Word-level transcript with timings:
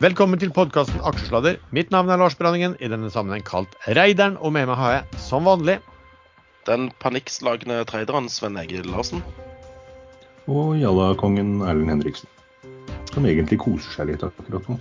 Velkommen 0.00 0.40
til 0.40 0.48
podkasten 0.48 1.02
Aksjesladder. 1.04 1.58
Mitt 1.76 1.90
navn 1.92 2.08
er 2.08 2.16
Lars 2.16 2.32
Branningen, 2.32 2.72
i 2.80 2.88
denne 2.88 3.10
sammenheng 3.12 3.42
kalt 3.44 3.74
Reideren, 3.84 4.38
og 4.40 4.54
med 4.56 4.64
meg 4.70 4.78
har 4.80 4.94
jeg, 4.94 5.18
som 5.20 5.44
vanlig, 5.44 5.74
Den 6.64 6.86
panikkslagne 7.04 7.82
traderen 7.84 8.30
Sven 8.32 8.56
Egil 8.56 8.88
Larsen. 8.88 9.20
Og 10.48 10.78
Jalla-kongen 10.80 11.60
Erlend 11.60 11.92
Henriksen. 11.92 12.32
Som 13.12 13.28
egentlig 13.28 13.60
koser 13.60 13.92
seg 13.98 14.08
litt 14.14 14.24
akkurat 14.24 14.72
nå. 14.72 14.78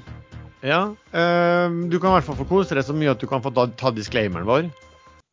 ja, 0.63 0.79
øh, 0.95 1.67
du 1.91 1.99
kan 1.99 2.13
i 2.13 2.15
hvert 2.15 2.29
fall 2.29 2.39
få 2.39 2.47
kose 2.47 2.79
deg 2.79 2.87
så 2.87 2.95
mye 2.95 3.11
at 3.11 3.19
du 3.19 3.27
kan 3.27 3.43
få 3.43 3.51
ta, 3.51 3.67
ta 3.75 3.91
disclaimeren 3.91 4.47
vår. 4.47 4.71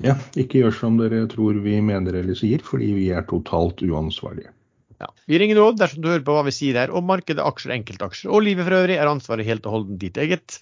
Ja, 0.03 0.19
ikke 0.35 0.65
gjør 0.65 0.75
som 0.83 0.99
dere 0.99 1.29
tror 1.31 1.63
vi 1.63 1.79
mener 1.79 2.19
eller 2.25 2.35
sier, 2.35 2.59
fordi 2.59 2.91
vi 2.99 3.13
er 3.15 3.23
totalt 3.31 3.87
uansvarlige. 3.87 4.51
Ja. 5.03 5.11
Vi 5.29 5.39
ringer 5.39 5.59
råd 5.61 5.79
dersom 5.81 6.01
du 6.01 6.09
hører 6.09 6.25
på 6.25 6.35
hva 6.37 6.45
vi 6.47 6.55
sier 6.57 6.79
her 6.81 6.93
om 6.97 7.05
markedet, 7.09 7.43
aksjer, 7.45 7.75
enkeltaksjer 7.75 8.33
og 8.33 8.45
livet 8.47 8.65
for 8.65 8.79
øvrig, 8.79 8.97
er 8.97 9.11
ansvaret 9.11 9.49
helt 9.49 9.67
og 9.69 9.75
holdent 9.75 10.01
ditt 10.01 10.21
eget. 10.21 10.57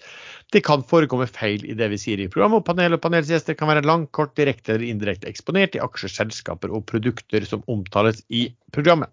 Det 0.50 0.64
kan 0.66 0.82
forekomme 0.90 1.28
feil 1.30 1.62
i 1.68 1.76
det 1.78 1.88
vi 1.92 2.00
sier 2.02 2.22
i 2.22 2.30
programmet, 2.30 2.62
og 2.62 2.66
panel 2.66 2.96
og 2.96 3.02
panelsgjester 3.04 3.56
kan 3.58 3.70
være 3.70 3.86
langt, 3.86 4.10
kort, 4.16 4.34
direkte 4.38 4.74
eller 4.74 4.88
indirekte 4.88 5.30
eksponert 5.30 5.78
i 5.78 5.82
aksjer, 5.84 6.12
selskaper 6.16 6.74
og 6.74 6.86
produkter 6.90 7.46
som 7.46 7.62
omtales 7.70 8.24
i 8.28 8.48
programmet. 8.74 9.12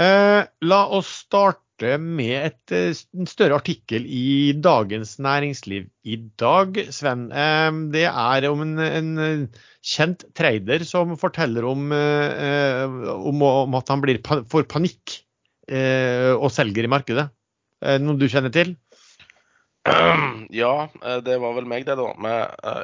Eh, 0.00 0.40
la 0.64 0.80
oss 0.96 1.10
starte 1.26 1.60
med 1.98 2.34
et, 2.38 2.72
eh, 2.74 2.94
en 3.18 3.28
større 3.28 3.58
artikkel 3.58 4.04
i 4.06 4.52
Dagens 4.52 5.18
Næringsliv 5.22 5.88
i 6.04 6.16
dag, 6.38 6.78
Sven. 6.94 7.26
Eh, 7.32 7.70
det 7.94 8.06
er 8.08 8.46
om 8.50 8.62
en, 8.64 8.78
en 8.78 9.10
eh, 9.18 9.62
kjent 9.82 10.24
trader 10.38 10.84
som 10.88 11.16
forteller 11.18 11.66
om, 11.68 11.90
eh, 11.92 12.84
om, 13.12 13.42
om 13.42 13.74
at 13.78 13.92
han 13.92 14.04
blir, 14.04 14.22
får 14.22 14.68
panikk 14.70 15.20
og 15.72 16.48
selger 16.52 16.84
i 16.84 16.90
markedet. 16.90 17.22
Noe 18.02 18.18
du 18.18 18.26
kjenner 18.28 18.52
til? 18.52 18.74
Ja, 20.52 20.88
det 21.24 21.38
var 21.40 21.54
vel 21.56 21.68
meg 21.70 21.86
det, 21.86 21.94
da. 21.96 22.10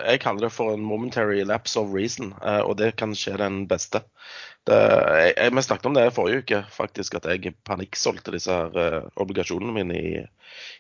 Jeg 0.07 0.23
kaller 0.23 0.47
det 0.47 0.53
for 0.55 0.73
en 0.73 0.87
momentary 0.87 1.43
lapse 1.45 1.77
of 1.77 1.91
reason, 1.93 2.31
og 2.41 2.79
det 2.81 2.95
kan 3.03 3.13
skje 3.19 3.35
den 3.43 3.59
beste. 3.69 4.01
Det, 4.69 4.79
jeg, 5.23 5.35
jeg, 5.39 5.53
vi 5.57 5.63
snakket 5.65 5.87
om 5.89 5.95
det 5.97 6.07
i 6.09 6.15
forrige 6.15 6.43
uke, 6.45 6.59
faktisk, 6.75 7.15
at 7.17 7.29
jeg 7.33 7.55
panikksolgte 7.65 8.35
disse 8.35 8.53
her 8.53 8.75
uh, 8.77 9.07
obligasjonene 9.23 9.73
mine 9.73 9.97
i, 9.97 10.11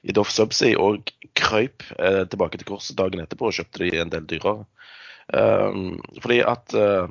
i 0.04 0.12
Doff 0.16 0.32
Subsea 0.34 0.76
og 0.82 1.08
krøyp 1.38 1.86
uh, 1.96 2.24
tilbake 2.28 2.60
til 2.60 2.68
kurset 2.74 2.98
dagen 2.98 3.22
etterpå 3.24 3.48
og 3.48 3.56
kjøpte 3.56 3.86
de 3.86 3.94
en 4.02 4.12
del 4.12 4.26
dyrere. 4.28 4.66
Um, 5.32 5.96
fordi 6.20 6.38
at 6.44 6.76
uh, 6.76 7.08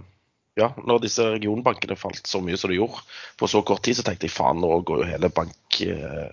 ja, 0.57 0.71
når 0.89 1.03
disse 1.03 1.25
regionbankene 1.35 1.97
falt 1.99 2.25
så 2.27 2.39
mye 2.41 2.57
som 2.57 2.71
de 2.71 2.79
gjorde 2.79 3.03
på 3.37 3.49
så 3.49 3.61
kort 3.65 3.83
tid, 3.85 3.97
så 3.99 4.05
tenkte 4.07 4.25
jeg 4.25 4.33
faen, 4.33 4.57
nå 4.61 4.79
går 4.89 5.03
jo 5.03 5.09
hele 5.11 5.29
bankgreia 5.33 6.31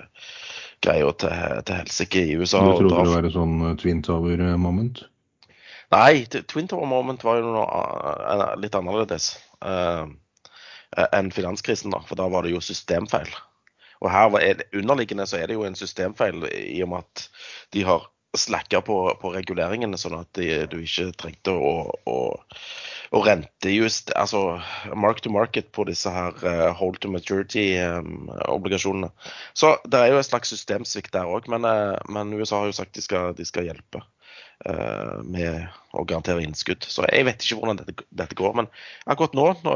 til, 0.81 1.35
til 1.69 1.77
helsike 1.81 2.23
i 2.25 2.37
USA. 2.41 2.63
Du 2.65 2.71
trodde 2.79 2.95
da- 2.95 3.05
det 3.05 3.17
var 3.19 3.35
sånn 3.37 3.57
eh, 3.69 3.75
Twin 3.83 4.01
Tower-moment? 4.07 5.03
Nei, 5.93 6.25
Twin 6.27 6.69
Tower 6.71 6.89
Moment 6.91 7.23
var 7.25 7.39
jo 7.39 7.53
noe 7.53 8.57
litt 8.59 8.75
annerledes 8.75 9.35
uh, 9.61 10.09
enn 11.13 11.33
finanskrisen, 11.35 11.95
da. 11.95 12.03
For 12.09 12.21
da 12.21 12.29
var 12.33 12.47
det 12.47 12.55
jo 12.55 12.63
systemfeil. 12.65 13.31
Og 14.05 14.11
her 14.13 14.35
er 14.41 14.59
det, 14.61 14.69
underliggende 14.77 15.27
så 15.27 15.41
er 15.41 15.49
det 15.49 15.59
jo 15.59 15.65
en 15.67 15.79
systemfeil 15.79 16.45
i 16.51 16.83
og 16.85 16.93
med 16.93 17.07
at 17.07 17.29
de 17.73 17.85
har 17.89 18.11
slakka 18.37 18.81
på, 18.83 18.97
på 19.21 19.31
reguleringene, 19.35 19.99
sånn 19.99 20.17
at 20.19 20.31
de, 20.39 20.67
du 20.71 20.81
ikke 20.83 21.13
trengte 21.19 21.55
å, 21.55 21.75
å, 22.11 22.17
å 23.15 23.23
rentejust 23.25 24.11
Altså 24.19 24.59
mark 24.99 25.23
to 25.23 25.31
market 25.33 25.71
på 25.75 25.87
disse 25.89 26.11
her 26.11 26.35
uh, 26.43 26.73
hold 26.77 26.99
to 27.03 27.09
maturity-obligasjonene. 27.15 29.13
så 29.55 29.77
det 29.87 30.01
er 30.01 30.13
jo 30.13 30.19
en 30.19 30.27
slags 30.27 30.51
systemsvikt 30.55 31.15
der 31.15 31.31
òg, 31.31 31.49
men, 31.53 31.63
uh, 31.69 31.95
men 32.11 32.35
USA 32.35 32.63
har 32.63 32.73
jo 32.73 32.79
sagt 32.81 32.99
de 32.99 33.05
skal, 33.07 33.35
de 33.39 33.47
skal 33.47 33.71
hjelpe 33.71 34.03
eh, 34.03 34.09
med 34.65 35.67
å 35.95 36.05
garantere 36.09 36.45
innskudd. 36.45 36.85
Så 36.87 37.07
jeg 37.07 37.27
vet 37.29 37.43
ikke 37.43 37.59
hvordan 37.61 37.81
dette, 37.81 38.07
dette 38.15 38.39
går. 38.39 38.55
Men 38.59 38.69
akkurat 39.11 39.37
nå, 39.37 39.47
nå 39.67 39.75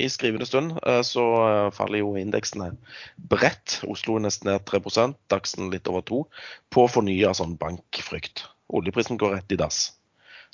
i 0.00 0.08
skrivende 0.12 0.48
stund, 0.48 0.76
eh, 0.84 1.00
så 1.06 1.24
eh, 1.48 1.68
faller 1.76 2.02
jo 2.02 2.14
indeksene 2.20 2.72
bredt. 3.30 3.80
Oslo 3.90 4.18
er 4.18 4.26
nesten 4.26 4.50
ned 4.52 4.64
3 4.68 4.82
Dagsen 5.32 5.70
litt 5.72 5.90
over 5.90 6.04
2 6.10 6.22
på 6.74 6.88
fornya 6.90 7.34
sånn 7.36 7.56
bankfrykt. 7.60 8.46
Oljeprisen 8.74 9.20
går 9.20 9.38
rett 9.38 9.54
i 9.54 9.60
dass. 9.60 9.86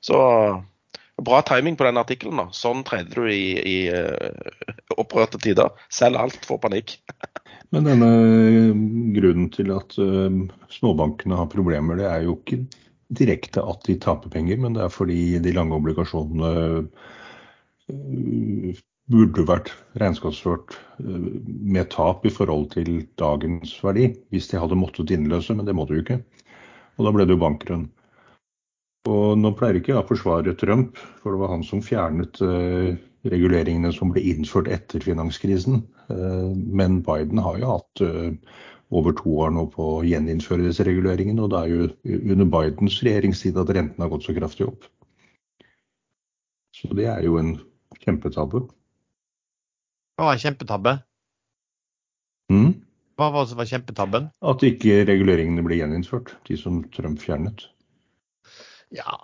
Så 0.01 0.19
bra 1.21 1.43
timing 1.45 1.77
på 1.77 1.85
den 1.85 2.01
artikkelen. 2.01 2.41
da. 2.41 2.49
Sånn 2.57 2.85
trader 2.87 3.23
du 3.23 3.31
i, 3.33 3.57
i 3.59 3.79
eh, 3.93 4.71
opprørte 4.97 5.41
tider. 5.43 5.75
Selg 5.93 6.21
alt, 6.21 6.45
få 6.47 6.61
panikk. 6.63 6.99
Men 7.75 7.87
denne 7.87 8.11
grunnen 9.15 9.51
til 9.55 9.71
at 9.75 9.95
eh, 10.03 10.39
småbankene 10.79 11.39
har 11.39 11.51
problemer, 11.51 11.99
det 12.01 12.09
er 12.11 12.25
jo 12.27 12.39
ikke 12.41 12.65
direkte 13.11 13.63
at 13.67 13.83
de 13.87 13.97
taper 14.01 14.31
penger, 14.33 14.61
men 14.63 14.77
det 14.77 14.85
er 14.85 14.93
fordi 14.93 15.39
de 15.43 15.55
lange 15.55 15.77
obligasjonene 15.77 16.53
eh, 17.91 18.81
burde 19.11 19.47
vært 19.49 19.73
regnskapsført 20.01 20.77
eh, 21.03 21.31
med 21.45 21.91
tap 21.95 22.27
i 22.27 22.33
forhold 22.35 22.71
til 22.77 23.03
dagens 23.21 23.75
verdi, 23.85 24.13
hvis 24.31 24.51
de 24.53 24.61
hadde 24.63 24.79
måttet 24.79 25.13
innløse, 25.15 25.57
men 25.57 25.67
det 25.67 25.77
måtte 25.77 25.97
jo 25.97 26.05
ikke. 26.05 26.21
Og 26.99 27.09
da 27.09 27.15
ble 27.17 27.27
det 27.27 27.37
jo 27.37 27.43
bankrun. 27.43 27.87
Og 29.11 29.39
nå 29.41 29.55
pleier 29.57 29.81
ikke 29.81 29.95
jeg 29.95 30.03
å 30.03 30.09
forsvare 30.09 30.59
Trump, 30.61 30.99
for 31.23 31.33
det 31.33 31.41
var 31.41 31.55
han 31.55 31.65
som 31.67 31.83
fjernet 31.83 32.43
eh, 32.45 32.93
reguleringene 33.31 33.91
som 33.97 34.13
ble 34.13 34.23
innført 34.33 34.69
etter 34.73 35.03
finanskrisen. 35.05 35.83
Men 36.11 36.97
Biden 37.07 37.39
har 37.39 37.59
jo 37.61 37.77
hatt 37.77 38.01
over 38.91 39.15
to 39.15 39.33
år 39.45 39.53
nå 39.55 39.67
på 39.71 39.87
å 39.97 40.03
gjeninnføre 40.07 40.67
disse 40.67 40.85
reguleringene, 40.87 41.43
og 41.45 41.53
det 41.53 41.61
er 41.61 41.71
jo 41.71 41.89
under 42.35 42.49
Bidens 42.51 42.99
regjeringstid 43.07 43.59
at 43.61 43.71
rentene 43.77 44.05
har 44.05 44.13
gått 44.13 44.27
så 44.27 44.35
kraftig 44.37 44.67
opp. 44.67 44.89
Så 46.75 46.91
det 46.97 47.07
er 47.13 47.23
jo 47.27 47.39
en 47.39 47.55
kjempetabbe. 48.01 48.65
Hva 50.19 50.31
var 50.31 50.41
kjempetabbe? 50.43 50.97
Mm? 52.51 52.73
Hva 53.21 53.29
var 53.35 53.53
var 53.55 53.69
kjempetabben? 53.69 54.31
At 54.43 54.65
ikke 54.67 55.05
reguleringene 55.07 55.63
ble 55.67 55.79
gjeninnført, 55.79 56.35
de 56.49 56.57
som 56.59 56.83
Trump 56.97 57.23
fjernet. 57.23 57.69
Ja, 58.97 59.21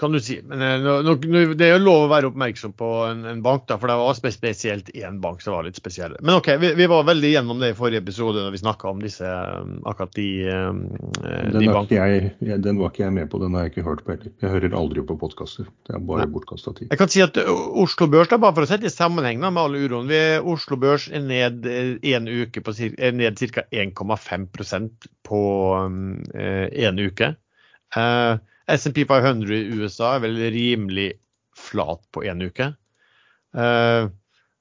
kan 0.00 0.12
du 0.14 0.20
si. 0.24 0.38
Men 0.48 0.62
eh, 0.64 0.78
nå, 0.80 0.94
nå, 1.04 1.14
det 1.58 1.66
er 1.66 1.74
jo 1.74 1.82
lov 1.84 2.06
å 2.06 2.10
være 2.10 2.30
oppmerksom 2.30 2.72
på 2.78 2.88
en, 3.10 3.22
en 3.28 3.42
bank, 3.44 3.66
da, 3.68 3.76
for 3.80 3.90
det 3.92 3.96
var 4.00 4.16
spe- 4.16 4.32
spesielt 4.34 4.88
én 4.96 5.18
bank 5.22 5.42
som 5.44 5.54
var 5.54 5.66
litt 5.66 5.78
spesiell. 5.78 6.16
Men 6.24 6.38
OK, 6.38 6.48
vi, 6.62 6.72
vi 6.78 6.88
var 6.90 7.04
veldig 7.08 7.32
gjennom 7.34 7.60
det 7.62 7.72
i 7.74 7.76
forrige 7.78 8.00
episode 8.02 8.42
når 8.42 8.54
vi 8.56 8.62
snakka 8.62 8.90
om 8.90 9.02
disse, 9.04 9.28
eh, 9.28 9.74
akkurat 9.90 10.14
de, 10.16 10.26
eh, 10.48 11.52
de 11.52 11.68
bankene. 11.68 12.32
jeg, 12.40 12.60
den 12.64 12.80
var 12.80 12.94
ikke 12.94 13.04
jeg 13.04 13.16
med 13.20 13.30
på, 13.32 13.42
den 13.44 13.54
har 13.58 13.66
jeg 13.68 13.74
ikke 13.74 13.86
hørt 13.90 14.04
på 14.06 14.14
heller. 14.16 14.34
Jeg 14.40 14.54
hører 14.56 14.76
aldri 14.80 15.06
på 15.12 15.18
podkaster. 15.20 15.68
Det 15.86 15.96
er 15.98 16.04
bare 16.10 16.28
bortkasta 16.32 16.74
tid. 16.78 16.88
Jeg 16.90 17.02
kan 17.02 17.12
si 17.12 17.24
at 17.24 17.36
Oslo 17.44 18.08
Børs, 18.10 18.32
da, 18.32 18.40
bare 18.40 18.56
for 18.56 18.66
å 18.66 18.70
sette 18.70 18.88
i 18.88 18.94
sammenheng 18.94 19.44
da, 19.44 19.52
med 19.52 19.62
all 19.66 19.78
uroen 19.78 20.08
vi, 20.10 20.22
Oslo 20.40 20.80
Børs 20.80 21.10
er 21.12 21.22
ned 21.24 21.66
en 21.68 22.30
uke 22.30 22.64
på, 22.64 22.74
er 22.96 23.14
ned 23.16 23.40
ca. 23.52 23.66
1,5% 23.70 25.10
på 25.28 25.42
én 26.34 27.04
uke. 27.04 27.34
Eh, 27.96 28.34
SMP 28.76 28.98
500 29.08 29.56
i 29.56 29.68
USA 29.80 30.08
er 30.16 30.20
vel 30.24 30.36
rimelig 30.54 31.10
flat 31.56 32.02
på 32.14 32.18
én 32.28 32.40
uke. 32.46 32.66
Eh, 33.56 34.02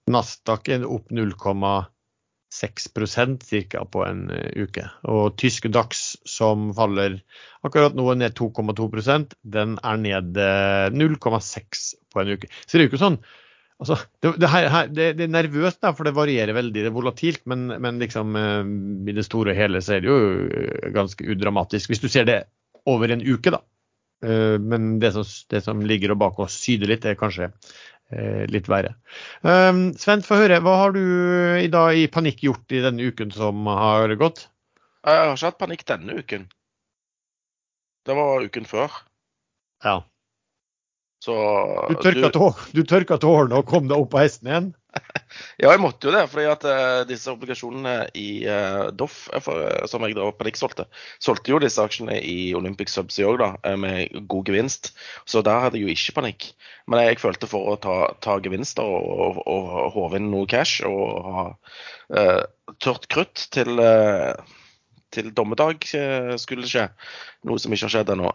Nasdaq 0.09 0.69
er 0.73 0.87
opp 0.89 1.11
0,6% 1.13 3.45
ca. 3.69 3.85
på 3.85 4.05
en 4.05 4.29
eh, 4.33 4.63
uke. 4.63 4.89
Og 5.09 5.37
tyske 5.41 5.69
DAX, 5.73 6.17
som 6.25 6.73
faller 6.77 7.19
akkurat 7.65 7.93
nå 7.97 8.13
ned 8.17 8.33
2,2% 8.39 9.33
den 9.43 9.77
er 9.83 9.97
ned 10.01 10.37
eh, 10.37 10.89
0,6 10.95 11.95
på 12.09 12.19
en 12.23 12.29
uke. 12.33 12.47
Så 12.65 12.71
det 12.73 12.81
er 12.81 12.85
jo 12.87 12.91
ikke 12.93 13.05
sånn 13.05 13.21
Altså, 13.79 13.95
det, 14.19 14.33
det, 14.43 14.47
her, 14.51 14.89
det, 14.91 15.05
det 15.15 15.23
er 15.23 15.31
nervøst, 15.31 15.79
da, 15.79 15.93
for 15.95 16.03
det 16.03 16.11
varierer 16.17 16.51
veldig. 16.51 16.81
Det 16.83 16.89
er 16.89 16.95
volatilt, 16.95 17.45
men, 17.47 17.71
men 17.79 17.95
liksom, 18.01 18.35
eh, 18.35 18.67
i 19.07 19.15
det 19.15 19.23
store 19.23 19.53
og 19.53 19.59
hele 19.59 19.79
så 19.83 19.93
er 19.95 20.01
det 20.03 20.09
jo 20.09 20.17
eh, 20.51 20.89
ganske 20.95 21.23
udramatisk. 21.23 21.93
Hvis 21.93 22.03
du 22.03 22.09
ser 22.11 22.27
det 22.27 22.41
over 22.89 23.07
en 23.15 23.23
uke, 23.23 23.53
da. 23.55 23.61
Eh, 24.25 24.57
men 24.59 24.99
det 24.99 25.13
som, 25.15 25.27
det 25.49 25.63
som 25.65 25.81
ligger 25.85 26.13
og 26.13 26.21
bak 26.23 26.39
og 26.43 26.51
syder 26.51 26.91
litt, 26.91 27.07
er 27.07 27.19
kanskje 27.19 27.49
eh, 28.11 28.45
litt 28.51 28.69
verre. 28.71 28.95
Um, 29.41 29.89
Sven, 29.99 30.23
få 30.25 30.41
høre. 30.41 30.61
Hva 30.65 30.75
har 30.83 30.95
du 30.95 31.03
i 31.61 31.69
dag 31.71 31.97
i 31.97 32.07
panikk 32.11 32.43
gjort 32.47 32.75
i 32.75 32.83
denne 32.83 33.11
uken 33.11 33.33
som 33.35 33.69
har 33.71 34.15
gått? 34.19 34.47
Jeg 35.07 35.15
har 35.23 35.35
ikke 35.35 35.51
hatt 35.51 35.61
panikk 35.61 35.85
denne 35.87 36.19
uken. 36.19 36.47
Det 38.07 38.15
var 38.17 38.43
uken 38.43 38.67
før. 38.67 38.93
Ja. 39.85 39.99
Så 41.19 41.35
Du 41.89 42.83
tørka, 42.87 43.17
tårene 43.19 43.59
og 43.59 43.67
kom 43.67 43.89
deg 43.89 43.99
opp 43.99 44.13
på 44.13 44.21
hesten 44.23 44.51
igjen? 44.51 44.69
Ja, 45.61 45.69
jeg 45.69 45.81
måtte 45.83 46.07
jo 46.07 46.13
det. 46.15 46.23
fordi 46.31 46.45
at 46.49 46.63
uh, 46.65 47.01
disse 47.07 47.29
obligasjonene 47.29 48.07
i 48.17 48.29
uh, 48.49 48.87
Doff, 48.95 49.27
eh, 49.35 49.49
som 49.91 50.03
jeg 50.07 50.15
da 50.17 50.29
panikksolgte, 50.33 50.87
solgte 51.21 51.51
jo 51.51 51.59
disse 51.61 51.83
aksjene 51.83 52.15
i 52.23 52.53
Olympic 52.57 52.89
Subsea 52.89 53.27
òg, 53.29 53.37
da, 53.43 53.75
med 53.77 54.15
god 54.31 54.47
gevinst. 54.49 54.93
Så 55.29 55.43
der 55.45 55.65
hadde 55.65 55.77
jeg 55.77 55.85
jo 55.85 55.93
ikke 55.93 56.15
panikk. 56.21 56.47
Men 56.89 57.03
jeg 57.03 57.19
følte 57.21 57.51
for 57.51 57.73
å 57.73 57.77
ta, 57.83 57.97
ta 58.23 58.39
gevinster 58.41 58.87
og, 58.87 59.43
og, 59.43 59.43
og 59.43 59.91
håve 59.97 60.17
inn 60.17 60.31
noe 60.31 60.49
cash 60.49 60.81
og 60.87 61.29
ha 61.35 61.45
tørt 62.81 63.05
krutt 63.11 63.45
til, 63.53 63.83
til 65.13 65.29
dommedag 65.37 65.85
skulle 66.41 66.69
skje. 66.69 66.87
Noe 67.45 67.61
som 67.61 67.75
ikke 67.75 67.85
har 67.85 67.95
skjedd 67.99 68.13
ennå. 68.15 68.33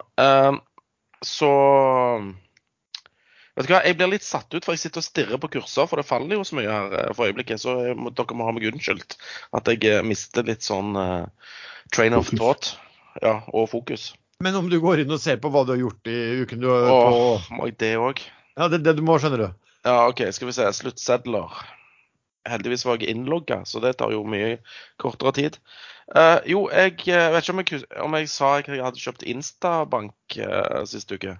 Så 1.25 1.51
Vet 3.55 3.69
du 3.69 3.71
hva, 3.71 3.81
Jeg 3.87 3.95
blir 3.95 4.11
litt 4.11 4.25
satt 4.27 4.51
ut, 4.51 4.65
for 4.65 4.75
jeg 4.75 4.83
sitter 4.83 4.99
og 4.99 5.07
stirrer 5.07 5.39
på 5.39 5.49
kurser, 5.55 5.87
for 5.87 6.01
det 6.01 6.07
faller 6.07 6.35
jo 6.35 6.43
så 6.47 6.57
mye 6.59 6.71
her 6.71 6.95
eh, 6.99 7.11
for 7.15 7.29
øyeblikket. 7.29 7.61
Så 7.63 7.77
jeg 7.87 7.99
må, 7.99 8.11
dere 8.15 8.35
må 8.35 8.47
ha 8.47 8.55
meg 8.55 8.67
unnskyldt 8.71 9.15
at 9.55 9.71
jeg 9.71 9.85
eh, 9.87 10.03
mister 10.05 10.43
litt 10.47 10.65
sånn 10.65 10.95
uh, 10.99 11.53
train 11.95 12.17
of 12.17 12.31
thought 12.35 12.73
ja, 13.23 13.39
og 13.55 13.69
fokus. 13.71 14.11
Men 14.43 14.57
om 14.59 14.67
du 14.71 14.75
går 14.83 15.05
inn 15.05 15.15
og 15.15 15.21
ser 15.23 15.39
på 15.39 15.51
hva 15.53 15.63
du 15.63 15.71
har 15.71 15.79
gjort 15.79 16.11
i 16.11 16.17
uken 16.43 16.59
du 16.59 16.67
har 16.67 16.89
Åh, 16.91 17.47
på 17.47 17.55
må 17.55 17.69
jeg 17.69 17.79
det 17.79 17.93
òg? 17.95 18.19
Ja, 18.59 18.67
det 18.71 18.83
det 18.83 18.97
du 18.99 19.05
må, 19.07 19.15
skjønner 19.23 19.45
du. 19.45 19.47
Ja, 19.87 20.01
OK, 20.09 20.25
skal 20.35 20.49
vi 20.49 20.57
se. 20.57 20.67
Sluttsedler. 20.75 21.55
Heldigvis 22.45 22.83
var 22.85 22.99
jeg 22.99 23.15
innlogga, 23.15 23.63
så 23.65 23.79
det 23.81 23.95
tar 24.01 24.11
jo 24.13 24.25
mye 24.27 24.57
kortere 25.01 25.31
tid. 25.37 25.59
Uh, 26.11 26.43
jo, 26.45 26.67
jeg 26.69 26.99
vet 27.33 27.41
ikke 27.41 27.55
om 27.55 27.63
jeg, 27.63 27.81
om 28.03 28.19
jeg 28.19 28.29
sa 28.29 28.51
jeg 28.59 28.83
hadde 28.83 29.01
kjøpt 29.01 29.25
Instabank 29.31 30.37
uh, 30.43 30.83
sist 30.89 31.15
uke. 31.15 31.39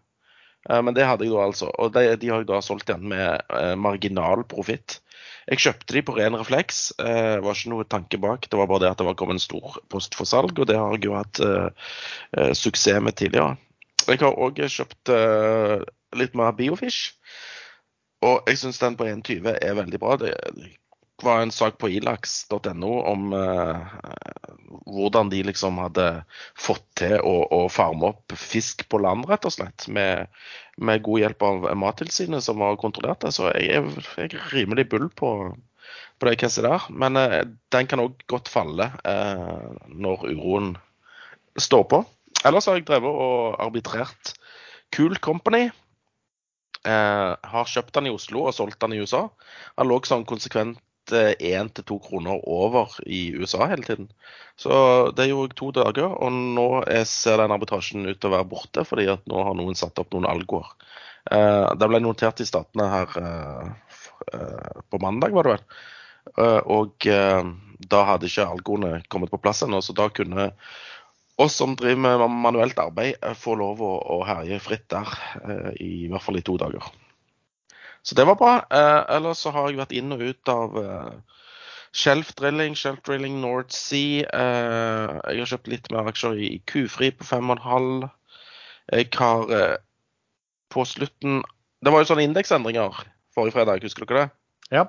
Eh, 0.69 0.81
men 0.81 0.95
det 0.97 1.07
hadde 1.07 1.27
jeg 1.27 1.35
da 1.35 1.47
altså. 1.47 1.71
Og 1.81 1.93
de, 1.95 2.05
de 2.21 2.31
har 2.31 2.43
jeg 2.43 2.49
da 2.51 2.61
solgt 2.65 2.89
igjen 2.89 3.09
med 3.11 3.41
eh, 3.55 3.73
marginal 3.79 4.45
profitt. 4.49 4.99
Jeg 5.45 5.61
kjøpte 5.61 5.93
de 5.93 6.01
på 6.05 6.15
ren 6.17 6.37
refleks. 6.39 6.87
Eh, 6.97 7.35
var 7.45 7.57
ikke 7.57 7.73
noe 7.73 7.89
tanke 7.89 8.19
bak. 8.21 8.47
Det 8.49 8.57
var 8.57 8.69
bare 8.71 8.85
det 8.85 8.93
at 8.93 9.01
det 9.01 9.09
var 9.09 9.17
kommet 9.19 9.37
en 9.37 9.45
stor 9.45 9.77
post 9.93 10.17
for 10.17 10.29
salg, 10.29 10.57
og 10.57 10.69
det 10.69 10.79
har 10.79 10.95
jeg 10.97 11.05
jo 11.05 11.17
hatt 11.17 11.41
eh, 11.45 12.53
suksess 12.57 13.03
med 13.03 13.17
tidligere. 13.19 13.59
Jeg 14.05 14.21
har 14.21 14.41
òg 14.41 14.61
kjøpt 14.61 15.13
eh, 15.13 15.77
litt 16.17 16.35
mer 16.37 16.55
Biofish. 16.57 17.13
Og 18.25 18.49
jeg 18.49 18.57
syns 18.57 18.81
den 18.81 18.97
på 18.97 19.05
1,20 19.05 19.53
er 19.53 19.77
veldig 19.77 20.01
bra. 20.01 20.17
Det 20.17 20.33
var 21.23 21.41
en 21.41 21.51
sak 21.51 21.77
på 21.77 21.89
ilax.no 21.89 22.91
om 23.07 23.33
eh, 23.33 23.77
hvordan 24.85 25.29
de 25.29 25.43
liksom 25.47 25.77
hadde 25.79 26.07
fått 26.59 26.85
til 26.99 27.15
å, 27.19 27.35
å 27.55 27.59
farme 27.71 28.11
opp 28.11 28.35
fisk 28.39 28.85
på 28.91 28.99
land, 29.03 29.27
rett 29.29 29.47
og 29.47 29.55
slett. 29.55 29.87
Med, 29.87 30.27
med 30.77 31.03
god 31.05 31.23
hjelp 31.23 31.45
av 31.47 31.69
Mattilsynet, 31.79 32.43
som 32.43 32.63
har 32.65 32.79
kontrollert 32.81 33.23
det. 33.23 33.31
Så 33.35 33.47
jeg 33.53 33.79
er, 33.79 33.87
jeg 34.19 34.33
er 34.33 34.51
rimelig 34.53 34.89
bull 34.91 35.07
på, 35.09 35.31
på 36.19 36.29
det 36.29 36.35
caset 36.41 36.67
der. 36.67 36.89
Men 36.89 37.19
eh, 37.21 37.41
den 37.75 37.91
kan 37.91 38.03
òg 38.03 38.19
godt 38.31 38.51
falle 38.51 38.91
eh, 39.07 39.71
når 39.91 40.27
uroen 40.33 40.75
står 41.55 41.87
på. 41.91 42.03
Ellers 42.45 42.67
har 42.69 42.77
jeg 42.77 42.87
drevet 42.89 43.09
og 43.25 43.57
arbitrert 43.63 44.35
Cool 44.95 45.17
Company. 45.23 45.69
Eh, 46.85 47.31
har 47.33 47.71
kjøpt 47.71 47.95
den 47.95 48.11
i 48.11 48.13
Oslo 48.13 48.43
og 48.45 48.53
solgt 48.53 48.83
den 48.83 48.93
i 48.93 48.99
USA. 49.01 49.25
Han 49.79 49.89
lå 49.89 49.97
sånn 50.05 50.27
konsekvent 50.27 50.81
én 51.13 51.69
til 51.75 51.85
to 51.85 51.99
kroner 52.01 52.41
over 52.49 52.95
i 53.05 53.35
USA 53.35 53.67
hele 53.69 53.85
tiden. 53.85 54.07
Så 54.57 54.71
det 55.15 55.27
gjorde 55.29 55.51
jeg 55.51 55.59
to 55.59 55.71
dager, 55.75 56.15
og 56.15 56.31
nå 56.33 56.67
er, 56.87 57.03
ser 57.09 57.41
den 57.41 57.53
arbitrasjen 57.53 58.07
ut 58.07 58.19
til 58.19 58.31
å 58.31 58.35
være 58.37 58.49
borte, 58.49 58.85
fordi 58.87 59.09
at 59.11 59.25
nå 59.29 59.43
har 59.43 59.57
noen 59.57 59.77
satt 59.77 59.99
opp 60.01 60.15
noen 60.15 60.29
algoer. 60.29 60.71
Eh, 61.31 61.67
det 61.75 61.89
ble 61.91 62.01
notert 62.03 62.41
i 62.41 62.47
statene 62.47 62.87
her 62.91 63.19
eh, 63.21 63.99
eh, 64.33 64.81
på 64.89 65.01
mandag, 65.03 65.35
var 65.35 65.47
det 65.47 65.55
vel. 65.55 65.65
Eh, 66.37 66.61
og 66.77 67.07
eh, 67.11 67.53
da 67.91 68.03
hadde 68.09 68.29
ikke 68.29 68.49
algoene 68.49 68.99
kommet 69.11 69.33
på 69.33 69.41
plass 69.41 69.63
ennå, 69.65 69.81
så 69.83 69.95
da 69.97 70.09
kunne 70.13 70.51
oss 71.35 71.55
som 71.59 71.75
driver 71.75 72.01
med 72.01 72.29
manuelt 72.31 72.79
arbeid, 72.79 73.15
eh, 73.21 73.33
få 73.33 73.57
lov 73.59 73.81
å, 73.83 74.21
herje 74.27 74.59
fritt 74.63 74.87
der, 74.89 75.17
eh, 75.43 75.71
i 75.83 76.07
hvert 76.11 76.23
fall 76.23 76.39
i 76.39 76.45
to 76.45 76.57
dager. 76.61 76.93
Så 78.05 78.15
det 78.15 78.27
var 78.29 78.37
bra. 78.37 78.55
Eh, 78.69 79.15
ellers 79.15 79.41
så 79.41 79.53
har 79.55 79.69
jeg 79.69 79.79
vært 79.81 79.95
inn 79.97 80.13
og 80.13 80.21
ut 80.21 80.51
av 80.51 80.77
eh, 80.77 81.39
Shelf 81.95 82.33
Drilling, 82.37 82.75
Shelf 82.77 83.01
Drilling 83.07 83.39
North 83.41 83.73
Sea. 83.73 84.27
Eh, 84.29 85.15
jeg 85.31 85.41
har 85.41 85.51
kjøpt 85.55 85.71
litt 85.71 85.89
mer 85.93 86.11
aksjer 86.11 86.37
i 86.37 86.51
Kufri 86.69 87.09
på 87.15 87.25
5,5. 87.25 88.05
Jeg 88.93 89.09
har 89.17 89.55
eh, 89.57 89.75
på 90.69 90.85
slutten 90.85 91.41
Det 91.85 91.91
var 91.93 92.01
jo 92.01 92.09
sånne 92.09 92.25
indeksendringer 92.25 93.01
forrige 93.35 93.57
fredag, 93.57 93.83
husker 93.83 94.07
dere 94.07 94.25
det? 94.25 94.29
Ja. 94.73 94.85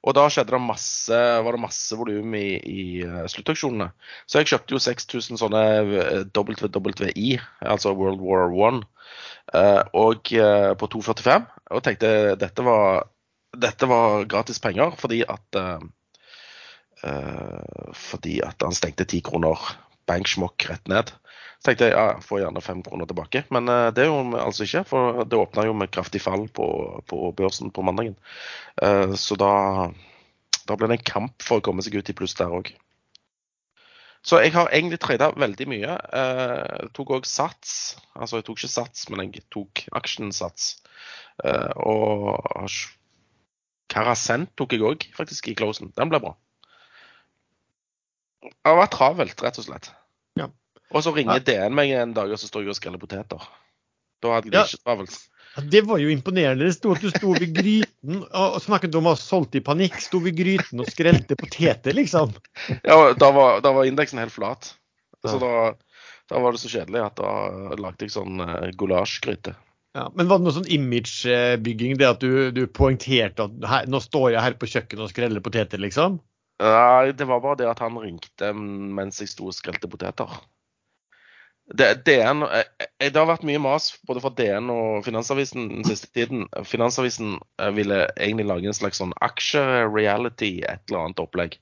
Og 0.00 0.16
da 0.16 0.24
skjedde 0.32 0.54
det 0.54 0.62
masse, 0.64 1.16
var 1.44 1.56
det 1.56 1.60
masse 1.60 1.96
volum 1.98 2.34
i, 2.38 2.46
i 2.56 2.84
eh, 3.04 3.26
sluttauksjonene. 3.28 3.90
Så 4.24 4.40
jeg 4.40 4.48
kjøpte 4.52 4.76
jo 4.76 4.80
6000 4.80 5.40
sånne 5.42 5.64
eh, 5.82 6.22
WWI, 6.32 7.34
altså 7.60 7.92
World 7.98 8.22
War 8.24 8.48
One, 8.48 8.86
eh, 9.52 9.82
og 10.00 10.32
på 10.80 10.90
2,45. 10.96 11.48
Og 11.76 11.84
tenkte 11.84 12.12
dette 12.40 12.64
var, 12.64 13.04
dette 13.52 13.90
var 13.90 14.24
gratis 14.30 14.62
penger 14.62 14.96
fordi 15.00 15.24
at 15.28 15.64
Fordi 17.96 18.34
at 18.44 18.60
han 18.60 18.74
stengte 18.76 19.06
10 19.06 19.22
kroner 19.24 19.56
banksmokk 20.10 20.66
rett 20.68 20.90
ned. 20.92 21.12
Tenkte 21.60 21.90
jeg 21.90 21.92
ja, 21.92 22.14
får 22.24 22.40
gjerne 22.40 22.62
5 22.64 22.78
kroner 22.86 23.08
tilbake. 23.10 23.42
Men 23.52 23.68
eh, 23.68 23.90
det 23.96 24.06
gjorde 24.06 24.30
vi 24.32 24.38
altså 24.40 24.64
ikke, 24.64 24.84
for 24.88 25.24
det 25.28 25.40
åpna 25.40 25.66
jo 25.68 25.74
med 25.76 25.90
kraftig 25.92 26.22
fall 26.24 26.46
på, 26.56 26.66
på 27.10 27.18
børsen 27.36 27.72
på 27.76 27.84
mandagen. 27.84 28.14
Eh, 28.82 29.12
Så 29.20 29.36
da, 29.40 29.50
da 30.66 30.76
ble 30.80 30.88
det 30.88 31.00
en 31.00 31.10
kamp 31.12 31.44
for 31.44 31.60
å 31.60 31.64
komme 31.68 31.84
seg 31.84 31.98
ut 32.00 32.08
i 32.12 32.16
pluss 32.16 32.36
der 32.38 32.52
òg. 32.56 32.72
Så 34.24 34.36
jeg 34.44 34.52
har 34.52 34.68
egentlig 34.72 35.00
trada 35.00 35.30
veldig 35.36 35.66
mye. 35.72 35.98
Eh, 36.16 36.56
Jeg 36.86 36.90
tok 36.96 37.12
òg 37.18 37.28
sats. 37.28 37.76
Altså 38.16 38.40
jeg 38.40 38.48
tok 38.48 38.60
ikke 38.60 38.72
sats, 38.78 39.06
men 39.12 39.26
jeg 39.28 39.44
tok 39.52 39.84
aksjensats. 40.00 40.74
Eh, 41.44 41.72
Og 41.76 42.40
Karasent 43.90 44.52
tok 44.56 44.72
jeg 44.76 44.84
òg, 44.86 45.08
faktisk, 45.16 45.48
i 45.50 45.56
closen. 45.58 45.92
Den 45.96 46.08
ble 46.12 46.20
bra. 46.24 46.34
Det 48.44 48.52
har 48.64 48.78
vært 48.80 48.94
travelt, 48.96 49.42
rett 49.44 49.58
og 49.60 49.66
slett. 49.66 49.90
Og 50.90 51.04
så 51.06 51.12
ringer 51.14 51.42
DN 51.46 51.74
meg 51.76 51.92
en 51.94 52.14
dag, 52.16 52.30
og 52.34 52.38
så 52.40 52.48
står 52.50 52.64
jeg 52.66 52.72
og 52.74 52.78
skreller 52.78 52.98
poteter. 53.02 53.44
Da 54.20 54.32
hadde 54.34 54.50
jeg 54.50 54.52
det 54.52 54.58
Ja. 54.58 54.64
ikke 54.66 54.84
travelt. 54.84 55.18
Ja, 55.56 55.62
Det 55.62 55.80
var 55.86 55.98
jo 55.98 56.08
imponerende. 56.12 56.66
Det 56.66 56.74
sto 56.76 56.92
at 56.94 57.00
du 57.02 57.10
sto 57.10 57.32
ved 57.34 57.54
gryten 57.54 58.20
og 58.32 58.60
snakket 58.62 58.94
om 58.94 59.06
å 59.10 59.14
ha 59.14 59.18
solgt 59.18 59.54
i 59.58 59.60
panikk. 59.60 59.96
Sto 60.00 60.20
ved 60.22 60.36
gryten 60.38 60.78
og 60.82 60.86
skrelte 60.86 61.34
poteter, 61.38 61.92
liksom. 61.94 62.34
Ja, 62.84 63.12
da 63.14 63.30
var, 63.34 63.60
da 63.60 63.72
var 63.72 63.84
indeksen 63.88 64.18
helt 64.22 64.32
flat. 64.34 64.74
Så 65.24 65.34
Ja. 65.34 65.38
da, 65.38 65.74
da 66.30 66.38
var 66.40 66.52
det 66.52 66.60
så 66.62 66.70
kjedelig 66.70 67.02
at 67.06 67.16
da 67.16 67.74
lagde 67.76 68.06
jeg 68.06 68.10
sånn 68.14 68.40
uh, 68.40 68.70
gulasjgryte. 68.78 69.54
Ja, 69.94 70.08
men 70.14 70.28
var 70.30 70.38
det 70.38 70.44
noe 70.46 70.54
sånn 70.54 70.70
imagebygging, 70.70 71.96
det 71.98 72.06
at 72.06 72.20
du, 72.22 72.50
du 72.54 72.66
poengterte 72.70 73.42
at 73.48 73.68
her, 73.68 73.86
nå 73.90 73.98
står 74.00 74.32
jeg 74.36 74.40
her 74.44 74.54
på 74.54 74.68
kjøkkenet 74.70 75.02
og 75.02 75.10
skreller 75.10 75.40
poteter, 75.42 75.78
liksom? 75.82 76.20
Nei, 76.62 77.10
det 77.16 77.26
var 77.26 77.40
bare 77.42 77.56
det 77.58 77.66
at 77.72 77.80
han 77.82 77.96
ringte 77.98 78.52
mens 78.54 79.18
jeg 79.18 79.28
sto 79.32 79.48
og 79.50 79.56
skrelte 79.56 79.90
poteter. 79.90 80.30
Det, 81.74 81.94
DN, 82.04 82.42
eh, 82.42 82.64
eh, 82.98 83.12
det 83.12 83.18
har 83.18 83.28
vært 83.28 83.44
mye 83.46 83.60
mas 83.62 83.92
både 84.08 84.22
fra 84.24 84.32
DN 84.34 84.72
og 84.74 85.04
Finansavisen 85.06 85.68
den 85.70 85.86
siste 85.86 86.08
tiden. 86.10 86.48
Finansavisen 86.66 87.36
eh, 87.62 87.70
ville 87.76 88.00
egentlig 88.16 88.48
lage 88.48 88.70
en 88.72 88.76
slags 88.76 88.98
sånn 88.98 89.14
aksje-reality, 89.22 90.64
et 90.66 90.82
eller 90.90 91.04
annet 91.06 91.22
opplegg. 91.22 91.58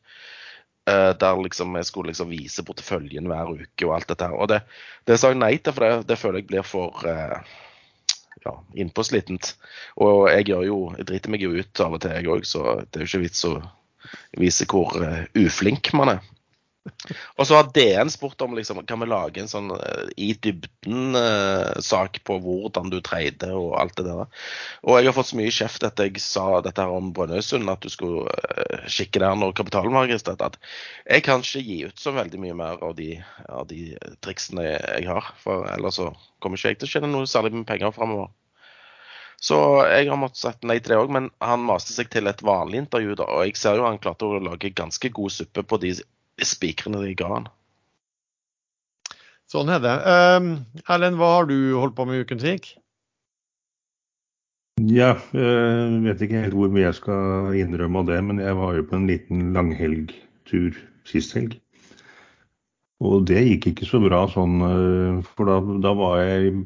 Der 0.88 1.40
liksom 1.44 1.74
jeg 1.76 1.84
skulle 1.84 2.08
liksom 2.08 2.30
vise 2.32 2.62
porteføljen 2.64 3.26
hver 3.28 3.50
uke 3.58 3.84
og 3.84 3.90
alt 3.92 4.08
dette 4.08 4.24
her. 4.24 4.38
Og 4.40 4.48
det, 4.48 4.62
det 5.04 5.18
sa 5.20 5.28
jeg 5.28 5.36
nei 5.36 5.50
til, 5.60 5.74
for 5.76 5.84
det, 5.84 6.06
det 6.08 6.16
føler 6.16 6.40
jeg 6.40 6.46
blir 6.48 6.64
for 6.64 7.04
ja, 8.46 8.54
innpåslitent. 8.72 9.50
Og 10.00 10.30
jeg 10.32 10.46
gjør 10.48 10.64
jo 10.64 10.78
Jeg 10.96 11.10
driter 11.10 11.34
meg 11.34 11.44
jo 11.44 11.52
ut 11.58 11.82
av 11.84 11.98
og 11.98 12.00
til, 12.00 12.16
jeg 12.16 12.32
òg, 12.32 12.48
så 12.48 12.64
det 12.80 13.02
er 13.02 13.04
jo 13.04 13.10
ikke 13.10 13.20
vits 13.26 13.44
å 13.44 13.52
vise 14.40 14.64
hvor 14.72 14.96
uflink 15.36 15.92
man 15.92 16.14
er. 16.14 16.24
Og 17.36 17.46
så 17.48 17.58
har 17.58 17.70
DN 17.74 18.10
spurt 18.12 18.40
om 18.44 18.56
liksom, 18.56 18.80
kan 18.88 19.00
vi 19.02 19.08
lage 19.10 19.42
en 19.42 19.50
sånn 19.50 19.72
eh, 19.76 20.10
i 20.20 20.30
dybden-sak 20.46 22.20
på 22.28 22.38
hvordan 22.44 22.92
du 22.92 22.98
treide 23.04 23.50
og 23.56 23.76
alt 23.80 23.96
det 23.98 24.06
der. 24.08 24.24
Og 24.84 24.98
jeg 24.98 25.10
har 25.10 25.16
fått 25.16 25.30
så 25.32 25.40
mye 25.40 25.54
kjeft 25.54 25.86
etter 25.86 26.08
jeg 26.10 26.24
sa 26.24 26.46
dette 26.64 26.84
her 26.84 26.94
om 26.94 27.12
Brønnøysund, 27.16 27.68
at 27.72 27.84
du 27.84 27.92
skulle 27.92 28.26
eh, 28.54 28.88
kikke 28.88 29.22
der 29.22 29.38
når 29.38 29.56
kapitalen 29.58 29.96
var 29.96 30.08
registrert, 30.08 30.44
at 30.44 30.58
jeg 31.04 31.26
kan 31.26 31.44
ikke 31.44 31.64
gi 31.64 31.78
ut 31.88 32.02
så 32.02 32.14
veldig 32.16 32.42
mye 32.42 32.58
mer 32.58 32.82
av 32.84 32.96
de, 32.98 33.14
av 33.48 33.68
de 33.70 33.92
triksene 34.24 34.66
jeg 34.68 35.08
har. 35.08 35.32
For 35.44 35.68
ellers 35.74 36.00
så 36.00 36.12
kommer 36.42 36.60
ikke 36.60 36.74
jeg 36.74 36.82
til 36.82 36.90
å 36.90 36.94
tjene 36.96 37.14
noe 37.14 37.30
særlig 37.30 37.54
med 37.56 37.68
penger 37.68 37.94
framover. 37.96 38.30
Så 39.40 39.56
jeg 39.86 40.08
har 40.10 40.18
måttet 40.18 40.40
sagt 40.40 40.64
nei 40.66 40.80
til 40.82 40.92
det 40.92 40.98
òg, 40.98 41.12
men 41.14 41.28
han 41.44 41.62
maste 41.62 41.94
seg 41.94 42.10
til 42.10 42.26
et 42.26 42.40
vanlig 42.42 42.82
intervju, 42.82 43.14
da. 43.20 43.28
Og 43.36 43.46
jeg 43.46 43.58
ser 43.60 43.78
jo 43.78 43.86
han 43.86 44.00
klarte 44.02 44.26
å 44.26 44.40
lage 44.42 44.74
ganske 44.74 45.10
god 45.14 45.34
suppe 45.34 45.62
på 45.62 45.78
de 45.84 45.92
spikrene 46.46 47.00
de 47.04 47.14
ga 47.18 47.30
han. 47.32 47.48
Sånn 49.48 49.70
er 49.72 49.80
det. 49.80 49.94
Um, 50.04 50.50
Erlend, 50.84 51.16
hva 51.16 51.38
har 51.38 51.48
du 51.48 51.56
holdt 51.78 51.96
på 51.96 52.04
med 52.04 52.18
i 52.18 52.26
uken 52.26 52.42
som 52.42 52.52
gikk? 52.52 52.74
Ja, 54.86 55.14
jeg 55.34 56.02
vet 56.04 56.20
ikke 56.22 56.42
helt 56.44 56.54
hvor 56.54 56.68
mye 56.70 56.84
jeg 56.84 56.98
skal 57.00 57.56
innrømme 57.58 58.04
av 58.04 58.10
det, 58.12 58.18
men 58.28 58.42
jeg 58.42 58.54
var 58.58 58.76
jo 58.76 58.84
på 58.86 58.94
en 58.98 59.08
liten 59.08 59.48
langhelgtur 59.56 60.76
sist 61.08 61.34
helg. 61.34 61.56
Og 63.02 63.24
det 63.30 63.42
gikk 63.46 63.70
ikke 63.72 63.88
så 63.88 64.00
bra 64.02 64.24
sånn, 64.30 64.60
eh, 64.68 65.18
for 65.34 65.50
da, 65.50 65.58
da 65.82 65.94
var 65.98 66.22
jeg 66.24 66.64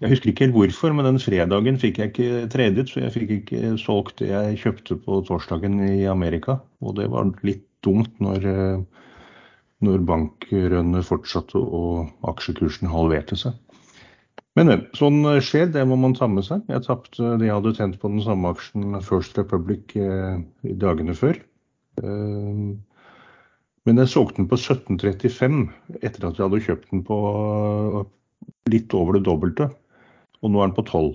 Jeg 0.00 0.14
husker 0.14 0.30
ikke 0.30 0.46
helt 0.46 0.54
hvorfor, 0.54 0.94
men 0.96 1.04
den 1.04 1.18
fredagen 1.20 1.76
fikk 1.76 1.98
jeg 2.00 2.08
ikke 2.08 2.46
tradet, 2.48 2.86
så 2.88 3.02
jeg 3.02 3.12
fikk 3.12 3.32
ikke 3.34 3.72
solgt 3.76 4.22
det 4.22 4.30
jeg 4.30 4.60
kjøpte 4.62 4.96
på 4.96 5.18
torsdagen 5.28 5.74
i 5.84 6.06
Amerika. 6.08 6.54
Og 6.80 6.94
det 6.96 7.10
var 7.12 7.28
litt 7.44 7.66
dumt 7.86 8.12
når, 8.22 8.46
eh, 8.50 9.06
når 9.86 10.04
bankrønnet 10.08 11.08
fortsatte 11.08 11.60
og 11.60 12.30
aksjekursen 12.32 12.90
halverte 12.92 13.38
seg. 13.40 13.56
Men, 14.58 14.72
sånn 14.98 15.22
skjer, 15.46 15.68
det 15.72 15.84
må 15.86 15.96
man 16.00 16.16
ta 16.18 16.26
med 16.28 16.44
seg. 16.44 16.64
Jeg 16.68 16.84
tapte 16.84 17.36
det 17.38 17.46
jeg 17.46 17.54
hadde 17.54 17.74
tjent 17.78 17.98
på 18.02 18.10
den 18.10 18.22
samme 18.24 18.50
aksjen 18.50 18.98
First 19.06 19.38
Republic 19.38 19.94
eh, 19.96 20.40
i 20.66 20.76
dagene 20.76 21.14
før. 21.16 21.38
Eh, 22.02 22.64
men 23.88 24.02
jeg 24.02 24.12
solgte 24.12 24.42
den 24.42 24.50
på 24.50 24.58
1735 24.58 25.60
etter 26.02 26.26
at 26.26 26.36
jeg 26.36 26.44
hadde 26.44 26.64
kjøpt 26.66 26.90
den 26.92 27.04
på 27.06 27.18
litt 28.70 28.94
over 28.96 29.16
det 29.16 29.24
dobbelte. 29.28 29.70
Og 30.42 30.52
nå 30.52 30.60
er 30.60 30.70
den 30.70 30.76
på 30.76 30.84
12. 30.84 31.14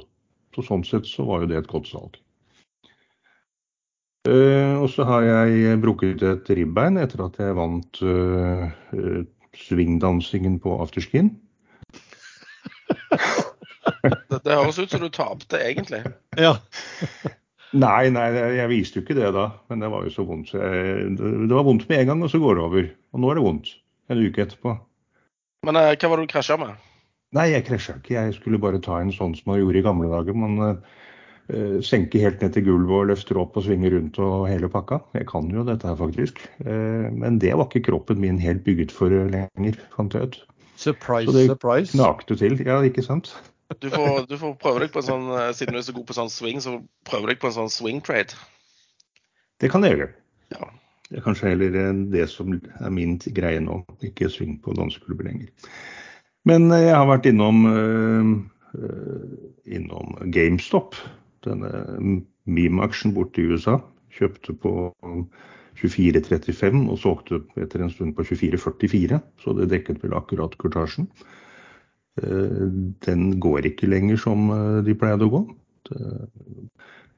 Så 0.55 0.63
sånn 0.65 0.85
sett 0.87 1.07
så 1.09 1.25
var 1.27 1.43
jo 1.43 1.51
det 1.51 1.59
et 1.61 1.69
godt 1.71 1.89
salg. 1.91 2.17
Uh, 4.25 4.81
og 4.81 4.89
så 4.89 5.05
har 5.05 5.21
jeg 5.21 5.77
brukket 5.83 6.23
et 6.25 6.47
ribbein 6.57 6.97
etter 6.97 7.21
at 7.27 7.35
jeg 7.37 7.53
vant 7.57 7.99
uh, 8.01 8.65
uh, 8.97 9.19
svingdansingen 9.53 10.57
på 10.63 10.73
afterskin. 10.81 11.29
det, 14.01 14.39
det, 14.41 14.49
høres 14.49 14.79
ut 14.81 14.89
som 14.89 15.03
du 15.03 15.11
tapte, 15.13 15.61
egentlig. 15.61 16.01
Ja. 16.41 16.57
nei, 17.75 18.09
nei, 18.09 18.25
jeg 18.57 18.71
viste 18.71 18.99
jo 18.99 19.05
ikke 19.05 19.19
det 19.19 19.29
da. 19.35 19.45
Men 19.69 19.85
det 19.85 19.91
var 19.93 20.07
jo 20.07 20.15
så 20.15 20.25
vondt. 20.25 20.55
Jeg, 20.57 21.13
det 21.19 21.53
var 21.53 21.67
vondt 21.67 21.85
med 21.91 22.01
en 22.01 22.11
gang, 22.13 22.25
og 22.25 22.33
så 22.33 22.41
går 22.41 22.57
det 22.57 22.65
over. 22.65 22.91
Og 23.13 23.21
nå 23.21 23.29
er 23.29 23.37
det 23.37 23.45
vondt. 23.45 23.71
En 24.09 24.21
uke 24.25 24.45
etterpå. 24.45 24.75
Men 25.65 25.81
hva 25.81 26.09
var 26.09 26.21
det 26.21 26.25
du 26.25 26.33
krasja 26.33 26.57
med? 26.61 26.75
Nei, 27.35 27.51
jeg 27.51 27.65
krasja 27.67 27.99
ikke. 27.99 28.15
Jeg 28.15 28.35
skulle 28.39 28.61
bare 28.61 28.81
ta 28.81 28.99
en 29.01 29.13
sånn 29.13 29.33
som 29.37 29.53
man 29.53 29.61
gjorde 29.61 29.81
i 29.81 29.85
gamle 29.85 30.09
dager. 30.11 30.37
men... 30.37 30.61
Eh, 30.65 31.01
senke 31.85 32.19
helt 32.21 32.41
ned 32.41 32.55
til 32.55 32.65
gulvet 32.65 32.95
og 32.97 33.09
løfter 33.11 33.37
opp 33.37 33.57
og 33.59 33.65
svinger 33.67 33.93
rundt 33.93 34.17
og 34.23 34.47
hele 34.49 34.69
pakka. 34.71 34.97
Jeg 35.13 35.27
kan 35.29 35.49
jo 35.53 35.65
dette 35.67 35.87
her, 35.87 35.97
faktisk. 35.99 36.41
Eh, 36.65 37.09
men 37.13 37.39
det 37.41 37.51
var 37.53 37.67
ikke 37.69 37.91
kroppen 37.91 38.21
min 38.21 38.39
helt 38.41 38.63
bygget 38.65 38.93
for 38.93 39.13
lenger, 39.13 39.77
fant 39.93 40.15
jeg 40.15 40.29
ut. 40.29 40.39
Surprise, 40.75 41.29
så 41.29 41.35
det 41.37 41.45
surprise. 41.51 41.93
knakte 41.93 42.37
til. 42.39 42.57
Ja, 42.65 42.79
ikke 42.81 43.05
sant? 43.05 43.35
Du 43.81 43.89
får, 43.89 44.25
du 44.29 44.37
får, 44.37 44.55
prøve 44.61 44.81
deg 44.83 44.93
på 44.93 45.01
en 45.03 45.07
sånn, 45.07 45.27
eh, 45.37 45.51
siden 45.57 45.77
du 45.77 45.81
er 45.81 45.85
så 45.85 45.93
god 45.93 46.07
på 46.09 46.17
sånn 46.17 46.33
swing, 46.33 46.61
så 46.61 46.79
prøve 47.05 47.29
deg 47.29 47.41
på 47.41 47.49
en 47.51 47.57
sånn 47.59 47.71
swing 47.73 48.01
trade. 48.05 48.33
Det 49.61 49.69
kan 49.73 49.85
jeg 49.85 49.95
gjøre. 49.95 50.09
Ja. 50.55 50.71
Det 51.09 51.19
er 51.19 51.25
kanskje 51.27 51.51
heller 51.51 51.77
det 52.09 52.25
som 52.31 52.55
er 52.57 52.93
min 52.93 53.19
greie 53.37 53.61
nå, 53.61 53.83
ikke 54.05 54.31
swing 54.33 54.57
på 54.65 54.73
danseklubber 54.77 55.29
lenger. 55.29 55.53
Men 56.49 56.67
jeg 56.73 56.93
har 56.93 57.05
vært 57.09 57.29
innom, 57.29 57.61
innom 59.65 60.17
GameStop 60.33 60.97
denne 61.45 61.71
Meme-aksjen 62.45 63.13
borte 63.15 63.41
i 63.41 63.49
USA. 63.51 63.79
Kjøpte 64.15 64.55
på 64.61 64.73
24,35 65.79 66.85
og 66.87 66.99
solgte 67.01 67.41
etter 67.59 67.83
en 67.83 67.91
stund 67.91 68.15
på 68.17 68.25
24,44. 68.27 69.19
Så 69.43 69.55
det 69.57 69.69
dekket 69.73 70.03
vel 70.03 70.15
akkurat 70.17 70.55
kurtasjen. 70.61 71.09
Eh, 72.21 72.65
den 73.07 73.29
går 73.43 73.71
ikke 73.71 73.91
lenger 73.91 74.19
som 74.21 74.49
eh, 74.55 74.81
de 74.87 74.95
pleide 74.97 75.27
å 75.27 75.33
gå. 75.33 75.45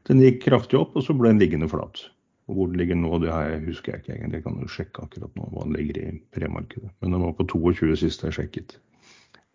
Den 0.08 0.22
gikk 0.24 0.42
kraftig 0.48 0.80
opp, 0.80 0.96
og 0.98 1.04
så 1.06 1.16
ble 1.16 1.34
den 1.34 1.42
liggende 1.44 1.70
flat. 1.72 2.08
Og 2.48 2.56
Hvor 2.56 2.70
den 2.72 2.80
ligger 2.80 2.96
nå, 2.96 3.12
det 3.20 3.32
husker 3.68 3.94
jeg 3.94 4.04
ikke 4.04 4.14
egentlig. 4.16 4.40
Jeg 4.40 4.46
kan 4.46 4.60
jo 4.62 4.70
sjekke 4.72 5.04
akkurat 5.04 5.34
nå 5.36 5.48
hva 5.52 5.66
den 5.66 5.76
ligger 5.76 6.00
i 6.00 6.12
premarkedet. 6.36 6.92
Men 7.02 7.16
den 7.16 7.26
var 7.26 7.34
på 7.36 7.48
22 7.52 7.98
sist 8.00 8.24
jeg 8.24 8.38
sjekket. 8.38 8.78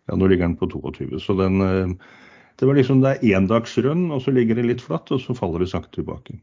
Ja, 0.09 0.17
nå 0.19 0.27
ligger 0.29 0.45
den 0.45 0.59
på 0.59 0.69
22. 0.69 1.17
Så 1.23 1.35
den 1.39 1.63
eh, 1.65 1.95
det 2.59 2.69
var 2.69 2.77
liksom 2.77 3.03
det 3.03 3.15
er 3.15 3.37
endagsrønn, 3.39 4.09
og 4.13 4.21
så 4.23 4.33
ligger 4.33 4.59
det 4.59 4.67
litt 4.69 4.83
flatt, 4.83 5.11
og 5.11 5.21
så 5.23 5.35
faller 5.37 5.63
det 5.63 5.71
sakte 5.71 5.99
tilbake. 5.99 6.37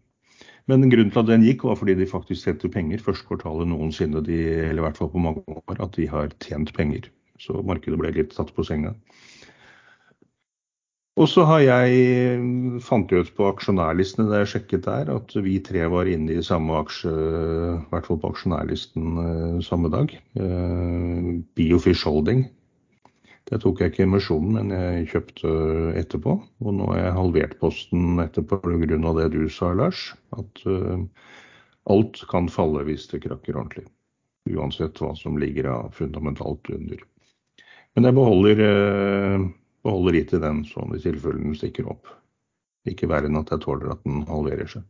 Men 0.71 0.87
grunnen 0.91 1.11
til 1.11 1.23
at 1.23 1.31
den 1.31 1.47
gikk, 1.47 1.65
var 1.67 1.79
fordi 1.79 1.97
de 1.99 2.07
faktisk 2.11 2.47
tjente 2.47 2.71
penger. 2.71 3.03
Første 3.03 3.27
kvartalet 3.27 3.71
noensinne, 3.71 4.23
de, 4.27 4.39
eller 4.69 4.83
i 4.83 4.87
hvert 4.87 5.01
fall 5.01 5.11
på 5.13 5.23
mange 5.23 5.43
år, 5.49 5.77
at 5.79 5.97
de 5.97 6.07
har 6.11 6.31
tjent 6.45 6.73
penger. 6.77 7.09
Så 7.41 7.63
markedet 7.67 7.99
ble 7.99 8.13
litt 8.15 8.35
tatt 8.37 8.53
på 8.55 8.67
senga. 8.67 8.95
Og 11.21 11.27
så 11.29 11.43
har 11.45 11.61
jeg 11.61 12.79
fant 12.87 13.11
ut 13.13 13.33
på 13.37 13.49
aksjonærlistene 13.51 14.29
da 14.31 14.41
jeg 14.41 14.53
sjekket 14.55 14.87
der, 14.87 15.11
at 15.13 15.35
vi 15.43 15.59
tre 15.65 15.83
var 15.93 16.09
inne 16.09 16.39
i 16.39 16.45
samme 16.45 16.79
aksje, 16.79 17.11
i 17.11 17.89
hvert 17.91 18.07
fall 18.09 18.21
på 18.23 18.31
aksjonærlisten 18.31 19.19
eh, 19.25 19.59
samme 19.67 19.91
dag. 19.93 20.15
Eh, 20.39 21.29
Biofish 21.59 22.07
Holding 22.09 22.47
det 23.51 23.59
tok 23.65 23.81
jeg 23.83 23.91
ikke 23.91 24.05
emisjonen, 24.07 24.53
men 24.55 24.69
jeg 24.71 25.07
kjøpte 25.11 25.53
etterpå. 25.99 26.37
Og 26.63 26.75
nå 26.77 26.87
har 26.93 27.01
jeg 27.01 27.17
halvert 27.17 27.57
posten 27.59 28.23
etterpå 28.23 28.61
pga. 28.63 29.15
det 29.19 29.31
du 29.35 29.49
sa, 29.51 29.73
Lars. 29.75 30.13
At 30.39 30.63
uh, 30.71 31.03
alt 31.91 32.23
kan 32.31 32.47
falle 32.49 32.85
hvis 32.87 33.09
det 33.11 33.25
krakker 33.25 33.59
ordentlig. 33.59 33.89
Uansett 34.55 35.03
hva 35.03 35.17
som 35.19 35.39
ligger 35.39 35.67
av 35.67 35.91
fundamentalt 35.99 36.71
under. 36.71 37.03
Men 37.97 38.07
jeg 38.07 38.19
beholder, 38.21 38.63
uh, 38.63 39.51
beholder 39.83 40.21
i 40.21 40.25
den 40.31 40.63
sånn 40.71 40.95
i 40.95 41.03
tilfelle 41.03 41.43
den 41.43 41.59
stikker 41.59 41.91
opp. 41.91 42.07
Ikke 42.87 43.11
verre 43.11 43.27
enn 43.27 43.41
at 43.41 43.51
jeg 43.51 43.67
tåler 43.67 43.91
at 43.97 44.07
den 44.07 44.23
halverer 44.31 44.71
seg. 44.71 44.87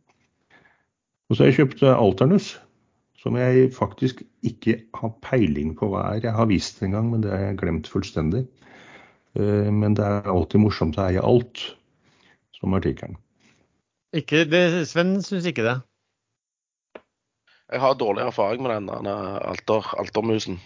Og 1.30 1.36
så 1.38 1.46
har 1.46 1.48
jeg 1.48 1.62
kjøpt 1.62 1.88
Alternus 1.96 2.58
som 3.20 3.36
jeg 3.36 3.68
faktisk 3.76 4.22
ikke 4.46 4.78
har 4.96 5.12
peiling 5.24 5.74
på 5.76 5.90
hva 5.92 6.06
er. 6.14 6.24
Jeg 6.24 6.36
har 6.36 6.48
visst 6.48 6.80
det 6.80 6.88
en 6.88 6.96
gang, 6.96 7.10
men 7.12 7.24
det 7.24 7.34
har 7.34 7.44
jeg 7.50 7.60
glemt 7.60 7.90
fullstendig. 7.90 8.46
Eh, 9.36 9.68
men 9.68 9.96
det 9.98 10.06
er 10.06 10.30
alltid 10.30 10.62
morsomt 10.62 10.98
å 10.98 11.06
eie 11.08 11.22
alt, 11.24 11.62
som 12.56 12.76
artikkelen. 12.76 13.18
Ikke 14.16 14.44
det, 14.48 14.64
Sven 14.90 15.18
syns 15.22 15.46
ikke 15.46 15.68
det. 15.68 15.78
Jeg 17.70 17.82
har 17.84 17.94
dårlig 17.94 18.24
erfaring 18.24 18.64
med 18.64 18.72
den 18.74 19.06
alter, 19.06 19.92
altermusen. 20.00 20.58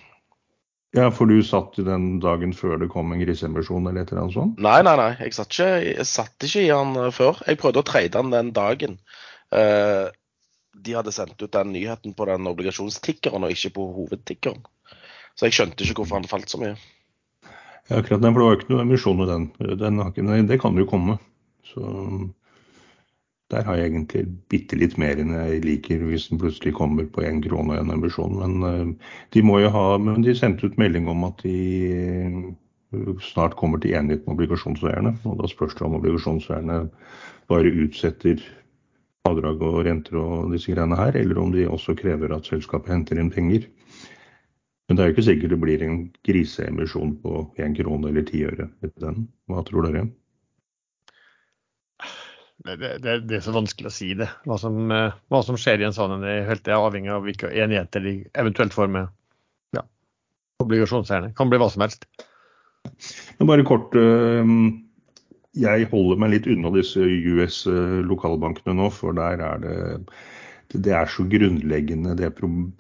Ja, 0.95 1.11
For 1.11 1.27
du 1.27 1.43
satt 1.43 1.75
i 1.83 1.85
den 1.85 2.21
dagen 2.23 2.55
før 2.55 2.79
det 2.81 2.89
kom 2.93 3.11
en 3.13 3.21
grisemisjon 3.21 3.91
eller 3.91 4.05
et 4.05 4.13
eller 4.13 4.23
annet 4.23 4.37
sånt? 4.37 4.61
Nei, 4.63 4.79
nei, 4.87 4.95
nei. 5.01 5.11
Jeg 5.19 5.35
satt 5.35 5.51
ikke, 5.51 5.71
jeg 5.83 6.07
satt 6.07 6.47
ikke 6.47 6.63
i 6.63 6.71
den 6.71 7.15
før. 7.17 7.41
Jeg 7.49 7.59
prøvde 7.61 7.83
å 7.83 7.89
trade 7.89 8.15
den 8.15 8.31
den 8.33 8.53
dagen. 8.55 8.95
Uh, 9.51 10.15
de 10.75 10.97
hadde 10.97 11.13
sendt 11.15 11.43
ut 11.43 11.53
den 11.53 11.73
nyheten 11.75 12.15
på 12.17 12.27
den 12.29 12.51
obligasjonstikkeren 12.51 13.47
og 13.47 13.55
ikke 13.55 13.75
på 13.79 13.87
hovedtikkeren. 13.99 14.65
Så 15.35 15.49
jeg 15.49 15.57
skjønte 15.57 15.85
ikke 15.87 16.03
hvorfor 16.03 16.21
han 16.21 16.31
falt 16.31 16.51
så 16.51 16.61
mye. 16.63 16.75
Ja, 17.89 17.99
akkurat 17.99 18.23
den, 18.23 18.33
for 18.33 18.41
det 18.41 18.47
var 18.47 18.59
ikke 18.59 18.73
noe 18.73 18.87
emisjon 18.87 19.23
i 19.25 19.29
den. 19.29 19.51
den 19.81 20.01
nei, 20.01 20.41
det 20.49 20.61
kan 20.63 20.79
jo 20.79 20.87
komme. 20.89 21.19
Så 21.69 21.85
der 23.53 23.67
har 23.67 23.77
jeg 23.77 23.91
egentlig 23.91 24.25
bitte 24.51 24.79
litt 24.81 24.97
mer 25.01 25.21
enn 25.21 25.35
jeg 25.35 25.61
liker 25.67 26.05
hvis 26.09 26.31
den 26.31 26.41
plutselig 26.41 26.73
kommer 26.79 27.07
på 27.13 27.25
én 27.27 27.43
krone 27.45 27.77
og 27.77 27.83
en 27.83 27.95
emisjon. 27.99 28.39
Men 28.41 28.65
uh, 28.65 29.13
de 29.37 29.45
må 29.45 29.61
jo 29.61 29.73
ha 29.75 29.85
Men 30.01 30.25
de 30.25 30.37
sendte 30.39 30.71
ut 30.71 30.79
melding 30.81 31.11
om 31.13 31.27
at 31.29 31.45
de 31.45 31.59
uh, 32.95 33.13
snart 33.21 33.59
kommer 33.61 33.83
til 33.83 33.95
enighet 33.99 34.25
med 34.25 34.39
obligasjonseierne. 34.39 35.17
Og 35.29 35.39
da 35.43 35.51
spørs 35.51 35.77
det 35.77 35.85
om 35.87 35.99
obligasjonseierne 36.01 36.87
bare 37.53 37.75
utsetter 37.85 38.41
avdrag 39.29 39.63
og 39.65 39.79
renter 39.87 40.19
og 40.21 40.53
disse 40.53 40.73
greiene 40.73 40.99
her, 40.99 41.17
eller 41.17 41.41
om 41.41 41.53
de 41.55 41.69
også 41.69 41.97
krever 41.97 42.35
at 42.37 42.49
selskapet 42.49 42.93
henter 42.93 43.21
inn 43.21 43.33
penger. 43.33 43.69
Men 44.89 44.99
det 44.99 45.03
er 45.03 45.09
jo 45.09 45.15
ikke 45.15 45.29
sikkert 45.31 45.55
det 45.55 45.61
blir 45.63 45.85
en 45.85 45.97
griseemisjon 46.29 47.15
på 47.23 47.47
én 47.65 47.77
krone 47.77 48.11
eller 48.11 48.27
ti 48.29 48.43
øre 48.45 48.69
etter 48.85 49.07
den. 49.07 49.25
Hva 49.49 49.65
tror 49.65 49.89
dere? 49.89 50.05
Det, 52.65 52.77
det, 52.77 53.15
det, 53.29 53.39
er 53.39 53.43
så 53.45 53.53
vanskelig 53.53 53.91
å 53.91 53.93
si 53.93 54.11
det. 54.17 54.29
Hva 54.49 54.57
som, 54.61 54.77
eh, 54.93 55.17
hva 55.33 55.41
som 55.45 55.57
skjer 55.61 55.83
i 55.83 55.89
en 55.89 55.97
sånn 55.97 56.15
en, 56.19 56.25
er 56.25 56.77
avhengig 56.77 57.13
av 57.13 57.25
hvilke 57.25 57.51
enigheter 57.53 58.05
de 58.05 58.15
eventuelt 58.41 58.77
får 58.77 58.93
med 58.93 59.09
ja, 59.77 59.83
obligasjonseierne. 60.65 61.33
Kan 61.37 61.53
bli 61.53 61.61
hva 61.61 61.69
som 61.73 61.85
helst. 61.85 62.07
Bare 63.41 63.65
kort, 63.69 63.97
øh, 63.97 64.49
jeg 65.55 65.89
holder 65.93 66.21
meg 66.21 66.35
litt 66.35 66.49
unna 66.51 66.73
disse 66.75 67.03
US-lokalbankene 67.03 68.77
nå, 68.79 68.89
for 68.95 69.17
der 69.17 69.43
er 69.45 69.63
det 69.63 69.77
det 70.75 70.93
er 70.97 71.07
så 71.11 71.23
grunnleggende 71.31 72.17
det 72.19 72.31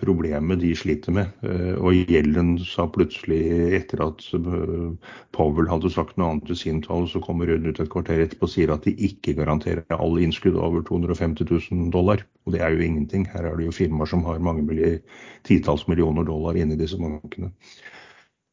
problemet 0.00 0.59
de 0.62 0.73
sliter 0.76 1.14
med. 1.14 1.31
Eh, 1.47 1.76
og 1.78 1.95
gjelden 2.11 2.57
sa 2.66 2.87
plutselig, 2.90 3.40
etter 3.78 4.02
at 4.02 4.25
eh, 4.35 5.12
Powell 5.37 5.69
hadde 5.71 5.93
sagt 5.93 6.19
noe 6.19 6.33
annet 6.33 6.50
i 6.50 6.59
sin 6.59 6.83
tall, 6.83 7.07
så 7.11 7.23
kommer 7.23 7.50
hun 7.52 7.69
ut 7.69 7.78
et 7.78 7.93
kvarter 7.93 8.25
etterpå 8.25 8.49
og 8.49 8.54
sier 8.54 8.75
at 8.75 8.88
de 8.88 8.97
ikke 9.09 9.37
garanterer 9.38 9.85
alle 9.95 10.25
innskudd 10.25 10.59
over 10.59 10.83
250 10.88 11.47
000 11.47 11.90
dollar. 11.95 12.25
Og 12.49 12.57
det 12.57 12.64
er 12.64 12.75
jo 12.75 12.85
ingenting. 12.87 13.28
Her 13.31 13.50
er 13.50 13.59
det 13.59 13.69
jo 13.69 13.78
firmaer 13.78 14.11
som 14.11 14.25
har 14.26 14.43
mange 14.43 14.99
titalls 15.47 15.87
millioner 15.90 16.26
dollar 16.26 16.59
inni 16.59 16.78
disse 16.81 16.99
bankene. 16.99 17.52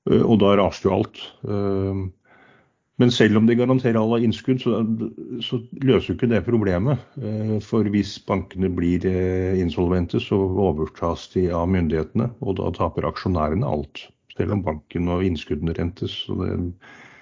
Eh, 0.10 0.22
og 0.22 0.38
da 0.44 0.58
raste 0.60 0.90
jo 0.90 1.00
alt. 1.00 1.24
Men 3.02 3.12
selv 3.12 3.40
om 3.40 3.48
de 3.50 3.56
garanterer 3.58 3.98
alle 3.98 4.20
innskudd, 4.22 4.62
så, 4.62 4.84
så 5.42 5.58
løser 5.82 6.12
jo 6.12 6.16
ikke 6.20 6.30
det 6.30 6.44
problemet. 6.46 7.02
Eh, 7.18 7.56
for 7.66 7.88
hvis 7.90 8.14
bankene 8.28 8.70
blir 8.78 9.08
eh, 9.10 9.58
insolvente, 9.58 10.22
så 10.22 10.38
overtas 10.38 11.24
de 11.34 11.48
av 11.56 11.66
myndighetene, 11.74 12.30
og 12.46 12.60
da 12.60 12.70
taper 12.78 13.10
aksjonærene 13.10 13.66
alt. 13.66 14.06
Selv 14.36 14.54
om 14.54 14.62
banken 14.68 15.10
og 15.12 15.26
innskuddene 15.26 15.74
rentes. 15.80 16.20
Det... 16.30 16.52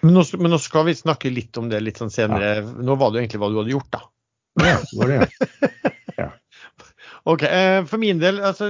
Men, 0.03 0.11
nå, 0.17 0.25
men, 0.35 0.51
nå, 0.51 0.59
skal 0.59 0.89
vi 0.89 0.97
snakke 0.99 1.31
litt 1.31 1.55
om 1.61 1.71
det 1.71 1.79
litt 1.85 2.03
sånn 2.03 2.11
senere. 2.11 2.57
Ja. 2.59 2.67
Nå 2.83 2.99
var 2.99 3.13
det 3.13 3.21
jo 3.21 3.23
egentlig 3.23 3.43
hva 3.45 3.51
du 3.53 3.61
hadde 3.61 3.75
gjort, 3.77 3.91
da. 3.95 4.03
Ja, 4.59 4.77
det 4.83 4.99
var 4.99 5.15
det. 5.15 5.73
Ja. 6.19 6.29
Ok, 7.29 7.43
eh, 7.43 7.81
For 7.85 7.99
min 8.01 8.17
del, 8.17 8.37
altså 8.47 8.69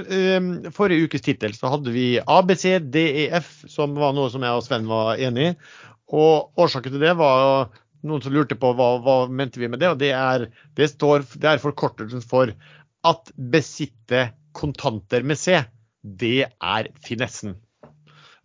forrige 0.73 1.05
ukes 1.05 1.21
tittel 1.23 1.53
så 1.55 1.69
hadde 1.69 1.93
vi 1.93 2.17
ABC, 2.19 2.63
DEF, 2.91 3.51
som 3.69 3.93
var 3.95 4.15
noe 4.17 4.31
som 4.33 4.43
jeg 4.43 4.57
og 4.57 4.65
Sven 4.65 4.89
var 4.89 5.21
enig 5.21 5.51
i. 5.51 5.53
Og 6.09 6.59
årsaken 6.59 6.95
til 6.95 7.03
det 7.03 7.13
var 7.19 7.69
noen 8.07 8.23
som 8.23 8.33
lurte 8.33 8.57
på 8.59 8.71
hva, 8.77 8.89
hva 9.03 9.15
mente 9.29 9.61
vi 9.61 9.69
med 9.69 9.81
det. 9.81 9.91
Og 9.93 9.99
det 10.01 10.11
er, 10.15 10.47
det 10.77 10.89
står, 10.93 11.25
det 11.35 11.53
er 11.53 11.63
forkortelsen 11.63 12.23
for 12.25 12.53
at 13.07 13.33
besitte 13.35 14.29
kontanter 14.57 15.25
med 15.27 15.39
C. 15.39 15.59
Det 16.01 16.47
er 16.49 16.91
finessen. 17.05 17.57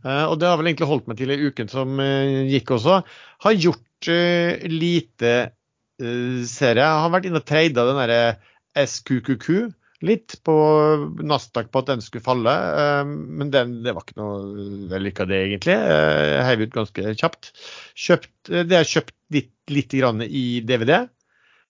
Eh, 0.04 0.24
og 0.28 0.36
det 0.40 0.50
har 0.50 0.58
vel 0.60 0.70
egentlig 0.70 0.90
holdt 0.90 1.08
meg 1.10 1.20
til 1.20 1.32
i 1.32 1.40
uken 1.48 1.70
som 1.72 2.00
eh, 2.02 2.44
gikk 2.52 2.74
også. 2.76 3.00
Har 3.46 3.56
gjort 3.56 4.10
uh, 4.10 4.66
lite 4.68 5.32
uh, 6.02 6.42
ser 6.48 6.80
Jeg 6.80 7.00
har 7.04 7.12
vært 7.12 7.28
inne 7.28 7.40
og 7.40 7.46
treida 7.48 7.86
den 7.88 8.00
derre 8.02 8.84
SQQQ 8.84 9.48
litt 10.06 10.36
på 10.46 10.54
Nasdaq 11.24 11.70
på 11.72 11.82
at 11.82 11.90
den 11.92 12.04
skulle 12.04 12.24
falle. 12.24 12.52
Uh, 12.52 13.02
men 13.08 13.50
den, 13.54 13.78
det 13.84 13.94
var 13.96 14.06
ikke 14.06 14.20
noe 14.20 14.68
vellykka, 14.92 15.26
det 15.30 15.40
egentlig. 15.46 15.78
Uh, 15.80 16.42
Heiv 16.48 16.66
ut 16.66 16.76
ganske 16.76 17.16
kjapt. 17.20 17.50
Kjøpt, 18.06 18.32
det 18.52 18.78
er 18.78 18.92
kjøpt 18.92 19.16
litt, 19.34 19.52
litt 19.72 19.96
i 19.96 20.44
DVD. 20.64 21.06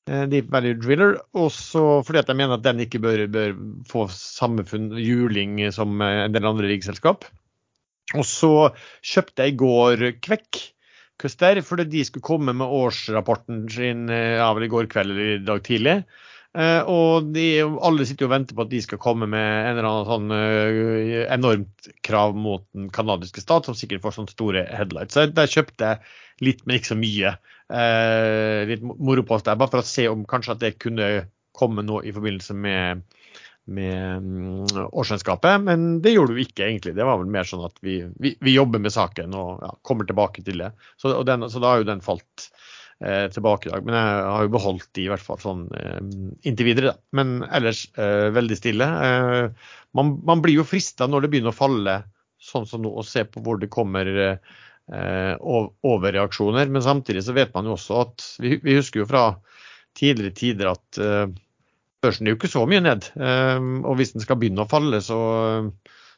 Deep 0.04 0.50
Value 0.52 0.76
Driller. 0.76 1.16
Også 1.32 2.02
fordi 2.04 2.20
at 2.20 2.28
jeg 2.28 2.40
mener 2.42 2.58
at 2.58 2.66
den 2.66 2.82
ikke 2.84 3.00
bør, 3.00 3.24
bør 3.32 3.56
få 3.88 4.04
samme 4.12 4.66
juling 5.00 5.62
som 5.72 5.96
en 6.04 6.34
del 6.34 6.44
andre 6.50 6.68
riggselskap. 6.68 7.24
Og 8.12 8.26
så 8.28 8.52
kjøpte 9.00 9.46
jeg 9.46 9.54
i 9.54 9.60
går 9.62 10.08
Kvekk 10.24 10.60
Custer, 11.20 11.60
fordi 11.62 11.86
de 11.92 12.04
skulle 12.06 12.26
komme 12.26 12.54
med 12.56 12.66
årsrapporten 12.66 13.64
sin 13.70 14.08
eh, 14.10 14.36
ja, 14.40 14.48
vel 14.56 14.66
i 14.66 14.72
går 14.72 14.88
kveld 14.90 15.14
eller 15.14 15.36
i 15.36 15.42
dag 15.46 15.62
tidlig. 15.66 15.98
Uh, 16.54 16.86
og 16.86 17.32
de, 17.34 17.64
alle 17.82 18.04
sitter 18.06 18.28
og 18.28 18.30
venter 18.30 18.54
på 18.54 18.62
at 18.62 18.70
de 18.70 18.78
skal 18.84 19.00
komme 19.02 19.26
med 19.26 19.42
en 19.42 19.72
eller 19.72 19.88
annen 19.88 20.06
sånn 20.06 20.28
uh, 20.30 21.24
enormt 21.34 21.88
krav 22.06 22.36
mot 22.38 22.62
den 22.76 22.86
canadiske 22.94 23.42
stat, 23.42 23.66
som 23.66 23.74
sikkert 23.74 24.04
får 24.04 24.14
sånne 24.18 24.34
store 24.34 24.62
headlights. 24.70 25.16
Så 25.16 25.26
der 25.34 25.50
kjøpte 25.50 25.90
jeg 25.90 26.46
litt, 26.46 26.62
men 26.62 26.78
ikke 26.78 26.92
så 26.92 27.00
mye. 27.00 27.34
Uh, 27.72 28.62
litt 28.70 28.86
moro 28.86 29.26
på 29.26 29.38
oss 29.38 29.46
der, 29.48 29.58
bare 29.58 29.72
for 29.72 29.82
å 29.82 29.88
se 29.88 30.06
om 30.12 30.22
kanskje 30.30 30.54
at 30.54 30.62
det 30.62 30.76
kunne 30.84 31.10
komme 31.54 31.82
noe 31.86 32.06
i 32.06 32.14
forbindelse 32.14 32.54
med 32.54 33.02
med 33.64 34.22
mm, 34.22 34.88
årsregnskapet, 34.92 35.62
men 35.64 36.02
det 36.04 36.12
gjorde 36.12 36.34
vi 36.36 36.44
ikke 36.44 36.66
egentlig. 36.66 36.94
Det 36.96 37.06
var 37.06 37.16
vel 37.20 37.30
mer 37.32 37.48
sånn 37.48 37.64
at 37.64 37.78
vi, 37.84 38.02
vi, 38.20 38.34
vi 38.40 38.52
jobber 38.52 38.82
med 38.82 38.92
saken 38.92 39.32
og 39.38 39.62
ja, 39.64 39.70
kommer 39.82 40.08
tilbake 40.08 40.44
til 40.44 40.60
det. 40.60 40.70
Så, 41.00 41.14
den, 41.24 41.46
så 41.48 41.62
da 41.62 41.72
har 41.72 41.80
jo 41.80 41.88
den 41.88 42.04
falt 42.04 42.50
eh, 43.04 43.26
tilbake 43.32 43.68
i 43.68 43.72
dag. 43.72 43.84
Men 43.86 43.96
jeg 43.98 44.24
har 44.34 44.46
jo 44.46 44.52
beholdt 44.54 44.88
de 44.96 45.04
i 45.04 45.10
hvert 45.12 45.24
fall 45.24 45.40
sånn 45.42 45.64
eh, 45.78 46.00
inntil 46.48 46.68
videre. 46.70 46.92
Da. 46.92 46.96
Men 47.18 47.36
ellers 47.46 47.84
eh, 48.00 48.28
veldig 48.34 48.58
stille. 48.58 48.88
Man, 49.94 50.12
man, 50.26 50.42
blir 50.44 50.58
jo 50.58 50.66
frista 50.68 51.08
når 51.10 51.24
det 51.24 51.32
begynner 51.34 51.54
å 51.54 51.56
falle 51.56 51.94
sånn 52.44 52.66
som 52.68 52.84
nå, 52.84 52.90
å 52.92 53.04
se 53.06 53.24
på 53.24 53.40
hvor 53.44 53.56
det 53.60 53.72
kommer 53.72 54.08
overreaksjoner. 54.84 56.68
Men 56.68 56.84
samtidig 56.84 57.22
så 57.24 57.32
vet 57.36 57.54
man 57.54 57.70
jo 57.70 57.76
også 57.78 58.02
at 58.02 58.26
vi, 58.44 58.58
vi 58.60 58.76
husker 58.76 59.00
jo 59.00 59.08
fra 59.08 59.24
tidligere 59.96 60.36
tider 60.36 60.72
at 60.74 60.98
børsen 62.04 62.26
er 62.26 62.34
jo 62.34 62.36
ikke 62.36 62.52
så 62.52 62.66
mye 62.68 62.82
ned. 62.84 63.08
Og 63.16 63.96
hvis 63.96 64.12
den 64.12 64.24
skal 64.26 64.36
begynne 64.42 64.66
å 64.66 64.68
falle, 64.68 65.00
så, 65.00 65.20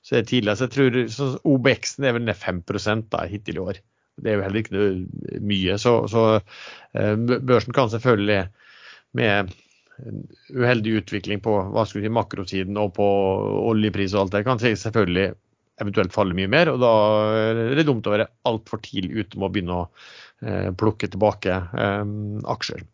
så 0.02 0.16
er 0.16 0.24
det 0.24 0.32
tidlig. 0.32 0.56
Så 0.58 0.66
jeg 0.66 0.74
tror 0.74 1.46
OBX-en 1.52 2.08
er 2.08 2.16
vel 2.18 2.26
ned 2.26 2.42
5 2.42 2.64
da, 3.12 3.22
hittil 3.30 3.60
i 3.60 3.64
år. 3.68 3.78
Det 4.16 4.32
er 4.32 4.38
jo 4.38 4.44
heller 4.46 4.62
ikke 4.62 4.76
noe 4.76 5.40
mye. 5.44 5.78
Så, 5.80 5.94
så 6.12 6.24
uh, 6.38 7.14
børsen 7.20 7.76
kan 7.76 7.92
selvfølgelig 7.92 8.42
med 9.16 9.54
uheldig 10.52 10.98
utvikling 11.00 11.40
på 11.40 11.54
hva 11.72 11.86
si, 11.88 12.02
makrosiden 12.12 12.76
og 12.80 12.90
på 12.98 13.06
oljepris 13.70 14.12
og 14.12 14.26
alt 14.26 14.34
det, 14.34 14.42
kan 14.44 14.60
selvfølgelig 14.60 15.30
eventuelt 15.80 16.12
falle 16.12 16.36
mye 16.36 16.50
mer. 16.52 16.72
Og 16.72 16.82
da 16.82 16.92
er 17.52 17.78
det 17.78 17.86
dumt 17.88 18.08
å 18.08 18.16
være 18.16 18.28
altfor 18.48 18.82
tidlig 18.84 19.24
ute 19.24 19.40
med 19.40 19.48
å 19.48 19.54
begynne 19.54 19.80
å 19.80 19.86
uh, 19.88 20.68
plukke 20.76 21.08
tilbake 21.12 21.62
aksjer. 22.56 22.84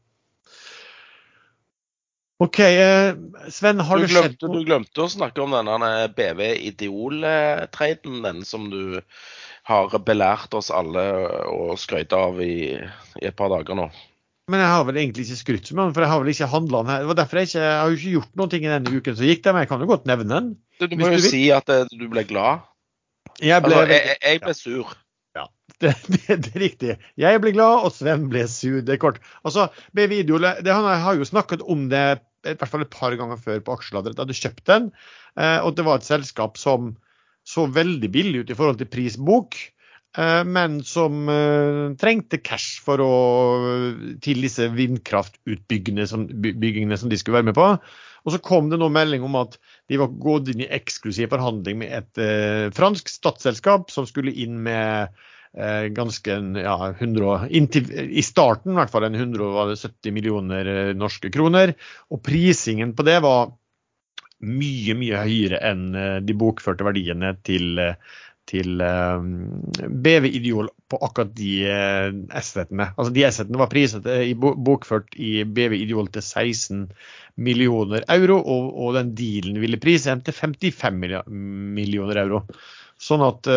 OK, 2.42 2.58
eh, 2.58 3.14
Sven, 3.48 3.80
har 3.80 3.98
du, 3.98 4.06
du 4.06 4.14
noe? 4.16 4.56
Du 4.56 4.64
glemte 4.66 5.04
å 5.04 5.10
snakke 5.10 5.44
om 5.44 5.52
denne 5.54 5.90
BV 6.16 6.40
Ideol-traden, 6.72 8.16
den 8.24 8.40
som 8.46 8.66
du 8.72 8.98
har 9.68 9.92
belært 10.06 10.54
oss 10.58 10.72
alle 10.74 11.02
å 11.50 11.76
skryte 11.78 12.18
av 12.18 12.40
i, 12.42 12.74
i, 12.74 13.26
et 13.28 13.36
par 13.38 13.52
dager 13.52 13.78
nå. 13.78 13.86
Men 14.50 14.58
jeg 14.64 14.72
har 14.74 14.86
vel 14.88 14.98
egentlig 14.98 15.26
ikke 15.28 15.38
skrytt 15.38 15.68
så 15.70 15.76
mye, 15.78 15.92
for 15.94 16.02
jeg 16.02 16.10
har 16.10 16.22
vel 16.22 16.32
ikke 16.32 16.50
handla 16.50 16.80
den 16.82 16.90
her. 16.92 17.04
Det 17.04 17.10
var 17.12 17.18
derfor 17.20 17.38
jeg, 17.38 17.50
ikke, 17.50 17.62
jeg 17.62 17.78
har 17.78 17.92
jo 17.92 17.98
ikke 18.00 18.14
gjort 18.16 18.40
noen 18.40 18.52
ting 18.52 18.66
i 18.66 18.72
denne 18.72 18.96
uken 18.96 19.18
som 19.18 19.28
gikk, 19.28 19.44
der, 19.44 19.54
men 19.54 19.64
jeg 19.64 19.70
kan 19.70 19.84
jo 19.84 19.90
godt 19.92 20.10
nevne 20.10 20.32
den. 20.32 20.50
Du, 20.80 20.88
du 20.90 20.96
må 20.98 21.12
jo 21.14 21.22
si 21.22 21.44
at 21.54 21.70
eh, 21.70 21.94
du 21.94 22.08
ble 22.10 22.26
glad. 22.26 22.66
Jeg 23.38 23.64
ble, 23.64 23.78
altså, 23.78 23.94
jeg, 23.94 24.18
jeg 24.26 24.42
ble 24.42 24.56
sur. 24.58 24.90
Ja, 25.38 25.46
det, 25.84 25.94
det, 26.08 26.26
det, 26.32 26.50
er 26.50 26.64
riktig. 26.64 26.98
Jeg 27.22 27.44
ble 27.44 27.54
glad, 27.54 27.86
og 27.86 27.94
Sven 27.94 28.26
ble 28.32 28.44
sur. 28.50 28.82
Det 28.82 28.96
er 28.96 29.00
kort. 29.04 29.22
Altså, 29.46 29.68
med 29.94 30.10
video, 30.10 30.42
det, 30.42 30.66
han 30.66 30.90
har 30.90 31.22
jo 31.22 31.28
snakket 31.28 31.62
om 31.62 31.86
det 31.92 32.04
i 32.42 32.56
hvert 32.58 32.66
fall 32.66 32.82
et 32.82 32.90
par 32.90 33.14
ganger 33.14 33.38
før 33.38 33.62
på 33.62 33.78
aksjeladret, 33.78 34.18
du 34.18 34.34
kjøpte 34.34 34.66
den. 34.66 34.90
Eh, 35.38 35.60
og 35.62 35.78
det 35.78 35.86
var 35.86 36.02
et 36.02 36.08
selskap 36.10 36.58
som 36.58 36.96
så 37.44 37.66
veldig 37.70 38.10
billig 38.12 38.44
ut 38.44 38.52
i 38.52 38.56
forhold 38.58 38.80
til 38.80 38.90
prisbok, 38.92 39.58
eh, 40.18 40.42
men 40.46 40.80
som 40.86 41.26
eh, 41.32 41.82
trengte 42.00 42.40
cash 42.44 42.82
for 42.84 43.02
å, 43.02 43.12
til 44.22 44.44
disse 44.44 44.70
vindkraftutbyggingene 44.76 46.08
som, 46.08 46.28
som 46.30 47.12
de 47.12 47.20
skulle 47.20 47.40
være 47.40 47.50
med 47.50 47.58
på. 47.58 47.68
Og 48.22 48.34
så 48.34 48.38
kom 48.38 48.68
det 48.70 48.78
nå 48.78 48.86
melding 48.94 49.24
om 49.26 49.34
at 49.40 49.58
de 49.90 49.98
var 49.98 50.14
gått 50.22 50.52
inn 50.52 50.62
i 50.62 50.70
eksklusiv 50.70 51.32
forhandling 51.32 51.80
med 51.82 51.94
et 51.98 52.22
eh, 52.22 52.70
fransk 52.74 53.10
statsselskap 53.10 53.90
som 53.90 54.06
skulle 54.06 54.34
inn 54.44 54.60
med 54.62 55.10
Eh, 55.52 55.86
ganske 55.92 56.30
ja, 56.64 56.94
100, 56.98 57.48
inntil, 57.52 57.90
I 57.92 58.22
starten 58.24 58.72
i 58.72 58.78
hvert 58.78 58.92
fall 58.92 59.04
en 59.04 59.18
170 59.18 60.14
millioner 60.16 60.68
eh, 60.70 60.94
norske 60.96 61.28
kroner. 61.32 61.74
Og 62.08 62.22
prisingen 62.24 62.94
på 62.96 63.04
det 63.04 63.18
var 63.24 63.52
mye, 64.42 64.96
mye 64.98 65.22
høyere 65.24 65.62
enn 65.70 65.88
eh, 65.98 66.18
de 66.24 66.36
bokførte 66.38 66.86
verdiene 66.86 67.34
til, 67.46 67.80
til 68.50 68.82
BV 68.82 70.28
Ideol 70.30 70.68
på 70.90 71.00
akkurat 71.06 71.32
de 71.38 71.52
assetene. 72.34 72.90
Altså 72.96 73.14
de 73.14 73.24
assetene 73.28 73.60
var 73.62 73.70
priset 73.72 74.08
bokført 74.36 75.14
i 75.16 75.40
BV 75.44 75.78
Ideol 75.80 76.10
til 76.12 76.24
16 76.24 76.84
millioner 77.42 78.04
euro, 78.12 78.36
og, 78.42 78.68
og 78.76 78.98
den 78.98 79.14
dealen 79.16 79.62
ville 79.62 79.80
prise 79.80 80.18
til 80.26 80.36
55 80.36 81.00
millioner 81.30 82.24
euro. 82.26 82.44
Sånn 83.02 83.24
at 83.24 83.48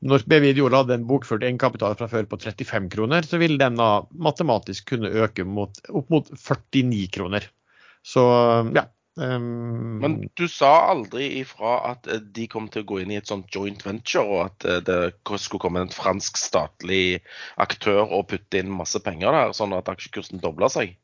når 0.00 0.24
BV 0.24 0.46
Ideol 0.54 0.74
hadde 0.78 0.96
en 0.96 1.08
bokført 1.08 1.44
egenkapital 1.44 1.96
fra 1.98 2.08
før 2.08 2.28
på 2.28 2.38
35 2.40 2.88
kroner, 2.92 3.26
så 3.26 3.40
ville 3.40 3.60
den 3.60 3.76
da 3.76 3.90
matematisk 4.16 4.94
kunne 4.94 5.10
øke 5.12 5.44
mot, 5.44 5.76
opp 5.92 6.08
mot 6.12 6.30
49 6.32 7.10
kroner. 7.12 7.44
Så 8.00 8.24
ja. 8.72 8.86
Um, 9.20 9.98
Men 10.00 10.14
du 10.38 10.46
sa 10.48 10.70
aldri 10.88 11.26
ifra 11.42 11.74
at 11.90 12.06
eh, 12.08 12.22
de 12.24 12.46
kom 12.48 12.70
til 12.72 12.86
å 12.86 12.88
gå 12.88 13.00
inn 13.02 13.10
i 13.12 13.18
et 13.20 13.28
sånt 13.28 13.52
joint 13.52 13.82
venture, 13.84 14.24
og 14.24 14.46
at 14.46 14.64
eh, 14.64 14.78
det 14.86 14.96
skulle 15.42 15.60
komme 15.60 15.82
en 15.84 15.92
fransk 15.92 16.40
statlig 16.40 17.20
aktør 17.60 18.06
og 18.06 18.30
putte 18.30 18.62
inn 18.62 18.72
masse 18.72 18.96
penger 19.04 19.36
der, 19.36 19.52
sånn 19.56 19.76
at 19.76 19.90
aksjekursen 19.92 20.40
dobla 20.40 20.70
seg? 20.72 20.94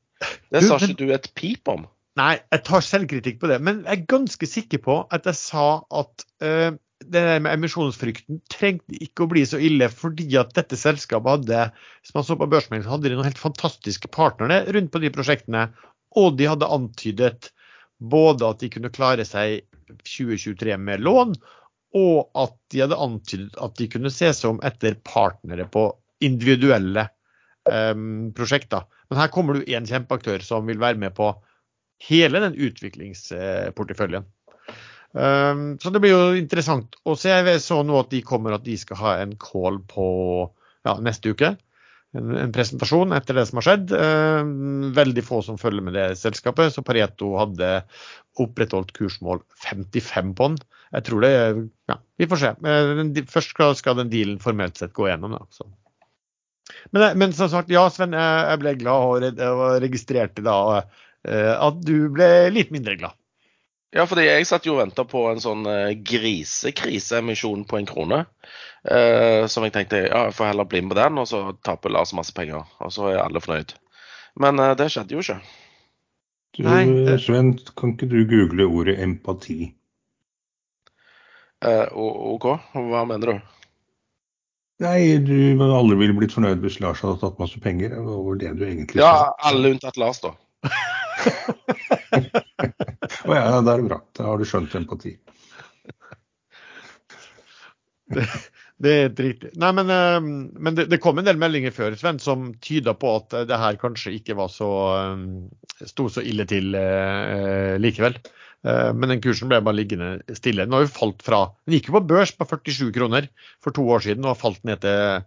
Det 0.48 0.62
sa 0.64 0.78
ikke 0.80 0.96
du 0.96 1.12
et 1.12 1.28
pip 1.36 1.68
om. 1.68 1.84
Nei, 2.16 2.38
jeg 2.54 2.64
tar 2.64 2.84
selvkritikk 2.86 3.42
på 3.42 3.50
det. 3.50 3.58
Men 3.60 3.82
jeg 3.84 3.98
er 3.98 4.08
ganske 4.08 4.48
sikker 4.48 4.80
på 4.86 4.94
at 5.12 5.28
jeg 5.28 5.36
sa 5.36 5.66
at 6.00 6.24
uh, 6.40 6.70
det 7.04 7.24
der 7.26 7.42
med 7.44 7.52
emisjonsfrykten 7.52 8.40
trengte 8.48 8.96
ikke 9.04 9.26
å 9.26 9.28
bli 9.34 9.42
så 9.44 9.60
ille, 9.60 9.90
fordi 9.92 10.30
at 10.40 10.54
dette 10.56 10.78
selskapet 10.80 11.34
hadde 11.34 11.66
hvis 12.00 12.16
man 12.16 12.24
så 12.24 12.38
på 12.40 12.48
børsmeldingen, 12.48 12.88
hadde 12.88 13.10
de 13.10 13.18
noen 13.18 13.28
helt 13.28 13.42
fantastiske 13.42 14.08
partnere 14.08 14.62
rundt 14.72 14.94
på 14.94 15.04
de 15.04 15.12
prosjektene. 15.12 15.66
Og 16.16 16.38
de 16.40 16.48
hadde 16.48 16.72
antydet 16.72 17.50
både 17.98 18.48
at 18.48 18.62
de 18.62 18.70
kunne 18.72 18.92
klare 18.94 19.24
seg 19.26 19.62
2023 20.04 20.76
med 20.80 21.04
lån, 21.04 21.34
og 21.96 22.18
at 22.36 22.56
de 22.72 22.82
hadde 22.82 22.98
antydet 23.00 23.56
at 23.62 23.76
de 23.78 23.88
kunne 23.92 24.12
se 24.12 24.32
seg 24.36 24.52
om 24.52 24.62
etter 24.66 24.98
partnere 25.06 25.68
på 25.72 25.88
individuelle 26.24 27.06
um, 27.68 28.32
prosjekter. 28.36 28.84
Men 29.08 29.20
her 29.22 29.32
kommer 29.32 29.56
du 29.56 29.68
en 29.72 29.88
kjempeaktør 29.88 30.44
som 30.44 30.66
vil 30.68 30.80
være 30.82 31.00
med 31.00 31.14
på 31.16 31.30
hele 32.08 32.42
den 32.42 32.56
utviklingsporteføljen. 32.66 34.26
Um, 35.16 35.78
så 35.80 35.92
det 35.92 36.02
blir 36.04 36.12
jo 36.12 36.36
interessant 36.36 36.98
å 37.08 37.14
se. 37.16 37.32
Jeg 37.32 37.62
så 37.64 37.80
nå 37.86 38.02
at 38.02 38.10
de 38.12 38.20
kommer 38.26 38.56
at 38.56 38.66
de 38.66 38.76
skal 38.80 39.00
ha 39.00 39.14
en 39.22 39.32
call 39.40 39.80
på 39.88 40.08
ja, 40.84 40.98
neste 41.00 41.32
uke. 41.32 41.54
En, 42.16 42.34
en, 42.40 42.52
presentasjon 42.54 43.14
etter 43.16 43.38
det 43.38 43.46
som 43.48 43.60
har 43.60 43.66
skjedd. 43.68 43.92
Um, 43.92 44.90
veldig 44.96 45.24
få 45.26 45.42
som 45.44 45.60
følger 45.60 45.84
med 45.86 45.96
det 45.98 46.06
selskapet. 46.20 46.74
Så 46.74 46.84
Pareto 46.86 47.34
hadde 47.40 47.70
opprettholdt 48.42 48.94
kursmål 48.96 49.42
55 49.64 50.34
på 50.36 50.50
den. 50.52 50.60
Jeg 50.96 51.08
tror 51.08 51.24
det 51.24 51.32
Ja, 51.90 51.98
vi 52.18 52.28
får 52.30 52.42
se. 52.42 52.52
Først 53.32 53.58
skal 53.80 53.98
den 54.00 54.12
dealen 54.12 54.40
formelt 54.42 54.78
sett 54.80 54.94
gå 54.96 55.10
gjennom. 55.10 55.36
Da. 55.36 55.68
Men, 56.94 57.18
men, 57.18 57.34
som 57.36 57.50
sagt, 57.52 57.70
ja 57.72 57.84
Sven, 57.92 58.14
jeg 58.16 58.62
ble 58.62 58.74
glad 58.80 59.28
og 59.46 59.82
registrerte 59.82 60.44
da 60.46 60.56
eh, 61.26 61.52
at 61.52 61.80
du 61.86 62.08
ble 62.14 62.48
litt 62.54 62.72
mindre 62.74 62.96
glad. 62.98 63.18
Ja, 63.96 64.04
fordi 64.06 64.26
jeg 64.26 64.44
satt 64.48 64.66
jo 64.68 64.74
og 64.76 64.82
venta 64.82 65.06
på 65.08 65.22
en 65.30 65.40
sånn 65.40 65.64
uh, 65.64 65.94
grisekriseemisjon 66.04 67.64
på 67.68 67.78
en 67.80 67.88
krone. 67.88 68.24
Eh, 68.86 69.46
som 69.50 69.64
jeg 69.66 69.72
tenkte 69.74 69.98
ja, 70.04 70.26
jeg 70.28 70.34
får 70.36 70.52
heller 70.52 70.66
bli 70.70 70.78
med 70.84 70.92
på 70.92 70.98
den, 71.00 71.16
og 71.18 71.26
så 71.26 71.40
taper 71.66 71.90
Lars 71.90 72.12
masse 72.14 72.34
penger. 72.36 72.68
Og 72.84 72.92
så 72.94 73.08
er 73.10 73.22
alle 73.22 73.42
fornøyd. 73.42 73.74
Men 74.38 74.60
eh, 74.62 74.74
det 74.78 74.90
skjedde 74.94 75.16
jo 75.16 75.24
ikke. 75.24 75.40
Du, 76.56 76.62
Nei, 76.68 76.84
det- 77.08 77.18
Sven, 77.24 77.54
kan 77.76 77.96
ikke 77.96 78.08
du 78.12 78.20
google 78.30 78.68
ordet 78.68 78.98
empati? 79.02 79.72
Eh, 81.66 81.88
OK, 81.96 82.46
hva 82.76 83.02
mener 83.08 83.32
du? 83.32 83.52
Nei, 84.84 85.16
du, 85.24 85.32
men 85.56 85.72
alle 85.72 85.96
ville 85.96 86.14
blitt 86.16 86.34
fornøyd 86.36 86.60
hvis 86.62 86.78
Lars 86.84 87.00
hadde 87.02 87.18
tatt 87.22 87.40
masse 87.40 87.58
penger. 87.64 87.96
Det 87.96 88.18
var 88.28 88.40
det 88.42 88.52
du 88.60 88.66
egentlig 88.68 89.00
sa. 89.00 89.06
Ja, 89.08 89.32
alle 89.50 89.72
unntatt 89.74 89.98
Lars, 90.00 90.20
da. 90.22 90.34
Å 93.26 93.34
ja, 93.34 93.60
det 93.62 93.72
er 93.72 93.86
bra. 93.86 94.00
Da 94.16 94.28
har 94.30 94.38
du 94.40 94.46
skjønt 94.48 94.74
empati. 94.78 95.16
Det 98.76 98.90
er 98.92 99.06
helt 99.06 99.20
riktig. 99.24 99.50
Nei, 99.56 99.70
men, 99.72 99.90
eh, 99.92 100.18
men 100.60 100.76
det, 100.76 100.84
det 100.92 101.00
kom 101.02 101.16
en 101.18 101.26
del 101.26 101.38
meldinger 101.40 101.72
før 101.72 101.96
Sven, 101.96 102.18
som 102.20 102.50
tyda 102.60 102.92
på 102.98 103.14
at 103.22 103.32
det 103.48 103.60
her 103.60 103.78
kanskje 103.80 104.12
ikke 104.18 104.36
var 104.36 104.50
så 104.52 104.68
eh, 104.98 105.22
sto 105.88 106.10
så 106.12 106.24
ille 106.24 106.44
til 106.48 106.76
eh, 106.76 107.76
likevel. 107.80 108.18
Eh, 108.66 108.92
men 108.94 109.12
den 109.12 109.22
kursen 109.24 109.50
ble 109.50 109.62
bare 109.64 109.78
liggende 109.78 110.36
stille. 110.36 110.66
Den 110.66 110.76
har 110.76 110.86
jo 110.86 110.92
falt 110.92 111.24
fra 111.24 111.42
Den 111.64 111.76
gikk 111.76 111.90
jo 111.90 111.98
på 111.98 112.06
børs 112.12 112.34
på 112.36 112.48
47 112.48 112.92
kroner 112.96 113.28
for 113.64 113.76
to 113.76 113.86
år 113.96 114.04
siden 114.06 114.26
og 114.26 114.34
har 114.34 114.40
falt 114.40 114.62
ned 114.66 114.82
til, 114.84 115.24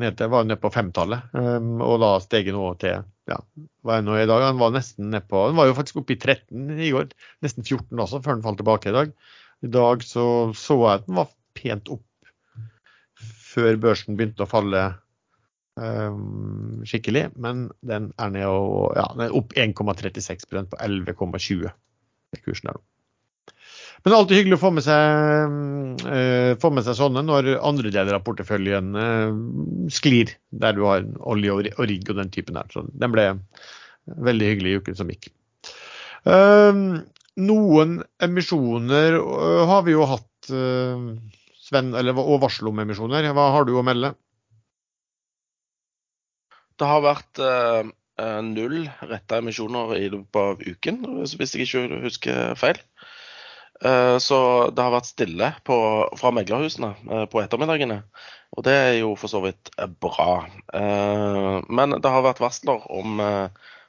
ned 0.00 0.16
til 0.18 0.30
var 0.32 0.46
nede 0.46 0.60
på 0.60 0.70
femtallet. 0.72 1.30
Um, 1.36 1.76
og 1.84 2.00
da 2.02 2.16
steg 2.22 2.50
den 2.50 2.58
nå 2.58 2.72
til 2.80 3.04
ja, 3.26 3.38
hva 3.82 3.98
er 3.98 4.04
nå 4.06 4.18
i 4.20 4.26
dag? 4.28 4.44
Den 4.44 4.60
var 4.60 4.74
nesten 4.74 5.08
ned 5.10 5.24
på 5.30 5.48
Den 5.48 5.58
var 5.58 5.66
jo 5.68 5.76
faktisk 5.78 6.02
oppe 6.02 6.14
i 6.14 6.20
13 6.20 6.76
i 6.76 6.92
går. 6.94 7.08
Nesten 7.44 7.66
14 7.66 8.04
også, 8.04 8.20
før 8.24 8.36
den 8.36 8.44
falt 8.44 8.60
tilbake 8.60 8.92
i 8.92 8.96
dag. 8.96 9.16
I 9.64 9.72
dag 9.72 10.04
så 10.06 10.26
så 10.54 10.76
jeg 10.82 11.00
at 11.00 11.08
den 11.08 11.18
var 11.18 11.32
pent 11.56 11.90
opp 11.92 12.04
før 13.56 13.78
børsen 13.80 14.18
begynte 14.18 14.44
å 14.44 14.50
falle 14.50 14.82
um, 15.80 16.82
skikkelig. 16.86 17.30
Men 17.40 17.70
den 17.86 18.12
er 18.20 18.34
ned 18.34 18.50
og, 18.50 18.92
ja, 18.98 19.08
den 19.16 19.26
er 19.26 19.38
opp 19.38 19.56
1,36% 19.56 20.72
på 20.72 20.82
11,20 20.84 21.72
i 22.36 22.44
kursen 22.44 22.70
der 22.70 22.78
nå. 22.78 22.84
Men 24.06 24.12
det 24.12 24.14
er 24.14 24.22
alltid 24.22 24.38
hyggelig 24.38 24.54
å 24.54 24.62
få 24.62 24.68
med 24.70 24.84
seg, 24.86 25.54
uh, 26.06 26.52
få 26.62 26.68
med 26.70 26.84
seg 26.86 26.94
sånne 26.94 27.24
når 27.26 27.48
andre 27.58 27.90
deler 27.90 28.14
av 28.14 28.22
porteføljen 28.22 28.92
uh, 28.94 29.32
sklir, 29.90 30.30
der 30.54 30.76
du 30.76 30.84
har 30.86 31.08
olje 31.26 31.56
og, 31.56 31.66
og 31.72 31.88
rigg 31.90 32.12
og 32.12 32.20
den 32.20 32.30
typen 32.30 32.54
der. 32.54 32.68
Så 32.70 32.84
den 32.86 33.10
ble 33.10 33.24
veldig 34.28 34.50
hyggelig 34.52 34.70
i 34.70 34.78
uken 34.78 34.98
som 35.00 35.10
gikk. 35.10 35.26
Uh, 36.22 37.02
noen 37.42 37.96
emisjoner 38.22 39.18
har 39.72 39.82
vi 39.88 39.96
jo 39.96 40.06
hatt, 40.06 40.52
Sven, 41.66 41.90
eller, 41.98 42.22
og 42.22 42.38
varsel 42.46 42.70
om 42.70 42.78
emisjoner. 42.84 43.26
Hva 43.34 43.48
har 43.56 43.66
du 43.66 43.74
å 43.74 43.82
melde? 43.90 44.12
Det 46.78 46.86
har 46.86 47.02
vært 47.02 47.42
null 48.46 48.78
retta 49.10 49.42
emisjoner 49.42 49.98
i 49.98 50.06
løpet 50.14 50.40
av 50.44 50.62
uken, 50.62 51.02
hvis 51.26 51.58
jeg 51.58 51.66
ikke 51.66 52.04
husker 52.06 52.54
feil. 52.62 52.78
Eh, 53.84 54.18
så 54.18 54.70
det 54.72 54.82
har 54.82 54.94
vært 54.94 55.10
stille 55.10 55.50
på, 55.66 55.76
fra 56.16 56.32
meglerhusene 56.34 56.92
eh, 57.10 57.24
på 57.30 57.42
ettermiddagene. 57.42 58.00
Og 58.56 58.64
det 58.64 58.76
er 58.76 58.94
jo 59.02 59.12
for 59.20 59.32
så 59.32 59.42
vidt 59.44 59.70
eh, 59.76 59.88
bra. 59.88 60.46
Men 61.68 61.98
det 62.00 62.12
har 62.12 62.24
vært 62.24 62.42
varsler 62.42 62.84
om 62.92 63.20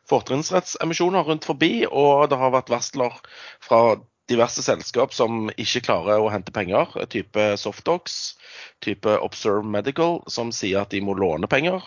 fortrinnsrettsemisjoner 0.08 1.28
rundt 1.28 1.48
forbi, 1.48 1.72
og 1.88 2.30
det 2.32 2.40
har 2.40 2.54
vært 2.56 2.72
varsler 2.72 3.16
fra 3.64 3.98
diverse 4.28 4.64
selskap 4.64 5.14
som 5.16 5.48
ikke 5.56 5.86
klarer 5.88 6.24
å 6.24 6.32
hente 6.32 6.54
penger, 6.56 6.92
type 7.12 7.50
Softox, 7.60 8.38
type 8.84 9.18
Observe 9.24 9.68
Medical, 9.68 10.22
som 10.32 10.52
sier 10.56 10.84
at 10.84 10.96
de 10.96 11.04
må 11.04 11.16
låne 11.16 11.48
penger. 11.52 11.84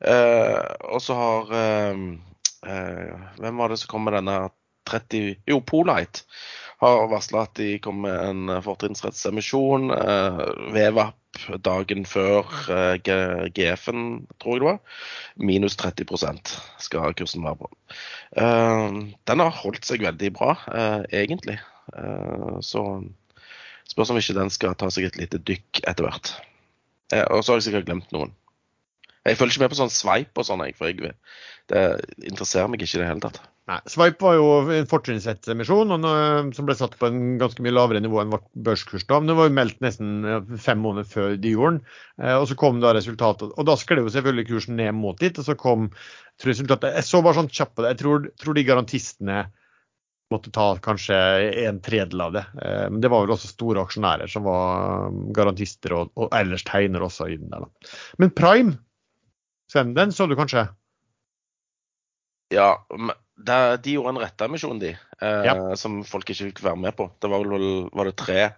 Og 0.00 1.00
så 1.04 1.16
har 1.16 1.52
Hvem 1.52 3.60
var 3.60 3.72
det 3.72 3.80
som 3.80 3.92
kom 3.92 4.08
med 4.08 4.18
denne 4.18 4.40
30 4.88 5.36
Jo, 5.48 5.60
Polite 5.60 6.24
har 6.78 7.08
varsla 7.10 7.44
at 7.46 7.56
de 7.58 7.78
kommer 7.82 8.08
med 8.08 8.28
en 8.28 8.62
fortrinnsrettsemisjon. 8.62 9.90
Eh, 9.94 10.42
VVAP 10.76 11.18
dagen 11.62 12.04
før 12.08 12.46
eh, 12.72 13.50
GF-en, 13.54 14.04
tror 14.40 14.54
jeg 14.54 14.62
det 14.62 14.68
var. 14.68 14.78
Minus 15.50 15.78
30% 15.80 16.54
skal 16.82 17.16
kursen 17.18 17.46
være 17.46 17.60
på. 17.64 17.70
Eh, 18.42 19.00
den 19.30 19.44
har 19.44 19.58
holdt 19.62 19.88
seg 19.88 20.06
veldig 20.06 20.32
bra, 20.38 20.54
eh, 20.70 21.02
egentlig. 21.22 21.58
Eh, 21.96 22.58
så 22.62 22.84
spørs 23.88 24.14
om 24.14 24.20
ikke 24.20 24.38
den 24.38 24.54
skal 24.54 24.78
ta 24.78 24.90
seg 24.92 25.08
et 25.08 25.20
lite 25.20 25.42
dykk 25.42 25.82
etter 25.84 26.06
hvert. 26.06 26.34
Eh, 27.12 27.24
og 27.26 27.42
så 27.42 27.52
har 27.54 27.62
jeg 27.62 27.70
sikkert 27.70 27.90
glemt 27.90 28.12
noen. 28.14 28.34
Jeg 29.26 29.36
følger 29.36 29.56
ikke 29.56 29.66
med 29.66 29.74
på 29.74 29.82
sånn 29.82 29.92
sveip 29.92 30.40
og 30.40 30.46
sånn, 30.46 30.64
for 30.78 30.88
jeg, 30.88 31.14
det 31.68 31.84
interesserer 32.22 32.70
meg 32.70 32.80
ikke 32.80 32.96
i 32.96 33.02
det 33.02 33.10
hele 33.10 33.24
tatt. 33.26 33.42
Nei, 33.68 33.76
Swipe 33.84 34.24
var 34.24 34.36
jo 34.38 34.44
en 34.72 34.86
fortrinnsrettsemisjon 34.88 35.90
og 35.92 36.04
som 36.56 36.68
ble 36.68 36.76
satt 36.78 36.94
på 36.96 37.10
en 37.10 37.34
ganske 37.40 37.60
mye 37.60 37.74
lavere 37.76 38.00
nivå 38.00 38.22
enn 38.22 38.30
vårt 38.32 38.46
børskurs 38.64 39.04
da. 39.04 39.18
Men 39.20 39.28
det 39.28 39.36
var 39.36 39.50
jo 39.50 39.56
meldt 39.58 39.82
nesten 39.84 40.56
fem 40.64 40.80
måneder 40.80 41.10
før 41.10 41.34
de 41.36 41.52
gjorde 41.52 41.74
den. 41.76 41.82
Eh, 42.22 42.32
og 42.38 42.46
så 42.48 42.56
kom 42.56 42.80
da 42.80 42.94
resultatet. 42.96 43.52
Og 43.52 43.68
da 43.68 43.76
skled 43.76 44.06
jo 44.06 44.14
selvfølgelig 44.14 44.46
kursen 44.48 44.80
ned 44.80 44.96
mot 44.96 45.20
dit. 45.20 45.36
Og 45.36 45.44
så 45.44 45.56
kom 45.60 45.90
resultatet 46.48 46.96
Jeg 46.96 47.08
så 47.10 47.20
bare 47.20 47.42
sånn 47.42 47.52
kjapt 47.52 47.76
på 47.76 47.84
det. 47.84 47.92
Jeg 47.92 48.00
tror, 48.06 48.30
tror 48.40 48.56
de 48.56 48.66
garantistene 48.70 49.38
måtte 50.32 50.52
ta 50.52 50.70
kanskje 50.84 51.20
en 51.66 51.84
tredel 51.84 52.24
av 52.24 52.34
det. 52.40 52.46
Eh, 52.64 52.88
Men 52.88 53.04
det 53.04 53.12
var 53.12 53.26
vel 53.26 53.36
også 53.36 53.52
store 53.52 53.84
aksjonærer 53.84 54.32
som 54.32 54.48
var 54.48 55.12
garantister 55.36 55.98
og, 55.98 56.16
og 56.16 56.32
ellers 56.40 56.64
tegner 56.64 57.04
også 57.04 57.28
i 57.28 57.36
den 57.36 57.52
der. 57.52 57.68
da. 57.68 57.94
Men 58.16 58.32
Prime, 58.32 58.78
Sven, 59.68 59.92
den 59.92 60.16
så 60.16 60.24
du 60.24 60.38
kanskje? 60.40 60.70
Ja, 62.48 62.78
men 62.96 63.12
de 63.38 63.94
gjorde 63.94 64.14
en 64.14 64.22
retteemisjon, 64.22 64.80
de, 64.82 64.96
eh, 65.22 65.44
Ja. 65.46 65.76
som 65.76 66.02
folk 66.04 66.28
ikke 66.28 66.50
fikk 66.50 66.62
være 66.64 66.76
med 66.76 66.96
på. 66.96 67.10
Det 67.20 67.30
var 67.30 67.44
vel 67.44 67.88
var 67.92 68.04
det 68.04 68.16
tre, 68.16 68.50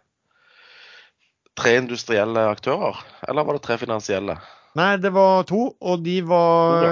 tre 1.56 1.76
industrielle 1.76 2.48
aktører, 2.48 2.96
eller 3.28 3.44
var 3.44 3.58
det 3.58 3.62
tre 3.62 3.76
finansielle? 3.78 4.38
Nei, 4.78 4.96
det 5.02 5.10
var 5.12 5.42
to, 5.44 5.74
og 5.80 6.04
de 6.04 6.20
var 6.22 6.84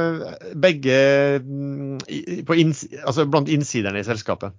begge 0.59 1.39
mm, 1.41 2.01
på 2.45 2.57
inns 2.59 2.83
altså 3.05 3.25
blant 3.31 3.49
innsiderne 3.49 4.01
i 4.01 4.07
selskapet. 4.07 4.53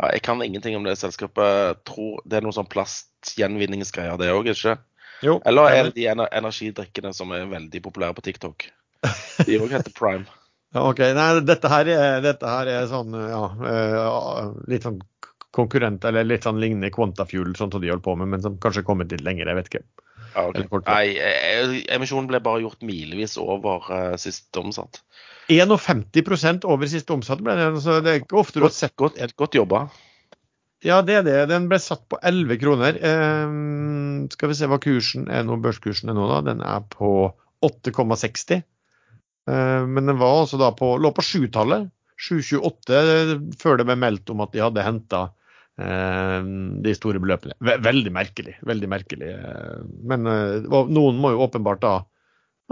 Ja, 0.00 0.08
jeg 0.14 0.22
kan 0.22 0.40
ingenting 0.42 0.74
om 0.76 0.84
det 0.84 0.96
selskapet. 0.98 1.84
Tror 1.84 2.22
det 2.24 2.38
er 2.38 2.46
noe 2.46 2.56
sånn 2.56 2.70
plastgjenvinningsgreier, 2.72 4.16
det 4.18 4.32
òg, 4.32 4.48
ikke 4.48 4.78
Jo, 5.22 5.40
Eller 5.46 5.68
er 5.70 5.82
det 5.84 5.94
de 5.94 6.08
energidrikkene 6.10 7.12
som 7.14 7.30
er 7.30 7.44
veldig 7.46 7.82
populære 7.84 8.16
på 8.16 8.24
TikTok? 8.26 8.64
De 9.46 9.58
òg 9.60 9.70
heter 9.70 9.92
Prime. 9.94 10.26
Ja, 10.72 10.86
ok, 10.88 11.02
Nei, 11.16 11.28
dette 11.44 11.68
her 11.68 11.88
er, 11.92 12.20
dette 12.24 12.48
her 12.48 12.68
er 12.72 12.86
sånn, 12.88 13.12
ja, 13.12 13.42
eh, 13.68 14.44
litt 14.72 14.86
sånn 14.86 15.02
konkurrent, 15.52 16.04
eller 16.08 16.24
litt 16.24 16.46
sånn 16.46 16.60
lignende 16.62 16.88
Quantafuel, 16.94 17.52
sånn 17.58 17.72
som 17.74 17.82
de 17.82 17.90
holder 17.92 18.04
på 18.06 18.14
med, 18.16 18.30
men 18.32 18.44
som 18.44 18.56
kanskje 18.60 18.80
er 18.80 18.88
kommet 18.88 19.12
litt 19.12 19.24
lenger, 19.26 19.50
jeg 19.50 19.58
vet 19.58 19.68
ikke. 19.68 19.82
Ja, 20.32 20.46
okay. 20.48 20.64
Nei, 20.86 21.18
eh, 21.20 21.74
emisjonen 21.92 22.30
ble 22.30 22.40
bare 22.40 22.62
gjort 22.64 22.80
milevis 22.88 23.36
over 23.40 23.84
uh, 23.92 24.14
sist 24.20 24.48
omsatt. 24.56 25.02
51% 25.52 26.64
over 26.64 26.88
siste 26.88 27.12
omsatt 27.12 27.42
ble 27.44 27.58
det, 27.58 27.68
så 27.84 27.98
det 28.00 28.14
er 28.14 28.22
ikke 28.22 28.40
ofte 28.40 28.56
du 28.56 28.64
har 28.64 28.70
Godt, 28.70 28.78
sett 28.78 28.96
godt, 28.96 29.20
godt 29.36 29.58
jobba. 29.58 29.84
Ja, 30.82 31.02
det 31.04 31.20
er 31.20 31.26
det. 31.26 31.36
Den 31.52 31.68
ble 31.70 31.78
satt 31.78 32.06
på 32.10 32.18
11 32.24 32.58
kroner. 32.62 32.96
Eh, 32.96 33.52
skal 34.32 34.50
vi 34.50 34.56
se 34.58 34.70
hva 34.70 34.80
kursen 34.82 35.28
er 35.30 35.44
nå, 35.46 35.60
børskursen 35.62 36.10
er 36.10 36.16
nå, 36.16 36.24
da. 36.30 36.40
Den 36.48 36.64
er 36.64 36.82
på 36.90 37.28
8,60. 37.62 38.64
Eh, 39.50 39.82
men 39.88 40.06
den 40.10 40.20
var 40.20 40.42
altså 40.44 40.60
da 40.60 40.70
på, 40.76 40.94
lå 41.02 41.10
på 41.16 41.24
sjutallet. 41.26 41.90
7,28 42.22 43.56
før 43.58 43.80
det 43.80 43.86
ble 43.88 43.96
meldt 43.98 44.30
om 44.30 44.42
at 44.44 44.52
de 44.54 44.60
hadde 44.62 44.84
henta 44.86 45.24
eh, 45.80 46.38
de 46.84 46.94
store 46.94 47.18
beløpene. 47.22 47.56
Veldig 47.82 48.12
merkelig. 48.14 48.56
Veldig 48.68 48.90
merkelig. 48.92 49.32
eh, 49.34 49.82
Men 50.06 50.28
eh, 50.30 50.70
noen 50.70 51.18
må 51.22 51.34
jo 51.34 51.42
åpenbart 51.48 51.82
da 51.82 51.94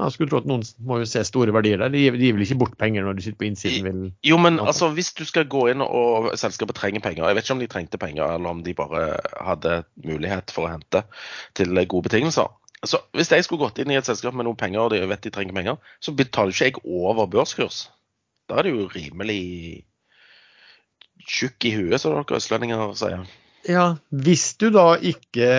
Jeg 0.00 0.14
skulle 0.14 0.30
tro 0.30 0.38
at 0.40 0.46
noen 0.48 0.62
må 0.86 1.00
jo 1.02 1.08
se 1.10 1.20
store 1.26 1.52
verdier 1.52 1.82
der. 1.82 1.90
De 1.92 2.00
gir, 2.06 2.14
vel 2.14 2.44
ikke 2.46 2.60
bort 2.62 2.76
penger 2.80 3.04
når 3.04 3.18
de 3.18 3.24
sitter 3.26 3.40
på 3.42 3.48
innsiden? 3.50 3.84
Vil. 3.84 4.04
Jo, 4.24 4.38
men 4.40 4.56
altså, 4.62 4.88
hvis 4.96 5.10
du 5.18 5.26
skal 5.28 5.48
gå 5.50 5.66
inn 5.72 5.82
og 5.84 6.30
selskapet 6.40 6.78
trenger 6.78 7.02
penger 7.04 7.26
Jeg 7.26 7.36
vet 7.36 7.44
ikke 7.44 7.56
om 7.58 7.64
de 7.64 7.68
trengte 7.74 8.00
penger, 8.00 8.36
eller 8.38 8.54
om 8.54 8.62
de 8.64 8.76
bare 8.78 9.18
hadde 9.44 9.82
mulighet 10.06 10.54
for 10.54 10.68
å 10.68 10.72
hente 10.72 11.02
til 11.58 11.74
gode 11.82 12.06
betingelser. 12.08 12.48
Så 12.86 13.02
Hvis 13.12 13.28
jeg 13.28 13.44
skulle 13.44 13.66
gått 13.66 13.78
inn 13.82 13.90
i 13.92 13.98
et 13.98 14.06
selskap 14.08 14.32
med 14.36 14.46
noen 14.48 14.56
penger, 14.56 14.86
og 14.86 14.94
de 14.94 15.02
vet 15.04 15.26
de 15.26 15.32
trenger 15.34 15.56
penger, 15.56 15.80
så 16.00 16.14
betaler 16.16 16.54
ikke 16.54 16.70
jeg 16.70 16.84
over 16.84 17.28
børskurs. 17.28 17.88
Da 18.48 18.58
er 18.58 18.66
det 18.66 18.72
jo 18.72 18.86
rimelig 18.90 19.42
tjukk 21.28 21.66
i 21.68 21.74
huet, 21.76 22.00
som 22.00 22.16
dere 22.16 22.38
østlendinger 22.40 22.94
sier. 22.98 23.26
Ja, 23.68 23.84
hvis 24.08 24.54
du 24.60 24.70
da 24.72 24.94
ikke 24.96 25.50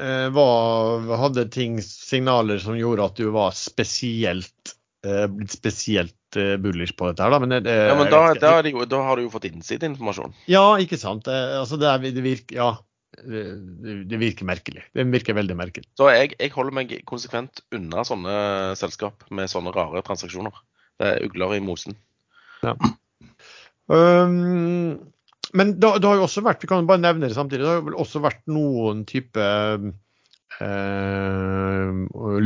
eh, 0.00 0.28
var, 0.34 1.08
hadde 1.24 1.48
ting, 1.52 1.80
signaler 1.82 2.62
som 2.62 2.78
gjorde 2.78 3.08
at 3.10 3.18
du 3.18 3.32
var 3.34 3.56
spesielt, 3.58 4.76
eh, 5.06 5.26
blitt 5.26 5.56
spesielt 5.56 6.38
eh, 6.38 6.54
bullish 6.62 6.94
på 6.96 7.10
dette 7.10 7.26
her, 7.26 7.34
da. 7.34 7.40
Men, 7.42 7.56
det, 7.58 7.74
Ja, 7.90 7.96
men 7.98 8.12
da, 8.12 8.22
da, 8.38 8.54
jo, 8.70 8.86
da 8.86 9.02
har 9.08 9.18
du 9.18 9.26
jo 9.26 9.32
fått 9.34 9.48
innsideinformasjon. 9.50 10.36
Ja, 10.50 10.64
ikke 10.78 11.00
sant. 11.00 11.28
Eh, 11.28 11.58
Altså, 11.58 11.80
det, 11.80 11.90
er, 11.90 12.14
det 12.14 12.24
virker 12.24 12.62
Ja. 12.62 12.70
Det, 13.20 13.94
det 14.10 14.18
virker 14.20 14.48
merkelig. 14.48 14.84
Det 14.96 15.06
virker 15.12 15.36
veldig 15.36 15.56
merkelig. 15.58 15.88
Så 15.98 16.08
jeg, 16.12 16.34
jeg 16.40 16.52
holder 16.54 16.76
meg 16.76 16.94
konsekvent 17.08 17.62
unna 17.76 18.04
sånne 18.06 18.34
selskap 18.80 19.26
med 19.34 19.50
sånne 19.52 19.74
rare 19.76 20.02
transaksjoner. 20.06 20.56
Det 21.00 21.14
er 21.14 21.24
ugler 21.28 21.56
i 21.56 21.62
mosen. 21.64 21.96
Um, 23.90 25.00
men 25.56 25.72
det, 25.80 25.88
det 26.02 26.06
har 26.06 26.20
jo 26.20 26.26
også 26.28 26.44
vært, 26.46 26.62
vi 26.62 26.70
kan 26.70 26.86
bare 26.88 27.02
nevne 27.02 27.26
det 27.26 27.34
samtidig, 27.36 27.64
det 27.64 27.72
har 27.72 27.82
jo 27.82 27.98
også 28.04 28.22
vært 28.22 28.42
noen 28.52 29.02
type 29.08 29.46
eh, 30.60 31.90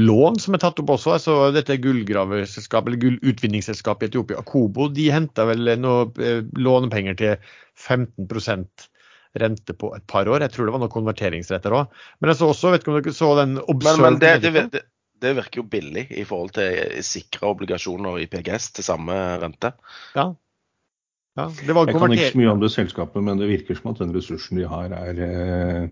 lån 0.01 0.41
som 0.41 0.57
er 0.57 0.63
tatt 0.63 0.81
opp 0.81 0.95
også. 0.97 1.17
altså 1.19 1.37
Dette 1.55 1.77
gullgraverselskapet, 1.85 2.89
eller 2.89 3.03
gullutvinningsselskapet 3.03 4.09
i 4.09 4.13
Etiopia, 4.13 4.41
Akobo, 4.41 4.89
de 4.89 5.11
henta 5.13 5.47
vel 5.51 5.75
noe 5.83 6.09
eh, 6.23 6.41
lånepenger 6.57 7.21
til 7.21 7.37
15 7.75 8.31
rente 9.41 9.75
på 9.77 9.91
et 9.97 10.05
par 10.11 10.29
år. 10.31 10.45
Jeg 10.45 10.55
tror 10.55 10.69
det 10.69 10.75
var 10.75 10.83
noen 10.85 10.95
konverteringsretter 10.95 11.75
òg. 11.75 12.03
Men 12.21 12.33
jeg 12.33 12.41
så 12.41 12.51
også, 12.53 12.73
vet 12.75 12.85
ikke 12.85 12.93
om 12.93 12.99
dere 13.01 13.17
så 13.17 13.31
den 13.41 13.57
Men, 13.59 13.65
Observe 13.75 14.05
men 14.07 14.21
det, 14.23 14.35
det, 14.45 14.53
det, 14.73 14.85
det 15.25 15.35
virker 15.41 15.63
jo 15.63 15.67
billig 15.73 16.07
i 16.13 16.25
forhold 16.29 16.55
til 16.57 17.03
sikre 17.07 17.51
obligasjoner 17.55 18.23
i 18.23 18.29
PGS 18.31 18.71
til 18.77 18.87
samme 18.87 19.17
rente. 19.43 19.73
Ja. 20.17 20.29
ja. 21.39 21.49
Det 21.61 21.77
var 21.77 21.91
Jeg 21.91 21.99
kan 21.99 22.17
ikke 22.17 22.33
så 22.33 22.43
mye 22.43 22.55
om 22.55 22.63
det 22.63 22.73
selskapet, 22.75 23.27
men 23.27 23.43
det 23.43 23.51
virker 23.51 23.79
som 23.79 23.93
at 23.95 24.03
den 24.03 24.15
ressursen 24.17 24.61
de 24.61 24.69
har 24.71 24.95
er, 24.95 25.23
eh, 25.27 25.89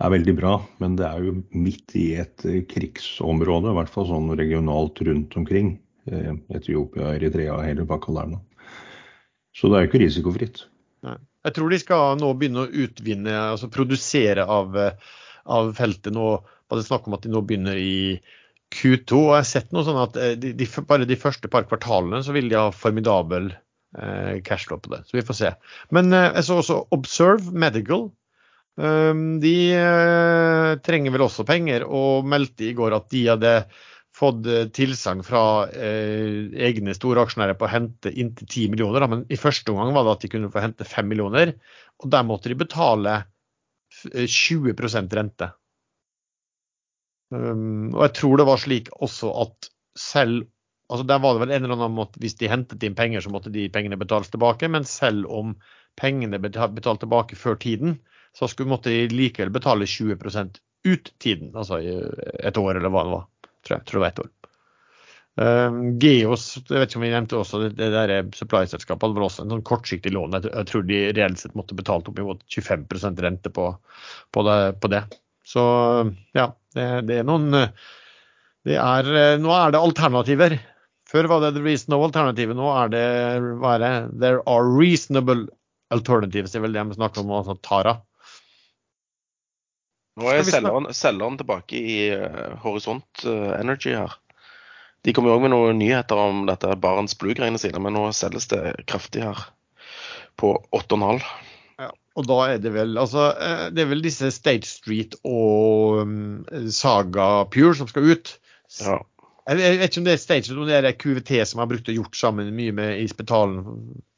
er 0.00 0.14
veldig 0.16 0.36
bra. 0.40 0.56
Men 0.82 0.98
det 1.00 1.08
er 1.08 1.28
jo 1.28 1.38
midt 1.54 1.96
i 2.00 2.10
et 2.24 2.46
eh, 2.48 2.62
krigsområde, 2.70 3.72
i 3.72 3.78
hvert 3.80 3.94
fall 3.94 4.10
sånn 4.10 4.34
regionalt 4.38 5.02
rundt 5.06 5.38
omkring. 5.40 5.76
Eh, 6.10 6.34
Etiopia, 6.56 7.14
Eritrea, 7.14 7.60
hele 7.64 7.86
nå. 7.86 8.42
Så 9.54 9.70
det 9.70 9.76
er 9.76 9.84
jo 9.84 9.92
ikke 9.92 10.02
risikofritt. 10.02 10.64
Jeg 11.44 11.56
tror 11.56 11.72
de 11.72 11.80
skal 11.80 12.16
nå 12.20 12.30
begynne 12.38 12.64
å 12.64 12.84
utvinne, 12.84 13.34
altså 13.52 13.68
produsere 13.72 14.46
av, 14.48 14.76
eh, 14.80 15.12
av 15.44 15.74
feltet 15.76 16.14
nå. 16.16 16.30
Var 16.70 16.80
det 16.80 16.86
snakk 16.86 17.08
om 17.08 17.16
at 17.18 17.26
de 17.26 17.32
nå 17.34 17.44
begynner 17.44 17.76
i 17.78 18.16
Q2. 18.74 19.18
og 19.18 19.34
Jeg 19.34 19.42
har 19.42 19.50
sett 19.50 19.72
noe 19.74 19.84
sånn 19.86 20.00
at 20.00 20.16
eh, 20.16 20.34
de, 20.40 20.54
de, 20.56 20.68
bare 20.88 21.08
de 21.08 21.20
første 21.20 21.50
par 21.52 21.68
kvartalene 21.68 22.22
så 22.24 22.34
vil 22.36 22.48
de 22.50 22.58
ha 22.58 22.72
formidabel 22.74 23.52
eh, 23.52 24.40
cashflow 24.46 24.80
på 24.82 24.94
det. 24.94 25.04
Så 25.08 25.18
vi 25.18 25.26
får 25.26 25.40
se. 25.40 25.54
Men 25.94 26.12
eh, 26.12 26.30
jeg 26.32 26.48
så 26.48 26.60
også 26.62 26.82
Observe 26.96 27.52
Medical. 27.52 28.08
Um, 28.74 29.36
de 29.38 29.70
eh, 29.78 30.70
trenger 30.82 31.14
vel 31.14 31.22
også 31.28 31.44
penger, 31.46 31.84
og 31.86 32.26
meldte 32.26 32.66
i 32.66 32.74
går 32.74 32.96
at 32.96 33.06
de 33.12 33.20
hadde 33.28 33.52
fått 34.14 34.46
eh, 34.46 34.66
tilsagn 34.74 35.24
fra 35.26 35.42
eh, 35.74 36.46
egne 36.68 36.94
store 36.96 37.24
aksjonærer 37.26 37.56
på 37.58 37.66
å 37.66 37.72
hente 37.72 38.12
inntil 38.12 38.46
10 38.46 38.70
millioner. 38.74 39.02
Da. 39.02 39.10
Men 39.10 39.24
i 39.32 39.38
første 39.40 39.74
omgang 39.74 39.94
var 39.96 40.06
det 40.06 40.14
at 40.16 40.24
de 40.26 40.32
kunne 40.36 40.52
få 40.54 40.62
hente 40.62 40.86
5 40.88 41.10
millioner, 41.10 41.54
og 42.02 42.10
der 42.14 42.26
måtte 42.28 42.52
de 42.52 42.58
betale 42.60 43.16
f- 43.90 44.10
eh, 44.12 44.26
20 44.30 44.74
rente. 45.18 45.50
Um, 47.34 47.90
og 47.96 48.02
jeg 48.04 48.14
tror 48.20 48.38
det 48.38 48.46
var 48.46 48.60
slik 48.62 48.90
også 49.02 49.30
at 49.42 49.70
selv 49.98 50.44
altså 50.92 51.06
Der 51.08 51.18
var 51.18 51.32
det 51.34 51.40
vel 51.40 51.52
en 51.54 51.64
eller 51.64 51.78
annen 51.78 51.94
måte 51.96 52.20
hvis 52.20 52.36
de 52.38 52.48
hentet 52.50 52.82
inn 52.84 52.94
penger, 52.94 53.22
så 53.24 53.30
måtte 53.32 53.50
de 53.50 53.62
pengene 53.72 53.96
betales 53.98 54.28
tilbake. 54.30 54.68
Men 54.68 54.84
selv 54.86 55.24
om 55.32 55.54
pengene 55.98 56.38
betalt 56.38 57.00
tilbake 57.00 57.38
før 57.40 57.56
tiden, 57.56 57.96
så 58.36 58.46
skulle, 58.50 58.68
måtte 58.70 58.92
de 58.92 59.08
likevel 59.08 59.50
betale 59.54 59.88
20 59.88 60.18
ut 60.84 61.08
tiden. 61.18 61.54
Altså 61.56 61.80
i 61.80 61.94
et 62.44 62.60
år, 62.60 62.76
eller 62.76 62.92
hva 62.92 63.04
det 63.08 63.14
var. 63.16 63.24
Tror 63.64 63.78
jeg, 63.78 63.86
tror 63.88 63.98
det 63.98 64.04
var 64.04 64.12
ett 64.12 64.24
år. 64.24 64.32
Um, 65.34 65.78
Geos, 65.98 66.44
jeg 66.60 66.78
vet 66.78 66.92
ikke 66.92 67.00
om 67.00 67.04
vi 67.04 67.10
nevnte 67.10 67.38
også 67.40 67.58
det, 67.64 67.72
det 67.80 67.88
der 67.90 68.12
supply-selskapet, 68.38 69.02
hadde 69.02 69.18
vel 69.18 69.26
også 69.26 69.42
en 69.42 69.56
sånn 69.56 69.64
kortsiktig 69.66 70.12
lån. 70.14 70.36
Jeg, 70.36 70.52
jeg 70.52 70.68
tror 70.70 70.84
de 70.86 71.00
reelt 71.16 71.40
sett 71.42 71.56
måtte 71.58 71.78
betalt 71.78 72.10
opp 72.10 72.20
mot 72.22 72.44
25 72.54 72.86
rente 73.24 73.50
på, 73.50 73.66
på, 74.30 74.46
det, 74.46 74.58
på 74.84 74.92
det. 74.92 75.02
Så 75.44 75.64
ja, 76.36 76.52
det, 76.76 76.86
det 77.08 77.18
er 77.20 77.26
noen 77.26 77.50
det 78.64 78.78
er, 78.80 79.10
Nå 79.42 79.50
er 79.52 79.74
det 79.74 79.82
alternativer. 79.82 80.54
Før 81.10 81.28
var 81.30 81.42
det 81.42 81.52
the 81.58 81.62
reasonable 81.62 82.08
alternative, 82.08 82.54
nå 82.56 82.70
er 82.72 82.94
det 82.94 83.04
hva 83.60 83.74
er 83.74 83.82
det? 83.82 83.92
There 84.22 84.40
are 84.50 84.70
reasonable 84.70 85.44
alternatives. 85.94 86.54
Det 86.54 86.58
er 86.58 86.64
vel 86.64 86.78
det 86.78 86.86
de 86.88 86.96
snakker 86.96 87.22
om, 87.22 87.34
altså 87.42 87.58
Tara. 87.62 87.98
Nå 90.20 90.30
er 90.30 90.44
selgeren, 90.46 91.38
tilbake 91.40 91.78
i 91.78 91.96
uh, 92.14 92.54
Horisont 92.62 93.24
uh, 93.26 93.54
Energy 93.58 93.96
her. 93.96 94.14
De 95.04 95.12
kommer 95.12 95.32
jo 95.32 95.38
òg 95.38 95.44
med 95.44 95.52
noen 95.52 95.80
nyheter 95.80 96.16
om 96.16 96.44
dette 96.48 96.76
Barents 96.80 97.16
Blue-greiene 97.20 97.60
sine, 97.60 97.80
men 97.82 97.96
nå 97.96 98.06
selges 98.16 98.46
det 98.52 98.62
kraftig 98.88 99.24
her. 99.26 99.42
På 100.40 100.54
8,5. 100.74 101.18
Ja, 101.82 101.90
og 102.16 102.28
da 102.30 102.38
er 102.54 102.62
det 102.62 102.72
vel 102.74 102.96
altså, 102.98 103.28
eh, 103.38 103.66
Det 103.74 103.84
er 103.84 103.90
vel 103.92 104.00
disse 104.02 104.30
State 104.34 104.66
Street 104.66 105.14
og 105.22 106.00
um, 106.02 106.40
Saga 106.74 107.44
Pure 107.52 107.74
som 107.78 107.90
skal 107.90 108.08
ut. 108.14 108.32
Ja. 108.80 108.96
Jeg 109.44 109.60
jeg 109.60 109.78
vet 109.78 109.92
ikke 109.92 110.00
om 110.00 110.08
det 110.08 110.14
er 110.16 110.22
State 110.22 110.48
Street, 110.48 110.62
om 110.62 110.70
det 110.70 110.80
er 110.80 110.96
QVT 110.96 111.36
som 111.50 111.60
har 111.60 111.68
brukt 111.70 111.90
og 111.90 112.00
gjort 112.00 112.16
sammen 112.16 112.54
mye 112.56 112.74
med 112.74 113.02
Ispetalen 113.04 113.60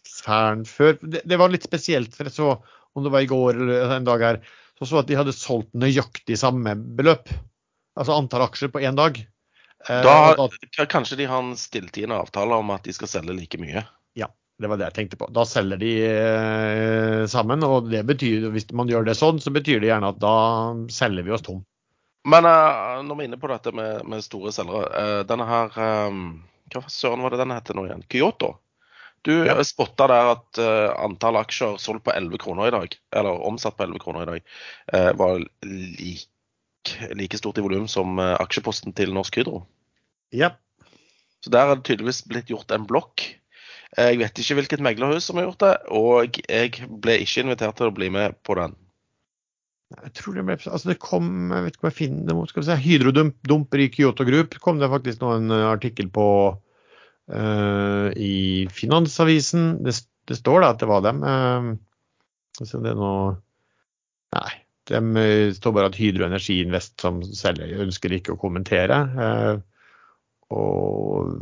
færen 0.07 0.63
før. 0.69 0.95
Det, 1.03 1.25
det 1.27 1.41
var 1.41 1.53
litt 1.53 1.67
spesielt, 1.67 2.15
for 2.15 2.29
jeg 2.29 2.37
så 2.37 2.53
om 2.97 3.05
det 3.05 3.13
var 3.13 3.27
i 3.27 3.29
går 3.29 3.59
eller 3.59 3.97
en 3.99 4.07
dag 4.07 4.23
her, 4.25 4.39
så 4.79 4.87
så 4.89 5.01
at 5.01 5.09
de 5.09 5.17
hadde 5.17 5.35
solgt 5.35 5.73
nøyaktig 5.77 6.37
samme 6.41 6.75
beløp. 6.77 7.31
Altså 7.97 8.17
antall 8.17 8.45
aksjer 8.47 8.73
på 8.73 8.83
én 8.85 8.97
dag. 8.99 9.19
Eh, 9.89 10.03
Da, 10.05 10.87
kanskje 10.91 11.17
de 11.17 11.29
har 11.31 11.39
en 11.43 11.57
stilltiende 11.57 12.19
avtale 12.19 12.59
om 12.61 12.71
at 12.75 12.85
de 12.85 12.93
skal 12.93 13.09
selge 13.09 13.37
like 13.37 13.59
mye. 13.63 13.87
Ja, 14.19 14.29
Det 14.61 14.69
var 14.69 14.77
det 14.81 14.91
jeg 14.91 14.97
tenkte 14.97 15.17
på. 15.21 15.29
Da 15.33 15.45
selger 15.49 15.81
de 15.81 15.93
eh, 16.09 17.23
sammen, 17.29 17.65
og 17.65 17.91
det 17.93 18.05
betyr, 18.09 18.51
hvis 18.53 18.69
man 18.73 18.89
gjør 18.89 19.05
det 19.09 19.17
sånn, 19.17 19.41
så 19.41 19.53
betyr 19.53 19.81
det 19.81 19.91
gjerne 19.93 20.13
at 20.13 20.21
da 20.21 20.37
selger 20.93 21.25
vi 21.25 21.33
oss 21.37 21.45
tom. 21.45 21.65
Men 22.27 22.45
eh, 22.45 23.03
når 23.07 23.15
vi 23.17 23.25
er 23.25 23.31
inne 23.31 23.41
på 23.41 23.51
dette 23.53 23.73
med, 23.73 24.05
med 24.09 24.25
store 24.25 24.51
selgere 24.53 24.89
eh, 24.99 25.21
Denne 25.31 25.45
her 25.47 25.77
eh, 25.79 26.17
Hva 26.75 26.81
søren 26.91 27.23
var 27.23 27.31
det 27.31 27.39
den 27.39 27.53
heter 27.55 27.77
nå 27.79 27.85
igjen? 27.87 28.03
Kyoto. 28.11 28.57
Du 29.27 29.33
Ja. 29.35 29.57
ja. 29.57 29.65
spotta 29.67 30.07
der 30.11 30.33
at 30.37 30.61
uh, 30.63 30.95
antall 31.03 31.41
aksjer 31.41 31.81
solgt 31.83 32.07
på 32.07 32.15
11 32.15 32.39
kroner 32.43 32.71
i 32.71 32.75
dag, 32.75 32.95
eller 33.17 33.43
omsatt 33.49 33.77
på 33.79 33.87
11 33.89 34.03
kroner 34.05 34.23
i 34.23 34.31
dag, 34.31 34.53
uh, 34.95 35.11
var 35.19 35.43
like, 35.67 36.29
like 37.19 37.41
stort 37.41 37.59
i 37.59 37.65
volum 37.65 37.89
som 37.91 38.21
uh, 38.23 38.37
aksjeposten 38.39 38.95
til 38.97 39.15
Norsk 39.17 39.41
Hydro. 39.41 39.65
Ja. 40.35 40.55
Så 41.43 41.51
der 41.55 41.67
er 41.67 41.77
det 41.79 41.87
tydeligvis 41.87 42.25
blitt 42.31 42.49
gjort 42.51 42.71
en 42.75 42.87
blokk. 42.87 43.23
Eh, 43.97 44.11
Jeg 44.13 44.19
vet 44.19 44.41
ikke 44.43 44.57
hvilket 44.61 44.83
meglerhus 44.83 45.29
som 45.29 45.39
har 45.39 45.47
gjort 45.47 45.63
det, 45.63 45.75
og 45.95 46.41
jeg 46.51 46.89
ble 47.03 47.21
ikke 47.23 47.45
invitert 47.45 47.77
til 47.79 47.91
å 47.91 47.95
bli 47.95 48.09
med 48.13 48.35
på 48.47 48.57
den. 48.59 48.75
Jeg 49.95 50.13
tror 50.19 50.35
det 50.35 50.43
ble 50.43 50.57
altså 50.59 50.89
det 50.91 50.97
kom 50.99 51.53
jeg 51.55 51.63
vet 51.63 51.77
ikke 51.77 51.85
hva 51.87 51.91
jeg 51.93 51.99
finner, 52.01 52.25
det 52.27 52.35
mot, 52.35 52.51
skal 52.51 52.65
vi 52.65 52.67
se, 52.67 52.77
Hydrodumper 52.83 53.83
i 53.85 53.87
Kyoto 53.95 54.25
Group 54.27 54.57
kom 54.59 54.81
det 54.81 54.89
faktisk 54.91 55.23
nå 55.23 55.31
en 55.37 55.55
eh, 55.55 55.67
artikkel 55.71 56.09
på 56.11 56.25
eh, 57.33 58.09
i 58.17 58.69
Finansavisen. 58.73 59.85
Det, 59.85 59.97
det 60.29 60.39
står 60.39 60.63
da 60.63 60.71
at 60.75 60.83
det 60.83 60.91
var 60.91 61.05
dem. 61.07 61.23
Uh, 61.23 61.75
så 62.65 62.81
det 62.83 62.95
er 62.95 63.01
noe 63.01 63.35
Nei. 64.37 64.53
De 64.87 64.99
eh, 65.19 65.53
står 65.55 65.73
bare 65.75 65.91
at 65.91 65.97
Hydro 65.99 66.27
Energi 66.27 66.61
Invest 66.63 67.01
som 67.03 67.23
selger 67.25 67.83
ønsker 67.83 68.15
ikke 68.15 68.35
å 68.35 68.41
kommentere. 68.41 68.99
Uh, 69.17 69.55
og 70.55 71.33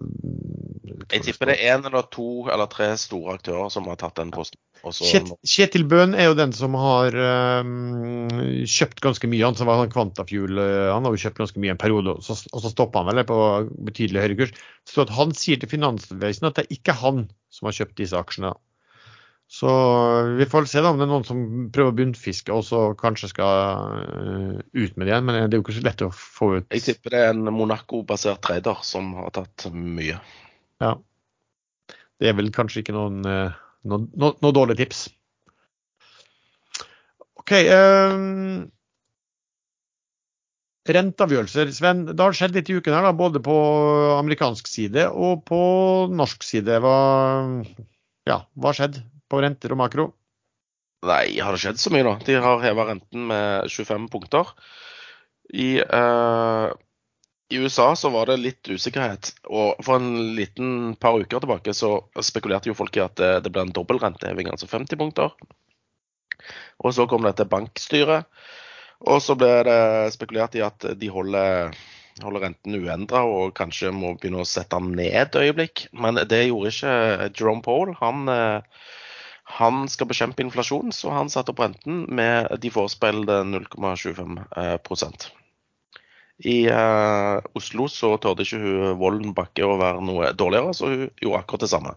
Jeg 1.13 1.27
tipper 1.27 1.53
det 1.53 1.59
er 1.61 1.75
en 1.75 1.85
eller 1.91 2.07
to 2.13 2.47
eller 2.49 2.71
tre 2.73 2.95
store 3.01 3.37
aktører 3.37 3.69
som 3.73 3.89
har 3.91 4.01
tatt 4.01 4.17
den 4.21 4.33
posten. 4.33 4.61
Kjet, 4.93 5.31
Kjetil 5.49 5.87
Bøhn 5.89 6.13
er 6.19 6.29
jo 6.29 6.37
den 6.37 6.53
som 6.53 6.75
har 6.77 7.15
um, 7.65 8.29
kjøpt 8.69 9.01
ganske 9.05 9.31
mye. 9.31 9.45
Han 9.47 9.57
som 9.57 9.71
var 9.71 9.81
sånn 9.81 9.95
Quantafuel, 9.95 10.61
øh, 10.61 10.91
han 10.93 11.07
har 11.07 11.15
jo 11.15 11.23
kjøpt 11.23 11.41
ganske 11.41 11.63
mye 11.63 11.73
en 11.73 11.81
periode, 11.81 12.19
og 12.19 12.27
så, 12.27 12.37
og 12.53 12.65
så 12.65 12.73
stoppa 12.73 13.01
han 13.01 13.09
vel 13.09 13.25
på 13.29 13.39
betydelig 13.89 14.21
høyere 14.25 14.39
kurs. 14.43 14.55
Så 14.89 15.07
han 15.17 15.33
sier 15.39 15.61
til 15.63 15.73
Finansvesenet 15.73 16.51
at 16.51 16.61
det 16.61 16.67
er 16.67 16.77
ikke 16.77 16.99
han 17.01 17.25
som 17.55 17.71
har 17.71 17.79
kjøpt 17.79 17.97
disse 18.03 18.21
aksjene. 18.21 18.53
Så 19.55 19.71
vi 20.39 20.47
får 20.51 20.67
se 20.67 20.81
da 20.83 20.91
om 20.91 20.99
det 20.99 21.05
er 21.05 21.11
noen 21.13 21.27
som 21.29 21.41
prøver 21.73 21.93
å 21.93 21.97
bunnfiske 21.99 22.53
og 22.55 22.65
så 22.67 22.81
kanskje 22.99 23.29
skal 23.31 23.91
øh, 24.19 24.55
ut 24.73 24.97
med 24.97 25.07
det 25.07 25.13
igjen. 25.13 25.27
Men 25.29 25.37
det 25.39 25.57
er 25.57 25.61
jo 25.61 25.65
ikke 25.67 25.77
så 25.79 25.85
lett 25.85 26.05
å 26.07 26.13
få 26.13 26.53
ut. 26.59 26.71
Jeg 26.75 26.87
tipper 26.89 27.15
det 27.15 27.25
er 27.27 27.35
en 27.35 27.53
Monaco-basert 27.55 28.43
trader 28.45 28.81
som 28.87 29.13
har 29.21 29.35
tatt 29.37 29.69
mye. 29.73 30.19
Ja. 30.83 30.97
Det 32.21 32.31
er 32.31 32.37
vel 32.39 32.51
kanskje 32.55 32.83
ikke 32.83 32.95
noen, 32.97 33.21
eh, 33.29 33.55
noe, 33.91 34.07
noe, 34.15 34.37
noe 34.43 34.57
dårlig 34.57 34.79
tips. 34.81 35.07
OK. 37.41 37.53
Um, 37.69 38.65
renteavgjørelser. 40.89 41.73
Sven, 41.77 42.05
det 42.11 42.21
har 42.21 42.37
skjedd 42.37 42.57
litt 42.57 42.71
i 42.71 42.77
uken 42.79 42.97
her, 42.97 43.07
da, 43.07 43.15
både 43.17 43.43
på 43.45 43.55
amerikansk 44.19 44.69
side 44.69 45.09
og 45.13 45.45
på 45.49 45.61
norsk 46.13 46.45
side. 46.45 46.81
Hva, 46.85 46.99
ja, 48.29 48.43
har 48.67 48.79
skjedd 48.79 49.01
på 49.31 49.41
renter 49.45 49.75
og 49.75 49.81
makro? 49.81 50.09
Nei, 51.05 51.37
har 51.45 51.53
det 51.53 51.61
skjedd 51.61 51.81
så 51.81 51.93
mye, 51.93 52.05
da? 52.07 52.17
De 52.25 52.37
har 52.41 52.63
heva 52.65 52.89
renten 52.89 53.29
med 53.29 53.69
25 53.73 54.09
punkter. 54.13 54.55
I, 55.53 55.77
eh, 55.85 56.69
I 57.55 57.59
USA 57.63 57.97
så 57.97 58.11
var 58.11 58.27
det 58.27 58.41
litt 58.43 58.69
usikkerhet. 58.69 59.31
Og 59.47 59.79
for 59.85 60.01
en 60.01 60.35
liten 60.35 60.95
par 60.99 61.15
uker 61.21 61.45
tilbake 61.45 61.75
så 61.77 61.93
spekulerte 62.19 62.71
jo 62.71 62.75
folk 62.79 62.97
i 62.99 63.05
at 63.05 63.15
det, 63.21 63.33
det 63.45 63.53
ble 63.55 63.69
en 63.69 63.75
dobbeltrenteheving, 63.75 64.51
altså 64.51 64.67
50 64.71 64.99
punkter. 64.99 65.37
Og 66.83 66.95
så 66.97 67.07
kom 67.07 67.23
det 67.27 67.37
til 67.39 67.51
bankstyret. 67.53 68.27
Og 69.05 69.21
så 69.23 69.37
ble 69.39 69.53
det 69.69 69.83
spekulert 70.17 70.57
i 70.59 70.65
at 70.67 70.87
de 70.99 71.11
holder, 71.13 71.77
holder 72.25 72.47
renten 72.49 72.79
uendra 72.81 73.23
og 73.29 73.55
kanskje 73.59 73.93
må 73.95 74.15
begynne 74.17 74.43
å 74.43 74.49
sette 74.49 74.81
den 74.81 74.97
ned 74.99 75.15
et 75.23 75.39
øyeblikk. 75.39 75.87
Men 75.93 76.19
det 76.19 76.47
gjorde 76.49 76.75
ikke 76.75 77.31
Jerome 77.31 77.63
Powell. 77.63 77.95
Han, 78.01 78.27
han 79.61 79.87
skal 79.93 80.11
bekjempe 80.11 80.43
inflasjon, 80.43 80.91
så 80.97 81.15
han 81.15 81.31
satte 81.31 81.55
opp 81.55 81.63
renten 81.63 82.05
med 82.11 82.51
de 82.65 82.75
forespeilede 82.75 83.43
0,25 83.55 85.44
i 86.45 86.57
uh, 86.69 87.41
Oslo 87.57 87.89
så 87.89 88.15
torde 88.21 88.45
ikke 88.45 88.61
hun 88.61 88.99
Volden 89.01 89.35
Bakke 89.37 89.65
å 89.67 89.79
være 89.81 90.03
noe 90.05 90.33
dårligere, 90.37 90.75
så 90.77 90.91
hun 90.93 91.07
gjorde 91.23 91.41
akkurat 91.41 91.65
det 91.65 91.71
samme. 91.73 91.95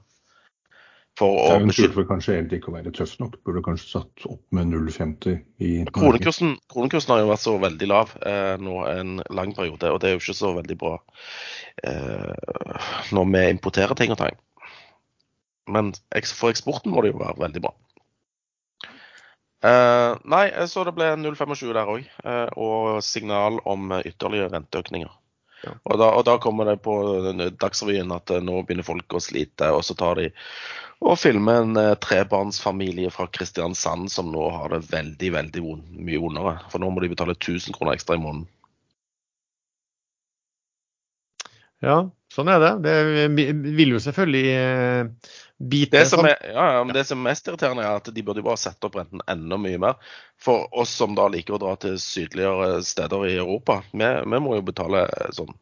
For 1.17 1.33
å 1.33 1.45
hun 1.57 1.71
burde 1.73 2.05
kanskje 2.11 2.35
egentlig 2.35 2.59
ikke 2.61 2.69
å 2.69 2.75
være 2.75 2.93
tøff 2.93 3.15
nok. 3.17 3.39
Burde 3.47 3.63
kanskje 3.65 3.89
satt 3.89 4.25
opp 4.29 4.43
med 4.53 4.69
0,50 4.69 5.39
i 5.65 5.71
kronekursen, 5.89 6.53
kronekursen, 6.69 7.13
har 7.13 7.23
jo 7.23 7.31
vært 7.31 7.43
så 7.43 7.55
veldig 7.63 7.89
lav 7.89 8.13
eh, 8.21 8.53
nå 8.61 8.75
en 8.91 9.15
lang 9.33 9.55
periode, 9.57 9.89
og 9.89 9.97
det 10.03 10.11
er 10.11 10.13
jo 10.15 10.21
ikke 10.21 10.37
så 10.37 10.53
veldig 10.59 10.77
bra 10.77 10.93
eh, 11.89 12.53
når 13.17 13.33
vi 13.33 13.43
importerer 13.55 13.97
ting 13.97 14.13
og 14.13 14.21
tang. 14.21 14.37
Men 15.73 15.91
for 16.37 16.53
eksporten 16.53 16.93
må 16.93 17.01
det 17.03 17.15
jo 17.15 17.23
være 17.23 17.41
veldig 17.47 17.65
bra. 17.65 17.73
Uh, 19.65 20.13
nei, 20.29 20.51
så 20.69 20.83
det 20.85 20.93
ble 20.93 21.07
0,25 21.17 21.71
der 21.73 21.89
òg, 21.89 22.03
uh, 22.21 22.27
eh, 22.29 22.49
og 22.61 22.99
signal 23.01 23.57
om 23.65 23.89
ytterligere 23.97 24.51
renteøkninger. 24.53 25.15
Ja. 25.63 25.71
Og, 25.89 25.95
da, 25.97 26.11
og, 26.11 26.25
da, 26.27 26.35
kommer 26.37 26.69
det 26.69 26.75
på 26.85 26.93
Dagsrevyen 27.57 28.13
at 28.13 28.29
uh, 28.35 28.43
nå 28.43 28.59
begynner 28.61 28.85
folk 28.85 29.17
å 29.17 29.21
slite, 29.23 29.71
og 29.73 29.81
så 29.85 29.97
tar 29.97 30.21
de 30.21 30.29
og 30.97 31.13
filmer 31.21 31.61
en 31.61 31.77
trebarnsfamilie 32.01 33.11
fra 33.13 33.27
Kristiansand 33.29 34.09
som 34.09 34.31
nå 34.33 34.47
har 34.49 34.71
det 34.73 34.87
veldig, 34.89 35.27
veldig 35.35 35.61
mye 35.93 36.21
vondere. 36.23 36.55
For 36.73 36.81
nå 36.81 36.89
må 36.89 37.03
de 37.03 37.11
betale 37.11 37.35
1000 37.35 37.75
kroner 37.75 37.93
ekstra 37.93 38.17
i 38.17 38.21
måneden. 38.23 38.47
Ja, 41.85 41.99
sånn 42.33 42.49
er 42.49 42.63
det. 42.63 42.71
Det 42.81 42.95
vil 43.77 43.93
jo 43.93 44.01
selvfølgelig 44.01 44.55
bite. 45.57 45.97
Det 45.97 46.05
som, 46.05 46.25
er, 46.25 46.37
ja, 46.53 46.65
ja, 46.77 46.83
men 46.83 46.93
det 46.95 47.05
som 47.09 47.19
er 47.21 47.29
mest 47.31 47.47
irriterende, 47.47 47.85
er 47.85 48.01
at 48.01 48.09
de 48.13 48.23
burde 48.25 48.43
bare 48.45 48.59
sette 48.61 48.87
opp 48.87 48.97
renten 48.99 49.23
enda 49.29 49.59
mye 49.61 49.79
mer. 49.81 50.11
For 50.41 50.67
oss 50.77 50.93
som 50.99 51.15
da 51.17 51.27
liker 51.33 51.57
å 51.57 51.61
dra 51.61 51.75
til 51.81 51.97
sydligere 52.01 52.81
steder 52.85 53.25
i 53.29 53.37
Europa, 53.37 53.81
vi, 53.91 54.05
vi 54.05 54.41
må 54.43 54.57
jo 54.59 54.67
betale 54.69 55.07
sånn 55.35 55.53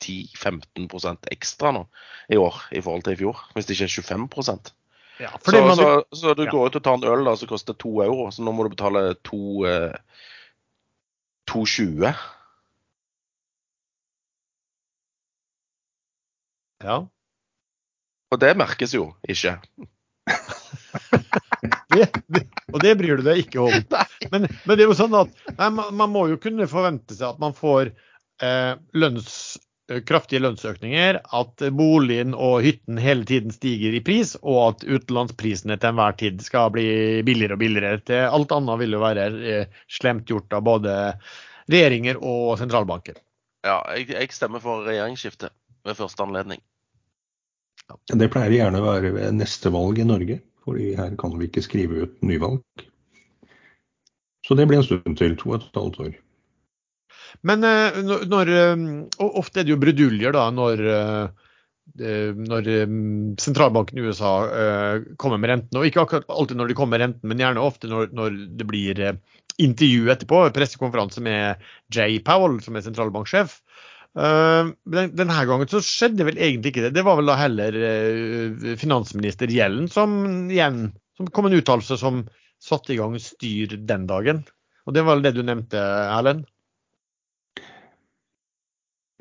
10-15% 0.00 1.28
ekstra 1.34 1.74
nå 1.76 1.84
i 2.32 2.38
år 2.40 2.62
i 2.72 2.80
forhold 2.80 3.04
til 3.06 3.16
i 3.16 3.20
fjor. 3.20 3.42
Hvis 3.54 3.68
det 3.68 3.76
ikke 3.76 3.90
er 3.90 4.28
25 4.28 4.76
ja, 5.20 5.28
så, 5.44 5.52
man, 5.52 5.76
så, 5.76 6.04
så, 6.16 6.34
du 6.34 6.46
ja. 6.46 6.50
går 6.50 6.70
ut 6.70 6.76
og 6.78 6.84
tar 6.84 6.96
en 6.96 7.04
øl 7.04 7.26
da, 7.28 7.34
som 7.36 7.48
koster 7.50 7.76
to 7.76 7.90
euro, 8.00 8.30
så 8.32 8.40
nå 8.40 8.54
må 8.56 8.64
du 8.64 8.72
betale 8.72 9.02
2,20. 9.28 9.66
eh, 9.68 9.92
2,20. 11.50 12.14
Ja. 16.80 16.96
Og 18.30 18.38
det 18.42 18.52
merkes 18.58 18.94
jo 18.94 19.10
ikke. 19.26 19.56
det, 21.94 22.06
det, 22.26 22.44
og 22.72 22.78
det 22.82 22.92
bryr 23.00 23.18
du 23.18 23.24
deg 23.26 23.42
ikke 23.44 23.64
om. 23.64 23.88
Men, 24.30 24.46
men 24.46 24.76
det 24.76 24.84
er 24.84 24.90
jo 24.90 24.98
sånn 24.98 25.16
at 25.18 25.32
nei, 25.56 25.70
man, 25.74 25.90
man, 25.98 26.12
må 26.12 26.28
jo 26.30 26.38
kunne 26.42 26.68
forvente 26.70 27.16
seg 27.16 27.34
at 27.34 27.42
man 27.42 27.56
får 27.56 27.90
eh, 28.44 28.72
lønns, 28.94 29.32
eh, 29.90 30.02
kraftige 30.06 30.44
lønnsøkninger, 30.44 31.20
at 31.40 31.66
boligen 31.74 32.36
og 32.36 32.62
hytten 32.66 33.00
hele 33.02 33.26
tiden 33.28 33.54
stiger 33.54 33.96
i 33.98 34.02
pris, 34.06 34.36
og 34.42 34.60
at 34.68 34.86
utenlandsprisene 34.86 35.78
til 35.80 35.92
enhver 35.92 36.18
tid 36.20 36.44
skal 36.46 36.70
bli 36.76 36.88
billigere 37.26 37.58
og 37.58 37.64
billigere. 37.64 38.02
Til 38.06 38.28
alt 38.28 38.54
annet 38.54 38.82
vil 38.84 38.98
jo 38.98 39.04
være 39.04 39.28
eh, 39.56 39.82
slemt 39.90 40.30
gjort 40.30 40.54
av 40.54 40.66
både 40.70 40.96
regjeringer 41.70 42.22
og 42.22 42.54
sentralbanker. 42.62 43.18
Ja, 43.66 43.82
jeg, 43.96 44.12
jeg 44.14 44.32
stemmer 44.32 44.62
for 44.62 44.86
regjeringsskifte 44.86 45.50
ved 45.84 45.98
første 45.98 46.24
anledning. 46.24 46.62
Det 48.10 48.30
pleier 48.32 48.56
gjerne 48.56 48.80
å 48.80 48.86
være 48.86 49.12
ved 49.16 49.36
neste 49.38 49.72
valg 49.74 50.00
i 50.00 50.06
Norge, 50.06 50.40
fordi 50.66 50.94
her 50.98 51.14
kan 51.20 51.36
vi 51.38 51.48
ikke 51.48 51.64
skrive 51.64 52.06
ut 52.06 52.18
nyvalg. 52.26 52.62
Så 54.46 54.56
det 54.58 54.66
blir 54.66 54.80
en 54.80 54.86
stund 54.86 55.16
til. 55.18 55.36
To 55.38 55.52
og 55.52 55.60
et 55.60 55.78
halvt 55.78 56.02
år. 56.06 56.18
Men 57.46 57.64
eh, 57.64 58.00
når, 58.02 58.50
eh, 58.50 58.82
ofte 59.28 59.62
er 59.62 59.68
det 59.68 59.74
jo 59.74 59.80
bruduljer 59.80 60.34
da, 60.34 60.48
når, 60.54 60.82
eh, 60.90 62.32
når 62.34 62.70
sentralbanken 63.42 63.98
i 63.98 64.04
USA 64.06 64.32
kommer 65.20 65.40
med 65.42 65.50
renten. 65.50 65.78
Og 65.78 65.88
ikke 65.88 66.04
akkurat 66.04 66.28
alltid 66.30 66.58
når 66.58 66.70
de 66.70 66.76
kommer 66.78 66.96
med 66.96 67.04
renten, 67.04 67.30
men 67.30 67.42
gjerne 67.42 67.64
ofte 67.64 67.90
når, 67.90 68.12
når 68.16 68.36
det 68.60 68.66
blir 68.68 69.02
intervju 69.60 70.10
etterpå, 70.12 70.44
pressekonferanse 70.56 71.22
med 71.24 71.64
Jay 71.92 72.20
Powell, 72.24 72.60
som 72.64 72.78
er 72.78 72.86
sentralbanksjef. 72.86 73.58
Uh, 74.18 74.72
denne 74.90 75.42
gangen 75.46 75.68
så 75.70 75.78
skjedde 75.86 76.26
vel 76.26 76.38
egentlig 76.42 76.72
ikke 76.72 76.88
det. 76.88 76.96
Det 76.96 77.04
var 77.06 77.20
vel 77.20 77.30
da 77.30 77.36
heller 77.38 77.76
uh, 77.78 78.70
finansminister 78.80 79.50
Gjellen 79.52 79.86
som 79.90 80.16
igjen 80.50 80.88
som 81.14 81.28
kom 81.30 81.46
en 81.46 81.54
uttalelse 81.54 81.98
som 82.00 82.24
satte 82.60 82.94
i 82.94 82.98
gang 82.98 83.14
styr 83.22 83.76
den 83.86 84.08
dagen. 84.10 84.42
Og 84.88 84.96
det 84.96 85.04
var 85.06 85.18
vel 85.18 85.28
det 85.28 85.36
du 85.36 85.44
nevnte, 85.46 85.78
Erlend? 85.78 86.48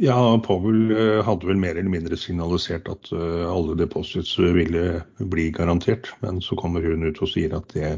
Ja, 0.02 0.16
Powell 0.42 0.94
uh, 0.96 1.20
hadde 1.28 1.52
vel 1.52 1.60
mer 1.62 1.76
eller 1.76 1.92
mindre 1.92 2.18
signalisert 2.18 2.90
at 2.90 3.12
alle 3.14 3.76
deposits 3.78 4.38
ville 4.40 5.04
bli 5.20 5.50
garantert. 5.54 6.10
Men 6.24 6.40
så 6.42 6.58
kommer 6.58 6.82
hun 6.82 7.06
ut 7.06 7.22
og 7.22 7.30
sier 7.30 7.54
at 7.60 7.70
det, 7.76 7.92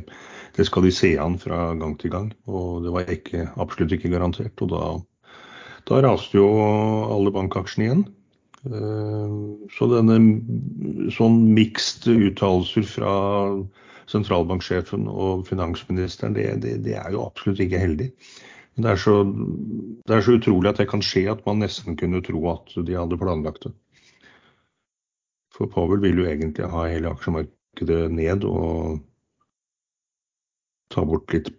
det 0.57 0.67
skal 0.67 0.89
de 0.89 0.91
se 0.97 1.13
an 1.21 1.39
fra 1.39 1.69
gang 1.79 1.95
til 2.01 2.11
gang. 2.11 2.33
Og 2.51 2.83
det 2.83 2.93
var 2.97 3.15
ikke, 3.15 3.47
absolutt 3.55 3.95
ikke 3.95 4.11
garantert. 4.11 4.65
Og 4.65 4.73
da 4.73 4.83
da 5.89 6.01
raste 6.05 6.37
jo 6.37 6.47
alle 7.11 7.33
bankaksjene 7.33 7.87
igjen. 7.87 8.03
Eh, 8.61 9.35
så 9.73 9.87
denne 9.89 10.17
sånn 11.15 11.39
mixed 11.55 12.05
uttalelser 12.11 12.85
fra 12.85 13.13
sentralbanksjefen 14.11 15.07
og 15.09 15.45
finansministeren, 15.47 16.35
det, 16.37 16.47
det, 16.63 16.77
det, 16.85 16.97
er 16.99 17.15
jo 17.15 17.25
absolutt 17.25 17.61
ikke 17.63 17.81
heldig. 17.81 18.11
Det 18.81 18.87
er, 18.87 18.99
så, 18.99 19.21
det 20.07 20.15
er 20.15 20.23
så 20.25 20.37
utrolig 20.37 20.71
at 20.71 20.79
det 20.79 20.89
kan 20.89 21.03
skje 21.03 21.25
at 21.31 21.41
man 21.45 21.59
nesten 21.61 21.97
kunne 21.99 22.21
tro 22.25 22.41
at 22.53 22.71
de 22.87 22.95
hadde 22.97 23.19
planlagt 23.19 23.67
det. 23.67 23.73
For 25.51 25.69
Powell 25.69 26.01
vil 26.01 26.21
jo 26.21 26.27
egentlig 26.29 26.69
ha 26.71 26.85
hele 26.89 27.11
aksjemarkedet 27.11 28.05
ned 28.15 28.45
og 28.47 29.01
ta 30.91 31.03
bort 31.07 31.31
litt 31.35 31.51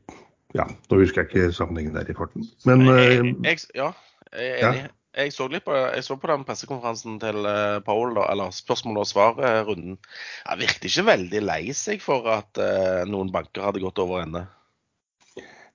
Ja, 0.53 0.67
nå 0.69 0.99
husker 1.01 1.23
jeg 1.23 1.31
ikke 1.31 1.53
sammenhengen 1.57 1.95
der 1.97 2.11
i 2.13 2.17
farten. 2.17 2.45
Men 2.69 2.83
jeg, 2.85 3.37
jeg, 3.45 3.61
ja, 3.79 3.87
jeg 4.33 4.51
er 4.57 4.67
enig. 4.69 4.83
Ja. 4.87 4.97
Jeg 5.13 5.35
så, 5.35 5.45
på, 5.45 5.75
jeg 5.77 6.05
så 6.07 6.15
på 6.17 6.29
den 6.31 6.45
pressekonferansen 6.49 7.19
til 7.21 7.45
uh, 7.45 7.83
Paul, 7.85 8.15
da, 8.17 8.25
eller 8.33 8.55
spørsmål 8.57 9.03
og 9.03 9.09
svar-runden. 9.11 9.99
Han 10.47 10.63
virket 10.63 10.87
ikke 10.89 11.05
veldig 11.05 11.43
lei 11.45 11.61
seg 11.77 12.01
for 12.01 12.31
at 12.33 12.57
uh, 12.57 13.03
noen 13.05 13.29
banker 13.35 13.67
hadde 13.67 13.83
gått 13.83 14.01
over 14.01 14.23
ende. 14.25 14.47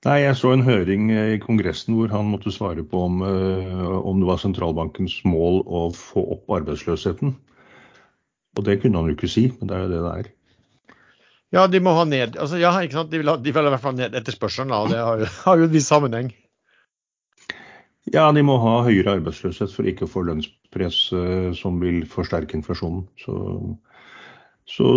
Nei, 0.06 0.16
jeg 0.24 0.34
så 0.38 0.50
en 0.54 0.66
høring 0.66 1.12
i 1.14 1.38
Kongressen 1.42 1.94
hvor 1.94 2.10
han 2.10 2.32
måtte 2.32 2.50
svare 2.54 2.82
på 2.86 3.04
om, 3.06 3.22
uh, 3.22 3.94
om 4.02 4.18
det 4.18 4.26
var 4.26 4.42
sentralbankens 4.42 5.20
mål 5.26 5.62
å 5.66 5.84
få 5.94 6.26
opp 6.34 6.58
arbeidsløsheten. 6.58 7.36
Og 8.58 8.66
det 8.66 8.80
kunne 8.82 8.98
han 8.98 9.12
jo 9.12 9.14
ikke 9.14 9.30
si, 9.30 9.46
men 9.54 9.70
det 9.70 9.78
er 9.78 9.86
jo 9.86 9.92
det 9.92 10.02
det 10.02 10.16
er. 10.16 10.32
Ja, 11.54 11.68
de 11.70 11.78
må 11.80 11.94
ha 11.96 12.02
ned 12.04 12.34
altså, 12.36 12.58
ja, 12.60 12.74
ikke 12.84 12.98
sant? 12.98 13.14
De 13.14 13.22
vil, 13.22 13.30
ha, 13.30 13.38
de 13.40 13.54
vil 13.54 13.70
i 13.70 13.72
hvert 13.72 13.86
fall 13.86 13.96
ned 13.96 14.18
etterspørselen, 14.18 14.74
og 14.74 14.90
det 14.90 14.98
har 14.98 15.22
jo, 15.22 15.30
har 15.46 15.62
jo 15.62 15.70
en 15.70 15.74
viss 15.78 15.90
sammenheng. 15.94 16.34
Ja, 18.14 18.28
de 18.32 18.44
må 18.46 18.56
ha 18.62 18.78
høyere 18.86 19.18
arbeidsløshet 19.18 19.72
for 19.74 19.88
ikke 19.88 20.06
å 20.06 20.10
få 20.10 20.24
lønnspress 20.28 21.00
uh, 21.16 21.50
som 21.56 21.80
vil 21.82 22.04
forsterke 22.08 22.56
inflasjonen. 22.58 23.04
Så, 23.20 23.34
så 24.68 24.92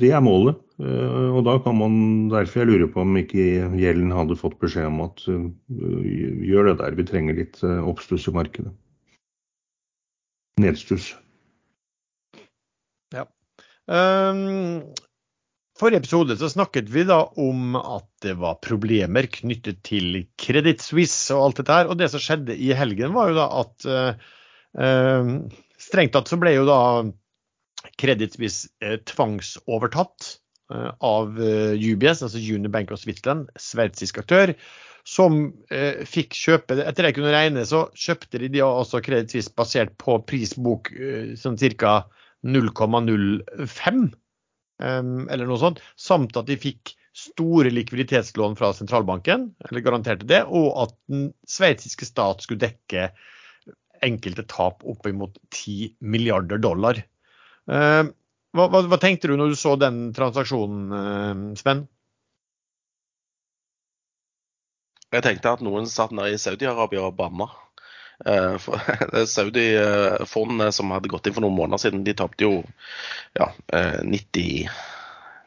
det 0.00 0.10
er 0.16 0.24
målet. 0.24 0.60
Uh, 0.80 1.36
og 1.38 1.42
da 1.48 1.58
kan 1.62 1.76
man 1.78 1.94
derfor 2.32 2.62
jeg 2.62 2.70
lurer 2.70 2.90
på 2.94 3.04
om 3.04 3.18
ikke 3.20 3.46
gjelden 3.78 4.14
hadde 4.14 4.38
fått 4.38 4.58
beskjed 4.62 4.88
om 4.90 5.02
at 5.06 5.24
uh, 5.30 5.48
gjør 6.48 6.72
det 6.72 6.76
der, 6.82 6.98
vi 6.98 7.08
trenger 7.08 7.38
litt 7.38 7.62
oppstuss 7.62 8.28
i 8.30 8.34
markedet. 8.34 8.72
Nedstuss. 10.58 11.12
Ja. 13.14 13.28
Um, 13.86 14.88
forrige 15.78 16.02
episode 16.02 16.36
så 16.40 16.50
snakket 16.50 16.90
vi 16.92 17.04
da 17.08 17.20
om 17.40 17.76
at 17.78 18.06
det 18.24 18.34
var 18.40 18.58
problemer 18.64 19.28
knyttet 19.30 19.80
til 19.86 20.24
Credit 20.40 20.82
Suisse 20.82 21.34
og 21.34 21.46
alt 21.46 21.62
dette 21.62 21.78
her. 21.78 21.90
Og 21.90 22.00
det 22.00 22.10
som 22.12 22.22
skjedde 22.22 22.56
i 22.56 22.72
helgen, 22.76 23.14
var 23.16 23.30
jo 23.30 23.38
da 23.38 23.46
at 23.60 23.88
eh, 23.92 25.30
strengt 25.78 26.16
tatt 26.16 26.30
så 26.30 26.40
ble 26.40 26.56
jo 26.56 26.66
da 26.68 26.80
Credit 28.00 28.34
Suisse 28.34 28.72
eh, 28.82 28.98
tvangsovertatt 29.08 30.28
eh, 30.74 30.90
av 31.04 31.38
eh, 31.38 31.78
UBS, 31.78 32.24
altså 32.26 32.42
Unibank 32.42 32.90
Bank 32.90 32.94
of 32.96 33.02
Switzerland, 33.02 33.48
sveitsisk 33.58 34.20
aktør, 34.24 34.54
som 35.08 35.40
eh, 35.72 36.04
fikk 36.04 36.36
kjøpe 36.36 36.76
Etter 36.82 37.06
det 37.06 37.12
jeg 37.12 37.20
kunne 37.20 37.32
regne, 37.32 37.64
så 37.64 37.86
kjøpte 37.96 38.42
de, 38.42 38.50
de 38.52 38.64
også 38.66 39.00
Credit 39.04 39.32
Suisse 39.32 39.54
basert 39.56 39.94
på 40.00 40.18
prisbok 40.28 40.92
eh, 40.92 41.34
sånn 41.38 41.58
ca. 41.78 42.00
0,05, 42.46 44.04
eller 44.78 45.48
noe 45.48 45.58
sånt, 45.60 45.82
samt 45.98 46.36
at 46.38 46.48
de 46.48 46.58
fikk 46.60 46.94
store 47.18 47.72
likviditetslån 47.72 48.54
fra 48.58 48.70
sentralbanken, 48.76 49.48
eller 49.66 49.82
garanterte 49.82 50.28
det, 50.28 50.44
og 50.46 50.70
at 50.84 50.94
den 51.10 51.32
sveitsiske 51.50 52.06
stat 52.06 52.44
skulle 52.44 52.62
dekke 52.62 53.08
enkelte 54.06 54.44
tap 54.46 54.84
oppimot 54.86 55.38
10 55.50 55.96
milliarder 55.98 56.60
dollar. 56.62 57.00
Hva, 57.68 58.64
hva, 58.70 58.82
hva, 58.86 58.98
tenkte 59.02 59.28
du 59.28 59.34
når 59.36 59.52
du 59.52 59.58
så 59.58 59.74
den 59.80 60.12
transaksjonen, 60.16 61.56
Sven? 61.58 61.88
Jeg 65.08 65.24
tenkte 65.24 65.56
at 65.56 65.64
noen 65.64 65.88
satt 65.88 66.12
nede 66.14 66.36
i 66.36 66.40
Saudi-Arabia 66.40 67.06
og 67.08 67.16
banna. 67.18 67.48
Uh, 68.26 68.58
Saudi-fondene 69.34 70.70
som 70.74 70.94
hadde 70.94 71.10
gått 71.12 71.28
inn 71.28 71.36
for 71.36 71.44
noen 71.44 71.58
måneder 71.58 71.84
siden, 71.84 72.04
de 72.06 72.16
tapte 72.18 72.46
jo 72.46 72.62
ja, 73.38 73.52
90 74.02 74.68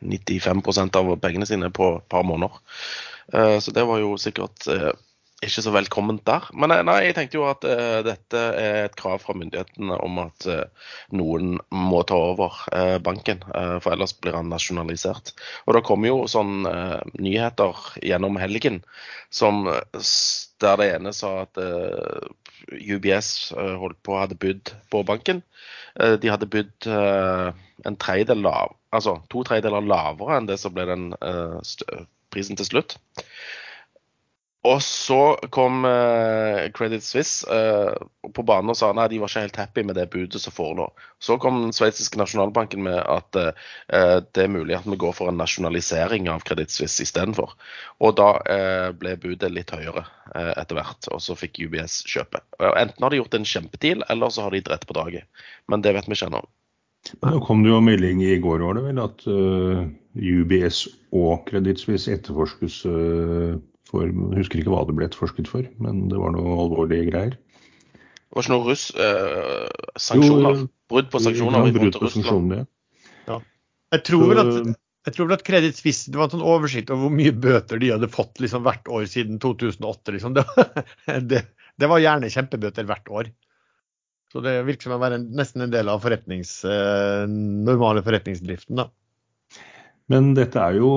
95% 0.01 0.95
av 0.97 1.11
pengene 1.21 1.45
sine 1.45 1.69
på 1.69 1.91
et 1.99 2.07
par 2.09 2.23
måneder. 2.25 2.55
Så 3.61 3.71
det 3.71 3.83
var 3.85 3.99
jo 4.01 4.15
sikkert 4.19 4.65
ikke 5.41 5.63
så 5.65 5.71
velkomment 5.73 6.21
der. 6.27 6.45
Men 6.53 6.73
eh, 6.73 6.83
nei, 6.85 6.97
jeg 7.07 7.15
tenkte 7.17 7.39
jo 7.39 7.47
at 7.49 7.65
uh, 7.65 7.99
dette 8.05 8.41
er 8.61 8.85
et 8.85 8.97
krav 8.97 9.23
fra 9.23 9.33
myndighetene 9.37 9.97
om 10.05 10.19
at 10.21 10.45
uh, 10.49 10.91
noen 11.17 11.55
må 11.73 12.03
ta 12.07 12.17
over 12.31 12.59
uh, 12.69 12.97
banken, 13.01 13.41
for 13.81 13.93
ellers 13.93 14.13
blir 14.21 14.37
han 14.37 14.51
nasjonalisert. 14.53 15.33
Og 15.65 15.75
det 15.75 15.83
kommer 15.87 16.11
jo 16.11 16.27
sånn 16.29 16.61
nyheter 17.17 17.79
gjennom 18.05 18.37
helgen 18.41 18.81
som, 19.33 19.65
der 20.61 20.77
det 20.81 20.89
ene 20.95 21.13
sa 21.15 21.33
at 21.45 21.59
UBS 22.69 23.51
holdt 23.55 23.99
på 24.05 24.17
hadde 24.19 24.37
bydd 24.39 24.73
på 24.93 25.03
banken. 25.07 25.41
de 25.97 26.29
hadde 26.31 26.47
bydd 26.47 26.87
en 26.87 27.97
tredjedel 27.99 28.43
lav, 28.45 28.77
altså 28.95 29.17
to 29.33 29.43
tredjedeler 29.43 29.83
lavere 29.83 30.37
enn 30.37 30.47
det 30.47 30.59
som 30.61 30.71
ble 30.75 30.85
den 30.87 31.09
prisen 32.31 32.59
til 32.59 32.69
slutt. 32.69 32.95
Og 34.61 34.77
så 34.85 35.17
kom 35.49 35.85
uh, 35.89 36.69
Credit 36.77 37.01
Suisse 37.01 37.47
uh, 37.49 37.97
på 38.29 38.43
banen 38.45 38.69
og 38.69 38.77
sa 38.77 38.91
nei, 38.93 39.07
de 39.09 39.17
var 39.17 39.31
ikke 39.31 39.41
helt 39.47 39.57
happy 39.57 39.83
med 39.87 39.97
det 39.97 40.05
budet 40.13 40.41
som 40.43 40.53
forelå. 40.53 40.85
Så 41.17 41.39
kom 41.41 41.57
den 41.63 41.73
sveitsiske 41.73 42.19
nasjonalbanken 42.21 42.83
med 42.85 42.99
at 42.99 43.39
uh, 43.41 44.19
det 44.21 44.43
er 44.43 44.53
mulig 44.53 44.77
at 44.77 44.85
vi 44.85 44.99
går 45.01 45.15
for 45.17 45.31
en 45.31 45.41
nasjonalisering 45.41 46.29
av 46.29 46.45
Credit 46.45 46.69
Suisse 46.69 47.01
istedenfor. 47.01 47.55
Og 48.05 48.13
da 48.19 48.29
ble 48.97 49.15
budet 49.21 49.49
litt 49.53 49.73
høyere 49.73 50.03
etter 50.33 50.77
hvert, 50.77 51.09
og 51.13 51.21
så 51.21 51.35
fikk 51.37 51.59
UBS 51.65 52.01
kjøpe. 52.09 52.41
Enten 52.61 53.03
har 53.03 53.13
de 53.13 53.19
gjort 53.19 53.35
en 53.37 53.47
kjempedeal, 53.47 54.05
eller 54.13 54.31
så 54.33 54.45
har 54.45 54.55
de 54.55 54.61
dritt 54.65 54.85
på 54.89 54.95
draget. 54.97 55.27
Men 55.69 55.83
det 55.85 55.93
vet 55.97 56.09
vi 56.09 56.17
ikke 56.17 56.29
ennå. 56.31 56.41
Nå 57.25 57.41
kom 57.45 57.65
det 57.65 57.73
jo 57.73 57.81
melding 57.83 58.23
i 58.25 58.37
går 58.41 58.63
var 58.65 58.77
det 58.77 58.85
vel, 58.87 59.01
at 59.03 59.25
UBS 60.15 60.85
og 61.17 61.45
Credit 61.49 61.81
Suisse 61.81 62.13
etterforskes 62.13 62.81
for 63.91 64.07
Jeg 64.07 64.39
husker 64.39 64.61
ikke 64.61 64.73
hva 64.73 64.83
det 64.87 64.97
ble 64.97 65.07
etterforsket 65.09 65.49
for, 65.51 65.67
men 65.83 66.05
det 66.11 66.19
var 66.19 66.35
noe 66.35 66.57
alvorlige 66.65 67.09
greier. 67.11 67.35
Det 67.35 68.37
var 68.37 68.45
ikke 68.45 68.55
noe 68.55 68.67
russ... 68.69 68.85
Eh, 68.95 69.89
sanksjoner? 69.99 70.61
Jo, 70.63 70.69
brudd 70.91 71.09
på 71.11 71.21
sanksjoner? 71.23 71.59
Ja, 71.59 71.75
brudd 71.75 71.99
på 71.99 72.13
sanksjoner, 72.15 72.63
ja. 72.63 72.69
Jeg 73.91 74.07
tror 74.07 74.29
vel 74.29 74.39
at 74.39 74.53
jeg 75.01 75.15
tror 75.15 75.27
vel 75.27 75.33
at 75.33 75.45
Credit 75.45 75.77
Suisse 75.77 76.11
det 76.13 76.19
var 76.19 76.27
en 76.29 76.35
sånn 76.35 76.45
oversikt 76.45 76.91
over 76.93 77.07
hvor 77.07 77.15
mye 77.17 77.33
bøter 77.33 77.79
de 77.81 77.89
hadde 77.89 78.09
fått 78.13 78.37
liksom, 78.43 78.61
hvert 78.67 78.85
år 78.85 79.07
siden 79.09 79.39
2008. 79.41 80.13
Liksom. 80.13 80.35
Det, 80.37 80.45
det, 81.25 81.41
det, 81.81 81.89
var 81.89 82.03
gjerne 82.03 82.29
kjempebøter 82.29 82.85
hvert 82.85 83.09
år. 83.09 83.31
Så 84.31 84.43
det 84.45 84.59
virker 84.67 84.87
som 84.87 84.95
å 84.95 85.01
være 85.01 85.17
en, 85.17 85.25
nesten 85.35 85.65
en 85.65 85.73
del 85.73 85.89
av 85.91 86.03
forretnings, 86.05 86.53
eh, 86.69 87.25
normale 87.27 88.03
forretningsdriften. 88.05 88.77
da. 88.77 88.87
Men 90.11 90.31
dette 90.35 90.59
er 90.59 90.75
jo, 90.79 90.89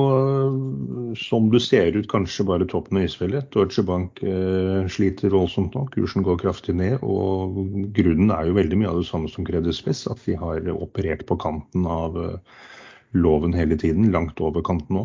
som 1.21 1.47
du 1.53 1.59
ser 1.62 1.95
ut, 1.95 2.09
kanskje 2.11 2.47
bare 2.49 2.67
toppen 2.71 2.99
av 2.99 3.07
isfjellet. 3.07 3.51
Deutsche 3.55 3.85
Bank 3.87 4.23
eh, 4.27 4.87
sliter 4.91 5.35
voldsomt 5.35 5.77
nå, 5.77 5.85
kursen 5.95 6.25
går 6.27 6.41
kraftig 6.41 6.75
ned. 6.79 6.97
Og 7.05 7.59
grunnen 7.95 8.33
er 8.35 8.49
jo 8.49 8.57
veldig 8.59 8.81
mye 8.81 8.91
av 8.91 9.03
det 9.03 9.09
samme 9.11 9.31
som 9.31 9.47
Credit 9.47 9.77
Suisse, 9.77 10.11
at 10.11 10.25
de 10.27 10.39
har 10.41 10.67
operert 10.75 11.27
på 11.29 11.39
kanten 11.45 11.87
av 11.87 12.19
eh, 12.23 12.65
loven 13.15 13.55
hele 13.55 13.79
tiden, 13.79 14.11
langt 14.15 14.41
over 14.43 14.65
kanten 14.67 14.99
nå. 14.99 15.05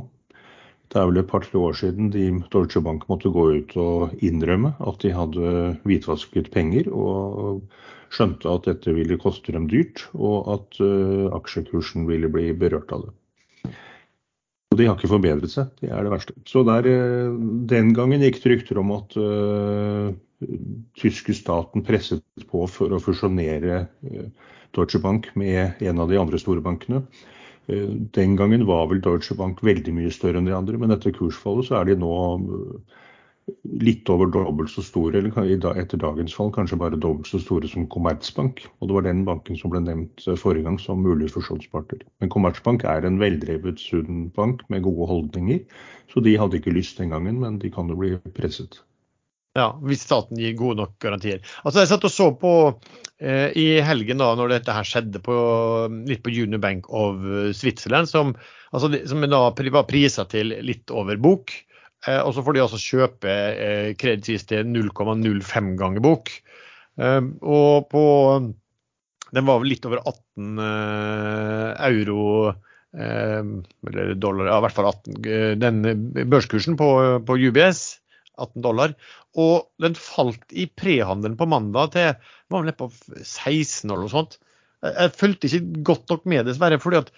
Det 0.90 0.98
er 0.98 1.06
vel 1.12 1.22
et 1.22 1.30
par-tre 1.30 1.60
år 1.62 1.76
siden 1.78 2.10
de, 2.16 2.26
Deutsche 2.50 2.82
Bank 2.82 3.06
måtte 3.12 3.30
gå 3.30 3.46
ut 3.60 3.76
og 3.78 4.24
innrømme 4.26 4.74
at 4.90 5.04
de 5.04 5.14
hadde 5.14 5.52
hvitvasket 5.86 6.50
penger, 6.56 6.90
og 6.90 7.62
skjønte 8.10 8.50
at 8.50 8.66
dette 8.66 8.96
ville 8.98 9.20
koste 9.22 9.54
dem 9.54 9.68
dyrt, 9.70 10.08
og 10.18 10.50
at 10.56 10.80
uh, 10.82 11.30
aksjekursen 11.38 12.10
ville 12.10 12.32
bli 12.34 12.50
berørt 12.58 12.90
av 12.96 13.06
det. 13.06 13.19
De 14.80 14.88
har 14.88 14.96
ikke 14.96 15.12
forbedret 15.12 15.52
seg, 15.52 15.72
det 15.82 15.92
er 15.92 16.06
det 16.06 16.14
verste. 16.14 16.36
Så 16.48 16.64
der, 16.68 16.88
eh, 16.88 17.34
Den 17.72 17.94
gangen 17.98 18.24
gikk 18.24 18.40
det 18.44 18.52
rykter 18.54 18.80
om 18.80 18.94
at 18.96 19.18
uh, 19.20 20.14
tyske 20.96 21.36
staten 21.36 21.84
presset 21.84 22.24
på 22.48 22.64
for 22.72 22.96
å 22.96 23.02
fusjonere 23.04 23.82
uh, 24.08 24.30
Deutsche 24.76 25.02
Bank 25.04 25.28
med 25.36 25.82
en 25.84 26.00
av 26.00 26.10
de 26.10 26.20
andre 26.22 26.40
store 26.40 26.64
bankene. 26.64 27.04
Uh, 27.68 27.92
den 28.16 28.38
gangen 28.40 28.64
var 28.70 28.88
vel 28.88 29.04
Deutsche 29.04 29.36
Bank 29.36 29.60
veldig 29.66 29.94
mye 29.98 30.16
større 30.16 30.40
enn 30.40 30.48
de 30.48 30.56
andre, 30.56 30.80
men 30.80 30.96
etter 30.96 31.16
kursfallet 31.18 31.68
så 31.68 31.82
er 31.82 31.92
de 31.92 32.00
nå 32.00 32.16
litt 33.84 34.10
over 34.12 34.30
dobbelt 34.34 34.72
så 34.74 34.84
store, 34.86 35.20
eller 35.20 35.76
etter 35.80 36.02
dagens 36.02 36.34
fall 36.36 36.52
kanskje 36.56 36.80
bare 36.82 37.00
dobbelt 37.00 37.30
så 37.30 37.40
store 37.42 37.70
som 37.70 37.88
Commerzbank. 37.92 38.64
Og 38.80 38.90
det 38.90 38.98
var 38.98 39.08
den 39.08 39.24
banken 39.28 39.60
som 39.60 39.74
ble 39.74 39.82
nevnt 39.86 40.26
eh, 40.28 40.38
forrige 40.40 40.68
gang 40.68 40.80
som 40.82 41.04
mulig 41.06 41.32
fusjonspartner. 41.34 42.04
Men 42.20 42.34
Commerzbank 42.34 42.86
er 42.88 43.08
en 43.08 43.22
veldrevet 43.22 43.82
sunn 43.82 44.28
bank 44.36 44.66
med 44.74 44.86
gode 44.88 45.10
holdninger, 45.12 45.64
så 46.12 46.24
de 46.26 46.38
hadde 46.40 46.60
ikke 46.60 46.76
lyst 46.76 47.02
den 47.02 47.14
gangen, 47.16 47.42
men 47.44 47.60
de 47.62 47.72
kan 47.74 47.90
jo 47.92 48.00
bli 48.00 48.16
presset. 48.38 48.82
Ja, 49.58 49.72
hvis 49.84 50.04
staten 50.06 50.38
gir 50.40 50.54
gode 50.58 50.78
nok 50.78 50.94
garantier. 51.02 51.42
Altså 51.66 51.82
Jeg 51.82 51.90
satt 51.90 52.06
og 52.06 52.14
så 52.14 52.28
på 52.38 52.52
eh, 53.18 53.50
i 53.58 53.68
helgen 53.84 54.22
da 54.22 54.30
når 54.38 54.54
dette 54.54 54.76
her 54.76 54.86
skjedde, 54.88 55.22
på, 55.26 55.36
litt 56.08 56.22
på 56.26 56.34
Junior 56.36 56.62
Bank 56.62 56.88
of 56.94 57.24
Switzerland, 57.58 58.12
som, 58.12 58.36
altså, 58.70 58.94
som 59.10 59.26
da 59.26 59.48
var 59.50 59.90
prisa 59.90 60.28
til 60.30 60.54
litt 60.64 60.94
over 60.94 61.18
bok. 61.18 61.56
Eh, 62.08 62.22
og 62.24 62.32
så 62.36 62.44
får 62.46 62.56
de 62.56 62.64
altså 62.64 62.80
kjøpe 62.80 63.34
eh, 63.34 63.92
kreditis 64.00 64.48
til 64.50 64.68
0,05 64.72 65.76
ganger 65.80 66.04
bok. 66.04 66.32
Eh, 67.00 67.22
og 67.44 67.90
på 67.92 68.04
Den 69.30 69.46
var 69.46 69.62
vel 69.62 69.74
litt 69.76 69.86
over 69.86 70.02
18 70.02 70.60
euro 71.86 72.24
eller 72.90 74.16
dollar, 74.18 74.48
ja 74.50 74.56
i 74.58 74.64
hvert 74.64 74.74
fall 74.74 74.88
18, 74.90 75.60
den 75.62 75.76
børskursen 76.32 76.74
på, 76.80 76.88
på 77.22 77.36
UBS. 77.38 78.00
18 78.40 78.64
dollar. 78.66 78.96
Og 79.38 79.68
den 79.84 79.94
falt 80.00 80.42
i 80.50 80.66
prehandelen 80.66 81.38
på 81.38 81.46
mandag 81.52 81.92
til 81.94 82.16
var 82.50 82.66
vel 82.66 82.74
på 82.80 82.90
16 83.22 83.86
eller 83.86 84.08
noe 84.08 84.14
sånt. 84.16 84.40
Jeg 84.82 85.14
fulgte 85.20 85.52
ikke 85.52 85.84
godt 85.92 86.10
nok 86.10 86.26
med, 86.32 86.48
dessverre. 86.50 86.80
fordi 86.82 87.04
at 87.04 87.14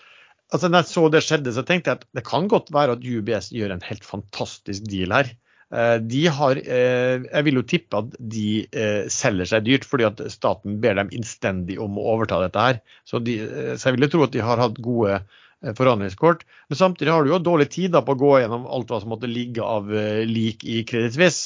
altså 0.51 0.69
når 0.69 0.83
jeg 0.83 0.91
så 0.91 1.05
det 1.11 1.23
skjedde, 1.25 1.53
så 1.55 1.63
tenkte 1.67 1.91
jeg 1.91 2.01
at 2.01 2.09
det 2.17 2.25
kan 2.27 2.49
godt 2.51 2.71
være 2.75 2.97
at 2.97 3.05
UBS 3.05 3.51
gjør 3.55 3.75
en 3.75 3.85
helt 3.87 4.07
fantastisk 4.07 4.85
deal 4.91 5.15
her. 5.15 5.31
Eh, 5.71 5.97
de 6.03 6.25
har, 6.27 6.59
eh, 6.59 7.23
jeg 7.23 7.45
vil 7.47 7.61
jo 7.61 7.67
tippe 7.67 7.99
at 8.01 8.15
de 8.19 8.47
eh, 8.75 9.05
selger 9.11 9.47
seg 9.47 9.67
dyrt, 9.67 9.87
fordi 9.87 10.07
at 10.09 10.23
staten 10.33 10.81
ber 10.83 10.97
dem 10.99 11.11
innstendig 11.15 11.79
om 11.79 11.95
å 11.99 12.07
overta 12.15 12.41
dette 12.43 12.65
her. 12.65 12.81
Så, 13.07 13.21
de, 13.23 13.37
så 13.77 13.89
jeg 13.89 13.97
vil 13.97 14.07
jo 14.07 14.11
tro 14.15 14.25
at 14.27 14.35
de 14.35 14.43
har 14.43 14.61
hatt 14.61 14.81
gode 14.83 15.21
forhandlingskort. 15.77 16.41
Men 16.71 16.79
samtidig 16.79 17.13
har 17.13 17.23
du 17.23 17.31
jo 17.31 17.43
dårlig 17.45 17.69
tid 17.71 17.93
på 17.93 18.15
å 18.15 18.17
gå 18.19 18.31
gjennom 18.41 18.65
alt 18.65 18.89
hva 18.89 18.97
som 19.03 19.11
måtte 19.13 19.29
ligge 19.29 19.61
av 19.61 19.91
lik 20.25 20.65
i 20.65 20.81
Credit. 20.89 21.37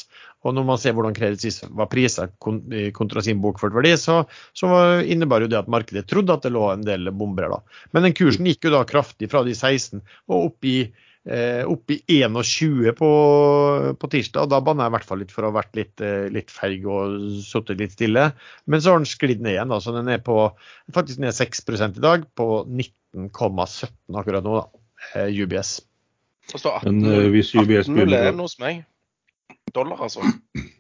Og 0.46 0.54
når 0.54 0.68
man 0.68 0.82
ser 0.82 0.94
hvordan 0.94 1.16
Credit 1.18 1.42
Suisse 1.42 1.68
var 1.74 1.90
prisa 1.90 2.28
kontra 2.38 3.24
sin 3.26 3.42
bokført 3.42 3.74
verdi, 3.76 3.96
så, 3.98 4.22
så 4.58 4.70
innebar 5.02 5.42
jo 5.42 5.50
det 5.50 5.64
at 5.64 5.72
markedet 5.72 6.06
trodde 6.10 6.36
at 6.36 6.46
det 6.46 6.54
lå 6.54 6.68
en 6.70 6.86
del 6.86 7.10
bomber 7.18 7.50
da. 7.50 7.64
Men 7.96 8.06
den 8.06 8.16
kursen 8.18 8.46
gikk 8.50 8.68
jo 8.68 8.76
da 8.76 8.84
kraftig 8.88 9.32
fra 9.32 9.42
de 9.48 9.56
16 9.58 10.04
og 10.30 10.38
opp 10.38 10.70
i, 10.70 10.76
eh, 11.26 11.64
opp 11.66 11.96
i 11.96 12.00
21 12.20 12.94
på, 13.00 13.12
på, 13.98 14.12
tirsdag. 14.14 14.46
og 14.46 14.54
Da 14.54 14.62
banna 14.62 14.86
jeg 14.86 14.94
i 14.94 14.98
hvert 15.00 15.10
fall 15.10 15.24
litt 15.24 15.34
for 15.34 15.48
å 15.48 15.52
ha 15.52 15.58
vært 15.58 15.82
litt, 15.82 15.98
eh, 16.06 16.30
litt 16.34 16.54
feig 16.54 16.86
og 16.86 17.18
sittet 17.42 17.82
litt 17.82 17.98
stille. 17.98 18.30
Men 18.70 18.86
så 18.86 18.94
har 18.94 19.02
den 19.02 19.10
sklidd 19.10 19.42
ned 19.42 19.58
igjen. 19.58 19.74
da, 19.74 19.82
så 19.82 19.98
Den 19.98 20.14
er 20.14 20.22
på, 20.22 20.40
faktisk 20.94 21.26
ned 21.26 21.34
6 21.34 21.66
i 21.90 22.06
dag, 22.06 22.30
på 22.38 22.52
19,17 22.70 24.22
akkurat 24.22 24.46
nå, 24.46 24.62
da, 24.62 24.84
eh, 25.16 25.32
UBS. 25.42 25.80
Men 26.86 27.02
uh, 27.10 27.24
hvis 27.34 27.56
UBS 27.58 27.90
begynner 27.90 28.36
hos 28.38 28.60
meg 28.62 28.84
dollar, 29.76 30.02
altså. 30.08 30.24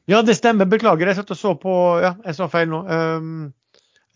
Ja, 0.09 0.21
det 0.25 0.37
stemmer. 0.37 0.67
Beklager, 0.69 1.09
jeg 1.09 1.19
satt 1.19 1.33
og 1.35 1.39
så 1.39 1.53
på 1.59 1.75
Ja, 2.03 2.15
jeg 2.25 2.37
sa 2.37 2.47
feil 2.51 2.69
nå. 2.71 2.81
Um, 2.87 3.53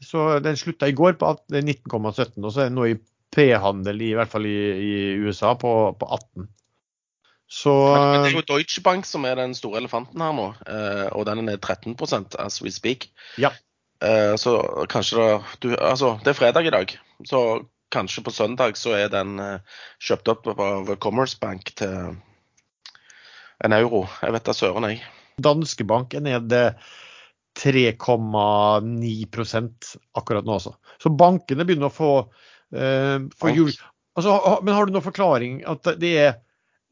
så 0.03 0.39
den 0.43 0.57
slutta 0.59 0.87
i 0.87 0.95
går 0.95 1.17
på 1.19 1.33
19,17, 1.51 2.39
og 2.39 2.53
så 2.53 2.63
er 2.63 2.69
den 2.69 2.77
nå 2.79 2.87
i 2.87 2.99
p-handel, 3.35 3.99
i 4.01 4.13
hvert 4.17 4.31
fall 4.31 4.47
i, 4.47 4.55
i 4.79 4.93
USA, 5.19 5.53
på, 5.59 5.73
på 5.99 6.07
18. 6.15 6.47
Så 7.49 7.73
Men 7.73 8.21
det 8.23 8.29
er 8.29 8.35
jo 8.37 8.45
Deutsche 8.45 8.81
Bank 8.85 9.07
som 9.09 9.25
er 9.25 9.39
den 9.39 9.55
store 9.57 9.81
elefanten 9.81 10.21
her 10.21 10.35
nå, 10.37 10.51
eh, 10.69 11.07
og 11.17 11.25
den 11.25 11.41
er 11.41 11.47
ned 11.51 11.65
13% 11.65 12.37
as 12.39 12.61
we 12.61 12.71
speak. 12.71 13.09
Ja. 13.41 13.49
Eh, 14.05 14.35
Så 14.37 14.53
kanskje 14.89 15.17
det 15.17 15.41
du, 15.65 15.75
Altså, 15.75 16.19
det 16.23 16.31
er 16.31 16.37
fredag 16.37 16.69
i 16.69 16.73
dag, 16.75 16.93
så 17.25 17.65
kanskje 17.91 18.23
på 18.23 18.31
søndag 18.31 18.77
så 18.77 18.93
er 18.93 19.09
den 19.09 19.39
eh, 19.41 19.59
kjøpt 19.99 20.29
opp 20.29 20.47
av 20.53 20.95
Commerce 21.01 21.37
Bank 21.41 21.73
til 21.75 22.15
en 23.65 23.73
euro. 23.75 24.05
Jeg 24.23 24.31
vet 24.35 24.45
da 24.47 24.53
søren, 24.55 24.87
jeg. 24.89 24.97
Danske 25.39 25.83
Bank 25.87 26.13
er 26.17 26.23
nede 26.25 26.61
3,9% 27.59 29.97
akkurat 30.19 30.45
nå 30.47 30.53
også. 30.57 30.71
Så 31.01 31.07
bankene 31.15 31.65
begynner 31.67 31.89
å 31.89 31.95
få, 31.95 32.11
eh, 32.75 33.17
få 33.39 33.47
jul... 33.55 33.71
Altså, 34.19 34.31
men 34.65 34.75
har 34.75 34.83
du 34.85 34.91
noen 34.95 35.05
forklaring 35.05 35.53
at 35.69 35.81
det 36.01 36.13
er 36.19 36.31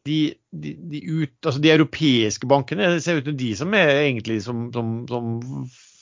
de, 0.08 0.20
de, 0.56 0.70
de, 0.92 1.00
ut, 1.04 1.36
altså 1.44 1.60
de 1.60 1.74
europeiske 1.74 2.48
bankene, 2.48 2.94
det 2.96 3.04
ser 3.04 3.16
ut 3.20 3.28
som 3.28 3.40
de 3.40 3.50
som 3.60 3.70
er 3.76 3.90
egentlig 4.06 4.38
som, 4.46 4.58
som, 4.72 4.86
som 5.10 5.24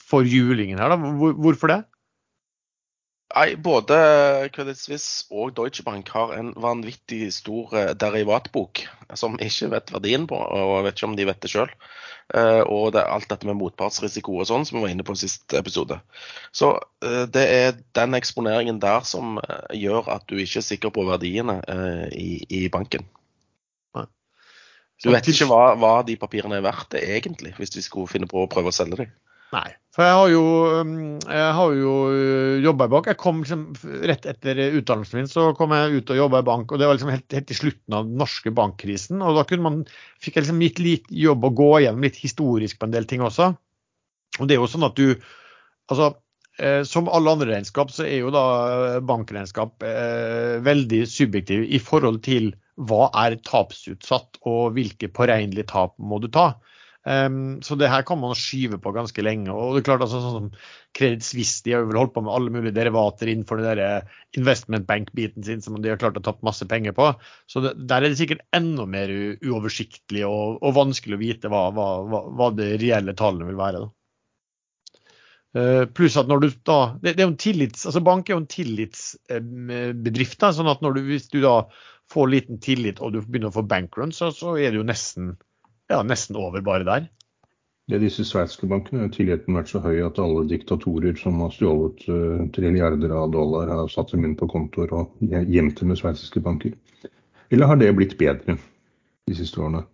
får 0.06 0.22
julingen 0.30 0.78
her, 0.78 0.88
da. 0.92 0.96
Hvor, 1.18 1.32
hvorfor 1.42 1.66
det? 1.72 1.80
Nei, 3.36 3.50
både 3.60 3.96
Credit 4.54 4.78
Suisse 4.80 5.26
og 5.28 5.52
Deutsche 5.58 5.84
Bank 5.84 6.08
har 6.14 6.32
en 6.38 6.54
vanvittig 6.56 7.28
stor 7.36 7.74
eh, 7.76 7.90
derivatbok 7.98 8.86
som 9.18 9.36
ikke 9.36 9.68
vet 9.74 9.92
verdien 9.92 10.24
på, 10.30 10.38
og 10.40 10.86
vet 10.86 10.96
ikke 10.96 11.10
om 11.10 11.16
de 11.18 11.26
vet 11.28 11.42
det 11.44 11.52
sjøl. 11.52 11.72
Og 12.66 12.88
det 12.90 12.98
er 12.98 13.12
alt 13.14 13.28
dette 13.30 13.46
med 13.46 13.54
motpartsrisiko 13.54 14.32
og 14.40 14.48
sånn 14.48 14.64
som 14.66 14.80
vi 14.80 14.82
var 14.82 14.90
inne 14.90 15.04
på 15.06 15.14
i 15.14 15.20
siste 15.20 15.60
episode. 15.60 16.00
Så 16.50 16.72
eh, 17.04 17.22
det 17.30 17.44
er 17.44 17.76
den 17.94 18.18
eksponeringen 18.18 18.80
der 18.82 19.04
som 19.06 19.36
eh, 19.44 19.76
gjør 19.78 20.10
at 20.16 20.26
du 20.26 20.34
ikke 20.40 20.58
er 20.58 20.66
sikker 20.66 20.90
på 20.96 21.04
verdiene 21.06 21.60
eh, 21.70 22.08
i, 22.16 22.30
i 22.50 22.64
banken. 22.72 23.06
Du 25.04 25.10
vet 25.12 25.26
ikke 25.28 25.44
hva, 25.50 25.74
hva 25.76 25.92
de 26.08 26.16
papirene 26.16 26.56
er 26.56 26.64
verdt 26.64 26.96
egentlig, 26.96 27.52
hvis 27.58 27.74
vi 27.76 27.84
skulle 27.84 28.08
finne 28.08 28.28
på 28.30 28.40
å 28.42 28.50
prøve 28.50 28.72
å 28.72 28.74
selge 28.74 29.02
dem. 29.02 29.10
Nei. 29.54 29.68
For 29.96 30.04
jeg 30.04 30.16
har 30.18 30.28
jo, 30.28 30.42
um, 30.82 30.96
jeg 31.24 31.76
jo 31.78 31.92
jobba 32.66 32.84
i 32.84 32.92
bank. 32.92 33.06
Jeg 33.08 33.20
kom 33.20 33.38
liksom 33.40 33.62
Rett 34.10 34.26
etter 34.28 34.58
utdannelsen 34.76 35.22
min 35.22 35.30
så 35.30 35.46
kom 35.56 35.72
jeg 35.72 36.02
ut 36.02 36.12
og 36.12 36.20
jobba 36.20 36.42
i 36.42 36.46
bank. 36.50 36.72
og 36.72 36.82
Det 36.82 36.88
var 36.88 36.98
liksom 36.98 37.12
helt, 37.14 37.28
helt 37.32 37.54
i 37.54 37.56
slutten 37.56 37.96
av 37.96 38.04
den 38.04 38.20
norske 38.20 38.52
bankkrisen. 38.52 39.22
og 39.24 39.38
Da 39.38 39.60
man, 39.62 39.80
fikk 40.20 40.36
jeg 40.36 40.46
liksom 40.46 40.60
litt, 40.60 40.82
litt 40.84 41.08
jobb 41.08 41.48
å 41.48 41.54
gå 41.62 41.70
gjennom 41.86 42.04
litt 42.04 42.20
historisk 42.20 42.78
på 42.80 42.88
en 42.88 42.92
del 42.92 43.08
ting 43.08 43.24
også. 43.24 43.54
Og 44.36 44.44
det 44.44 44.56
er 44.56 44.60
jo 44.60 44.68
sånn 44.68 44.84
at 44.84 45.00
du 45.00 45.14
altså 45.88 46.10
eh, 46.60 46.82
Som 46.84 47.08
alle 47.08 47.32
andre 47.32 47.54
regnskap 47.54 47.94
så 47.94 48.04
er 48.04 48.20
jo 48.20 48.34
da 48.34 49.00
bankregnskap 49.00 49.86
eh, 49.86 50.58
veldig 50.66 51.06
subjektiv 51.08 51.64
i 51.64 51.80
forhold 51.80 52.20
til 52.26 52.52
hva 52.76 53.06
er 53.24 53.38
tapsutsatt 53.46 54.42
og 54.44 54.74
hvilke 54.76 55.08
påregnelige 55.08 55.70
tap 55.72 55.94
må 55.96 56.20
du 56.20 56.28
ta. 56.28 56.50
Um, 57.06 57.60
så 57.62 57.76
det 57.78 57.86
her 57.86 58.02
kan 58.02 58.18
man 58.18 58.34
skyve 58.34 58.80
på 58.82 58.90
ganske 58.90 59.22
lenge. 59.22 59.52
og 59.54 59.76
det 59.76 59.84
er 59.84 59.86
klart 59.86 60.02
altså, 60.02 60.18
sånn 60.24 60.34
som 60.34 60.46
Credit 60.96 61.22
Suisse 61.22 61.62
de 61.62 61.76
har 61.76 61.84
jo 61.84 61.90
vel 61.92 62.00
holdt 62.00 62.16
på 62.16 62.24
med 62.26 62.34
alle 62.34 62.50
mulige 62.50 62.74
derivater 62.74 63.30
innenfor 63.30 63.60
den 63.60 63.78
der 63.78 64.08
investment 64.34 64.88
bank-biten 64.88 65.46
sin 65.46 65.62
som 65.62 65.78
de 65.78 65.92
har 65.92 66.00
klart 66.02 66.18
å 66.18 66.24
tapt 66.26 66.42
masse 66.46 66.66
penger 66.66 66.96
på. 66.96 67.12
Så 67.46 67.62
det, 67.62 67.76
der 67.86 68.02
er 68.02 68.10
det 68.10 68.18
sikkert 68.18 68.42
enda 68.56 68.88
mer 68.90 69.12
uoversiktlig 69.38 70.24
og, 70.26 70.58
og 70.58 70.74
vanskelig 70.80 71.14
å 71.14 71.22
vite 71.22 71.52
hva, 71.52 71.68
hva, 71.76 71.86
hva, 72.10 72.24
hva 72.40 72.50
de 72.58 72.72
reelle 72.82 73.14
tallene 73.14 73.52
vil 73.52 73.60
være. 73.60 73.84
Da. 73.84 73.92
Uh, 75.56 75.84
pluss 75.94 76.18
at 76.20 76.26
når 76.28 76.42
du 76.42 76.48
da 76.68 76.80
det, 76.98 77.14
det 77.14 77.22
er 77.22 77.28
jo 77.28 77.32
en 77.36 77.38
tillits, 77.40 77.86
altså 77.86 78.02
Bank 78.04 78.26
er 78.26 78.34
jo 78.34 78.42
en 78.42 78.50
tillitsbedrift. 78.50 80.40
da, 80.42 80.50
sånn 80.52 80.74
at 80.74 80.82
du, 80.82 81.04
hvis 81.06 81.30
du 81.30 81.38
da 81.44 81.60
får 82.12 82.32
liten 82.34 82.58
tillit 82.62 82.98
og 82.98 83.14
du 83.14 83.22
begynner 83.22 83.54
å 83.54 83.60
få 83.60 83.64
bankrun, 83.66 84.12
så, 84.14 84.34
så 84.34 84.58
er 84.58 84.74
det 84.74 84.82
jo 84.82 84.90
nesten, 84.90 85.36
ja, 85.92 86.02
nesten 86.02 86.38
over 86.40 86.64
bare 86.66 86.86
der. 86.86 87.08
Det 87.86 88.00
disse 88.02 88.24
sveitsiske 88.26 88.66
bankene 88.66 89.04
har 89.04 89.12
tilliten 89.14 89.54
vært 89.54 89.70
så 89.70 89.78
høy 89.84 90.00
at 90.02 90.18
alle 90.18 90.42
diktatorer 90.50 91.14
som 91.20 91.38
har 91.44 91.52
stjålet 91.54 92.00
eh, 92.10 92.46
trilliarder 92.56 93.12
av 93.14 93.28
dollar, 93.34 93.70
har 93.70 93.92
satt 93.92 94.10
dem 94.10 94.24
inn 94.26 94.34
på 94.38 94.48
kontoer 94.50 94.90
og 94.96 95.12
gjemt 95.22 95.78
dem 95.78 95.92
med 95.92 96.00
sveitsiske 96.00 96.42
banker. 96.42 96.74
Eller 97.54 97.70
har 97.70 97.78
det 97.78 97.92
blitt 97.94 98.16
bedre 98.18 98.56
de 98.58 99.36
siste 99.38 99.62
årene? 99.62 99.84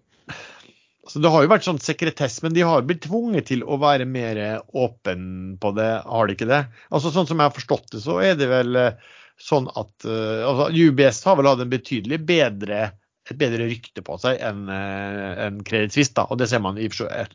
Så 1.09 1.21
Det 1.21 1.29
har 1.35 1.45
jo 1.45 1.51
vært 1.51 1.67
sånn 1.67 1.83
sekretess, 1.83 2.39
men 2.45 2.55
de 2.57 2.63
har 2.65 2.85
blitt 2.87 3.05
tvunget 3.05 3.51
til 3.51 3.65
å 3.67 3.77
være 3.83 4.07
mer 4.09 4.39
åpen 4.73 5.59
på 5.61 5.75
det, 5.77 5.91
har 6.07 6.29
de 6.29 6.37
ikke 6.39 6.49
det? 6.49 6.63
Altså 6.89 7.13
Sånn 7.13 7.29
som 7.29 7.43
jeg 7.43 7.51
har 7.51 7.57
forstått 7.57 7.91
det, 7.93 8.01
så 8.07 8.21
er 8.25 8.39
det 8.41 8.49
vel 8.49 8.79
eh, 8.79 9.13
sånn 9.37 9.69
at 9.69 10.07
eh, 10.09 10.41
altså, 10.47 10.71
UBS 10.73 11.21
har 11.27 11.37
vel 11.37 11.51
hatt 11.51 11.65
en 11.65 11.73
betydelig 11.73 12.23
bedre, 12.25 12.87
et 13.31 13.39
bedre 13.39 13.69
rykte 13.71 14.03
på 14.03 14.17
seg 14.19 14.41
enn 14.43 14.65
uh, 14.67 15.47
en 15.47 15.61
Credit 15.67 16.19
Og 16.25 16.39
det 16.41 16.49
ser 16.51 16.63
man 16.65 16.81
i 16.81 16.89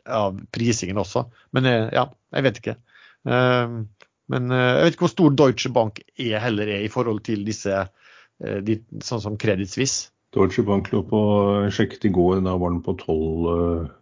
av 0.05 0.39
prisingen 0.51 0.99
også. 0.99 1.27
Men 1.55 1.65
eh, 1.65 1.87
ja, 1.95 2.09
jeg 2.35 2.43
vet 2.47 2.59
ikke. 2.61 2.75
Eh, 3.27 3.77
men 4.33 4.51
eh, 4.51 4.73
jeg 4.75 4.83
vet 4.83 4.97
ikke 4.97 5.05
hvor 5.07 5.13
stor 5.13 5.37
Deutsche 5.39 5.71
Bank 5.73 6.01
er 6.19 6.41
heller 6.43 6.67
er 6.67 6.83
i 6.83 6.91
forhold 6.91 7.23
til 7.27 7.45
disse, 7.47 7.85
eh, 8.43 8.59
de, 8.67 8.79
sånn 9.03 9.23
som 9.23 9.39
Credit 9.39 9.71
Deutsche 10.35 10.65
Bank 10.67 10.91
lå 10.91 11.01
på 11.07 11.21
sjekket 11.73 12.09
i 12.09 12.13
går, 12.13 12.41
da 12.45 12.57
var 12.59 12.75
den 12.75 12.83
på 12.83 12.97
12, 12.99 13.47
eh, 13.53 13.95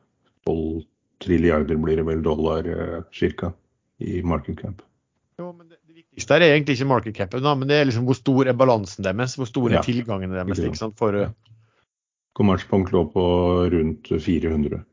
12 0.49 0.83
trilliarder 1.25 1.77
blir 1.79 2.01
det 2.01 2.07
vel 2.09 2.25
dollar 2.25 2.65
ca. 2.65 3.03
cirka 3.15 3.53
i 4.03 4.19
market 4.25 4.59
cap. 4.59 4.81
Jo, 5.39 5.51
men 5.53 5.69
det, 5.69 5.77
det 5.87 6.01
viktigste 6.01 6.35
er 6.35 6.47
egentlig 6.49 6.75
ikke 6.77 6.89
market 6.89 7.15
capen, 7.15 7.45
men 7.45 7.69
det 7.69 7.77
er 7.77 7.87
liksom 7.87 8.07
hvor 8.09 8.17
stor 8.17 8.49
er 8.49 8.57
balansen 8.57 9.05
deres, 9.05 9.37
hvor 9.39 9.47
stor 9.47 9.69
er 9.69 9.79
Ja. 9.79 9.85
tilgangen 9.85 10.33
deres. 10.35 10.59
Ikke 10.59 10.81
sant? 10.81 10.97
For, 10.99 11.15
Ja. 12.35 12.87
Lå 12.91 13.05
på 13.13 13.23
rundt 13.71 14.11
400. 14.25 14.83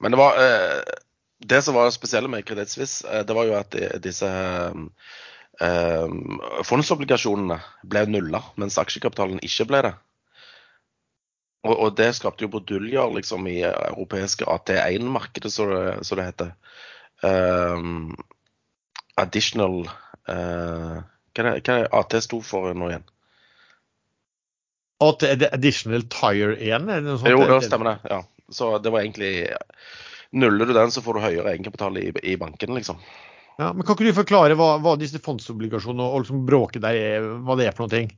Men 0.00 0.10
det 0.10 0.18
var 0.18 0.38
eh, 0.44 0.80
Det 1.38 1.62
som 1.62 1.74
var 1.74 1.90
spesielle 1.90 2.28
med 2.28 2.44
Credit 2.46 2.68
Suisse, 2.68 3.08
eh, 3.08 3.24
det 3.26 3.34
var 3.36 3.44
jo 3.48 3.54
at 3.58 3.76
disse 4.02 4.30
eh, 5.60 6.08
fondsobligasjonene 6.64 7.60
ble 7.84 8.06
nulla, 8.08 8.42
mens 8.56 8.78
aksjekapitalen 8.80 9.40
ikke 9.44 9.68
ble 9.70 9.82
det. 9.88 9.94
Og, 11.64 11.72
og 11.72 11.96
det 11.96 12.10
skapte 12.16 12.44
jo 12.44 12.52
bruduljer 12.52 13.14
liksom, 13.16 13.46
i 13.48 13.62
europeiske 13.64 14.44
AT1-markedet, 14.44 15.52
som 15.52 15.72
det, 15.72 16.04
det 16.04 16.26
heter. 16.28 16.52
Um, 17.24 18.12
additional 19.16 19.86
eh, 20.28 20.96
Hva 21.34 21.44
er 21.54 21.62
hva 21.64 21.76
AT 22.02 22.16
sto 22.22 22.40
for 22.44 22.74
nå 22.76 22.90
igjen? 22.90 23.06
At 25.12 25.24
det 25.24 25.48
er 25.48 25.56
additional 25.56 26.06
tire 26.12 26.54
igjen? 26.56 26.88
Er 26.88 27.02
det 27.02 27.08
noe 27.08 27.20
sånt? 27.20 27.32
Jo, 27.32 27.44
det 27.50 27.68
stemmer 27.68 27.92
det. 27.92 28.14
ja. 28.14 28.22
Så 28.52 28.78
det 28.78 28.92
var 28.92 29.00
egentlig 29.00 29.48
Nuller 30.34 30.66
du 30.66 30.72
den, 30.74 30.90
så 30.90 31.02
får 31.02 31.14
du 31.14 31.20
høyere 31.22 31.52
egenkapital 31.52 31.98
i, 32.00 32.12
i 32.26 32.36
banken, 32.36 32.74
liksom. 32.74 32.96
Ja, 33.58 33.70
men 33.70 33.82
Kan 33.86 33.94
ikke 33.94 34.10
du 34.10 34.16
forklare 34.16 34.54
hva, 34.58 34.78
hva 34.82 34.96
disse 34.98 35.20
fondsobligasjonene 35.22 36.06
og 36.10 36.20
liksom 36.24 36.46
bråket 36.48 36.82
der 36.82 36.94
er, 36.98 37.20
hva 37.46 37.54
det 37.58 37.66
er 37.70 37.76
for 37.76 37.86
noe? 37.86 37.94
ting? 37.94 38.08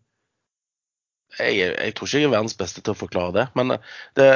Jeg, 1.36 1.52
jeg 1.58 1.92
tror 1.92 2.08
ikke 2.08 2.20
jeg 2.22 2.28
er 2.30 2.32
verdens 2.32 2.56
beste 2.56 2.80
til 2.80 2.92
å 2.94 2.96
forklare 2.96 3.32
det. 3.36 3.44
Men 3.58 3.66
det, 4.16 4.28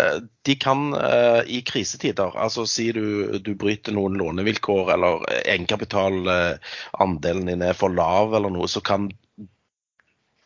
de 0.44 0.54
kan 0.60 0.92
uh, 0.92 1.40
i 1.48 1.64
krisetider, 1.64 2.36
altså 2.36 2.68
si 2.68 2.92
du, 2.92 3.40
du 3.40 3.56
bryter 3.56 3.96
noen 3.96 4.20
lånevilkår 4.20 4.92
eller 4.98 5.24
egenkapitalandelen 5.40 7.48
din 7.48 7.64
er 7.64 7.72
for 7.78 7.88
lav 7.96 8.36
eller 8.36 8.52
noe, 8.52 8.68
så 8.68 8.84
kan 8.84 9.08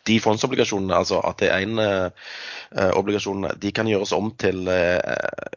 de 0.05 0.21
fondsobligasjonene, 0.21 0.97
altså 0.97 1.21
AT1-obligasjonene, 1.25 3.55
de 3.61 3.73
kan 3.77 3.87
gjøres 3.89 4.13
om 4.17 4.31
til 4.41 4.69
eh, 4.69 4.99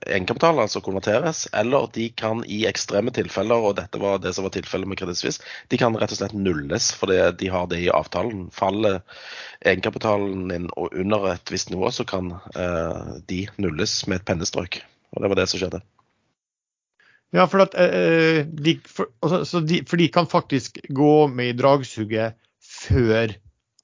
egenkapital, 0.07 0.59
altså 0.63 0.81
konverteres. 0.85 1.47
Eller 1.57 1.87
de 1.95 2.09
kan 2.15 2.43
i 2.47 2.65
ekstreme 2.69 3.11
tilfeller, 3.15 3.59
og 3.59 3.75
dette 3.81 4.01
var 4.01 4.17
det 4.23 4.33
som 4.35 4.43
var 4.47 4.53
tilfellet 4.55 4.87
med 4.87 4.97
Credit 5.01 5.41
de 5.67 5.77
kan 5.79 5.97
rett 5.99 6.11
og 6.13 6.17
slett 6.19 6.35
nulles 6.37 6.85
fordi 6.95 7.17
de 7.39 7.47
har 7.51 7.65
det 7.71 7.79
i 7.83 7.93
avtalen. 7.93 8.49
Faller 8.55 8.95
egenkapitalen 9.65 10.69
og 10.77 10.87
under 10.95 11.19
et 11.33 11.51
visst 11.51 11.69
nivå, 11.73 11.87
så 11.91 12.03
kan 12.07 12.25
eh, 12.55 13.05
de 13.27 13.47
nulles 13.59 14.07
med 14.07 14.15
et 14.21 14.27
pennestrøk. 14.29 14.73
Og 15.15 15.21
det 15.23 15.29
var 15.31 15.37
det 15.39 15.47
som 15.51 15.59
skjedde. 15.61 15.81
Ja, 17.35 17.43
for, 17.51 17.59
at, 17.65 17.73
eh, 17.75 18.47
de, 18.47 18.77
for, 18.87 19.05
altså, 19.19 19.43
så 19.43 19.59
de, 19.59 19.81
for 19.87 19.99
de 19.99 20.07
kan 20.13 20.27
faktisk 20.31 20.79
gå 20.95 21.27
med 21.27 21.51
i 21.51 21.57
dragsuget 21.59 22.39
før 22.63 23.35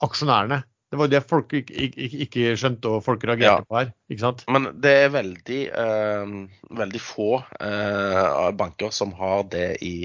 aksjonærene. 0.06 0.62
Det 0.94 1.00
var 1.00 1.10
det 1.10 1.24
folk 1.26 1.54
ikke, 1.58 1.74
ikke, 1.88 2.08
ikke 2.28 2.50
skjønte 2.62 2.90
og 2.94 3.02
folk 3.02 3.24
reagerte 3.26 3.64
Ja. 3.64 3.66
på 3.66 3.80
her. 3.80 3.88
ikke 4.14 4.22
sant? 4.22 4.44
Men 4.54 4.68
det 4.84 4.92
er 5.06 5.10
veldig, 5.10 5.62
eh, 5.74 6.34
veldig 6.70 7.02
få 7.02 7.30
eh, 7.60 8.52
banker 8.60 8.94
som 8.94 9.14
har 9.18 9.48
det 9.50 9.82
i, 9.82 9.96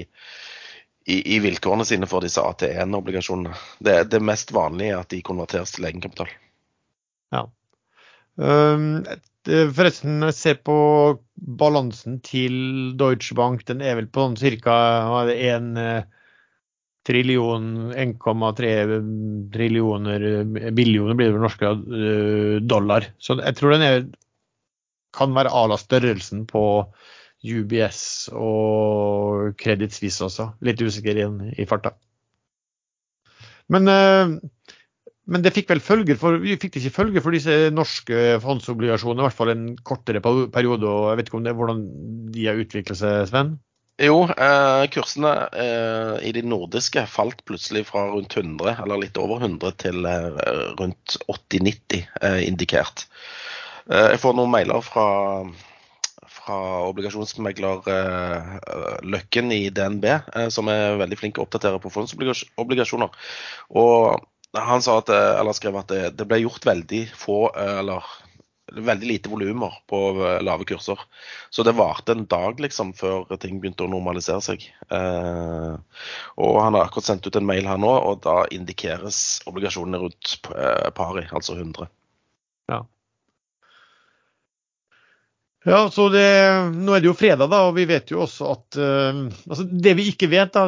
i, 1.05 1.19
i 1.35 1.39
vilkårene 1.45 1.85
sine 1.85 2.09
for 2.09 2.25
disse 2.25 2.41
AT1-obligasjonene. 2.41 3.53
Det, 3.85 3.99
det 4.09 4.21
mest 4.25 4.51
vanlige 4.55 4.95
er 4.95 5.03
at 5.03 5.13
de 5.13 5.21
konverteres 5.21 5.75
til 5.77 5.85
egenkapital. 5.85 6.33
Um, 8.39 9.03
forresten, 9.75 10.21
ser 10.31 10.61
på 10.63 10.75
balansen 11.35 12.19
til 12.23 12.93
Deutsche 12.99 13.35
Bank, 13.35 13.65
den 13.67 13.81
er 13.83 13.97
vel 13.99 14.07
på 14.07 14.23
sånn 14.23 14.37
ca. 14.63 14.75
en 15.33 15.67
trillion, 17.09 17.69
1,3 17.91 18.97
trillioner 19.53 20.25
billioner 20.77 21.17
blir 21.17 21.31
det 21.31 21.35
vel 21.35 21.45
norske 21.45 21.71
eh, 21.73 22.57
dollar. 22.61 23.09
Så 23.17 23.39
jeg 23.41 23.57
tror 23.57 23.75
den 23.75 23.85
er, 23.85 24.03
kan 25.15 25.33
være 25.35 25.53
à 25.53 25.65
la 25.69 25.79
størrelsen 25.81 26.45
på 26.49 26.63
UBS 27.39 28.01
og 28.35 29.55
Credit 29.59 29.95
Suisse 29.95 30.23
også. 30.25 30.51
Litt 30.65 30.81
usikker 30.83 31.17
igjen 31.17 31.41
i 31.55 31.65
farta. 31.69 31.95
Men, 33.69 33.87
eh, 33.87 34.35
men 35.29 35.45
det 35.45 35.53
fikk 35.55 35.69
vel 35.71 35.81
følger 35.85 36.17
for, 36.19 36.39
vi 36.41 36.57
fikk 36.61 36.79
ikke 36.79 36.93
følger 36.93 37.25
for 37.25 37.35
disse 37.35 37.55
norske 37.73 38.39
fondsobligasjonene, 38.43 39.21
i 39.21 39.27
hvert 39.27 39.37
fall 39.37 39.53
en 39.53 39.65
kortere 39.85 40.21
periode. 40.21 40.89
og 40.89 41.11
Jeg 41.11 41.19
vet 41.19 41.31
ikke 41.31 41.41
om 41.41 41.47
det, 41.47 41.55
hvordan 41.57 41.83
de 42.33 42.47
har 42.49 42.61
utviklet 42.61 43.01
seg, 43.01 43.25
Sven? 43.29 43.57
Jo, 43.99 44.21
eh, 44.31 44.85
kursene 44.93 45.31
eh, 45.59 46.27
i 46.29 46.31
de 46.31 46.39
nordiske 46.47 47.01
falt 47.11 47.41
plutselig 47.43 47.81
fra 47.89 48.05
rundt 48.13 48.37
100, 48.37 48.77
eller 48.85 49.01
litt 49.01 49.17
over 49.19 49.41
100, 49.43 49.73
til 49.83 50.07
eh, 50.07 50.37
rundt 50.79 51.17
80-90 51.27 52.05
eh, 52.23 52.37
indikert. 52.47 53.03
Eh, 53.91 54.13
jeg 54.13 54.21
får 54.23 54.37
noen 54.37 54.53
mailer 54.53 54.79
fra, 54.85 55.03
fra 56.31 56.61
obligasjonsmegler 56.87 57.91
eh, 57.91 58.55
Løkken 59.03 59.51
i 59.51 59.65
DNB, 59.67 60.07
som 60.55 60.71
er 60.71 60.95
veldig 61.03 61.19
flink 61.19 61.35
til 61.35 61.43
å 61.43 61.49
oppdatere 61.49 61.83
på 61.83 61.91
fondsobligasjoner. 61.91 63.29
Og 63.83 64.55
han 64.55 64.85
sa 64.85 65.01
at, 65.03 65.11
eller 65.11 65.59
skrev 65.59 65.75
at 65.83 65.91
det, 65.91 66.03
det 66.15 66.29
ble 66.29 66.39
gjort 66.45 66.71
veldig 66.71 67.03
få, 67.19 67.49
eller 67.51 68.07
veldig 68.75 69.07
lite 69.07 69.31
volumer 69.31 69.79
på 69.89 69.99
eh, 70.25 70.39
lave 70.45 70.67
kurser. 70.69 70.99
Så 71.49 71.63
det 71.63 71.75
varte 71.77 72.15
en 72.15 72.25
dag 72.29 72.59
liksom 72.61 72.93
før 72.97 73.29
ting 73.41 73.59
begynte 73.61 73.85
å 73.85 73.91
normalisere 73.91 74.41
seg. 74.45 74.65
Eh, 74.91 76.03
og 76.39 76.61
han 76.61 76.77
har 76.77 76.87
akkurat 76.87 77.09
sendt 77.09 77.27
ut 77.27 77.39
en 77.39 77.47
mail 77.49 77.69
her 77.69 77.81
nå, 77.81 77.91
og 77.91 78.23
da 78.25 78.43
indikeres 78.55 79.41
obligasjonene 79.49 80.03
rundt 80.03 80.37
eh, 80.53 80.89
pari, 80.95 81.25
altså 81.31 81.57
100. 81.57 81.89
Ja. 82.69 82.83
Ja, 85.69 85.89
så 85.91 86.07
det, 86.09 86.25
Nå 86.73 86.95
er 86.95 87.03
det 87.03 87.09
jo 87.11 87.17
fredag, 87.17 87.49
da, 87.51 87.65
og 87.67 87.75
vi 87.77 87.85
vet 87.89 88.09
jo 88.09 88.23
også 88.25 88.53
at 88.55 88.79
uh, 88.79 89.25
altså 89.49 89.67
Det 89.69 89.93
vi 89.99 90.07
ikke 90.11 90.29
vet, 90.31 90.55
da 90.55 90.65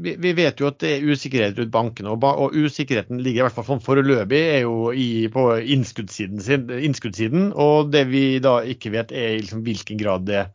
vi, 0.00 0.14
vi, 0.16 0.32
vet 0.32 0.60
jo 0.62 0.70
at 0.70 0.78
det 0.80 0.94
er 0.94 1.10
usikkerhet 1.12 1.58
rundt 1.60 1.72
bankene. 1.74 2.14
Og, 2.14 2.24
og 2.24 2.54
usikkerheten 2.56 3.20
ligger 3.20 3.42
i 3.42 3.44
hvert 3.44 3.58
fall 3.58 3.66
sånn 3.68 3.84
foreløpig 3.84 4.40
er 4.54 4.62
jo 4.62 4.94
i, 4.96 5.26
på 5.32 5.44
innskuddssiden, 5.74 6.40
innskuddssiden. 6.88 7.50
Og 7.52 7.90
det 7.92 8.06
vi 8.08 8.24
da 8.40 8.60
ikke 8.64 8.94
vet, 8.94 9.12
er 9.12 9.36
liksom 9.42 9.60
hvilken 9.66 10.00
grad 10.00 10.24
det 10.30 10.46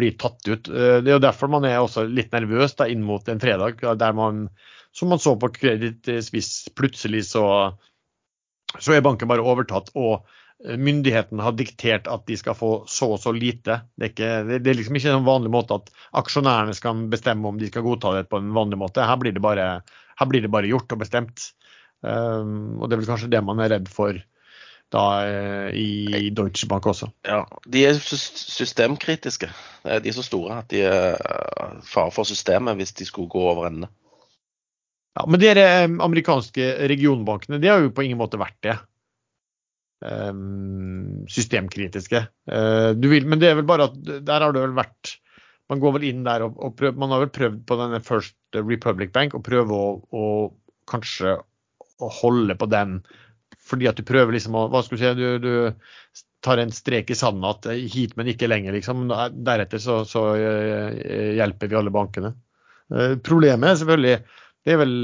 blir 0.00 0.16
tatt 0.16 0.40
ut. 0.48 0.72
Uh, 0.72 1.02
det 1.04 1.12
er 1.12 1.18
jo 1.18 1.26
derfor 1.26 1.52
man 1.52 1.68
er 1.68 1.82
også 1.82 2.06
litt 2.08 2.32
nervøs 2.32 2.78
da, 2.78 2.88
inn 2.88 3.04
mot 3.04 3.28
en 3.28 3.42
fredag, 3.42 3.84
der 4.00 4.16
man, 4.16 4.46
som 4.96 5.12
man 5.12 5.20
så 5.20 5.36
på 5.36 5.52
Credit 5.58 6.14
Suisse, 6.24 6.72
plutselig 6.78 7.26
så, 7.34 7.44
så 8.78 8.96
er 8.96 9.04
banken 9.04 9.28
bare 9.28 9.44
overtatt. 9.44 9.92
og 9.92 10.24
myndighetene 10.62 11.42
har 11.42 11.54
diktert 11.58 12.08
at 12.10 12.26
de 12.28 12.36
skal 12.38 12.54
få 12.54 12.72
så 12.90 13.12
og 13.16 13.20
så 13.22 13.32
lite. 13.34 13.80
Det 13.98 14.06
er, 14.06 14.12
ikke, 14.12 14.58
det 14.62 14.70
er 14.70 14.78
liksom 14.78 14.98
ikke 14.98 15.14
en 15.16 15.26
vanlig 15.26 15.50
måte 15.54 15.78
at 15.80 15.90
aksjonærene 16.22 16.74
skal 16.78 17.06
bestemme 17.12 17.50
om 17.50 17.58
de 17.58 17.70
skal 17.70 17.84
godta 17.86 18.14
det 18.18 18.28
på 18.30 18.38
en 18.38 18.52
vanlig 18.54 18.78
måte. 18.78 19.02
Her 19.06 19.18
blir 19.20 19.34
det 19.34 19.42
bare, 19.42 19.66
blir 20.28 20.44
det 20.44 20.52
bare 20.52 20.70
gjort 20.70 20.94
og 20.94 21.02
bestemt. 21.02 21.48
Um, 22.02 22.78
og 22.78 22.88
det 22.88 22.96
er 22.96 23.02
vel 23.02 23.10
kanskje 23.10 23.32
det 23.32 23.42
man 23.46 23.62
er 23.62 23.74
redd 23.76 23.90
for 23.90 24.18
da 24.92 25.02
i, 25.72 26.28
i 26.28 26.30
Deutsche 26.36 26.68
Bank 26.68 26.86
også. 26.90 27.08
Ja, 27.24 27.46
De 27.64 27.84
er 27.88 27.96
systemkritiske. 27.96 29.48
De 29.82 30.10
er 30.10 30.14
så 30.14 30.24
store 30.26 30.58
at 30.60 30.68
de 30.68 30.82
er 30.84 31.16
fare 31.88 32.12
for 32.12 32.28
systemet 32.28 32.76
hvis 32.76 32.92
de 32.98 33.08
skulle 33.08 33.32
gå 33.32 33.40
over 33.54 33.70
ende. 33.70 33.88
Ja, 35.16 35.24
Men 35.28 35.40
de 35.40 35.52
amerikanske 36.04 36.68
regionbankene 36.92 37.60
de 37.60 37.72
har 37.72 37.80
jo 37.80 37.92
på 37.92 38.04
ingen 38.04 38.20
måte 38.20 38.40
vært 38.40 38.58
det. 38.64 38.76
Ehm, 40.02 41.26
systemkritiske. 41.30 42.24
Eh, 42.50 42.92
vil, 42.98 43.26
men 43.28 43.38
det 43.38 43.50
er 43.50 43.58
vel 43.60 43.68
bare 43.68 43.86
at 43.90 43.98
der 44.02 44.42
har 44.42 44.54
det 44.54 44.64
vel 44.64 44.78
vært 44.78 45.18
Man 45.70 45.80
går 45.80 45.94
vel 45.94 46.04
inn 46.08 46.24
der 46.26 46.42
og, 46.44 46.56
og 46.58 46.74
prøver, 46.76 46.98
Man 46.98 47.14
har 47.14 47.22
vel 47.22 47.32
prøvd 47.32 47.60
på 47.68 47.78
denne 47.78 48.02
First 48.02 48.58
Republic 48.58 49.12
Bank 49.14 49.36
å 49.38 49.44
prøve 49.44 49.78
å, 49.78 49.92
å 50.10 50.24
kanskje 50.90 51.36
å 52.02 52.10
holde 52.18 52.58
på 52.58 52.66
den 52.72 52.98
fordi 53.62 53.86
at 53.86 54.00
du 54.00 54.02
prøver 54.06 54.34
liksom 54.34 54.58
å 54.58 54.66
Hva 54.72 54.82
skal 54.82 54.98
du 54.98 55.02
si? 55.04 55.14
Du, 55.20 55.26
du 55.38 56.22
tar 56.42 56.58
en 56.58 56.74
strek 56.74 57.12
i 57.14 57.16
sanden 57.18 57.46
at 57.46 57.68
eh, 57.70 57.84
hit, 57.86 58.16
men 58.18 58.32
ikke 58.32 58.50
lenger, 58.50 58.74
liksom. 58.74 59.04
Deretter 59.46 59.78
så, 59.78 60.00
så 60.08 60.32
eh, 60.34 61.36
hjelper 61.38 61.70
vi 61.70 61.78
alle 61.78 61.94
bankene. 61.94 62.34
Problemet 63.24 63.70
er 63.70 63.76
selvfølgelig 63.80 64.16
Det 64.66 64.72
er 64.74 64.80
vel 64.82 64.96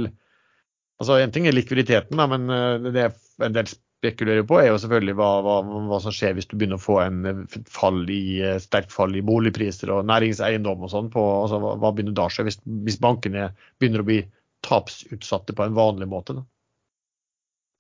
Altså, 0.99 1.21
En 1.23 1.31
ting 1.33 1.47
er 1.47 1.55
likviditeten, 1.55 2.19
da, 2.19 2.27
men 2.27 2.51
det 2.91 3.05
er 3.05 3.47
en 3.47 3.55
del 3.55 3.71
spekulerer 3.99 4.45
på, 4.47 4.59
er 4.61 4.71
jo 4.71 4.79
selvfølgelig 4.79 5.15
hva, 5.19 5.29
hva, 5.43 5.57
hva, 5.91 5.99
som 6.03 6.15
skjer 6.15 6.37
hvis 6.37 6.47
du 6.51 6.55
begynner 6.59 6.79
å 6.79 6.83
få 6.83 7.01
en 7.03 7.47
fall 7.73 8.05
i, 8.15 8.39
sterkt 8.63 8.95
fall 8.95 9.17
i 9.19 9.25
boligpriser 9.27 9.91
og 9.95 10.07
næringseiendom 10.11 10.85
og 10.87 10.93
sånn. 10.93 11.11
Altså, 11.11 11.59
hva, 11.63 11.75
hva, 11.83 11.91
begynner 11.95 12.15
da 12.17 12.29
å 12.29 12.33
skje 12.33 12.47
hvis, 12.47 12.61
hvis, 12.87 13.01
bankene 13.03 13.51
begynner 13.81 14.05
å 14.05 14.09
bli 14.09 14.21
tapsutsatte 14.67 15.57
på 15.57 15.67
en 15.67 15.77
vanlig 15.79 16.09
måte? 16.11 16.39
Da? 16.39 16.47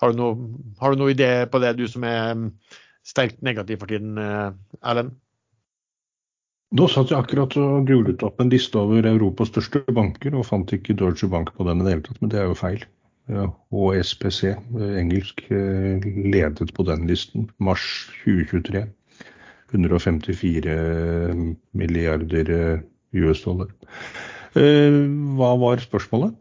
Har 0.02 0.12
du, 0.12 0.18
noe, 0.18 0.50
har 0.82 0.94
du 0.94 1.04
noe 1.04 1.14
idé 1.14 1.30
på 1.50 1.62
det, 1.62 1.76
du 1.78 1.86
som 1.90 2.06
er 2.06 2.34
mm, 2.34 2.50
sterkt 3.06 3.40
negativ 3.46 3.82
for 3.82 3.90
tiden, 3.90 4.18
eh, 4.18 4.50
Erlend? 4.82 5.14
Nå 6.78 6.84
satt 6.92 7.08
jeg 7.08 7.16
akkurat 7.16 7.54
og 7.56 7.86
googlet 7.88 8.22
opp 8.26 8.42
en 8.42 8.50
liste 8.52 8.76
over 8.76 9.06
Europas 9.08 9.48
største 9.54 9.86
banker, 9.94 10.34
og 10.36 10.44
fant 10.50 10.74
ikke 10.74 10.98
Deutsche 10.98 11.30
Bank 11.30 11.54
på 11.56 11.64
den 11.64 11.80
i 11.80 11.86
det 11.86 11.94
hele 11.94 12.04
tatt, 12.10 12.18
men 12.20 12.34
det 12.34 12.42
er 12.42 12.50
jo 12.50 12.58
feil 12.58 12.82
og 13.28 13.96
SPC, 14.00 14.54
engelsk, 14.72 15.42
eh, 15.52 16.00
ledet 16.32 16.74
på 16.74 16.82
den 16.82 17.06
listen. 17.06 17.50
Mars 17.58 18.10
2023. 18.24 18.86
154 19.70 20.76
milliarder 21.72 22.50
eh, 22.50 22.80
US-dollar. 23.12 23.68
Eh, 24.56 25.00
hva 25.36 25.50
var 25.60 25.82
spørsmålet? 25.84 26.36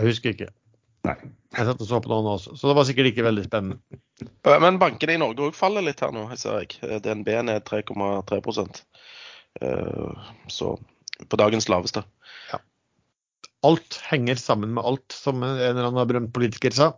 Jeg 0.00 0.08
husker 0.08 0.34
ikke. 0.34 0.50
Nei. 1.06 1.14
Jeg 1.56 1.66
satt 1.66 1.80
og 1.82 1.86
så 1.88 1.98
på 2.02 2.10
noen 2.10 2.26
også, 2.30 2.54
så 2.56 2.68
det 2.68 2.74
var 2.76 2.86
sikkert 2.86 3.10
ikke 3.10 3.24
veldig 3.26 3.44
spennende. 3.44 4.00
Men 4.46 4.78
bankene 4.78 5.16
i 5.16 5.20
Norge 5.20 5.48
òg 5.48 5.56
faller 5.56 5.82
litt 5.82 6.02
her 6.02 6.12
nå, 6.14 6.28
ser 6.38 6.62
jeg. 6.62 7.00
DNB 7.02 7.30
er 7.32 7.46
ned 7.46 7.64
3,3% 7.66 8.82
Så 10.46 10.68
på 11.26 11.40
dagens 11.40 11.66
laveste. 11.72 12.04
Ja 12.52 12.60
alt 13.66 14.00
henger 14.08 14.40
sammen 14.40 14.74
med 14.76 14.84
alt, 14.86 15.12
som 15.12 15.42
en 15.44 15.58
eller 15.58 15.90
annen 15.90 16.08
berømt 16.08 16.34
politiker 16.36 16.74
sa. 16.74 16.92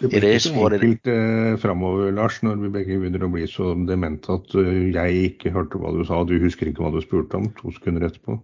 Det 0.00 0.08
blir 0.08 0.24
ikke 0.30 0.42
så 0.46 0.68
enkelt 0.70 1.08
eh, 1.12 1.54
framover, 1.60 2.12
Lars, 2.16 2.38
når 2.46 2.62
vi 2.62 2.70
begge 2.78 3.00
begynner 3.02 3.26
å 3.26 3.32
bli 3.34 3.44
så 3.50 3.74
demente 3.88 4.32
at 4.32 4.54
uh, 4.56 4.70
jeg 4.94 5.26
ikke 5.26 5.52
hørte 5.52 5.80
hva 5.82 5.92
du 5.92 6.00
sa, 6.08 6.22
og 6.22 6.30
du 6.30 6.38
husker 6.40 6.70
ikke 6.70 6.86
hva 6.86 6.92
du 6.94 7.02
spurte 7.04 7.36
om 7.36 7.50
to 7.58 7.74
sekunder 7.76 8.06
etterpå. 8.08 8.38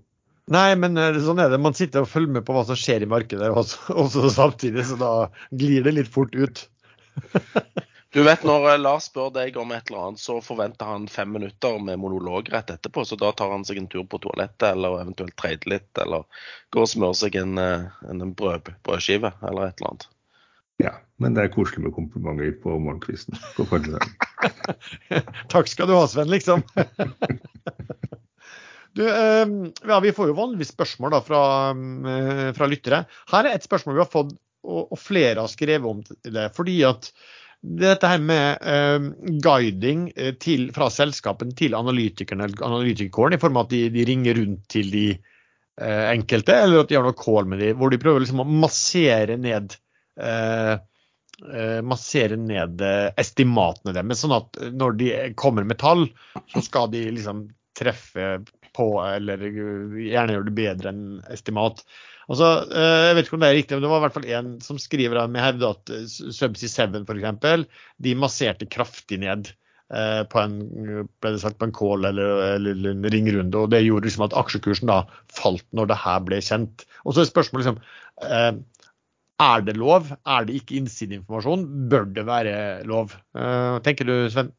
Nei, 0.53 0.69
men 0.79 0.99
eh, 1.01 1.17
sånn 1.25 1.41
er 1.43 1.51
det. 1.51 1.63
Man 1.63 1.75
sitter 1.75 2.05
og 2.05 2.11
følger 2.13 2.37
med 2.37 2.47
på 2.47 2.55
hva 2.55 2.67
som 2.69 2.79
skjer 2.79 3.07
i 3.07 3.11
markedet 3.11 3.49
også, 3.51 3.81
også 4.05 4.29
samtidig, 4.37 4.85
så 4.91 5.01
da 5.01 5.13
glir 5.51 5.87
det 5.87 5.97
litt 5.97 6.13
fort 6.13 6.37
ut. 6.37 6.67
Du 8.17 8.23
vet 8.25 8.47
når 8.49 8.71
eh, 8.71 8.79
Lars 8.81 9.11
spør 9.11 9.29
deg 9.35 9.59
om 9.61 9.75
et 9.77 9.91
eller 9.91 10.07
annet, 10.07 10.21
så 10.23 10.39
forventer 10.41 10.89
han 10.89 11.03
fem 11.13 11.35
minutter 11.37 11.75
med 11.85 12.01
monolog 12.01 12.49
rett 12.49 12.73
etterpå. 12.73 13.05
Så 13.05 13.19
da 13.21 13.29
tar 13.37 13.53
han 13.53 13.67
seg 13.69 13.83
en 13.83 13.91
tur 13.93 14.07
på 14.09 14.21
toalettet, 14.25 14.71
eller 14.71 15.03
eventuelt 15.03 15.37
trader 15.37 15.75
litt, 15.75 15.91
eller 16.01 16.25
går 16.73 16.87
og 16.87 16.93
smører 16.95 17.19
seg 17.21 17.37
en, 17.43 17.61
eh, 17.61 17.85
en 18.09 18.33
brød, 18.39 18.73
brødskive, 18.89 19.35
eller 19.45 19.69
et 19.69 19.77
eller 19.77 19.93
annet. 19.93 20.09
Ja, 20.81 20.95
men 21.21 21.37
det 21.37 21.45
er 21.45 21.53
koselig 21.53 21.85
med 21.85 21.97
komplimenter 21.97 22.57
på 22.65 22.81
morgenkvisten 22.81 23.37
på 23.59 23.69
formiddagen. 23.69 24.17
Takk 25.53 25.69
skal 25.69 25.93
du 25.93 25.97
ha, 25.99 26.09
Sven, 26.09 26.33
liksom. 26.33 26.65
du, 28.97 29.07
eh, 29.13 29.57
ja, 29.93 30.03
vi 30.09 30.17
får 30.17 30.33
jo 30.33 30.41
vanligvis 30.41 30.73
spørsmål 30.73 31.19
da, 31.19 31.25
fra, 31.29 31.47
eh, 32.17 32.47
fra 32.57 32.73
lyttere. 32.73 33.05
Her 33.29 33.45
er 33.45 33.61
et 33.61 33.69
spørsmål 33.69 34.01
vi 34.01 34.07
har 34.07 34.15
fått, 34.21 34.39
og, 34.65 34.87
og 34.89 35.05
flere 35.05 35.43
har 35.45 35.53
skrevet 35.53 35.85
om 35.85 36.07
det. 36.25 36.55
fordi 36.57 36.81
at 36.89 37.13
dette 37.67 38.09
her 38.09 38.23
med 38.23 38.63
uh, 38.63 39.07
guiding 39.43 40.09
eh, 40.17 40.35
til, 40.43 40.69
fra 40.75 40.89
selskapene 40.93 41.55
til 41.59 41.75
analytikerne, 41.79 42.49
analytikerkåren, 42.63 43.37
i 43.37 43.43
form 43.43 43.59
av 43.59 43.67
at 43.67 43.75
de, 43.75 43.81
de, 43.95 44.05
ringer 44.09 44.39
rundt 44.39 44.67
til 44.73 44.93
de 44.93 45.07
uh, 45.83 46.05
enkelte, 46.13 46.55
eller 46.63 46.85
at 46.85 46.93
de 46.93 46.99
har 46.99 47.07
noe 47.07 47.19
call 47.19 47.49
med 47.51 47.63
dem, 47.65 47.79
hvor 47.81 47.93
de 47.93 48.01
prøver 48.03 48.23
liksom 48.25 48.45
å 48.45 48.51
massere 48.67 49.39
ned 49.41 49.75
uh, 50.23 50.77
massere 51.85 52.39
ned 52.41 52.81
estimatene 53.21 53.93
deres, 53.93 54.23
sånn 54.23 54.33
at 54.39 54.57
når 54.73 54.95
de 54.97 55.09
kommer 55.37 55.67
med 55.69 55.77
tall, 55.83 56.07
så 56.49 56.63
skal 56.65 56.89
de 56.95 57.03
liksom 57.13 57.43
treffe 57.77 58.39
på, 58.73 58.87
eller 59.05 59.45
gjerne 59.45 60.33
gjøre 60.33 60.47
det 60.49 60.55
bedre 60.57 60.95
enn 60.95 61.03
estimat. 61.35 61.83
Altså, 62.27 62.49
jeg 62.75 63.15
vet 63.15 63.29
ikke 63.29 63.37
om 63.39 63.45
det 63.45 63.49
er 63.49 63.57
riktig, 63.61 63.77
men 63.77 63.85
det 63.85 63.91
var 63.93 64.01
i 64.01 64.05
hvert 64.07 64.17
fall 64.17 64.27
en 64.35 64.49
som 64.65 64.81
skriver 64.83 65.21
hevde 65.39 65.71
at 65.71 65.93
eh, 65.95 66.09
Subsea 66.11 66.89
7 66.91 67.05
f.eks. 67.07 67.67
de 68.03 68.15
masserte 68.19 68.67
kraftig 68.67 69.21
ned 69.23 69.53
eh, 69.95 70.23
på 70.27 70.41
en, 70.43 70.57
ble 71.23 71.35
det 71.37 71.43
sagt, 71.45 71.61
på 71.61 71.69
en 71.69 71.77
call 71.77 72.09
eller, 72.11 72.57
eller 72.57 72.91
en 72.91 73.11
ringrunde. 73.15 73.55
og 73.55 73.71
Det 73.71 73.85
gjorde 73.85 74.11
liksom 74.11 74.27
at 74.27 74.35
aksjekursen 74.43 74.91
da 74.91 75.05
falt 75.31 75.67
når 75.71 75.93
det 75.93 76.01
her 76.03 76.25
ble 76.27 76.43
kjent. 76.43 76.87
Og 77.05 77.15
så 77.15 77.23
er 77.23 77.31
spørsmålet 77.31 77.69
liksom, 77.69 78.61
er 79.47 79.63
det 79.63 79.77
lov? 79.79 80.11
Er 80.27 80.47
det 80.49 80.59
ikke 80.59 80.81
innsideinformasjon? 80.81 81.67
Bør 81.93 82.09
det 82.11 82.27
være 82.27 82.55
lov? 82.89 83.15
Hva 83.37 83.83
tenker 83.87 84.09
du, 84.09 84.17
Sven? 84.33 84.51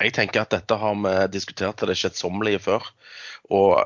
Jeg 0.00 0.14
tenker 0.16 0.42
at 0.42 0.54
dette 0.54 0.78
har 0.78 0.96
vi 0.98 1.12
diskutert 1.34 1.78
til 1.78 1.90
det 1.92 1.98
kjedsommelige 2.00 2.62
før. 2.62 2.86
Og 3.52 3.82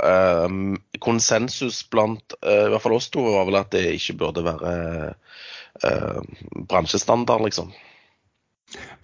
um, 0.46 0.76
konsensus 1.02 1.80
blant 1.90 2.36
uh, 2.44 2.66
i 2.66 2.70
hvert 2.72 2.84
fall 2.84 2.96
oss 2.96 3.10
to 3.10 3.24
var 3.24 3.48
vel 3.48 3.58
at 3.58 3.72
det 3.74 3.96
ikke 3.96 4.18
burde 4.20 4.44
være 4.46 4.72
uh, 5.82 6.20
bransjestandard, 6.70 7.44
liksom. 7.48 7.72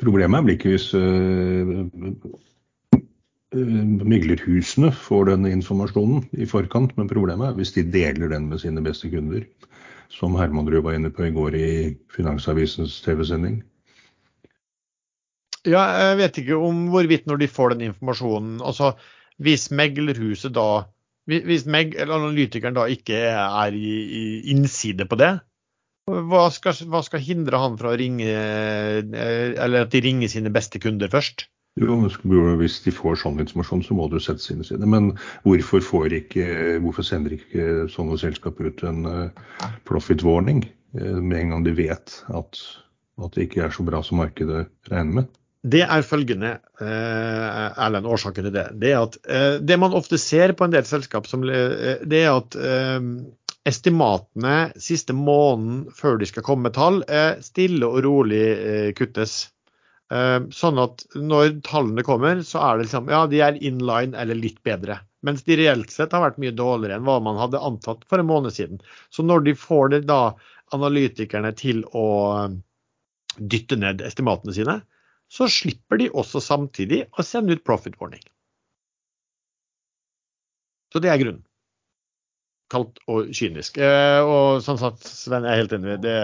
Problemet 0.01 0.45
blir 0.45 0.59
ikke 0.59 0.75
hvis 0.75 0.89
uh, 0.95 1.87
myglerhusene 3.53 4.93
får 4.97 5.33
den 5.33 5.51
informasjonen 5.51 6.25
i 6.33 6.49
forkant, 6.49 6.95
men 6.97 7.11
problemet 7.11 7.51
er 7.51 7.59
hvis 7.59 7.75
de 7.77 7.85
deler 7.85 8.33
den 8.33 8.49
med 8.53 8.63
sine 8.63 8.85
beste 8.85 9.11
kunder. 9.13 9.45
Som 10.13 10.37
Herman 10.37 10.69
Ruud 10.69 10.85
var 10.85 10.97
inne 10.97 11.11
på 11.13 11.25
i 11.25 11.33
går 11.33 11.57
i 11.57 11.69
Finansavisens 12.13 13.01
TV-sending. 13.05 13.63
Ja, 15.69 15.83
jeg 16.09 16.19
vet 16.19 16.43
ikke 16.43 16.59
om 16.59 16.89
hvorvidt 16.91 17.29
når 17.31 17.39
de 17.45 17.51
får 17.51 17.75
den 17.75 17.87
informasjonen 17.93 18.59
altså 18.67 18.97
Hvis 19.43 19.69
meglerhuset 19.71 20.55
da 20.57 20.85
Hvis 21.31 21.69
meg, 21.71 21.95
eller 21.95 22.19
analytikeren 22.19 22.75
da 22.75 22.89
ikke 22.91 23.21
er 23.31 23.77
i, 23.79 23.93
i 24.03 24.23
innside 24.51 25.07
på 25.07 25.19
det, 25.21 25.37
hva 26.11 26.49
skal, 26.51 26.75
hva 26.91 26.99
skal, 27.07 27.23
hindre 27.23 27.61
han 27.63 27.77
fra 27.79 27.93
å 27.93 27.99
ringe 27.99 28.27
Eller 28.27 29.85
at 29.85 29.93
de 29.95 30.03
ringer 30.03 30.33
sine 30.33 30.51
beste 30.51 30.83
kunder 30.83 31.13
først? 31.13 31.47
Jo, 31.81 31.95
Hvis 32.61 32.83
de 32.85 32.93
får 32.93 33.21
sånn 33.23 33.41
informasjon, 33.41 33.85
så 33.87 33.95
må 33.97 34.09
du 34.11 34.19
sette 34.21 34.45
sine 34.45 34.67
side. 34.67 34.85
Men 34.85 35.15
hvorfor, 35.47 35.81
får 35.81 36.13
ikke, 36.19 36.47
hvorfor 36.85 37.07
sender 37.07 37.39
ikke 37.39 37.87
sånne 37.89 38.19
selskaper 38.21 38.69
ut 38.69 38.83
en 38.85 39.07
uh, 39.09 39.71
profit 39.89 40.21
warning 40.27 40.67
uh, 40.99 41.17
med 41.23 41.39
en 41.39 41.55
gang 41.55 41.65
de 41.65 41.73
vet 41.79 42.19
at, 42.29 42.61
at 43.25 43.39
det 43.39 43.47
ikke 43.47 43.65
er 43.65 43.73
så 43.73 43.87
bra 43.89 44.03
som 44.05 44.21
markedet 44.21 44.67
regner 44.91 45.23
med? 45.23 45.31
Det 45.63 45.85
er 45.85 46.03
følgende, 46.03 46.57
eh, 46.83 47.69
Erlend, 47.85 48.07
årsaken 48.11 48.49
til 48.49 48.55
det. 48.55 48.65
Det 48.83 48.89
er 48.91 49.05
at 49.05 49.19
eh, 49.31 49.61
det 49.63 49.77
man 49.79 49.95
ofte 49.95 50.19
ser 50.19 50.57
på 50.59 50.67
en 50.67 50.75
del 50.75 50.85
selskap, 50.89 51.29
som, 51.31 51.45
eh, 51.47 52.03
det 52.03 52.25
er 52.25 52.35
at 52.35 52.57
estimatene 53.63 54.73
siste 54.75 55.15
måneden 55.15 55.85
før 55.95 56.19
de 56.19 56.27
skal 56.27 56.43
komme 56.43 56.67
med 56.67 56.75
tall, 56.75 56.99
stille 57.47 57.87
og 57.87 58.01
rolig 58.03 58.43
kuttes. 58.99 59.53
Sånn 60.11 60.81
at 60.83 61.05
når 61.15 61.61
tallene 61.63 62.03
kommer, 62.05 62.43
så 62.43 62.59
er 62.59 62.81
det 62.81 62.89
liksom 62.89 63.07
ja, 63.15 63.23
de 63.31 63.39
er 63.47 63.61
in 63.63 63.79
line 63.79 64.19
eller 64.19 64.35
litt 64.35 64.59
bedre. 64.67 64.99
Mens 65.23 65.47
de 65.47 65.61
reelt 65.61 65.95
sett 65.95 66.13
har 66.13 66.25
vært 66.25 66.43
mye 66.43 66.57
dårligere 66.59 66.99
enn 66.99 67.07
hva 67.07 67.21
man 67.23 67.39
hadde 67.39 67.63
antatt 67.63 68.03
for 68.11 68.19
en 68.19 68.27
måned 68.27 68.53
siden. 68.53 68.83
Så 69.15 69.23
når 69.23 69.47
de 69.47 69.55
får 69.55 69.95
det 69.95 70.03
da 70.11 70.35
analytikerne 70.75 71.55
til 71.55 71.85
å 71.95 72.09
dytte 73.39 73.79
ned 73.79 74.03
estimatene 74.03 74.59
sine, 74.59 74.81
så 75.33 75.49
slipper 75.49 76.01
de 76.01 76.11
også 76.13 76.43
samtidig 76.45 77.07
å 77.17 77.25
sende 77.25 77.57
ut 77.57 77.65
profit 77.65 77.97
warning. 78.01 78.23
Så 80.93 81.01
det 81.01 81.09
er 81.09 81.21
grunnen. 81.23 81.45
Kaldt 82.73 83.01
og 83.09 83.31
kynisk. 83.37 83.79
Eh, 83.81 84.21
og 84.21 84.61
sånn 84.65 84.81
sett, 84.81 85.01
Sven, 85.09 85.47
jeg 85.49 85.55
er 85.55 85.63
helt 85.63 85.75
enig. 85.77 85.97
Det, 86.05 86.17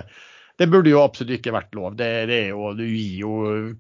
det 0.59 0.67
burde 0.71 0.91
jo 0.91 1.03
absolutt 1.05 1.37
ikke 1.39 1.55
vært 1.55 1.77
lov. 1.79 1.95
Det, 1.99 2.09
det, 2.31 2.41
jo, 2.51 2.73
du 2.75 2.83
gir 2.85 3.21
jo 3.21 3.35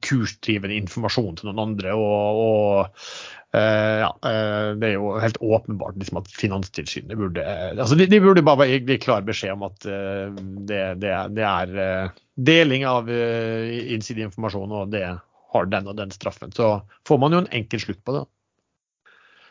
kursdrivende 0.04 0.78
informasjon 0.78 1.40
til 1.40 1.50
noen 1.50 1.64
andre. 1.70 1.96
og, 1.98 2.44
og 2.44 3.28
Uh, 3.48 4.04
ja, 4.04 4.08
uh, 4.12 4.76
Det 4.76 4.90
er 4.90 4.98
jo 4.98 5.14
helt 5.16 5.38
åpenbart 5.40 5.96
liksom, 5.96 6.18
at 6.20 6.26
Finanstilsynet 6.36 7.16
burde 7.16 7.40
altså 7.80 7.96
de, 7.96 8.04
de 8.04 8.18
burde 8.20 8.42
bare 8.44 8.66
gi 8.68 8.98
klar 9.00 9.24
beskjed 9.24 9.54
om 9.54 9.64
at 9.70 9.86
uh, 9.88 10.28
det, 10.68 10.82
det, 11.00 11.14
det, 11.32 11.46
er 11.46 12.12
deling 12.36 12.84
av 12.86 13.08
innsideinformasjon, 13.08 14.74
og 14.82 14.92
det 14.92 15.06
har 15.54 15.70
den 15.72 15.88
og 15.88 15.96
den 15.96 16.12
straffen. 16.12 16.52
Så 16.52 16.82
får 17.08 17.18
man 17.22 17.32
jo 17.32 17.40
en 17.40 17.48
enkel 17.56 17.80
slutt 17.82 18.02
på 18.04 18.18
det. 18.18 18.26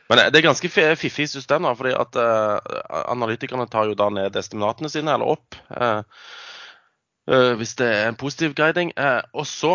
Men 0.08 0.22
det 0.30 0.40
er 0.40 0.46
ganske 0.46 0.70
fiffig 0.72 1.26
system, 1.28 1.66
da, 1.66 1.74
fordi 1.76 1.92
at 1.98 2.16
analytikerne 3.12 3.66
tar 3.68 3.90
jo 3.90 3.98
da 3.98 4.08
ned 4.14 4.38
estimatene 4.40 4.94
sine, 4.94 5.18
eller 5.18 5.34
opp. 5.34 5.58
Hvis 7.28 7.74
det 7.76 7.88
er 7.92 8.06
en 8.08 8.16
positiv 8.16 8.54
guiding. 8.56 8.94
og 9.34 9.44
så 9.48 9.74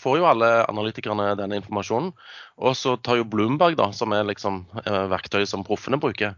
får 0.00 0.18
jo 0.18 0.28
alle 0.28 0.48
analytikerne 0.68 1.34
denne 1.38 1.58
informasjonen. 1.60 2.12
Og 2.60 2.76
så 2.76 2.96
tar 3.00 3.20
jo 3.20 3.28
Bloomberg, 3.28 3.76
da, 3.78 3.90
som 3.96 4.14
er 4.16 4.26
liksom 4.28 4.62
eh, 4.84 5.04
verktøyet 5.12 5.50
som 5.50 5.64
proffene 5.66 6.00
bruker, 6.00 6.36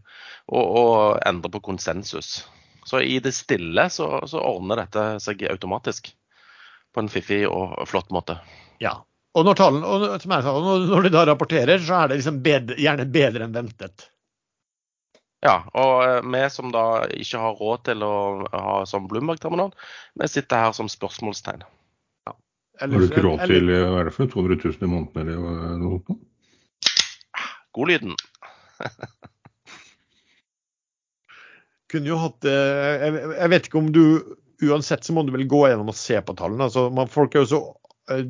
og, 0.50 0.64
og, 0.64 0.96
endrer 1.26 1.54
på 1.54 1.62
konsensus. 1.70 2.42
Så 2.86 3.02
i 3.02 3.18
det 3.22 3.34
stille 3.36 3.86
så, 3.94 4.08
så, 4.26 4.42
ordner 4.42 4.82
dette 4.82 5.06
seg 5.22 5.44
automatisk. 5.50 6.12
På 6.92 7.00
en 7.00 7.08
fiffig 7.08 7.46
og 7.48 7.86
flott 7.88 8.10
måte. 8.12 8.36
Ja. 8.82 8.98
Og 9.32 9.46
når, 9.48 9.56
talen, 9.56 9.84
og, 9.86 10.02
sa, 10.20 10.56
når 10.60 11.06
de 11.06 11.12
da 11.14 11.22
rapporterer, 11.24 11.80
så 11.80 12.02
er 12.02 12.10
det 12.10 12.18
liksom 12.20 12.42
bedre, 12.44 12.76
gjerne 12.76 13.06
bedre 13.08 13.46
enn 13.46 13.54
ventet. 13.56 14.10
Ja, 15.42 15.56
og 15.74 16.04
eh, 16.06 16.20
vi 16.22 16.42
som 16.54 16.70
da 16.74 17.04
ikke 17.18 17.40
har 17.42 17.56
råd 17.58 17.84
til 17.88 18.04
å 18.06 18.14
ha 18.52 18.74
sånn 18.86 19.08
Bloomberg-terminal, 19.10 19.72
vi 20.20 20.28
sitter 20.30 20.68
her 20.68 20.76
som 20.76 20.90
spørsmålstegn. 20.90 21.64
Eller, 22.82 22.94
har 22.94 23.02
du 23.02 23.08
ikke 23.10 23.24
råd 23.26 23.42
til 23.50 23.68
hva 23.68 23.98
er 24.00 24.08
det 24.08 24.14
for 24.14 24.30
200 24.30 24.56
000 24.62 24.86
i 24.86 24.90
måneden 24.90 25.28
eller 25.34 25.76
noe 25.82 25.98
sånt? 26.06 26.22
Godlyden. 27.76 28.14
Kunne 31.92 32.08
jo 32.08 32.16
hatt 32.20 32.46
eh, 32.48 33.04
Jeg 33.36 33.50
vet 33.52 33.68
ikke 33.68 33.80
om 33.80 33.90
du 33.92 34.04
Uansett 34.62 35.04
så 35.04 35.14
må 35.14 35.24
du 35.26 35.32
vel 35.34 35.44
gå 35.50 35.64
gjennom 35.66 35.90
og 35.90 35.96
se 35.98 36.20
på 36.22 36.34
tallene. 36.38 36.68
altså 36.68 36.86
man, 36.94 37.08
Folk 37.10 37.34
er 37.34 37.42
jo 37.42 37.50
så 37.50 37.60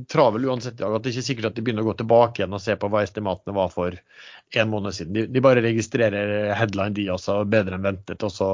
travel 0.09 0.45
uansett 0.45 0.75
i 0.75 0.83
dag 0.83 0.95
at 0.95 1.05
det 1.05 1.11
er 1.11 1.14
ikke 1.14 1.23
er 1.23 1.27
sikkert 1.31 1.47
at 1.49 1.57
de 1.57 1.62
begynner 1.64 1.85
å 1.85 1.91
gå 1.91 1.95
tilbake 2.03 2.43
igjen 2.43 2.57
og 2.57 2.61
se 2.62 2.75
på 2.77 2.91
hva 2.93 3.05
estimatene 3.07 3.55
var 3.57 3.70
for 3.73 3.97
en 3.97 4.68
måned 4.73 4.97
siden. 4.97 5.14
De, 5.16 5.25
de 5.33 5.45
bare 5.45 5.64
registrerer 5.64 6.53
headline 6.59 6.97
de 6.99 7.09
også, 7.14 7.41
bedre 7.49 7.79
enn 7.79 7.87
ventet, 7.87 8.20
og 8.27 8.35
så 8.35 8.51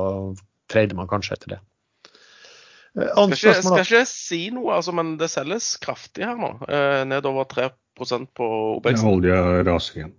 trader 0.70 0.98
man 0.98 1.10
kanskje 1.10 1.34
etter 1.34 1.56
det. 1.56 1.60
Eh, 2.98 3.10
skal 3.10 3.34
ikke, 3.34 3.56
skal 3.66 3.82
ikke 3.84 4.04
si 4.10 4.40
noe, 4.54 4.78
altså, 4.78 4.94
men 4.96 5.16
det 5.20 5.30
selges 5.32 5.74
kraftig 5.82 6.26
her 6.28 6.38
nå. 6.38 6.54
Eh, 6.70 7.02
nedover 7.10 7.50
3 7.50 7.68
på 7.98 8.48
OBX. 8.78 9.02
Ja, 9.02 9.10
olja 9.10 9.42
raser 9.66 10.02
igjen. 10.02 10.16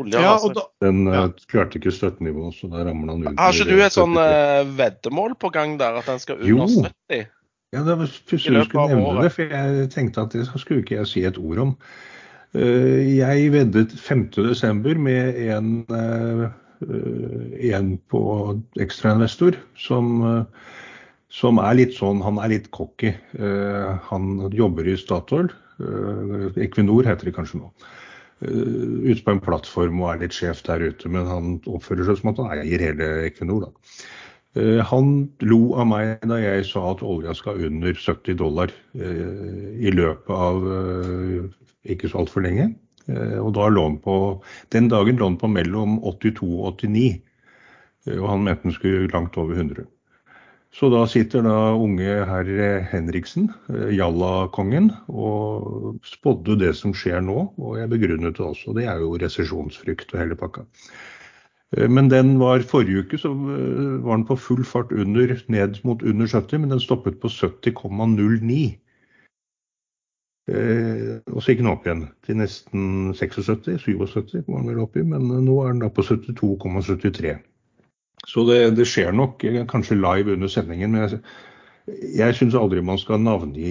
Olja 0.00 0.22
ja, 0.24 0.34
raser. 0.34 0.54
Da, 0.58 0.64
den 0.82 1.04
ja. 1.06 1.26
uh, 1.30 1.44
klarte 1.50 1.78
ikke 1.78 1.92
støttenivået, 1.94 2.56
så 2.58 2.70
da 2.72 2.82
ramler 2.82 3.12
den 3.12 3.20
under. 3.20 3.36
Har 3.38 3.54
ikke 3.54 3.70
du 3.70 3.84
et 3.84 3.94
sånn 3.94 4.18
veddemål 4.74 5.36
på 5.38 5.52
gang 5.54 5.78
der, 5.78 6.00
at 6.02 6.10
den 6.10 6.18
skal 6.22 6.42
under 6.42 6.50
jo. 6.50 6.88
70? 6.90 7.30
Ja, 7.70 7.84
det 7.86 7.96
var 8.00 8.10
pussig 8.30 8.54
du 8.54 8.64
skulle 8.66 8.88
nevne 8.90 9.22
det, 9.22 9.32
for 9.36 9.52
jeg 9.54 9.90
tenkte 9.94 10.24
at 10.26 10.34
det 10.34 10.46
skulle 10.50 10.82
ikke 10.82 10.98
jeg 10.98 11.10
si 11.10 11.24
et 11.26 11.38
ord 11.38 11.62
om. 11.68 11.76
Uh, 12.54 12.98
jeg 13.06 13.52
veddet 13.54 13.94
5.12. 13.94 14.98
med 14.98 15.38
en, 15.54 15.70
en 17.70 17.90
på 18.10 18.22
ekstrainvestor 18.82 19.60
som 19.78 20.22
som 21.30 21.60
er 21.62 21.78
litt 21.78 21.94
sånn 21.94 22.22
Han 22.26 22.40
er 22.42 22.56
litt 22.56 22.70
cocky. 22.74 23.14
Han 24.10 24.30
jobber 24.50 24.88
i 24.90 24.96
Statoil. 24.98 25.50
Equinor 26.58 27.06
heter 27.06 27.30
det 27.30 27.36
kanskje 27.36 27.62
nå. 27.62 27.70
Ute 28.40 29.20
på 29.24 29.34
en 29.34 29.42
plattform 29.44 30.00
og 30.02 30.14
er 30.14 30.24
litt 30.24 30.36
sjef 30.36 30.64
der 30.66 30.82
ute, 30.90 31.10
men 31.12 31.28
han 31.28 31.52
oppfører 31.68 32.08
seg 32.08 32.20
som 32.20 32.32
at 32.32 32.40
han 32.42 32.64
eier 32.64 32.82
hele 32.82 33.10
Equinor. 33.28 33.68
da. 33.68 33.94
Han 34.90 35.10
lo 35.46 35.58
av 35.78 35.86
meg 35.86 36.24
da 36.26 36.40
jeg 36.42 36.64
sa 36.66 36.80
at 36.90 37.04
olja 37.06 37.34
skal 37.38 37.60
under 37.68 37.94
70 37.94 38.34
dollar 38.40 38.72
i 38.98 39.92
løpet 39.94 40.32
av 40.34 40.64
ikke 41.86 42.10
så 42.10 42.24
altfor 42.24 42.42
lenge. 42.42 42.72
Og 43.10 43.52
da 43.54 43.68
lå 43.70 43.84
han 43.86 44.00
på 44.02 44.16
Den 44.74 44.90
dagen 44.90 45.20
lå 45.20 45.30
han 45.30 45.38
på 45.38 45.50
mellom 45.50 46.00
82 46.02 46.50
og 46.50 46.82
89. 46.82 47.22
Og 48.16 48.26
han 48.26 48.44
mente 48.44 48.66
den 48.66 48.74
skulle 48.74 49.10
langt 49.12 49.38
over 49.38 49.54
100. 49.54 49.86
Så 50.70 50.86
da 50.92 51.02
sitter 51.10 51.42
da 51.42 51.72
unge 51.74 52.20
herr 52.28 52.50
Henriksen, 52.92 53.48
Jalla-kongen, 53.90 54.92
og 55.10 55.98
spådde 56.06 56.60
det 56.60 56.76
som 56.78 56.94
skjer 56.94 57.24
nå. 57.26 57.48
Og 57.58 57.80
jeg 57.80 57.90
begrunnet 57.90 58.38
det 58.38 58.44
også. 58.46 58.74
Det 58.78 58.86
er 58.86 59.02
jo 59.02 59.16
resesjonsfrykt 59.18 60.14
og 60.14 60.22
hele 60.22 60.38
pakka. 60.38 60.66
Eh, 61.76 61.88
men 61.88 62.10
den 62.10 62.38
var 62.40 62.64
forrige 62.66 63.04
uke 63.04 63.18
så 63.18 63.30
eh, 63.30 63.98
var 64.04 64.16
den 64.16 64.26
på 64.26 64.36
full 64.36 64.64
fart 64.64 64.92
under, 64.92 65.34
ned 65.48 65.82
mot 65.84 66.02
under 66.02 66.26
70, 66.26 66.58
men 66.58 66.70
den 66.70 66.80
stoppet 66.82 67.20
på 67.20 67.28
70,09. 67.28 68.78
Eh, 70.50 71.20
og 71.30 71.42
så 71.42 71.52
gikk 71.52 71.62
den 71.62 71.70
opp 71.70 71.86
igjen 71.86 72.08
til 72.26 72.40
nesten 72.40 73.12
76, 73.14 73.84
77 73.84 74.48
var 74.48 74.58
den 74.58 74.72
vel 74.72 74.82
oppi, 74.82 75.04
men 75.06 75.28
nå 75.30 75.60
er 75.62 75.74
den 75.74 75.84
da 75.84 75.92
på 75.94 76.02
72,73. 76.06 77.38
Så 78.28 78.44
det, 78.44 78.58
det, 78.76 78.84
skjer 78.88 79.14
nok 79.16 79.40
kanskje 79.70 79.96
live 79.96 80.34
under 80.34 80.50
sendingen. 80.50 80.92
Men 80.92 81.06
jeg, 81.06 81.22
Jeg 82.18 82.34
syns 82.36 82.54
aldri 82.54 82.82
man 82.84 82.98
skal 83.00 83.22
navngi 83.22 83.70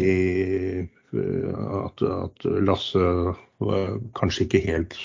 eh, 0.81 1.59
at, 1.85 2.01
at 2.01 2.47
Lasse 2.65 3.11
kanskje 4.17 4.45
ikke 4.45 4.63
helt 4.65 4.95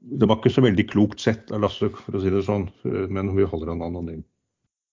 Det 0.00 0.28
var 0.28 0.40
ikke 0.40 0.54
så 0.54 0.64
veldig 0.64 0.84
klokt 0.90 1.22
sett 1.24 1.50
av 1.52 1.64
Lasse, 1.64 1.90
for 1.92 2.18
å 2.18 2.22
si 2.22 2.32
det 2.32 2.44
sånn, 2.46 2.68
men 2.84 3.32
vi 3.36 3.48
holder 3.48 3.74
han 3.74 3.84
anonym. 3.86 4.22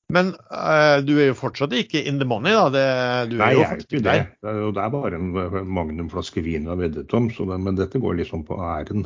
Men 0.09 0.31
uh, 0.49 0.97
du 1.05 1.11
er 1.19 1.29
jo 1.29 1.37
fortsatt 1.37 1.73
ikke 1.77 2.01
in 2.09 2.17
the 2.17 2.25
money, 2.25 2.55
da? 2.57 2.69
Det, 2.73 2.85
du 3.29 3.35
Nei, 3.37 3.51
jeg 3.53 3.65
er 3.67 3.83
ikke 3.83 3.99
det. 4.01 4.15
Det 4.41 4.49
er, 4.49 4.61
det 4.73 4.81
er 4.81 4.93
bare 4.95 5.19
en 5.19 5.67
magnumflaske 5.69 6.41
vin 6.41 6.65
jeg 6.65 6.71
har 6.71 6.79
veddet 6.79 7.13
om, 7.13 7.27
så 7.33 7.45
det, 7.51 7.59
men 7.61 7.77
dette 7.77 8.01
går 8.01 8.17
liksom 8.23 8.41
på 8.47 8.57
æren. 8.57 9.05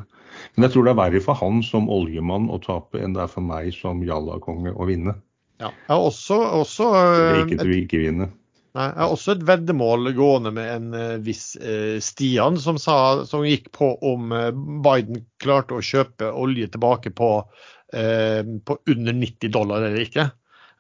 Men 0.56 0.68
jeg 0.68 0.76
tror 0.76 0.88
det 0.88 0.94
er 0.94 1.02
verre 1.02 1.24
for 1.26 1.40
han 1.42 1.60
som 1.68 1.92
oljemann 1.92 2.48
å 2.48 2.62
tape 2.64 3.04
enn 3.04 3.18
det 3.18 3.26
er 3.26 3.34
for 3.34 3.44
meg 3.44 3.74
som 3.76 4.00
jallakonge 4.08 4.72
å 4.72 4.88
vinne. 4.88 5.18
Ja. 5.60 5.74
ja 5.90 6.00
også, 6.00 6.40
også, 6.64 6.88
uh, 6.96 7.42
ikke 7.44 7.60
til 7.60 7.76
å 7.76 7.78
ikke 7.82 8.04
vinne. 8.06 8.32
Nei, 8.74 8.88
jeg 8.90 9.02
har 9.04 9.14
også 9.16 9.36
et 9.36 9.44
veddemål 9.48 10.12
gående 10.18 10.52
med 10.56 10.70
en 10.76 10.94
uh, 10.98 11.18
viss 11.26 11.54
uh, 11.62 11.98
Stian, 12.04 12.58
som, 12.62 12.80
sa, 12.82 12.98
som 13.30 13.46
gikk 13.46 13.72
på 13.76 13.92
om 14.10 14.32
uh, 14.34 14.50
Biden 14.86 15.24
klarte 15.44 15.78
å 15.78 15.84
kjøpe 15.84 16.32
olje 16.34 16.70
tilbake 16.74 17.14
på, 17.16 17.32
uh, 17.46 18.42
på 18.66 18.80
under 18.96 19.14
90 19.20 19.54
dollar 19.54 19.86
eller 19.90 20.06
ikke. 20.08 20.30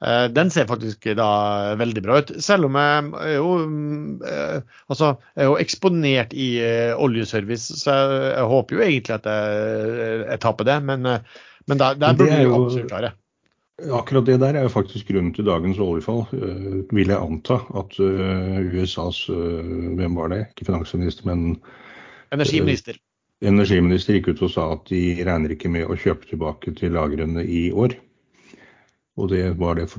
Eh, 0.03 0.25
Den 0.35 0.49
ser 0.51 0.65
faktisk 0.67 1.05
da 1.15 1.75
veldig 1.79 2.01
bra 2.03 2.17
ut. 2.19 2.31
Selv 2.43 2.67
om 2.67 2.75
jeg 2.75 3.03
er 3.23 3.35
jo, 3.37 3.51
eh, 4.27 4.57
altså, 4.91 5.13
jeg 5.31 5.45
er 5.45 5.47
jo 5.47 5.53
eksponert 5.63 6.33
i 6.35 6.47
eh, 6.59 6.91
oljeservice, 6.99 7.77
så 7.79 7.93
jeg, 7.95 8.17
jeg 8.33 8.49
håper 8.51 8.75
jo 8.75 8.83
egentlig 8.83 9.15
at 9.15 9.29
jeg, 9.31 10.17
jeg 10.33 10.41
taper 10.43 10.67
det. 10.67 10.75
Men, 10.89 11.07
eh, 11.07 11.39
men 11.71 11.79
der, 11.79 11.95
der 12.01 12.17
burde 12.19 12.35
vi 12.35 12.49
jo- 12.49 12.57
absolutt 12.65 12.91
klare. 12.91 13.13
Akkurat 13.81 14.25
det 14.25 14.37
der 14.37 14.53
er 14.53 14.67
jo 14.67 14.69
faktisk 14.69 15.07
grunnen 15.09 15.33
til 15.33 15.47
dagens 15.47 15.79
oljefall, 15.81 16.27
øh, 16.33 16.83
vil 16.93 17.09
jeg 17.09 17.17
anta. 17.17 17.57
At 17.73 17.99
øh, 17.99 18.83
USAs 18.83 19.29
øh, 19.29 19.95
hvem 19.97 20.15
var 20.15 20.27
det, 20.29 20.45
ikke 20.51 20.65
finansminister, 20.65 21.25
men 21.25 21.57
Energiminister. 22.33 22.93
energiminister 23.41 24.13
gikk 24.13 24.27
ut 24.27 24.41
og 24.41 24.51
sa 24.53 24.67
at 24.71 24.85
de 24.89 25.01
regner 25.25 25.51
ikke 25.51 25.69
med 25.69 25.89
å 25.89 25.97
kjøpe 25.97 26.29
tilbake 26.29 26.73
til 26.77 26.93
lagrene 26.93 27.43
i 27.45 27.71
år. 27.71 27.97
Og 29.17 29.29
det, 29.29 29.57
var 29.59 29.75
det, 29.77 29.89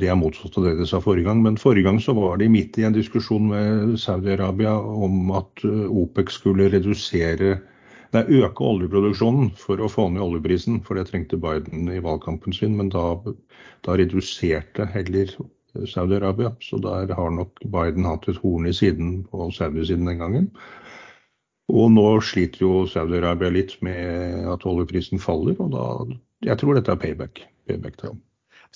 det 0.00 0.08
er 0.08 0.16
motsatt 0.16 0.56
av 0.58 0.64
det 0.64 0.74
de 0.80 0.86
sa 0.88 1.00
forrige 1.00 1.28
gang. 1.28 1.42
Men 1.44 1.60
forrige 1.60 1.84
gang 1.84 2.00
så 2.00 2.12
var 2.16 2.40
de 2.40 2.48
midt 2.48 2.80
i 2.80 2.84
en 2.88 2.96
diskusjon 2.96 3.48
med 3.52 3.96
Saudi-Arabia 4.00 4.72
om 4.76 5.30
at 5.36 5.64
OPEC 5.64 6.32
skulle 6.32 6.72
redusere 6.72 7.58
Nei, 8.16 8.22
øke 8.40 8.64
oljeproduksjonen 8.64 9.50
for 9.60 9.80
å 9.84 9.90
få 9.92 10.06
ned 10.12 10.24
oljeprisen, 10.24 10.80
for 10.84 10.96
det 10.96 11.10
trengte 11.10 11.36
Biden 11.40 11.90
i 11.92 12.00
valgkampen 12.04 12.54
sin. 12.56 12.76
Men 12.78 12.88
da, 12.94 13.02
da 13.84 13.96
reduserte 14.00 14.86
heller 14.94 15.34
Saudi-Arabia. 15.86 16.54
Så 16.64 16.80
der 16.84 17.12
har 17.14 17.34
nok 17.34 17.60
Biden 17.64 18.08
hatt 18.08 18.28
et 18.30 18.40
horn 18.40 18.68
i 18.70 18.72
siden 18.76 19.22
på 19.28 19.50
Saudi-siden 19.52 20.08
den 20.08 20.22
gangen. 20.22 20.48
Og 21.68 21.90
nå 21.92 22.06
sliter 22.24 22.64
jo 22.64 22.86
Saudi-Arabia 22.88 23.52
litt 23.52 23.76
med 23.84 24.48
at 24.48 24.64
oljeprisen 24.68 25.20
faller, 25.20 25.58
og 25.60 25.76
da 25.76 25.84
Jeg 26.46 26.58
tror 26.58 26.76
dette 26.78 26.92
er 26.94 27.02
payback. 27.02 27.40
payback 27.66 27.96
til 27.98 28.08
ham. 28.12 28.20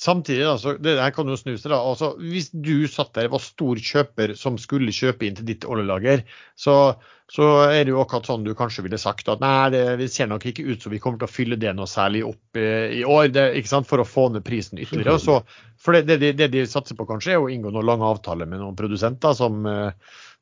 Samtidig, 0.00 0.42
altså, 0.48 0.72
det 0.80 0.94
her 0.98 1.12
kan 1.14 1.28
jo 1.28 1.36
snu 1.36 1.52
seg. 1.60 1.68
da, 1.70 1.78
altså, 1.84 2.14
Hvis 2.18 2.48
du 2.54 2.86
satt 2.90 3.12
der 3.14 3.28
var 3.30 3.42
stor 3.44 3.76
kjøper 3.76 4.32
som 4.40 4.56
skulle 4.58 4.90
kjøpe 4.94 5.26
inn 5.28 5.36
til 5.36 5.44
ditt 5.46 5.66
oljelager, 5.68 6.22
så, 6.58 6.94
så 7.30 7.48
er 7.68 7.84
det 7.84 7.92
jo 7.92 8.00
akkurat 8.00 8.26
sånn 8.26 8.42
du 8.46 8.54
kanskje 8.56 8.82
ville 8.86 8.98
sagt 8.98 9.28
at 9.28 9.40
nei, 9.44 9.68
det, 9.74 10.08
ser 10.10 10.30
nok 10.32 10.46
ikke 10.48 10.64
ut 10.64 10.82
som 10.82 10.90
vi 10.94 10.98
kommer 11.02 11.20
til 11.20 11.28
å 11.28 11.32
fylle 11.34 11.58
det 11.60 11.74
noe 11.76 11.86
særlig 11.86 12.24
opp 12.26 12.56
eh, 12.58 12.88
i 12.98 13.04
år 13.04 13.28
det, 13.36 13.44
ikke 13.60 13.68
sant, 13.74 13.86
for 13.90 14.00
å 14.02 14.08
få 14.08 14.30
ned 14.32 14.42
prisen 14.48 14.80
ytterligere. 14.80 15.20
Så, 15.22 15.38
for 15.78 15.92
det, 15.98 16.06
det, 16.08 16.18
de- 16.24 16.32
det 16.40 16.48
de 16.56 16.64
satser 16.66 16.96
på 16.98 17.06
kanskje, 17.06 17.36
er 17.36 17.44
å 17.44 17.50
inngå 17.52 17.70
noen 17.70 17.86
lange 17.92 18.08
avtaler 18.08 18.48
med 18.48 18.62
noen 18.64 18.76
produsenter 18.78 19.36
som 19.38 19.60
eh, 19.68 19.92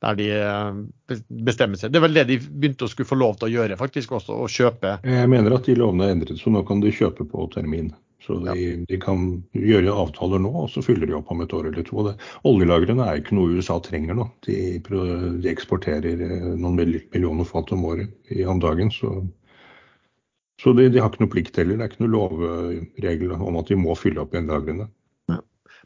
der 0.00 0.16
de 0.16 0.28
eh, 0.38 1.18
bestemmer 1.50 1.76
seg. 1.76 1.90
Det 1.92 1.98
er 2.00 2.06
vel 2.06 2.14
det 2.16 2.24
de 2.30 2.38
begynte 2.46 2.86
å 2.86 2.92
skulle 2.92 3.10
få 3.10 3.18
lov 3.20 3.34
til 3.42 3.50
å 3.50 3.54
gjøre, 3.58 3.76
faktisk 3.82 4.14
også, 4.16 4.38
å 4.40 4.46
kjøpe. 4.48 4.94
Jeg 5.04 5.28
mener 5.34 5.58
at 5.58 5.66
de 5.68 5.74
lovene 5.76 6.06
er 6.06 6.14
endret, 6.16 6.38
så 6.40 6.54
nå 6.54 6.62
kan 6.70 6.80
de 6.80 6.94
kjøpe 6.94 7.26
på 7.28 7.50
termin. 7.52 7.90
Så 8.20 8.36
de, 8.44 8.64
de 8.84 8.96
kan 9.00 9.22
gjøre 9.56 9.94
avtaler 9.96 10.42
nå, 10.44 10.50
og 10.62 10.68
så 10.68 10.82
fyller 10.84 11.08
de 11.08 11.16
opp 11.16 11.30
om 11.32 11.40
et 11.40 11.52
år 11.56 11.70
eller 11.70 11.84
to. 11.88 12.02
Det, 12.04 12.12
oljelagrene 12.48 13.06
er 13.08 13.20
ikke 13.22 13.36
noe 13.38 13.56
USA 13.56 13.78
trenger 13.80 14.18
nå. 14.18 14.26
De, 14.44 14.56
de 14.84 15.48
eksporterer 15.48 16.20
eh, 16.26 16.50
noen 16.52 16.76
mill- 16.76 16.98
millioner 17.14 17.48
fat 17.48 17.72
om 17.72 17.86
året 17.88 18.12
i, 18.28 18.42
om 18.44 18.60
dagen. 18.60 18.92
Så, 18.92 19.14
så 20.60 20.74
de, 20.76 20.90
de 20.92 21.00
har 21.00 21.08
ikke 21.08 21.24
noe 21.24 21.32
plikt 21.32 21.56
heller. 21.62 21.80
Det 21.80 21.86
er 21.86 21.94
ikke 21.94 22.04
noe 22.04 22.16
lovregel 22.18 23.32
om 23.38 23.60
at 23.62 23.72
de 23.72 23.80
må 23.80 23.96
fylle 23.96 24.20
opp 24.20 24.36
igjen 24.36 24.52
lagrene. 24.52 24.90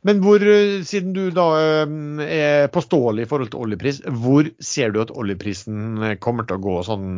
Men 0.04 0.18
hvor, 0.20 0.42
eh, 0.42 0.82
siden 0.84 1.14
du 1.16 1.28
da 1.32 1.46
eh, 1.62 1.94
er 2.34 2.66
påståelig 2.74 3.28
i 3.28 3.30
forhold 3.30 3.54
til 3.54 3.62
oljepris, 3.68 4.02
hvor 4.26 4.50
ser 4.58 4.90
du 4.90 5.04
at 5.06 5.14
oljeprisen 5.14 6.18
kommer 6.18 6.50
til 6.50 6.58
å 6.58 6.64
gå 6.66 6.80
sånn 6.90 7.14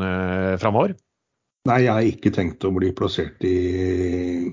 framover? 0.60 0.92
Nei, 1.66 1.80
jeg 1.82 1.92
har 1.92 2.06
ikke 2.06 2.30
tenkt 2.34 2.64
å 2.66 2.70
bli 2.74 2.92
plassert 2.94 3.42
i, 3.46 3.56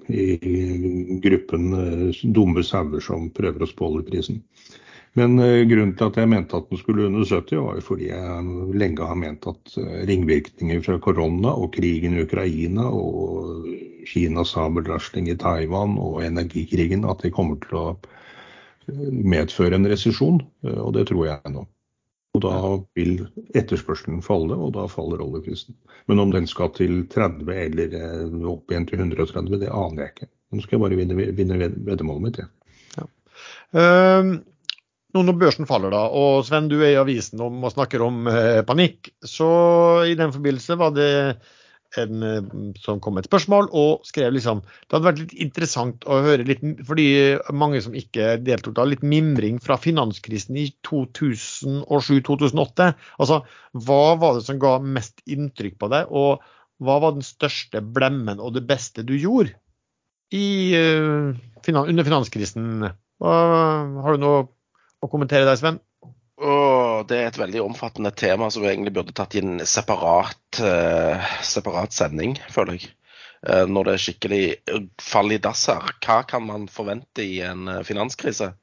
i 0.09 1.17
gruppen 1.21 1.65
eh, 1.77 2.21
dumme 2.33 2.63
sauer 2.65 3.03
som 3.05 3.27
prøver 3.35 3.65
å 3.65 3.69
spå 3.69 3.89
oljeprisen. 3.91 4.39
Men 5.19 5.37
eh, 5.43 5.61
grunnen 5.69 5.93
til 5.99 6.09
at 6.09 6.17
jeg 6.17 6.31
mente 6.31 6.57
at 6.57 6.71
den 6.71 6.81
skulle 6.81 7.05
under 7.05 7.27
70, 7.27 7.59
var 7.61 7.77
jo 7.77 7.85
fordi 7.85 8.09
jeg 8.09 8.77
lenge 8.81 9.09
har 9.09 9.19
ment 9.19 9.45
at 9.51 9.75
eh, 9.77 9.99
ringvirkninger 10.09 10.81
fra 10.87 10.97
korona 11.05 11.53
og 11.53 11.75
krigen 11.75 12.17
i 12.17 12.25
Ukraina 12.25 12.87
og 12.89 13.69
Kinas 14.09 14.55
sabelrasling 14.55 15.29
i 15.29 15.37
Taiwan 15.37 15.99
og 16.01 16.23
energikrigen, 16.25 17.05
at 17.05 17.21
de 17.21 17.33
kommer 17.35 17.61
til 17.67 17.77
å 17.77 17.87
medføre 19.13 19.77
en 19.77 19.87
resesjon. 19.87 20.41
Og 20.73 20.89
det 20.97 21.05
tror 21.11 21.29
jeg 21.29 21.53
nå. 21.53 21.67
Og 22.33 22.41
da 22.41 22.59
vil 22.97 23.19
etterspørselen 23.53 24.23
falle, 24.25 24.55
og 24.57 24.71
da 24.73 24.87
faller 24.89 25.21
oljeprisen. 25.21 25.75
Men 26.09 26.21
om 26.23 26.31
den 26.33 26.47
skal 26.49 26.71
til 26.73 27.03
30 27.13 27.51
eller 27.53 27.93
eh, 27.99 28.39
opp 28.49 28.73
igjen 28.73 28.87
til 28.89 29.03
130, 29.03 29.59
det 29.61 29.69
aner 29.69 30.07
jeg 30.07 30.15
ikke. 30.15 30.29
Nå 30.53 30.63
skal 30.63 30.75
jeg 30.77 30.83
bare 30.85 30.97
vinne, 30.97 31.27
vinne 31.37 31.59
ved- 31.61 31.77
veddemålet 31.85 32.25
mitt. 32.25 32.41
Ja. 32.97 33.05
Eh, 33.77 34.31
nå 35.13 35.21
når 35.27 35.37
børsen 35.37 35.69
faller, 35.69 35.93
da, 35.93 36.07
og 36.09 36.41
Sven, 36.47 36.71
du 36.71 36.79
er 36.81 36.95
i 36.95 37.01
avisen 37.01 37.41
om, 37.45 37.61
og 37.61 37.75
snakker 37.75 38.01
om 38.01 38.25
eh, 38.31 38.63
panikk, 38.65 39.11
så 39.21 39.49
i 40.09 40.17
den 40.17 40.33
forbindelse 40.33 40.77
var 40.81 40.95
det 40.97 41.11
en 42.01 42.25
eh, 42.25 42.41
som 42.81 42.99
kom 43.03 43.17
med 43.17 43.23
et 43.23 43.29
spørsmål 43.29 43.69
og 43.75 44.07
skrev 44.07 44.33
liksom 44.35 44.61
Det 44.63 44.95
hadde 44.95 45.07
vært 45.07 45.21
litt 45.21 45.35
interessant 45.45 46.07
å 46.09 46.19
høre 46.25 46.47
litt, 46.47 46.63
fordi 46.87 47.07
mange 47.55 47.81
som 47.83 47.95
ikke 47.97 48.37
deltok 48.43 48.75
da, 48.77 48.87
litt 48.89 49.05
mimring 49.05 49.59
fra 49.63 49.77
finanskrisen 49.81 50.57
i 50.59 50.67
2007-2008. 50.87 52.89
Altså, 53.21 53.41
hva 53.85 54.03
var 54.21 54.37
det 54.37 54.45
som 54.47 54.61
ga 54.61 54.75
mest 54.83 55.23
inntrykk 55.29 55.79
på 55.81 55.91
deg, 55.93 56.11
og 56.11 56.43
hva 56.83 56.99
var 57.03 57.15
den 57.15 57.25
største 57.25 57.83
blemmen 57.95 58.41
og 58.43 58.55
det 58.57 58.65
beste 58.67 59.05
du 59.07 59.15
gjorde 59.15 59.53
i, 60.33 60.73
eh, 60.75 61.69
under 61.69 62.09
finanskrisen? 62.09 62.89
Hva, 63.21 63.39
har 64.03 64.15
du 64.15 64.23
noe 64.23 64.45
å 65.03 65.11
kommentere 65.11 65.47
der, 65.47 65.59
Sven? 65.59 65.79
Åh, 66.43 67.05
det 67.07 67.17
er 67.17 67.29
et 67.29 67.37
veldig 67.39 67.61
omfattende 67.63 68.11
tema 68.19 68.49
som 68.51 68.63
vi 68.65 68.71
egentlig 68.73 68.91
burde 68.97 69.13
tatt 69.15 69.35
i 69.37 69.41
en 69.43 69.61
separat, 69.69 70.59
eh, 70.59 71.29
separat 71.45 71.95
sending, 71.95 72.35
føler 72.51 72.79
jeg. 72.79 72.89
Eh, 73.47 73.63
når 73.67 73.87
det 73.87 73.93
er 73.93 74.01
skikkelig 74.03 74.43
fall 75.03 75.31
i 75.35 75.39
dass 75.43 75.65
her. 75.71 75.87
Hva 76.03 76.21
kan 76.27 76.43
man 76.47 76.67
forvente 76.71 77.23
i 77.23 77.39
en 77.47 77.67
eh, 77.71 77.83
finanskrise? 77.87 78.53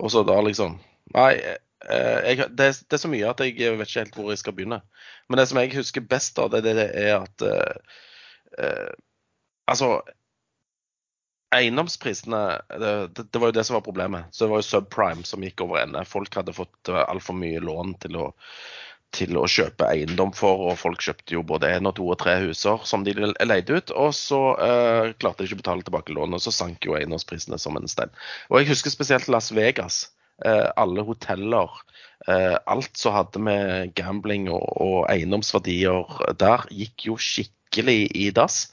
Og 0.00 0.12
så 0.12 0.24
da 0.28 0.38
liksom 0.44 0.78
Nei, 1.12 1.32
eh, 1.36 2.20
jeg, 2.30 2.46
det, 2.56 2.68
det 2.88 2.96
er 2.96 3.00
så 3.02 3.10
mye 3.12 3.28
at 3.28 3.40
jeg 3.44 3.56
vet 3.76 3.88
ikke 3.88 4.04
helt 4.04 4.14
hvor 4.16 4.30
jeg 4.32 4.40
skal 4.40 4.54
begynne. 4.56 4.78
Men 5.28 5.40
det 5.40 5.48
som 5.50 5.60
jeg 5.60 5.74
husker 5.74 6.04
best, 6.08 6.36
da, 6.36 6.46
det, 6.52 6.62
det 6.68 6.88
er 6.88 7.14
at 7.18 7.44
eh, 7.48 7.96
eh, 8.58 8.92
Altså, 9.70 10.00
eiendomsprisene 11.52 12.42
det, 12.80 12.92
det, 13.18 13.38
var 13.38 13.50
jo 13.50 13.56
det 13.56 13.64
som 13.68 13.76
var 13.78 13.84
problemet. 13.86 14.30
Så 14.30 14.44
det 14.44 14.52
var 14.52 14.62
jo 14.62 14.68
subprime 14.68 15.26
som 15.28 15.44
gikk 15.44 15.64
over 15.64 15.82
ende. 15.82 16.04
Folk 16.08 16.34
hadde 16.38 16.56
fått 16.56 16.92
altfor 16.92 17.36
mye 17.38 17.60
lån 17.62 17.94
til 18.04 18.18
å, 18.20 18.30
til 19.12 19.36
å 19.36 19.44
kjøpe 19.50 19.88
eiendom 19.92 20.32
for, 20.36 20.70
og 20.70 20.80
folk 20.80 21.02
kjøpte 21.04 21.36
jo 21.36 21.44
både 21.46 21.70
én 21.76 21.88
og 21.88 21.96
to 21.98 22.06
og 22.08 22.18
tre 22.22 22.38
huser 22.46 22.80
som 22.88 23.04
de 23.04 23.14
leide 23.44 23.76
ut. 23.76 23.92
Og 23.92 24.14
så 24.16 24.40
eh, 24.64 25.12
klarte 25.20 25.42
de 25.42 25.50
ikke 25.50 25.60
å 25.60 25.62
betale 25.62 25.86
tilbake 25.86 26.16
lånet, 26.16 26.40
og 26.40 26.46
så 26.46 26.54
sank 26.62 26.88
jo 26.88 26.96
eiendomsprisene 26.96 27.60
som 27.60 27.76
en 27.78 27.90
stein. 27.90 28.12
Og 28.50 28.62
jeg 28.62 28.72
husker 28.72 28.94
spesielt 28.94 29.28
Las 29.32 29.52
Vegas. 29.54 30.06
Eh, 30.44 30.68
alle 30.80 31.04
hoteller, 31.06 31.76
eh, 32.26 32.56
alt 32.66 32.96
som 32.98 33.14
hadde 33.14 33.42
med 33.42 33.92
gambling 33.98 34.48
og, 34.50 34.64
og 34.80 34.98
eiendomsverdier 35.12 36.32
der, 36.40 36.64
gikk 36.72 37.10
jo 37.10 37.20
skikkelig 37.20 38.00
i 38.16 38.30
dass. 38.34 38.64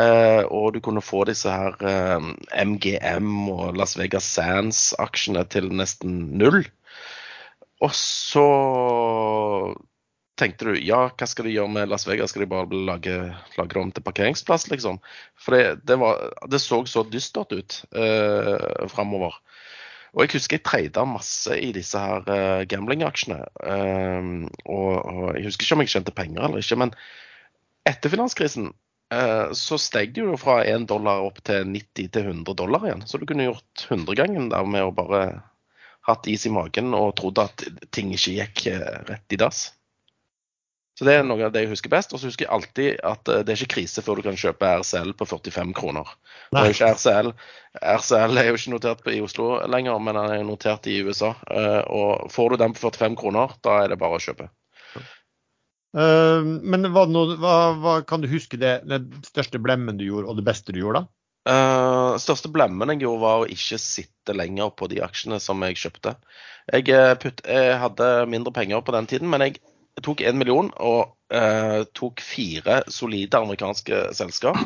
Eh, 0.00 0.42
og 0.48 0.72
du 0.74 0.80
kunne 0.84 1.04
få 1.04 1.24
disse 1.28 1.52
her 1.52 1.76
eh, 1.84 2.28
MGM 2.64 3.32
og 3.52 3.76
Las 3.76 3.96
Vegas 4.00 4.28
Sands-aksjene 4.36 5.44
til 5.52 5.68
nesten 5.72 6.20
null. 6.40 6.62
Og 7.82 7.92
så 7.98 8.46
tenkte 10.40 10.70
du 10.70 10.78
ja, 10.80 11.04
hva 11.10 11.28
skal 11.28 11.48
de 11.48 11.56
gjøre 11.56 11.74
med 11.74 11.90
Las 11.92 12.06
Vegas? 12.08 12.32
Skal 12.32 12.46
de 12.46 12.50
bare 12.52 12.82
lage, 12.88 13.16
lage 13.58 13.80
om 13.80 13.92
til 13.92 14.06
parkeringsplass, 14.06 14.68
liksom? 14.72 15.00
For 15.36 15.56
det, 15.56 15.82
det, 15.90 15.98
var, 16.00 16.30
det 16.48 16.62
så 16.62 16.80
så 16.88 17.04
dystert 17.08 17.52
ut 17.52 17.82
eh, 17.92 18.86
framover. 18.92 19.36
Og 20.12 20.26
jeg 20.26 20.34
husker 20.34 20.58
jeg 20.58 20.64
treida 20.68 21.04
masse 21.08 21.56
i 21.56 21.70
disse 21.72 21.96
her 21.96 22.26
uh, 22.28 22.62
gamblingaksjene. 22.68 23.38
Uh, 23.64 24.44
og, 24.68 24.90
og, 25.00 25.28
jeg 25.38 25.46
husker 25.46 25.64
ikke 25.64 25.78
om 25.78 25.84
jeg 25.84 25.92
tjente 25.94 26.16
penger 26.16 26.44
eller 26.44 26.60
ikke, 26.60 26.76
men 26.82 26.92
etter 27.88 28.12
finanskrisen 28.12 28.68
uh, 28.68 28.76
så 29.58 29.76
steg 29.80 30.14
det 30.16 30.22
jo 30.24 30.36
fra 30.40 30.60
1 30.64 30.86
dollar 30.88 31.24
opp 31.26 31.42
til 31.44 31.66
90 31.68 32.08
til 32.14 32.30
100 32.30 32.56
dollar 32.58 32.86
igjen. 32.86 33.04
Så 33.06 33.20
du 33.20 33.26
kunne 33.28 33.48
gjort 33.50 33.86
100-gangen 33.88 34.48
der 34.52 34.68
med 34.68 34.86
å 34.86 34.94
bare 34.96 35.22
hatt 36.08 36.26
is 36.30 36.46
i 36.48 36.54
magen 36.54 36.94
og 36.98 37.14
trodd 37.20 37.38
at 37.42 37.64
ting 37.94 38.10
ikke 38.14 38.36
gikk 38.38 38.66
rett 39.10 39.36
i 39.36 39.40
dass. 39.42 39.68
Så 40.98 41.06
Det 41.08 41.14
er 41.16 41.24
noe 41.24 41.40
av 41.46 41.52
det 41.54 41.64
jeg 41.64 41.72
husker 41.72 41.92
best. 41.92 42.12
Og 42.12 42.20
så 42.20 42.28
husker 42.28 42.46
jeg 42.46 42.52
alltid 42.52 43.00
at 43.08 43.28
eh, 43.32 43.40
det 43.42 43.54
er 43.54 43.62
ikke 43.62 43.78
krise 43.78 44.04
før 44.04 44.20
du 44.20 44.26
kan 44.26 44.38
kjøpe 44.38 44.72
RCL 44.82 45.14
på 45.16 45.28
45 45.30 45.72
kroner. 45.78 46.10
Det 46.52 46.60
er 46.60 46.74
ikke 46.74 46.90
RCL. 46.98 47.32
RCL 47.96 48.42
er 48.42 48.50
jo 48.50 48.58
ikke 48.58 48.74
notert 48.74 49.08
i 49.10 49.22
Oslo 49.24 49.48
lenger, 49.72 49.98
men 50.04 50.20
den 50.20 50.34
er 50.36 50.44
notert 50.46 50.86
i 50.92 50.98
USA. 51.02 51.32
Eh, 51.48 51.80
og 51.88 52.28
får 52.32 52.52
du 52.52 52.60
den 52.64 52.76
på 52.76 52.84
45 52.84 53.16
kroner, 53.18 53.56
da 53.64 53.80
er 53.82 53.92
det 53.92 54.00
bare 54.02 54.20
å 54.20 54.22
kjøpe. 54.22 54.50
Uh, 55.92 56.40
men 56.64 56.88
hva, 56.92 57.04
hva, 57.06 57.56
hva, 57.76 57.96
kan 58.08 58.22
du 58.22 58.30
huske 58.32 58.60
det, 58.60 58.78
den 58.88 59.10
største 59.26 59.60
blemmen 59.60 59.98
du 60.00 60.06
gjorde, 60.06 60.30
og 60.30 60.38
det 60.38 60.46
beste 60.46 60.72
du 60.72 60.80
gjorde, 60.80 61.02
da? 61.02 61.18
Uh, 61.42 62.14
største 62.22 62.52
blemmen 62.54 62.92
jeg 62.94 63.02
gjorde, 63.02 63.22
var 63.24 63.42
å 63.42 63.50
ikke 63.50 63.80
sitte 63.82 64.36
lenger 64.36 64.70
på 64.78 64.88
de 64.92 65.02
aksjene 65.04 65.40
som 65.42 65.62
jeg 65.66 65.80
kjøpte. 65.80 66.14
Jeg, 66.70 67.18
putt, 67.22 67.42
jeg 67.48 67.78
hadde 67.82 68.10
mindre 68.30 68.54
penger 68.54 68.84
på 68.86 68.94
den 68.94 69.08
tiden, 69.10 69.30
men 69.32 69.44
jeg 69.44 69.58
tok 70.00 70.22
én 70.24 70.38
million 70.38 70.70
og 70.80 71.16
uh, 71.34 71.82
tok 71.98 72.22
fire 72.24 72.80
solide 72.88 73.42
amerikanske 73.42 74.06
selskap. 74.16 74.62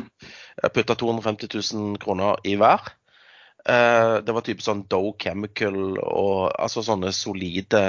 Putta 0.73 0.95
250 0.95 1.49
000 1.73 1.99
kroner 2.03 2.39
i 2.47 2.55
hver. 2.61 2.85
Uh, 3.67 4.23
det 4.23 4.31
var 4.31 4.45
type 4.45 4.63
sånn 4.63 4.85
Doe 4.87 5.17
Chemical 5.19 5.97
og 5.99 6.53
altså 6.53 6.85
sånne 6.85 7.11
solide 7.11 7.81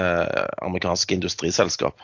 amerikanske 0.65 1.15
industriselskap. 1.15 2.01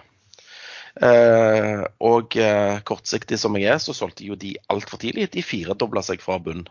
Eh, 1.03 1.81
og 2.07 2.37
eh, 2.39 2.77
kortsiktig 2.87 3.39
som 3.41 3.57
jeg 3.59 3.67
er, 3.73 3.81
så 3.83 3.95
solgte 3.95 4.27
jo 4.27 4.37
de 4.39 4.53
altfor 4.71 5.01
tidlig. 5.01 5.27
De 5.33 5.43
firedobla 5.43 6.03
seg 6.05 6.23
fra 6.23 6.37
bunn. 6.39 6.63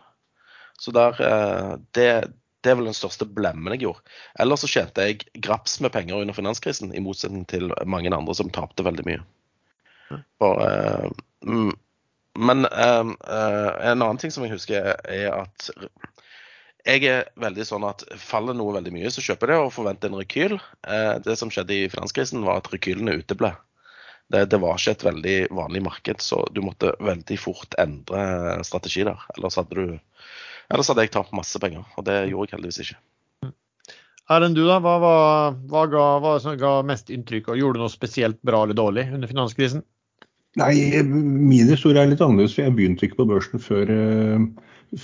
Så 0.81 0.91
der, 0.95 1.19
eh, 1.21 1.71
det, 1.97 2.09
det 2.65 2.71
er 2.71 2.79
vel 2.79 2.89
den 2.89 2.97
største 2.97 3.27
blemmen 3.29 3.75
jeg 3.75 3.85
gjorde. 3.85 4.15
Ellers 4.41 4.65
så 4.65 4.71
tjente 4.71 5.05
jeg 5.05 5.21
graps 5.45 5.77
med 5.83 5.93
penger 5.93 6.23
under 6.23 6.37
finanskrisen, 6.37 6.93
i 6.95 7.03
motsetning 7.03 7.45
til 7.49 7.73
mange 7.85 8.13
andre 8.13 8.37
som 8.37 8.51
tapte 8.53 8.85
veldig 8.85 9.05
mye. 9.07 9.23
For, 10.39 10.59
uh, 10.61 11.69
men 12.37 12.67
uh, 12.67 13.07
uh, 13.09 13.71
en 13.81 14.03
annen 14.03 14.19
ting 14.21 14.33
som 14.33 14.45
jeg 14.45 14.53
husker, 14.53 14.91
er 15.09 15.31
at 15.33 15.69
jeg 16.85 17.07
er 17.09 17.31
veldig 17.41 17.65
sånn 17.65 17.87
at 17.87 18.03
faller 18.21 18.53
noe 18.53 18.75
veldig 18.75 18.93
mye, 18.93 19.09
så 19.09 19.23
kjøper 19.25 19.49
jeg 19.49 19.57
det 19.57 19.65
og 19.65 19.73
forventer 19.73 20.11
en 20.11 20.19
rekyl. 20.19 20.59
det 21.25 21.33
som 21.39 21.49
skjedde 21.49 21.73
i 21.73 21.87
finanskrisen, 21.89 22.45
var 22.45 22.61
at 22.61 22.69
rekylene 22.69 23.15
uteble. 23.23 23.55
Det, 24.33 24.45
det, 24.49 24.57
var 24.57 24.79
ikke 24.79 24.95
et 24.95 25.05
veldig 25.05 25.35
vanlig 25.53 25.81
marked, 25.85 26.21
så 26.23 26.41
du 26.53 26.63
måtte 26.65 26.95
veldig 27.03 27.37
fort 27.37 27.75
endre 27.81 28.63
strategi 28.65 29.05
der. 29.05 29.21
Ellers 29.37 29.59
hadde 29.59 29.77
du 29.77 29.99
Ellers 30.73 30.87
hadde 30.89 31.03
jeg 31.05 31.11
tapt 31.13 31.35
masse 31.37 31.59
penger, 31.61 31.83
og 31.93 32.07
det 32.07 32.23
gjorde 32.31 32.49
jeg 32.49 32.57
heldigvis 32.57 32.79
ikke. 32.81 32.97
Erlend, 34.33 34.57
du 34.57 34.63
da, 34.65 34.79
hva, 34.81 34.95
hva, 34.97 35.17
hva, 35.69 35.83
ga, 35.91 36.05
hva 36.23 36.55
ga, 36.57 36.71
mest 36.89 37.11
inntrykk, 37.13 37.51
og 37.53 37.59
gjorde 37.59 37.77
du 37.77 37.83
noe 37.83 37.93
spesielt 37.93 38.39
bra 38.41 38.63
eller 38.65 38.77
dårlig 38.77 39.03
under 39.13 39.29
finanskrisen? 39.29 39.83
Nei, 40.57 41.03
min 41.05 41.69
historie 41.69 42.01
er 42.01 42.09
litt 42.09 42.23
annerledes, 42.23 42.55
for 42.55 42.65
jeg 42.65 42.73
begynte 42.73 43.05
ikke 43.05 43.19
på 43.19 43.27
børsen 43.29 43.61
før, 43.61 43.91
eh, 43.93 44.47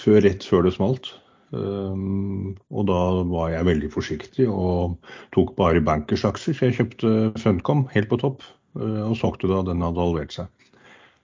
før 0.01 0.23
rett 0.25 0.47
før 0.47 0.65
det 0.65 0.73
smalt. 0.79 1.11
Um, 1.51 2.55
og 2.71 2.85
da 2.87 2.97
var 3.27 3.49
jeg 3.51 3.67
veldig 3.67 3.89
forsiktig 3.91 4.45
og 4.47 4.95
tok 5.35 5.51
bare 5.57 5.83
bankersaksjer. 5.83 6.55
Så 6.55 6.69
jeg 6.69 6.77
kjøpte 6.79 7.11
Funcom 7.43 7.83
helt 7.91 8.07
på 8.09 8.21
topp, 8.23 8.45
og 8.79 9.15
sakte 9.19 9.49
da 9.51 9.61
den 9.67 9.83
hadde 9.83 10.03
halvert 10.03 10.35
seg. 10.35 10.49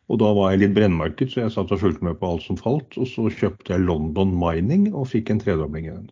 Og 0.07 0.21
da 0.21 0.29
var 0.35 0.53
jeg 0.53 0.61
litt 0.61 0.75
brennmarked, 0.77 1.31
så 1.31 1.43
jeg 1.43 1.53
satt 1.55 1.71
og 1.75 1.81
fulgte 1.81 2.05
med 2.07 2.15
på 2.19 2.29
alt 2.31 2.45
som 2.45 2.59
falt. 2.59 2.95
Og 2.95 3.09
så 3.11 3.27
kjøpte 3.27 3.73
jeg 3.73 3.83
London 3.83 4.31
Mining 4.39 4.87
og 4.93 5.09
fikk 5.11 5.33
en 5.33 5.41
tredobling 5.43 5.89
i 5.89 5.95
den. 5.95 6.07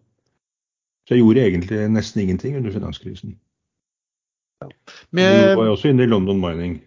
Så 1.07 1.15
jeg 1.15 1.23
gjorde 1.23 1.45
egentlig 1.45 1.85
nesten 1.93 2.25
ingenting 2.25 2.57
under 2.59 2.73
finanskrisen. 2.75 3.37
Ja. 4.63 4.67
Men, 5.15 5.31
du 5.37 5.61
var 5.61 5.69
jo 5.69 5.77
også 5.77 5.93
inne 5.93 6.03
i 6.03 6.11
London 6.11 6.41
Mining. 6.43 6.79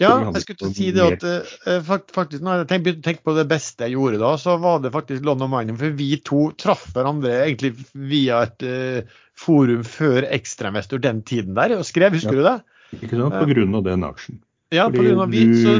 Ja, 0.00 0.10
jeg 0.28 0.42
skulle 0.42 0.60
til 0.60 0.68
å 0.68 0.74
si 0.76 0.90
det 0.92 1.04
at 1.06 1.22
uh, 1.24 1.94
faktisk, 2.12 2.42
når 2.44 2.66
jeg 2.66 2.82
begynte 2.84 3.00
å 3.00 3.06
tenke 3.06 3.24
på 3.24 3.32
det 3.38 3.46
beste 3.48 3.86
jeg 3.86 3.94
gjorde 3.94 4.18
da, 4.20 4.34
så 4.40 4.58
var 4.60 4.82
det 4.84 4.92
faktisk 4.92 5.24
London 5.24 5.52
Mining. 5.52 5.78
For 5.80 5.94
vi 5.96 6.10
to 6.26 6.50
traff 6.60 6.90
hverandre 6.96 7.32
egentlig 7.46 7.72
via 7.94 8.42
et 8.44 8.66
uh, 8.66 9.20
forum 9.38 9.86
før 9.86 10.26
Ekstrainvestor 10.34 11.00
den 11.04 11.22
tiden 11.28 11.56
der, 11.56 11.78
og 11.78 11.86
skrev, 11.88 12.16
husker 12.18 12.36
ja. 12.36 12.42
du 12.42 12.48
det? 12.50 12.58
Ikke 13.02 13.18
sant, 13.18 13.36
på 13.36 13.48
grunn 13.52 13.78
av 13.78 13.86
den 13.86 14.06
aksjen. 14.06 14.40
Ja, 14.74 14.88
på 14.90 15.02
grunn 15.02 15.22
av 15.22 15.30
vi, 15.30 15.44
så, 15.62 15.78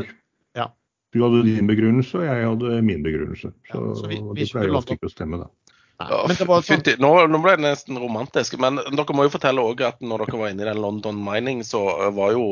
du 1.16 1.22
hadde 1.22 1.46
din 1.46 1.68
begrunnelse, 1.68 2.18
og 2.18 2.26
jeg 2.26 2.42
hadde 2.44 2.80
min 2.84 3.04
begrunnelse. 3.04 3.52
Så, 3.70 3.78
ja, 3.80 3.94
så 3.96 4.10
vi, 4.10 4.18
vi 4.20 4.42
det 4.44 4.50
pleier 4.52 4.74
ofte 4.76 4.96
ikke 4.98 5.08
å 5.08 5.12
stemme, 5.12 5.38
da. 5.40 5.48
Ja, 5.96 6.18
sånn... 6.36 6.82
nå, 7.00 7.10
nå, 7.32 7.38
ble 7.40 7.54
det 7.56 7.64
nesten 7.64 7.96
romantisk, 7.96 8.58
men 8.60 8.76
dere 8.84 9.16
må 9.16 9.24
jo 9.24 9.32
fortelle 9.32 9.64
også 9.64 9.86
at 9.88 10.02
når 10.04 10.26
dere 10.26 10.40
var 10.42 10.52
inne 10.52 10.66
i 10.66 10.68
den 10.68 10.82
London 10.84 11.22
Mining, 11.24 11.62
så 11.64 11.80
var 12.12 12.34
jo, 12.36 12.44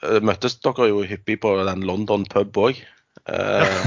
eh, 0.00 0.22
møttes 0.24 0.56
dere 0.64 0.88
jo 0.88 1.02
hyppig 1.04 1.36
på 1.42 1.52
den 1.68 1.84
London 1.88 2.24
pub 2.32 2.62
òg. 2.64 2.80
Eh, 3.28 3.84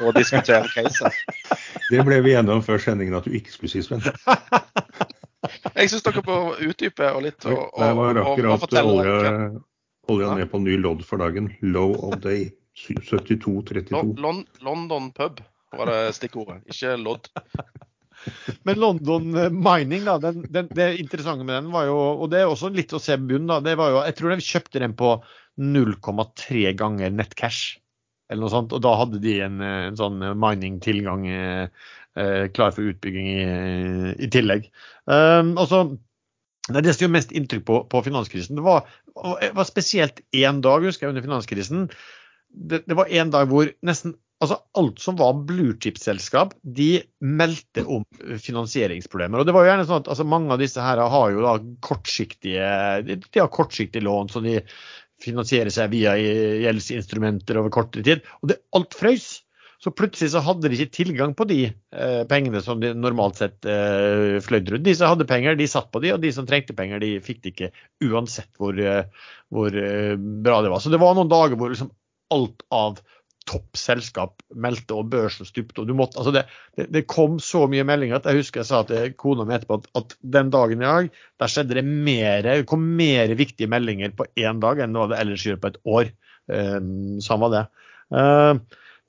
og 0.00 0.16
diskutere 0.16 0.66
caser. 0.72 1.14
Det 1.92 2.02
ble 2.06 2.18
vi 2.24 2.34
enige 2.34 2.56
om 2.56 2.62
før 2.64 2.80
sendingen 2.82 3.18
at 3.18 3.26
du 3.28 3.34
ikke 3.36 3.54
skulle 3.54 3.70
si, 3.70 3.84
Sven. 3.86 4.02
Jeg 5.48 5.90
syns 5.90 6.04
dere 6.04 6.22
bør 6.24 6.58
utdype 6.68 7.10
og 7.16 7.22
litt 7.24 7.46
og, 7.48 7.60
og, 7.72 8.00
og, 8.04 8.18
og, 8.20 8.40
og 8.44 8.64
fortelle. 8.66 8.96
Olja, 9.00 9.34
olja 10.12 10.32
ned 10.36 10.50
på 10.52 10.60
ny 10.62 10.76
lodd 10.80 11.04
for 11.06 11.22
dagen. 11.22 11.48
Low 11.64 11.94
of 12.08 12.18
day. 12.24 12.50
72-32. 12.80 13.92
London 14.62 15.10
pub 15.16 15.40
var 15.76 15.90
det 15.90 16.14
stikkordet, 16.16 16.62
ikke 16.70 16.96
lodd. 17.00 17.28
Men 18.68 18.80
London 18.80 19.36
eh, 19.38 19.52
Mining, 19.52 20.04
da, 20.04 20.18
den, 20.20 20.42
den, 20.52 20.68
det 20.76 20.90
interessante 21.00 21.46
med 21.46 21.56
den 21.56 21.70
var 21.72 21.86
jo 21.88 21.96
Og 21.96 22.26
det 22.28 22.42
er 22.42 22.50
også 22.50 22.68
litt 22.74 22.92
å 22.92 23.00
se 23.00 23.16
bunnen, 23.16 23.48
da. 23.48 23.62
Det 23.64 23.78
var 23.80 23.94
jo, 23.94 24.02
jeg 24.04 24.16
tror 24.18 24.34
de 24.34 24.44
kjøpte 24.44 24.82
den 24.82 24.96
på 24.98 25.14
0,3 25.60 26.74
ganger 26.76 27.14
nettcash. 27.14 27.78
Eller 28.30 28.44
noe 28.44 28.52
sånt, 28.52 28.74
og 28.76 28.82
da 28.84 28.94
hadde 29.00 29.18
de 29.22 29.34
en, 29.42 29.58
eh, 29.64 29.88
en 29.88 29.98
sånn 29.98 30.22
mining-tilgang 30.38 31.26
eh, 31.26 31.88
eh, 32.14 32.44
klar 32.54 32.72
for 32.76 32.86
utbygging 32.92 33.28
i, 33.32 33.42
i 34.22 34.30
tillegg. 34.30 34.70
Um, 35.10 35.56
også, 35.58 35.82
det, 36.70 36.84
det 36.86 36.94
som 36.94 37.06
gjorde 37.06 37.16
mest 37.18 37.34
inntrykk 37.34 37.66
på, 37.66 37.82
på 37.90 38.04
finanskrisen, 38.06 38.60
det 38.60 38.66
var, 38.66 38.86
var 39.16 39.68
spesielt 39.68 40.22
én 40.30 40.62
dag 40.62 40.86
husker 40.86 41.08
jeg, 41.08 41.16
under 41.16 41.26
finanskrisen 41.26 41.88
det, 42.50 42.82
det, 42.86 42.96
var 42.98 43.10
en 43.10 43.30
dag 43.30 43.50
hvor 43.50 43.70
nesten 43.86 44.16
altså 44.40 44.56
alt 44.80 45.02
som 45.02 45.18
var 45.20 45.42
bluechip-selskap, 45.48 46.54
de 46.64 47.02
meldte 47.20 47.84
om 47.84 48.06
finansieringsproblemer. 48.40 49.42
Og 49.42 49.48
det 49.48 49.54
var 49.54 49.66
jo 49.66 49.70
gjerne 49.72 49.84
sånn 49.88 50.00
at 50.00 50.08
altså, 50.14 50.24
Mange 50.28 50.54
av 50.54 50.62
disse 50.62 50.80
her 50.80 51.02
har 51.12 51.34
jo 51.34 51.44
da 51.44 51.58
kortsiktige 51.84 52.70
de, 53.04 53.18
de 53.20 53.42
har 53.42 53.52
kortsiktige 53.52 54.06
lån, 54.06 54.32
så 54.32 54.42
de 54.44 54.56
finansierer 55.22 55.72
seg 55.74 55.92
via 55.92 56.16
gjeldsinstrumenter 56.16 57.60
over 57.60 57.72
kortere 57.74 58.06
tid. 58.06 58.26
Og 58.40 58.52
det 58.52 58.60
alt 58.76 58.96
frøys. 58.96 59.30
Så 59.80 59.88
plutselig 59.96 60.34
så 60.34 60.42
hadde 60.44 60.68
de 60.68 60.76
ikke 60.76 60.92
tilgang 60.92 61.30
på 61.32 61.46
de 61.48 61.60
eh, 61.70 62.22
pengene 62.28 62.60
som 62.60 62.82
de 62.82 62.90
normalt 62.92 63.38
sett 63.40 63.64
eh, 63.64 64.36
fløy 64.44 64.58
rundt. 64.66 64.84
De 64.84 64.92
som 64.96 65.08
hadde 65.08 65.24
penger, 65.28 65.56
de 65.56 65.68
satt 65.72 65.88
på 65.88 66.02
de, 66.04 66.10
og 66.12 66.20
de 66.20 66.32
som 66.36 66.44
trengte 66.48 66.76
penger, 66.76 67.00
de 67.00 67.14
fikk 67.24 67.40
det 67.40 67.54
ikke 67.54 67.70
uansett 68.10 68.50
hvor, 68.60 68.76
eh, 68.76 69.08
hvor 69.48 69.72
eh, 69.72 70.18
bra 70.20 70.58
det 70.60 70.74
var. 70.74 70.84
Så 70.84 70.92
det 70.92 71.00
var 71.00 71.16
noen 71.16 71.32
dager 71.32 71.56
hvor 71.56 71.72
liksom 71.72 71.88
alt 72.30 72.60
av 72.76 73.00
toppselskap 73.48 74.42
meldte, 74.62 74.94
og 74.96 75.10
børsen 75.12 75.48
stupte. 75.48 75.82
og 75.82 75.88
du 75.88 75.94
måtte, 75.96 76.18
altså 76.20 76.32
det, 76.34 76.44
det, 76.78 76.86
det, 76.94 77.04
kom 77.10 77.38
så 77.42 77.64
mye 77.70 77.86
meldinger 77.86 78.18
at 78.18 78.28
jeg 78.28 78.42
husker 78.42 78.62
jeg 78.62 78.68
sa 78.68 78.82
til 78.86 79.14
kona 79.18 79.46
mi 79.48 79.56
etterpå 79.56 79.80
at, 79.80 79.88
at, 79.98 80.16
den 80.36 80.52
dagen 80.54 80.82
i 80.82 80.88
dag 80.88 81.10
der 81.40 81.52
skjedde 81.52 81.78
det 81.78 81.84
mer, 81.86 82.42
det 82.46 82.68
kom 82.70 82.84
mer 82.98 83.32
viktige 83.38 83.70
meldinger 83.70 84.14
på 84.16 84.28
én 84.38 84.62
dag 84.62 84.82
enn 84.84 84.98
det 84.98 85.18
ellers 85.18 85.46
gjør 85.46 85.60
på 85.62 85.72
et 85.72 85.80
år. 85.96 86.12
Uh, 86.50 86.80
samme 87.22 87.50
det. 87.52 87.64
Uh, 88.10 88.58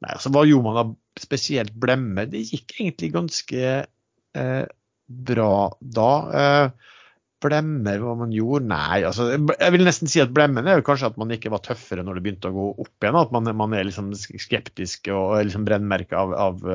nei, 0.02 0.12
altså 0.14 0.32
Hva 0.34 0.46
gjorde 0.46 0.68
man 0.68 0.78
da 0.78 1.22
spesielt 1.22 1.74
blemme? 1.82 2.28
Det 2.30 2.44
gikk 2.46 2.78
egentlig 2.78 3.12
ganske 3.16 3.74
uh, 4.38 4.66
bra 5.32 5.54
da. 5.82 6.12
Uh, 6.32 6.92
blemmer 7.44 8.02
hva 8.02 8.16
man 8.20 8.34
gjorde? 8.36 8.70
Nei, 8.72 9.02
altså, 9.08 9.28
jeg 9.34 9.76
vil 9.76 9.86
nesten 9.88 10.12
si 10.12 10.22
at 10.24 10.34
blemmen 10.36 10.68
er 10.68 10.80
jo 10.80 10.86
kanskje 10.88 11.12
at 11.12 11.20
man 11.22 11.34
ikke 11.36 11.52
var 11.54 11.64
tøffere 11.66 12.06
når 12.06 12.18
det 12.18 12.26
begynte 12.26 12.52
å 12.52 12.56
gå 12.56 12.68
opp 12.86 13.06
igjen. 13.06 13.20
At 13.20 13.36
man, 13.36 13.52
man 13.58 13.76
er 13.78 13.88
liksom 13.88 14.12
skeptisk 14.16 15.12
og 15.14 15.38
liksom 15.48 15.68
brennmerka 15.68 16.22
av, 16.22 16.36
av, 16.48 16.66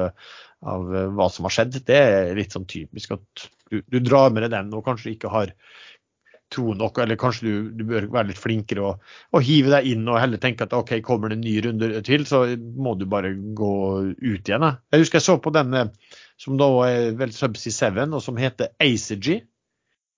av, 0.74 0.94
hva 1.16 1.28
som 1.32 1.48
har 1.48 1.56
skjedd. 1.58 1.80
Det 1.88 2.00
er 2.00 2.32
litt 2.38 2.56
sånn 2.56 2.68
typisk 2.70 3.16
at 3.18 3.48
du, 3.70 3.80
du 3.82 4.00
drar 4.00 4.32
med 4.34 4.46
deg 4.46 4.54
den 4.54 4.74
og 4.76 4.86
kanskje 4.86 5.14
ikke 5.14 5.32
har 5.32 5.54
tro 6.52 6.76
nok, 6.78 7.00
eller 7.02 7.18
kanskje 7.18 7.46
du, 7.46 7.70
du 7.74 7.82
bør 7.88 8.06
være 8.12 8.30
litt 8.30 8.38
flinkere 8.38 8.84
og, 8.86 9.08
og, 9.32 9.40
hive 9.42 9.72
deg 9.72 9.88
inn 9.90 10.06
og 10.06 10.20
heller 10.20 10.38
tenke 10.42 10.66
at 10.66 10.76
OK, 10.76 10.92
kommer 11.02 11.32
det 11.32 11.40
en 11.40 11.42
ny 11.42 11.56
runde 11.64 11.88
til, 12.06 12.26
så 12.28 12.44
må 12.54 12.94
du 12.98 13.02
bare 13.10 13.32
gå 13.34 13.72
ut 14.12 14.46
igjen. 14.46 14.68
Jeg 14.94 15.02
husker 15.02 15.18
jeg 15.18 15.26
så 15.26 15.36
på 15.42 15.52
den 15.56 15.74
som 16.40 16.58
da 16.60 16.68
er 16.86 17.16
vel 17.18 17.34
Subsea 17.34 17.74
7, 17.74 17.98
og 18.06 18.22
som 18.22 18.38
heter 18.38 18.74
Acergy. 18.82 19.40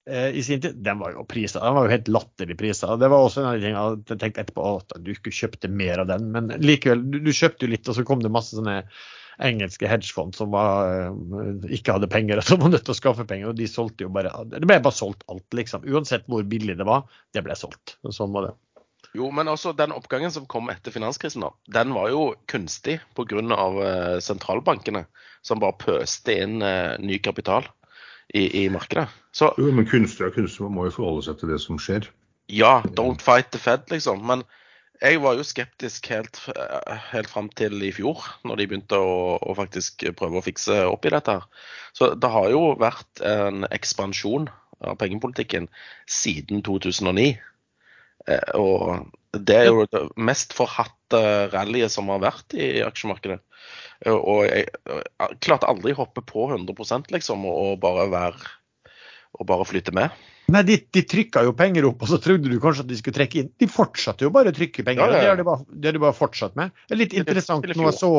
Eh, 0.08 0.30
i 0.36 0.42
sin 0.42 0.60
tid, 0.60 0.80
den 0.84 0.98
var 0.98 1.12
jo 1.14 1.26
priser. 1.28 1.62
Den 1.64 1.76
var 1.76 1.86
jo 1.86 1.94
helt 1.94 2.10
latterlig 2.10 2.56
priser. 2.58 2.96
Det 3.00 3.10
var 3.12 3.24
også 3.24 3.42
en 3.42 3.48
av 3.50 3.54
de 3.56 3.64
tingene 3.66 3.84
jeg 4.08 4.20
tenkte 4.24 4.44
etterpå 4.44 4.66
at 4.80 4.98
du 5.04 5.12
ikke 5.14 5.34
kjøpte 5.34 5.70
mer 5.70 6.02
av 6.02 6.10
den. 6.10 6.28
Men 6.34 6.50
likevel, 6.62 7.04
du, 7.12 7.20
du 7.24 7.32
kjøpte 7.34 7.66
jo 7.66 7.72
litt, 7.74 7.88
og 7.88 7.98
så 7.98 8.04
kom 8.08 8.24
det 8.24 8.32
masse 8.34 8.56
sånne 8.56 8.82
engelske 9.38 9.86
hedgefond 9.86 10.34
som 10.34 10.50
var, 10.50 10.88
eh, 10.90 11.68
ikke 11.78 11.94
hadde 11.98 12.10
penger, 12.10 12.40
som 12.48 12.62
var 12.62 12.72
nødt 12.74 12.86
til 12.88 12.96
å 12.96 12.98
skaffe 12.98 13.26
penger. 13.28 13.52
og 13.52 13.58
de 13.60 13.68
solgte 13.70 14.06
jo 14.06 14.14
bare, 14.14 14.32
Det 14.50 14.64
ble 14.66 14.80
bare 14.80 14.94
solgt 14.94 15.26
alt, 15.28 15.46
liksom. 15.54 15.86
Uansett 15.86 16.26
hvor 16.26 16.42
billig 16.42 16.78
det 16.78 16.88
var, 16.88 17.06
det 17.34 17.44
ble 17.46 17.56
solgt. 17.58 17.98
Sånn 18.10 18.34
var 18.34 18.48
det. 18.48 18.56
Jo, 19.16 19.30
men 19.32 19.48
også 19.48 19.72
den 19.72 19.94
oppgangen 19.94 20.30
som 20.34 20.44
kom 20.50 20.68
etter 20.68 20.92
finanskrisen, 20.92 21.40
da, 21.46 21.52
den 21.78 21.94
var 21.96 22.10
jo 22.12 22.34
kunstig 22.50 22.98
pga. 23.16 23.40
Uh, 23.40 24.18
sentralbankene, 24.20 25.06
som 25.40 25.62
bare 25.62 25.78
pøste 25.80 26.34
inn 26.34 26.60
uh, 26.60 26.98
ny 27.00 27.16
kapital 27.22 27.66
i, 28.34 28.64
i 28.64 28.68
markedet. 28.72 29.08
Så, 29.32 29.52
jo, 29.58 29.70
men 29.74 29.88
kunstig 29.88 30.26
og 30.28 30.36
kunstig, 30.36 30.68
må 30.72 30.88
jo 30.88 30.94
forholde 30.98 31.26
seg 31.28 31.40
til 31.40 31.52
det 31.52 31.60
som 31.64 31.80
skjer. 31.80 32.08
Ja, 32.52 32.78
don't 32.96 33.22
fight 33.24 33.52
the 33.52 33.60
Fed, 33.60 33.88
liksom. 33.92 34.24
Men 34.28 34.44
jeg 34.98 35.20
var 35.22 35.36
jo 35.38 35.46
skeptisk 35.46 36.08
helt, 36.10 36.40
helt 37.12 37.30
fram 37.30 37.50
til 37.54 37.76
i 37.86 37.92
fjor, 37.94 38.24
når 38.48 38.58
de 38.58 38.68
begynte 38.70 38.98
å, 38.98 39.36
å, 39.38 39.54
faktisk 39.58 40.08
prøve 40.18 40.40
å 40.40 40.44
fikse 40.44 40.80
opp 40.88 41.06
i 41.06 41.12
dette. 41.14 41.36
her. 41.38 41.68
Så 41.94 42.14
det 42.18 42.32
har 42.32 42.48
jo 42.50 42.72
vært 42.80 43.22
en 43.26 43.68
ekspansjon 43.70 44.48
av 44.82 44.98
pengepolitikken 44.98 45.68
siden 46.10 46.64
2009. 46.66 47.36
Eh, 48.28 48.54
og 48.58 49.08
det 49.36 49.56
er 49.56 49.68
jo 49.70 49.84
det 49.90 50.04
mest 50.20 50.54
forhatte 50.56 51.20
rallyet 51.52 51.92
som 51.92 52.08
har 52.12 52.22
vært 52.22 52.56
i 52.56 52.78
aksjemarkedet. 52.84 53.40
Og 54.08 54.44
jeg, 54.46 54.68
jeg 54.68 55.38
klarte 55.42 55.68
aldri 55.68 55.92
å 55.94 56.04
hoppe 56.04 56.22
på 56.22 56.46
100% 56.52 57.10
liksom, 57.14 57.44
og 57.50 57.80
bare, 57.82 58.06
være, 58.12 58.52
og 59.38 59.48
bare 59.48 59.66
flytte 59.68 59.94
med. 59.96 60.14
Nei, 60.48 60.62
de, 60.64 60.78
de 60.96 61.02
trykka 61.04 61.42
jo 61.44 61.52
penger 61.56 61.84
opp, 61.90 62.04
og 62.04 62.08
så 62.08 62.16
trodde 62.24 62.48
du 62.48 62.56
kanskje 62.62 62.86
at 62.86 62.88
de 62.88 62.96
skulle 62.96 63.18
trekke 63.18 63.42
inn. 63.42 63.50
De 63.60 63.68
fortsatte 63.68 64.24
jo 64.24 64.30
bare 64.32 64.52
å 64.52 64.56
trykke 64.56 64.84
penger. 64.86 65.02
Ja, 65.02 65.10
ja, 65.10 65.18
ja. 65.18 65.20
Det 65.20 65.32
har 65.32 65.40
de 65.40 65.48
bare, 65.50 65.66
det 65.68 65.90
har 65.90 65.98
de 65.98 66.04
bare 66.06 66.16
fortsatt 66.16 66.56
med. 66.56 66.72
Det 66.86 66.96
er 66.96 67.02
litt 67.02 67.16
interessant. 67.18 67.68
Nå, 67.76 67.90
så, 67.92 68.12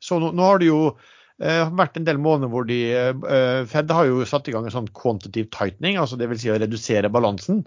så 0.00 0.20
nå, 0.22 0.30
nå, 0.32 0.46
har 0.46 0.62
det 0.62 0.70
jo 0.70 0.78
eh, 0.88 1.74
vært 1.76 2.00
en 2.00 2.06
del 2.06 2.22
måneder 2.22 2.52
hvor 2.54 2.64
de 2.70 2.80
eh, 2.96 3.60
Fed 3.68 3.92
har 3.92 4.08
jo 4.08 4.24
satt 4.28 4.48
i 4.48 4.56
gang 4.56 4.70
en 4.70 4.76
sånn 4.78 4.88
quantitative 4.96 5.50
tightening, 5.52 6.00
altså 6.00 6.16
dvs. 6.20 6.46
Si 6.46 6.54
å 6.54 6.56
redusere 6.62 7.12
balansen. 7.12 7.60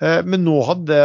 Eh, 0.00 0.20
men 0.24 0.44
nå 0.46 0.60
hadde 0.68 1.00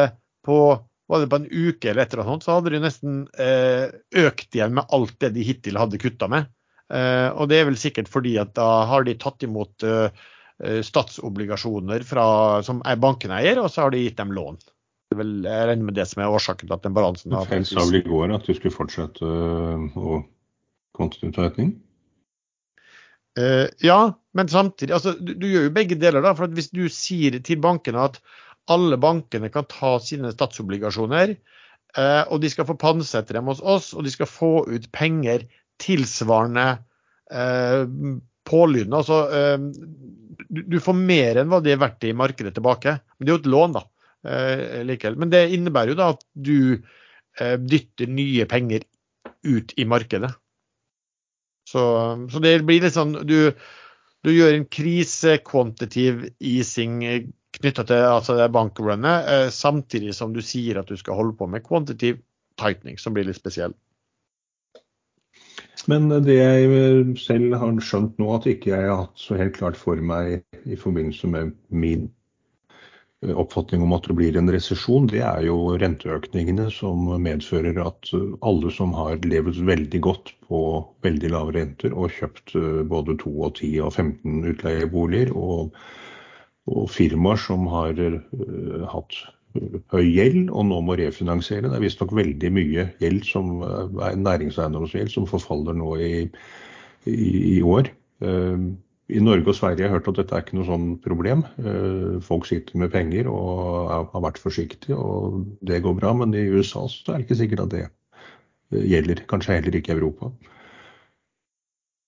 på 0.47 0.59
var 1.07 1.21
det 1.23 1.29
på 1.31 1.37
en 1.39 1.47
uke 1.47 1.87
eller 1.87 2.03
et 2.03 2.13
eller 2.13 2.27
annet, 2.27 2.43
så 2.43 2.57
hadde 2.57 2.71
de 2.73 2.79
nesten 2.83 3.19
eh, 3.39 3.87
økt 4.19 4.55
igjen 4.55 4.73
med 4.75 4.91
alt 4.91 5.13
det 5.23 5.31
de 5.37 5.45
hittil 5.47 5.79
hadde 5.79 5.99
kutta 6.01 6.27
med. 6.31 6.49
Eh, 6.91 7.29
og 7.31 7.47
det 7.47 7.61
er 7.61 7.69
vel 7.69 7.79
sikkert 7.79 8.11
fordi 8.11 8.35
at 8.41 8.51
da 8.57 8.83
har 8.89 9.07
de 9.07 9.15
tatt 9.19 9.47
imot 9.47 9.87
statsobligasjoner 10.57 12.01
fra, 12.01 12.23
som 12.65 12.79
er 12.89 12.97
banken 12.97 13.29
eier, 13.29 13.59
og 13.61 13.69
så 13.69 13.83
har 13.83 13.93
de 13.93 13.99
gitt 14.01 14.17
dem 14.17 14.31
lån. 14.33 14.55
Vel, 15.15 15.35
jeg 15.45 15.67
regner 15.69 15.85
med 15.85 15.95
det 15.95 16.07
som 16.09 16.23
er 16.23 16.33
årsaken 16.33 16.65
til 16.65 16.75
at 16.75 16.83
den 16.83 16.95
balansen 16.97 17.35
har 17.37 17.45
Fed 17.47 17.67
sa 17.69 17.85
vel 17.85 18.01
i 18.01 18.07
går 18.07 18.33
at 18.35 18.47
du 18.49 18.55
skulle 18.57 18.73
fortsette 18.73 19.21
å? 19.23 20.23
Uh, 23.37 23.69
ja, 23.85 24.13
men 24.33 24.49
samtidig 24.49 24.95
altså, 24.97 25.13
du, 25.13 25.35
du, 25.37 25.45
gjør 25.45 25.67
jo 25.67 25.73
begge 25.75 25.97
deler. 26.01 26.23
da, 26.25 26.33
for 26.37 26.49
Hvis 26.49 26.71
du 26.73 26.87
sier 26.89 27.37
til 27.45 27.61
bankene 27.61 28.07
at 28.09 28.17
alle 28.73 28.99
bankene 29.01 29.51
kan 29.53 29.67
ta 29.71 29.95
sine 30.03 30.31
statsobligasjoner, 30.33 31.35
uh, 31.97 32.23
og 32.27 32.41
de 32.43 32.51
skal 32.53 32.67
få 32.69 32.77
pantsette 32.79 33.35
dem 33.37 33.49
hos 33.51 33.63
oss, 33.63 33.93
og 33.95 34.07
de 34.07 34.13
skal 34.13 34.29
få 34.29 34.51
ut 34.69 34.89
penger 34.95 35.47
tilsvarende 35.83 36.69
uh, 37.31 37.85
pålyden. 38.47 38.95
Altså, 38.95 39.25
du 40.47 40.77
får 40.79 40.95
mer 40.95 41.41
enn 41.41 41.49
hva 41.51 41.59
det 41.59 41.73
er 41.73 41.81
verdt 41.81 42.05
i 42.07 42.13
markedet 42.15 42.53
tilbake. 42.55 42.93
Men 43.17 43.27
det 43.27 43.31
er 43.31 43.35
jo 43.35 43.41
et 43.41 43.49
lån, 43.51 43.73
da. 43.75 43.81
Eh, 44.27 44.83
likevel. 44.85 45.17
Men 45.21 45.31
det 45.31 45.47
innebærer 45.55 45.93
jo 45.93 45.99
da 45.99 46.11
at 46.15 46.23
du 46.33 46.59
eh, 47.39 47.55
dytter 47.61 48.09
nye 48.11 48.47
penger 48.49 48.85
ut 49.47 49.73
i 49.77 49.85
markedet. 49.87 50.31
Så, 51.67 51.81
så 52.31 52.41
det 52.43 52.61
blir 52.67 52.83
litt 52.83 52.95
sånn 52.95 53.13
du, 53.27 53.51
du 54.23 54.31
gjør 54.31 54.55
en 54.55 54.67
krisekvantitiv 54.71 56.23
easing 56.39 57.01
knytta 57.61 57.85
til 57.87 58.05
altså 58.05 58.37
bankrunnet, 58.53 59.29
eh, 59.31 59.49
samtidig 59.53 60.15
som 60.15 60.33
du 60.33 60.41
sier 60.45 60.81
at 60.81 60.89
du 60.89 60.97
skal 60.99 61.17
holde 61.19 61.37
på 61.37 61.49
med 61.49 61.65
quantitative 61.65 62.21
tightening, 62.59 62.97
som 63.01 63.15
blir 63.15 63.27
litt 63.27 63.39
spesiell. 63.39 63.75
Men 65.87 66.09
det 66.09 66.35
jeg 66.35 67.17
selv 67.21 67.55
har 67.61 67.81
skjønt 67.85 68.17
nå, 68.19 68.29
at 68.35 68.47
ikke 68.49 68.73
jeg 68.73 68.89
har 68.89 69.05
hatt 69.05 69.19
så 69.21 69.37
helt 69.39 69.55
klart 69.55 69.77
for 69.79 69.99
meg 70.03 70.41
i 70.65 70.75
forbindelse 70.79 71.29
med 71.31 71.53
min 71.69 72.07
eh, 73.23 73.31
oppfatning 73.31 73.85
om 73.85 73.93
at 73.95 74.09
det 74.09 74.17
blir 74.17 74.39
en 74.39 74.51
resesjon, 74.51 75.07
det 75.11 75.21
er 75.23 75.45
jo 75.47 75.77
renteøkningene 75.79 76.67
som 76.73 77.07
medfører 77.23 77.79
at 77.85 78.11
alle 78.41 78.73
som 78.73 78.91
har 78.97 79.21
levd 79.23 79.61
veldig 79.69 80.01
godt 80.09 80.33
på 80.49 80.59
veldig 81.05 81.31
lave 81.33 81.55
renter 81.55 81.95
og 81.95 82.11
kjøpt 82.17 82.57
eh, 82.59 82.83
både 82.89 83.15
2 83.23 83.37
og 83.37 83.55
10 83.61 83.71
og 83.85 83.95
15 83.95 84.51
utleieboliger, 84.51 85.31
og, 85.37 85.71
og 86.67 86.89
firmaer 86.91 87.39
som 87.41 87.67
har 87.71 87.97
uh, 87.97 88.87
hatt 88.91 89.19
høy 89.93 90.03
gjeld 90.05 90.51
og 90.51 90.67
nå 90.69 90.81
må 90.85 90.97
refinansiere. 90.99 91.69
Det 91.69 91.77
er 91.79 91.85
visstnok 91.85 92.11
veldig 92.13 92.51
mye 92.53 92.89
gjeld 93.01 93.23
som 93.25 93.63
er 93.63 94.19
næringseiendomsgjeld 94.19 95.13
som 95.13 95.29
forfaller 95.29 95.77
nå 95.77 95.95
i, 96.03 96.11
i, 97.09 97.31
i 97.57 97.61
år. 97.65 97.89
Uh, 98.21 98.75
I 99.07 99.23
Norge 99.23 99.53
og 99.53 99.55
Sverige 99.55 99.87
har 99.87 99.95
jeg 99.95 99.95
hørt 99.95 100.11
at 100.11 100.19
dette 100.19 100.35
er 100.35 100.43
ikke 100.43 100.57
noe 100.59 100.67
sånn 100.67 100.87
problem. 100.99 101.45
Folk 102.27 102.43
sitter 102.49 102.75
med 102.81 102.91
penger 102.91 103.29
og 103.31 103.87
har 104.11 104.23
vært 104.25 104.41
forsiktige, 104.43 104.97
og 104.99 105.45
det 105.63 105.79
går 105.85 105.95
bra. 105.95 106.11
Men 106.19 106.35
i 106.35 106.43
USA 106.51 106.83
så 106.91 107.13
er 107.13 107.21
det 107.21 107.29
ikke 107.29 107.37
sikkert 107.39 107.61
at 107.63 107.71
det 107.71 107.85
gjelder. 108.91 109.21
Kanskje 109.31 109.55
heller 109.61 109.79
ikke 109.79 109.93
i 109.93 109.95
Europa. 109.95 110.33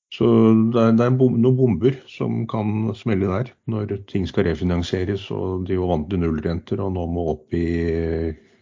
Så 0.10 0.26
det 0.74 0.82
er, 0.82 0.96
det 0.98 1.06
er, 1.06 1.14
noen 1.14 1.58
bomber 1.58 1.98
som 2.10 2.42
kan 2.50 2.90
smelle 2.98 3.30
der 3.30 3.52
når 3.70 3.94
ting 4.10 4.26
skal 4.30 4.48
refinansieres 4.48 5.28
og 5.36 5.68
de 5.70 5.78
var 5.78 5.94
vant 5.94 6.10
til 6.10 6.24
nullrenter 6.24 6.82
og 6.82 6.96
nå 6.96 7.06
må 7.14 7.28
opp 7.36 7.54
i 7.54 7.68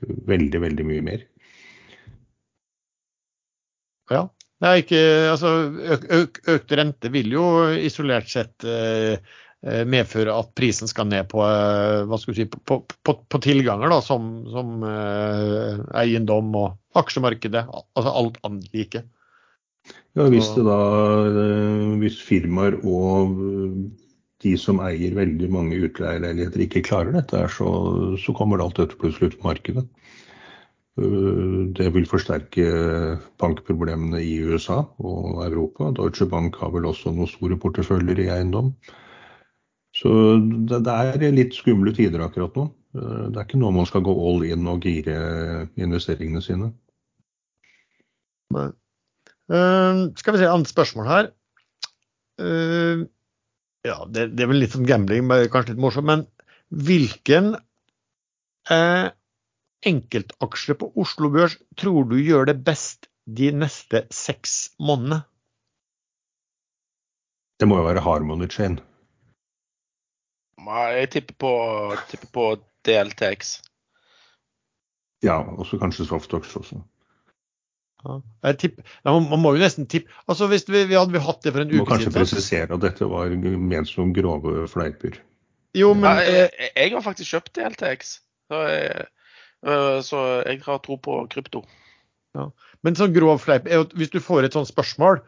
veldig, 0.04 0.62
veldig 0.66 0.88
mye 0.88 1.06
mer. 1.08 1.24
Ja. 4.12 4.28
Det 4.58 4.70
er 4.70 4.80
ikke, 4.82 5.02
altså, 5.30 5.50
øk, 5.94 6.06
øk, 6.18 6.38
økt 6.50 6.72
rente 6.80 7.12
vil 7.14 7.28
jo 7.36 7.44
isolert 7.78 8.32
sett 8.32 8.66
eh, 8.66 9.20
eh 9.62 9.84
medføre 9.86 10.34
at 10.34 10.50
prisen 10.58 10.90
skal 10.90 11.06
ned 11.12 11.28
på, 11.30 11.44
eh, 11.46 12.06
hva 12.10 12.18
skal 12.18 12.34
si, 12.40 12.48
på, 12.50 12.80
på, 12.82 13.16
på 13.30 13.42
tilganger, 13.44 13.92
da, 13.94 14.00
som, 14.02 14.48
som 14.50 14.82
eh, 14.82 15.78
eiendom 16.02 16.50
og 16.58 16.98
aksjemarkedet. 16.98 17.68
Altså 17.70 18.16
alt 18.18 18.42
annet 18.50 18.74
like. 18.74 19.04
Ja, 20.18 20.26
hvis, 20.34 20.48
det 20.56 20.64
da, 20.66 20.76
eh, 21.30 21.90
hvis 22.02 22.18
firmaer 22.26 22.80
og 22.82 23.36
eh, 23.38 23.74
de 24.42 24.54
som 24.58 24.80
eier 24.82 25.14
veldig 25.14 25.50
mange 25.54 25.78
utleieleiligheter 25.86 26.64
ikke 26.66 26.86
klarer 26.88 27.14
dette, 27.14 27.44
så, 27.54 27.68
så 28.18 28.34
kommer 28.38 28.64
alt 28.64 28.80
dette 28.80 28.98
plutselig 28.98 29.30
ut 29.30 29.38
på 29.42 29.50
markedet. 29.52 29.84
Eh, 30.98 31.60
det 31.78 31.92
vil 31.94 32.10
forsterke 32.10 32.66
bankproblemene 33.44 34.24
i 34.26 34.40
USA 34.42 34.80
og 34.98 35.44
Europa. 35.46 35.92
Deutsche 36.00 36.26
Bank 36.32 36.58
har 36.64 36.74
vel 36.74 36.90
også 36.90 37.14
noen 37.14 37.30
store 37.30 37.60
porteføljer 37.62 38.24
i 38.26 38.32
eiendom. 38.40 38.74
Så 39.98 40.10
det, 40.42 40.82
det 40.88 40.98
er 40.98 41.38
litt 41.38 41.54
skumle 41.58 41.94
tider 41.94 42.26
akkurat 42.26 42.58
nå. 42.58 42.66
Det 42.98 43.38
er 43.38 43.46
ikke 43.46 43.62
nå 43.62 43.70
man 43.76 43.86
skal 43.86 44.02
gå 44.06 44.14
all 44.18 44.42
in 44.50 44.66
og 44.70 44.82
gire 44.82 45.68
investeringene 45.78 46.42
sine. 46.42 46.74
Nei. 48.58 48.70
Uh, 49.48 50.08
skal 50.20 50.36
vi 50.36 50.42
se, 50.42 50.50
annet 50.52 50.72
spørsmål 50.72 51.08
her. 51.12 51.30
Uh, 52.42 53.06
ja, 53.88 54.02
det, 54.12 54.32
det, 54.36 54.44
er 54.44 54.52
vel 54.52 54.62
litt 54.64 54.76
sånn 54.76 54.88
gambling, 54.88 55.30
kanskje 55.54 55.76
litt 55.76 55.84
morsomt. 55.84 56.10
Men 56.10 56.26
hvilken 56.68 57.54
uh, 58.72 59.08
enkeltaksje 59.88 60.76
på 60.82 60.92
Oslo 61.00 61.32
Børs 61.34 61.56
tror 61.80 62.10
du 62.10 62.18
gjør 62.20 62.50
det 62.52 62.60
best 62.68 63.08
de 63.28 63.52
neste 63.56 64.06
seks 64.14 64.76
månedene? 64.80 65.24
Det 67.58 67.66
må 67.70 67.80
jo 67.80 67.88
være 67.88 68.04
Harmony 68.06 68.50
Chain. 68.52 68.78
Jeg 70.68 71.10
tipper 71.14 71.38
på, 71.40 71.54
tipper 72.12 72.30
på 72.34 72.46
DLTX. 72.86 73.56
Ja, 75.26 75.40
også 75.58 75.80
kanskje 75.82 76.06
Softox 76.06 76.56
også. 76.60 76.82
Ja. 78.08 78.54
Tipp, 78.56 78.78
ja, 79.04 79.12
man 79.12 79.42
må 79.44 79.52
jo 79.56 79.60
nesten 79.60 79.88
tippe 79.90 80.14
altså 80.32 80.48
Hvis 80.48 80.64
vi, 80.70 80.86
vi 80.88 80.96
hadde 80.96 81.12
vi 81.12 81.20
hatt 81.20 81.42
det 81.44 81.52
for 81.52 81.64
en 81.64 81.72
uke 81.72 81.76
siden 81.76 81.84
Må 81.84 81.90
kanskje 81.90 82.14
presisere 82.14 82.78
at 82.78 82.84
dette 82.86 83.10
var 83.12 83.34
ment 83.36 83.90
som 83.90 84.14
grove 84.16 84.64
fleiper. 84.72 85.18
Jo, 85.76 85.92
men 85.98 86.22
ja, 86.22 86.24
jeg, 86.24 86.52
eh, 86.54 86.70
jeg, 86.72 86.94
har 86.96 87.04
faktisk 87.06 87.36
kjøpt 87.36 87.52
DLTX, 87.58 88.14
så 88.50 88.62
jeg, 88.72 89.08
øh, 89.68 89.98
så 90.06 90.22
jeg 90.48 90.62
har 90.66 90.80
tro 90.86 90.98
på 91.04 91.20
krypto. 91.34 91.66
Ja. 92.38 92.48
Men 92.86 92.98
sånn 92.98 93.14
grov 93.16 93.42
fleip 93.44 93.68
er 93.68 93.82
jo 93.82 93.90
hvis 94.00 94.14
du 94.14 94.22
får 94.24 94.48
et 94.48 94.56
sånt 94.58 94.70
spørsmål, 94.70 95.20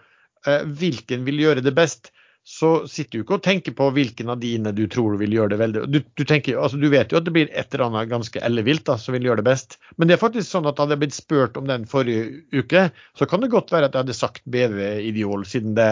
eh, 0.47 0.63
hvilken 0.79 1.27
vil 1.27 1.43
gjøre 1.43 1.65
det 1.65 1.75
best, 1.77 2.13
så 2.49 2.69
sitter 2.89 3.19
du 3.19 3.21
ikke 3.21 3.35
og 3.37 3.43
tenker 3.45 3.73
på 3.77 3.87
hvilken 3.93 4.31
av 4.33 4.39
dine 4.41 4.71
du 4.73 4.81
tror 4.89 5.19
vil 5.21 5.35
gjøre 5.35 5.51
det 5.53 5.57
veldig 5.61 5.83
Du, 5.93 5.99
du, 6.01 6.23
tenker, 6.25 6.57
altså, 6.57 6.79
du 6.81 6.87
vet 6.89 7.11
jo 7.13 7.19
at 7.19 7.27
det 7.27 7.33
blir 7.35 7.51
et 7.53 7.75
eller 7.75 7.85
annet 7.85 8.09
ganske 8.09 8.41
ellevilt 8.41 8.87
da, 8.87 8.95
som 8.97 9.13
vil 9.13 9.27
gjøre 9.27 9.43
det 9.43 9.45
best. 9.51 9.77
Men 10.01 10.09
det 10.09 10.15
er 10.15 10.23
faktisk 10.23 10.49
sånn 10.49 10.65
at 10.65 10.81
hadde 10.81 10.97
jeg 10.97 11.03
blitt 11.03 11.17
spurt 11.17 11.59
om 11.61 11.69
den 11.69 11.85
forrige 11.89 12.41
uke, 12.57 12.87
så 13.13 13.29
kan 13.29 13.45
det 13.45 13.51
godt 13.53 13.69
være 13.75 13.91
at 13.91 13.93
jeg 13.93 14.01
hadde 14.01 14.17
sagt 14.17 14.41
BV 14.49 14.81
Ideol, 15.11 15.45
siden 15.45 15.77
det, 15.77 15.91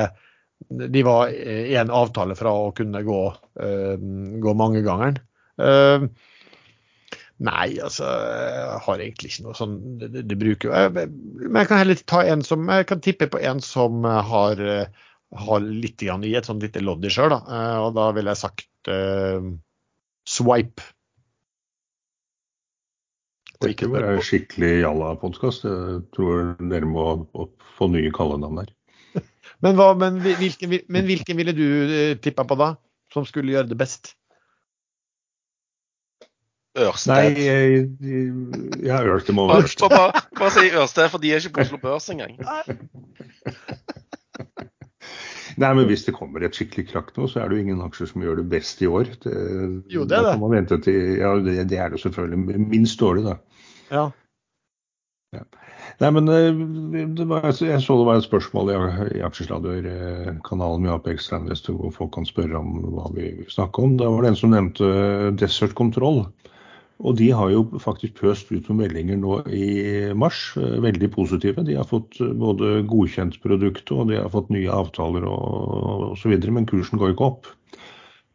de 0.98 1.06
var 1.06 1.30
i 1.30 1.78
en 1.78 1.94
avtale 1.94 2.34
fra 2.40 2.56
å 2.66 2.74
kunne 2.76 3.06
gå, 3.06 3.22
uh, 3.62 4.10
gå 4.42 4.58
mangegangeren. 4.58 5.22
Uh, 5.62 6.10
Nei, 7.38 7.76
altså 7.86 8.08
Jeg 8.10 8.78
har 8.82 9.02
egentlig 9.02 9.30
ikke 9.30 9.44
noe 9.46 9.58
sånn 9.58 9.74
Det, 10.02 10.24
det 10.26 10.38
bruker 10.42 10.88
Men 10.90 11.60
jeg 11.60 11.70
kan 11.70 11.82
heller 11.84 12.00
ta 12.10 12.24
en 12.26 12.42
som 12.42 12.66
Jeg 12.66 12.88
kan 12.90 13.04
tippe 13.06 13.28
på 13.30 13.42
en 13.46 13.62
som 13.62 14.02
har 14.02 14.58
har 15.36 15.64
litt 15.64 16.04
i 16.04 16.36
et 16.36 16.48
sånt 16.48 16.64
lite 16.64 16.84
lodd 16.84 17.06
i 17.06 17.12
sjøl, 17.12 17.32
da. 17.34 17.40
Eh, 17.44 17.80
og 17.88 17.96
da 17.98 18.12
ville 18.16 18.32
jeg 18.32 18.40
sagt 18.40 18.92
uh, 18.92 19.50
swipe. 20.28 20.86
Dette 23.58 23.90
var 23.90 24.06
en 24.06 24.22
skikkelig 24.22 24.84
jalla-podkast. 24.84 25.66
Jeg 25.66 26.04
tror 26.14 26.54
dere 26.62 26.88
må 26.88 27.08
få 27.78 27.90
nye 27.90 28.12
kallenavn 28.14 28.62
her. 28.62 28.70
men, 29.66 29.74
hva, 29.80 29.92
men, 29.98 30.22
hvilken, 30.22 30.78
men, 30.86 31.10
hvilken, 31.10 31.40
ville 31.40 31.56
du 31.58 31.66
eh, 31.66 32.14
tippa 32.22 32.46
på 32.48 32.60
da, 32.60 32.76
som 33.14 33.26
skulle 33.28 33.56
gjøre 33.56 33.72
det 33.72 33.80
best? 33.80 34.14
Ørsted. 36.78 37.10
Nei, 37.10 37.42
jeg, 37.42 37.88
ja, 38.86 39.02
Ørsted 39.02 39.34
må 39.34 39.48
være 39.50 39.66
Ørsted. 39.66 39.90
Bare, 39.90 40.22
bare 40.38 40.54
si 40.54 40.70
Ørsted, 40.70 41.10
for 41.10 41.24
de 41.24 41.34
er 41.34 41.42
ikke 41.42 41.58
på 41.58 41.66
Oslo 41.66 41.82
Børs 41.82 42.12
engang. 42.14 42.38
Nei, 45.58 45.72
men 45.74 45.88
hvis 45.90 46.06
det 46.06 46.14
kommer 46.14 46.44
et 46.46 46.58
skikkelig 46.58 46.86
krakk 46.92 47.16
nå, 47.18 47.26
så 47.32 47.42
er 47.42 47.50
det 47.50 47.58
jo 47.58 47.66
ingen 47.66 47.82
aksjer 47.82 48.12
som 48.12 48.22
gjør 48.22 48.42
det 48.42 48.50
best 48.52 48.82
i 48.86 48.90
år. 48.90 49.10
Det, 49.24 49.34
jo, 49.90 50.06
det 50.06 50.20
er 50.20 50.28
det. 50.30 50.50
Vente 50.54 50.78
til, 50.86 51.16
ja, 51.18 51.32
det, 51.42 51.56
det 51.72 51.80
er 51.82 51.94
det 51.94 52.02
selvfølgelig. 52.04 52.60
Minst 52.70 53.02
dårlig, 53.02 53.24
da. 53.26 53.38
Ja. 53.90 54.04
ja. 55.34 55.42
Nei, 55.98 56.12
men 56.14 56.30
eh, 56.30 57.26
var, 57.26 57.48
jeg 57.50 57.82
så 57.82 57.98
det 57.98 58.06
var 58.06 58.20
et 58.20 58.28
spørsmål 58.28 58.70
i, 58.70 58.78
i 59.18 59.24
aksjesladderkanalen 59.26 60.86
med 60.86 60.94
Apex 60.94 61.32
Landvest 61.34 61.72
hvor 61.72 61.96
folk 61.96 62.14
kan 62.20 62.28
spørre 62.30 62.62
om 62.62 62.78
hva 62.94 63.10
vi 63.16 63.32
snakker 63.50 63.88
om. 63.88 63.98
Da 63.98 64.12
var 64.14 64.26
det 64.28 64.36
en 64.36 64.40
som 64.44 64.54
nevnte 64.54 64.92
Desert 65.42 65.74
Control. 65.80 66.28
Og 67.06 67.18
de 67.20 67.28
har 67.36 67.52
jo 67.54 67.62
faktisk 67.82 68.18
pøst 68.24 68.50
ut 68.50 68.66
noen 68.70 68.80
meldinger 68.82 69.20
nå 69.22 69.36
i 69.54 69.68
mars, 70.18 70.40
eh, 70.58 70.80
veldig 70.82 71.12
positive. 71.14 71.66
De 71.68 71.78
har 71.78 71.86
fått 71.86 72.18
eh, 72.24 72.34
både 72.34 72.82
godkjent 72.90 73.38
produktet 73.44 73.94
og 73.94 74.10
de 74.10 74.18
har 74.18 74.32
fått 74.34 74.50
nye 74.54 74.72
avtaler 74.74 75.28
og 75.30 76.10
osv., 76.16 76.34
men 76.50 76.66
kursen 76.70 76.98
går 76.98 77.14
ikke 77.14 77.30
opp. 77.30 77.54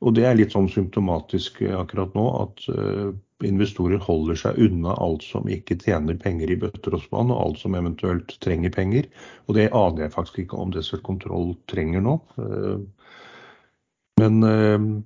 Og 0.03 0.15
det 0.15 0.27
er 0.27 0.39
litt 0.39 0.55
sånn 0.55 0.71
symptomatisk 0.71 1.61
eh, 1.67 1.75
akkurat 1.79 2.15
nå 2.19 2.27
at 2.45 2.67
investorer 3.43 3.99
holder 3.99 4.39
seg 4.39 4.59
unna 4.63 4.95
alt 5.03 5.25
som 5.27 5.49
ikke 5.51 5.81
tjener 5.83 6.15
penger 6.15 6.53
i 6.55 6.61
bøtter 6.63 6.95
og 6.95 7.03
spann, 7.03 7.35
og 7.35 7.41
alt 7.43 7.63
som 7.65 7.75
eventuelt 7.75 8.37
trenger 8.45 8.71
penger. 8.71 9.09
Og 9.51 9.59
det 9.59 9.73
aner 9.75 10.07
jeg 10.07 10.15
faktisk 10.15 10.45
ikke 10.45 10.61
om 10.63 10.71
Desert 10.71 11.03
Control 11.03 11.57
trenger 11.67 12.05
nå. 12.07 12.21
Men 14.23 15.03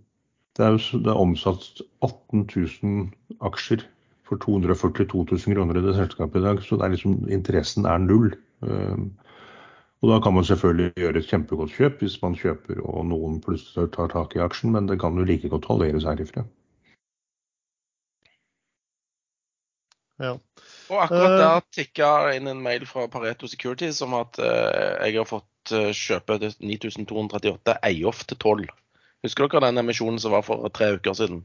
det 0.56 0.64
er, 0.64 0.78
det 1.04 1.12
er 1.12 1.20
omsatt 1.20 1.82
18 2.02 2.46
000 2.82 3.08
aksjer 3.44 3.84
for 4.26 4.40
242 4.42 5.24
000 5.30 5.54
kroner 5.54 5.78
i 5.78 5.84
det 5.84 5.94
selskapet 5.96 6.40
i 6.40 6.44
dag, 6.46 6.62
så 6.64 6.76
det 6.76 6.86
er 6.86 6.94
liksom, 6.94 7.16
interessen 7.30 7.86
er 7.86 8.02
null. 8.02 8.32
Ehm, 8.66 9.10
og 10.02 10.10
Da 10.12 10.20
kan 10.20 10.34
man 10.34 10.44
selvfølgelig 10.44 10.92
gjøre 10.96 11.18
et 11.18 11.28
kjempegodt 11.30 11.72
kjøp 11.72 12.02
hvis 12.02 12.20
man 12.22 12.36
kjøper 12.36 12.80
og 12.84 13.06
noen 13.08 13.40
plutselig 13.40 13.90
tar 13.94 14.12
tak 14.12 14.36
i 14.36 14.42
aksjen, 14.44 14.72
men 14.72 14.88
det 14.88 15.00
kan 15.00 15.16
jo 15.16 15.24
like 15.24 15.48
godt 15.48 15.68
halveres 15.70 16.04
herifra. 16.04 16.44
Ja. 20.20 20.36
Og 20.88 21.02
akkurat 21.02 21.38
der 21.40 21.64
tikka 21.76 22.10
inn 22.36 22.48
en 22.48 22.62
mail 22.64 22.86
fra 22.88 23.06
Pareto 23.12 23.48
Security 23.50 23.90
som 23.92 24.14
at 24.16 24.38
uh, 24.40 25.04
jeg 25.04 25.18
har 25.18 25.28
fått 25.28 25.72
uh, 25.74 25.90
kjøpe 25.92 26.38
9238 26.40 27.76
Eiof 27.90 28.24
til 28.24 28.38
12. 28.38 28.68
Husker 29.26 29.50
dere 29.50 29.66
den 29.66 29.82
emisjonen 29.82 30.20
som 30.22 30.34
var 30.36 30.44
for 30.46 30.68
tre 30.74 30.92
uker 30.96 31.16
siden? 31.18 31.42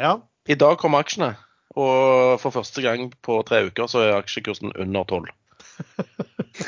Ja. 0.00 0.18
I 0.48 0.56
dag 0.58 0.80
kom 0.80 0.96
aksjene, 0.98 1.34
og 1.78 2.40
for 2.42 2.54
første 2.54 2.82
gang 2.82 3.12
på 3.22 3.36
tre 3.46 3.62
uker 3.68 3.90
så 3.90 4.02
er 4.06 4.16
aksjekursen 4.16 4.72
under 4.74 5.06
12. 5.06 5.28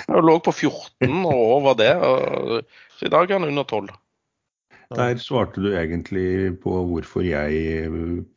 Den 0.07 0.23
lå 0.29 0.37
på 0.45 0.55
14 0.55 1.25
og 1.27 1.43
over 1.57 1.75
det, 1.81 1.91
så 2.99 3.09
i 3.09 3.13
dag 3.13 3.27
er 3.27 3.35
den 3.35 3.51
under 3.51 3.67
12. 3.67 3.91
Der 4.93 5.17
svarte 5.17 5.63
du 5.65 5.71
egentlig 5.73 6.53
på 6.61 6.73
hvorfor 6.91 7.25
jeg 7.25 7.89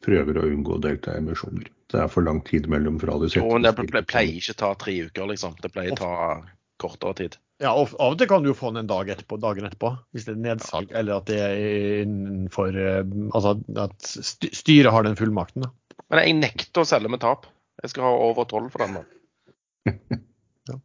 prøver 0.06 0.40
å 0.40 0.48
unngå 0.48 0.78
å 0.78 0.84
delta 0.84 1.14
i 1.16 1.22
emisjoner. 1.22 1.68
Det 1.92 2.00
er 2.02 2.12
for 2.12 2.26
lang 2.26 2.40
tid 2.48 2.70
mellom 2.72 2.98
fra 3.02 3.18
du 3.20 3.28
setter 3.28 3.44
Jo, 3.44 3.60
det 3.62 4.06
pleier 4.08 4.40
ikke 4.40 4.56
ta 4.58 4.72
tre 4.80 4.96
uker, 5.06 5.28
liksom. 5.34 5.58
Det 5.62 5.70
pleier 5.76 6.00
ta 6.00 6.14
kortere 6.82 7.20
tid. 7.20 7.36
Ja, 7.64 7.72
og 7.72 7.94
Av 8.04 8.12
og 8.12 8.20
til 8.20 8.28
kan 8.28 8.44
du 8.44 8.50
jo 8.50 8.58
få 8.58 8.74
den 8.74 8.84
en 8.84 8.90
dag 8.90 9.10
etterpå, 9.14 9.38
dagen 9.40 9.68
etterpå, 9.68 9.94
hvis 10.12 10.26
det 10.28 10.34
er 10.34 10.42
nedsalg, 10.44 10.92
eller 10.92 11.22
at 11.22 11.30
det 11.30 11.40
er 11.40 12.02
innenfor 12.04 12.76
eh, 12.76 13.04
Altså 13.32 13.56
at 13.80 14.10
styret 14.28 14.92
har 14.92 15.08
den 15.08 15.16
fullmakten. 15.20 15.64
da. 15.64 16.00
Men 16.12 16.22
jeg 16.22 16.38
nekter 16.42 16.84
å 16.84 16.90
selge 16.90 17.12
med 17.12 17.24
tap. 17.24 17.48
Jeg 17.84 17.94
skal 17.94 18.08
ha 18.08 18.16
over 18.28 18.48
tolv 18.50 18.74
for 18.74 18.84
den. 18.84 19.00
da. 19.00 19.94
ja. 20.72 20.80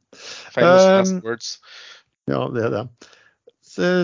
Famous 0.55 1.11
um, 1.11 1.19
words. 1.27 1.57
Ja, 2.31 2.47
det 2.55 2.69
er 2.69 2.77
det. 2.77 2.85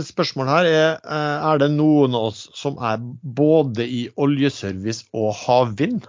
Spørsmålet 0.07 0.53
her 0.53 0.69
er 0.71 0.91
eh, 0.99 1.47
er 1.53 1.63
det 1.63 1.71
noen 1.75 2.15
av 2.15 2.33
oss 2.33 2.45
som 2.55 2.79
er 2.83 2.99
både 3.23 3.87
i 3.87 4.05
oljeservice 4.23 5.07
og 5.15 5.33
havvind. 5.45 6.07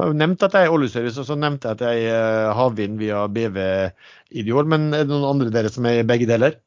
Jeg 0.00 0.08
har 0.08 0.18
nevnt 0.18 0.42
at 0.42 0.54
jeg 0.56 0.66
er 0.66 0.74
oljeservice, 0.74 1.20
og 1.20 1.28
så 1.28 1.36
nevnte 1.38 1.68
jeg 1.70 1.78
at 1.78 1.82
jeg 1.86 2.06
er 2.10 2.48
eh, 2.48 2.52
havvind 2.58 2.98
via 2.98 3.26
BV 3.30 3.58
Ideol. 4.40 4.66
Men 4.68 4.90
er 4.90 5.04
det 5.04 5.12
noen 5.12 5.28
andre 5.28 5.52
dere 5.54 5.70
som 5.70 5.86
er 5.86 6.00
i 6.00 6.06
begge 6.08 6.26
deler? 6.30 6.58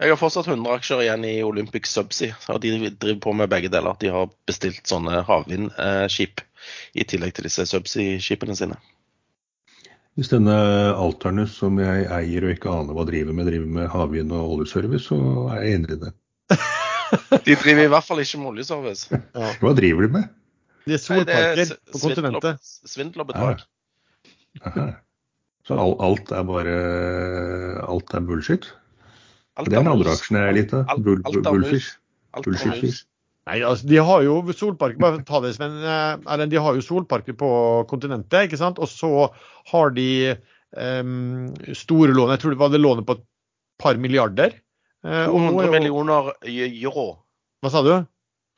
Jeg 0.00 0.14
har 0.14 0.16
fortsatt 0.16 0.46
100 0.48 0.78
aksjer 0.78 1.02
igjen 1.04 1.24
i 1.28 1.34
Olympic 1.44 1.88
Subsea. 1.90 2.36
og 2.48 2.62
De 2.62 2.72
driver 2.88 3.18
på 3.20 3.34
med 3.36 3.50
begge 3.52 3.68
deler. 3.72 3.98
De 4.00 4.12
har 4.14 4.30
bestilt 4.48 4.86
sånne 4.88 5.20
havvindskip 5.28 6.40
i 6.96 7.04
tillegg 7.04 7.34
til 7.36 7.48
disse 7.50 7.66
Subsea-skipene 7.68 8.56
sine. 8.56 8.78
Hvis 10.16 10.32
denne 10.32 10.56
Alternus, 10.96 11.52
som 11.60 11.76
jeg 11.80 12.08
eier 12.16 12.46
og 12.46 12.54
ikke 12.54 12.72
aner 12.72 12.96
hva 12.96 13.04
driver 13.08 13.36
med, 13.36 13.50
driver 13.50 13.68
med 13.76 13.92
havvind 13.92 14.32
og 14.36 14.56
oljeservice, 14.56 15.10
så 15.10 15.20
er 15.52 15.66
jeg 15.66 15.76
enig 15.76 15.94
i 15.96 16.00
det. 16.06 16.14
de 17.46 17.58
driver 17.60 17.84
i 17.84 17.92
hvert 17.92 18.08
fall 18.08 18.24
ikke 18.24 18.40
med 18.40 18.54
oljeservice. 18.54 19.20
Ja. 19.36 19.52
Hva 19.60 19.74
driver 19.76 20.06
de 20.06 20.14
med? 20.16 20.32
Det 20.90 20.98
er 20.98 21.04
solparker 21.04 21.92
på 21.94 22.02
kontinentet. 22.02 22.72
Svindel 22.88 23.24
og 23.24 23.30
bedrag. 23.30 23.64
Så 25.68 25.76
alt 25.78 26.32
er 26.34 26.46
bare 26.48 26.76
Alt 27.86 28.14
er 28.16 28.24
bullshit? 28.26 28.66
Alt 29.60 29.70
det 29.70 29.78
er 29.78 29.84
den 29.84 29.92
andre 29.92 30.14
aksjen 30.16 30.38
jeg 30.40 30.48
er 30.50 30.56
litt 30.56 30.74
av. 30.74 30.90
Bull, 31.04 31.22
bullfish. 31.22 31.94
Bullshit-fish. 32.40 33.04
Nei, 33.48 33.58
altså, 33.66 33.88
De 33.88 33.98
har 34.04 34.22
jo 34.22 34.36
solparker 34.54 35.00
bare 35.00 35.22
ta 35.26 35.40
det, 35.42 35.54
Sven, 35.56 35.80
Erlend, 35.82 36.52
de 36.52 36.60
har 36.62 36.76
jo 36.76 36.84
solparker 36.84 37.34
på 37.38 37.50
kontinentet, 37.90 38.46
ikke 38.46 38.60
sant? 38.60 38.78
og 38.78 38.90
så 38.90 39.30
har 39.72 39.94
de 39.96 40.36
um, 40.76 41.48
store 41.74 42.14
lån. 42.14 42.34
Jeg 42.36 42.42
tror 42.42 42.54
det 42.54 42.60
var 42.60 42.72
det 42.74 42.82
lånet 42.82 43.08
på 43.08 43.18
et 43.18 43.24
par 43.80 43.98
milliarder. 44.00 44.54
200 45.02 45.64
eh, 45.64 45.72
millioner 45.72 46.32
euro. 46.44 47.06
Hva 47.64 47.72
sa 47.72 47.82
du? 47.84 47.94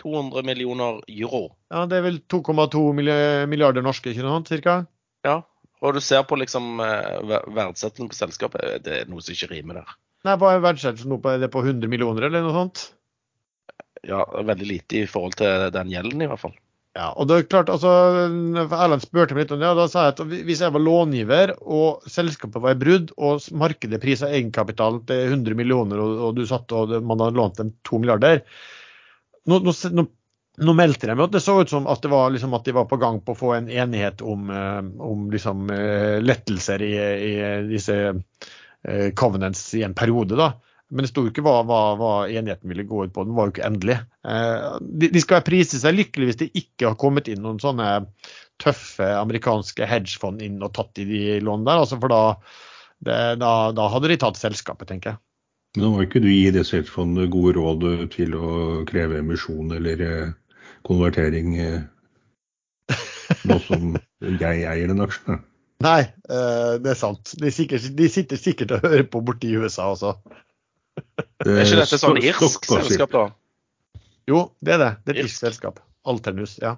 200 0.03 0.45
millioner 0.47 1.01
euro. 1.07 1.45
Ja, 1.73 1.87
Det 1.87 1.99
er 1.99 2.07
vel 2.07 2.21
2,2 2.31 2.83
milliarder 3.49 3.85
norske, 3.85 4.13
ikke 4.13 4.27
noe 4.27 4.43
cirka? 4.49 4.83
Ja, 5.27 5.41
og 5.83 5.95
du 5.95 6.01
ser 6.03 6.25
på 6.27 6.39
liksom 6.39 6.79
verdsettelsen 6.79 8.11
på 8.11 8.19
selskapet, 8.19 8.83
det 8.87 8.99
er 9.01 9.11
noe 9.11 9.23
som 9.23 9.35
ikke 9.35 9.53
rimer 9.55 9.81
der. 9.81 9.95
Nei, 10.27 10.37
Hva 10.39 10.53
er 10.55 10.67
verdsettelsen 10.67 11.11
nå? 11.11 11.19
På, 11.23 11.33
er 11.33 11.41
det 11.43 11.51
på 11.55 11.63
100 11.65 11.91
millioner 11.91 12.29
eller 12.29 12.45
noe 12.45 12.55
sånt? 12.55 12.85
Ja, 14.07 14.25
veldig 14.27 14.67
lite 14.67 15.03
i 15.03 15.09
forhold 15.11 15.39
til 15.39 15.71
den 15.75 15.91
gjelden, 15.91 16.23
i 16.23 16.31
hvert 16.31 16.43
fall. 16.43 16.55
Ja, 16.93 17.07
og 17.17 17.25
det 17.29 17.37
er 17.39 17.47
klart, 17.49 17.71
altså, 17.73 17.89
Erlend 18.29 19.01
spurte 19.01 19.33
meg 19.33 19.47
litt 19.47 19.55
om 19.55 19.63
det, 19.63 19.71
og 19.71 19.79
da 19.79 19.87
sa 19.89 20.05
jeg 20.05 20.13
at 20.13 20.35
hvis 20.51 20.61
jeg 20.61 20.75
var 20.75 20.83
långiver 20.85 21.55
og 21.63 22.05
selskapet 22.11 22.61
var 22.61 22.75
i 22.77 22.81
brudd 22.83 23.15
og 23.17 23.47
markedet 23.57 24.01
prisa 24.03 24.29
egenkapital 24.29 24.99
til 25.09 25.33
100 25.39 25.57
millioner 25.57 26.03
og, 26.03 26.19
og 26.27 26.37
du 26.37 26.43
satt 26.49 26.75
og 26.77 26.93
man 27.01 27.23
hadde 27.25 27.39
lånt 27.39 27.63
dem 27.63 27.73
2 27.89 28.03
milliarder, 28.03 28.43
nå, 29.49 29.59
nå, 29.65 29.75
nå, 29.93 30.07
nå 30.67 30.75
meldte 30.77 31.09
de 31.09 31.17
at 31.17 31.33
det 31.33 31.43
så 31.43 31.61
ut 31.63 31.71
som 31.71 31.87
at, 31.91 32.05
var, 32.11 32.33
liksom, 32.35 32.55
at, 32.55 32.67
de 32.67 32.75
var 32.77 32.89
på 32.91 32.99
gang 33.01 33.21
på 33.25 33.35
å 33.35 33.39
få 33.39 33.55
en 33.57 33.71
enighet 33.71 34.23
om, 34.25 34.51
eh, 34.53 34.83
om 35.03 35.31
liksom, 35.33 35.71
eh, 35.73 36.19
lettelser 36.23 36.85
i, 36.85 36.93
i 36.99 37.33
disse 37.71 37.97
eh, 38.13 39.09
covenants 39.17 39.65
i 39.79 39.83
en 39.87 39.97
periode. 39.97 40.37
da. 40.39 40.53
Men 40.93 41.07
det 41.07 41.13
sto 41.13 41.25
ikke 41.25 41.45
hva, 41.47 41.63
hva, 41.65 41.81
hva, 41.97 42.13
enigheten 42.29 42.69
ville 42.69 42.85
gå 42.85 43.07
ut 43.07 43.15
på. 43.17 43.25
Den 43.25 43.37
var 43.39 43.49
jo 43.49 43.55
ikke 43.55 43.65
endelig. 43.65 43.97
De, 44.23 45.09
de 45.09 45.23
skal 45.25 45.41
prise 45.47 45.81
seg 45.81 45.97
lykkelige 45.97 46.29
hvis 46.29 46.41
det 46.43 46.51
ikke 46.61 46.91
har 46.91 46.99
kommet 47.01 47.31
inn 47.33 47.41
noen 47.41 47.63
sånne 47.63 47.87
tøffe 48.61 49.07
amerikanske 49.17 49.89
hedgefond 49.89 50.45
inn 50.45 50.61
og 50.61 50.75
tatt 50.77 51.01
i 51.01 51.07
de 51.09 51.23
lånene 51.41 51.71
der. 51.71 51.81
Altså 51.87 51.97
for 51.97 52.13
da, 52.13 52.21
det, 53.09 53.19
da, 53.41 53.55
da 53.73 53.89
hadde 53.95 54.13
de 54.13 54.21
tatt 54.21 54.37
selskapet, 54.37 54.91
tenker 54.93 55.15
jeg. 55.15 55.23
Men 55.73 55.87
nå 55.87 55.91
må 55.95 56.03
ikke 56.05 56.21
du 56.21 56.29
gi 56.29 56.51
det 56.53 56.67
selvfondet 56.69 57.31
gode 57.33 57.55
råd 57.57 57.85
til 58.13 58.35
å 58.37 58.49
kreve 58.89 59.23
emisjon 59.23 59.73
eller 59.73 60.03
eh, 60.05 60.35
konvertering 60.85 61.55
eh, 61.57 61.79
nå 63.49 63.57
som 63.65 63.95
jeg 64.21 64.67
eier 64.69 64.91
den 64.91 65.01
aksjen? 65.01 65.41
Nei, 65.83 66.03
eh, 66.29 66.75
det 66.83 66.93
er 66.93 66.99
sant. 66.99 67.33
De, 67.41 67.49
sikkert, 67.55 67.89
de 67.97 68.09
sitter 68.13 68.41
sikkert 68.41 68.77
og 68.77 68.85
hører 68.85 69.07
på 69.09 69.23
borti 69.25 69.55
USA 69.57 69.89
også. 69.95 70.13
Er 71.47 71.65
ikke 71.65 71.81
dette 71.81 71.99
sånn 71.99 72.21
irsk 72.21 72.69
selskap, 72.69 73.17
da? 73.17 74.03
Jo, 74.29 74.45
det 74.61 74.77
er 74.77 74.83
det. 74.83 74.91
Det 75.03 75.15
er 75.15 75.23
et 75.23 75.25
Irsk. 75.25 75.41
selskap. 75.41 75.81
Alternus, 76.07 76.59
ja. 76.61 76.77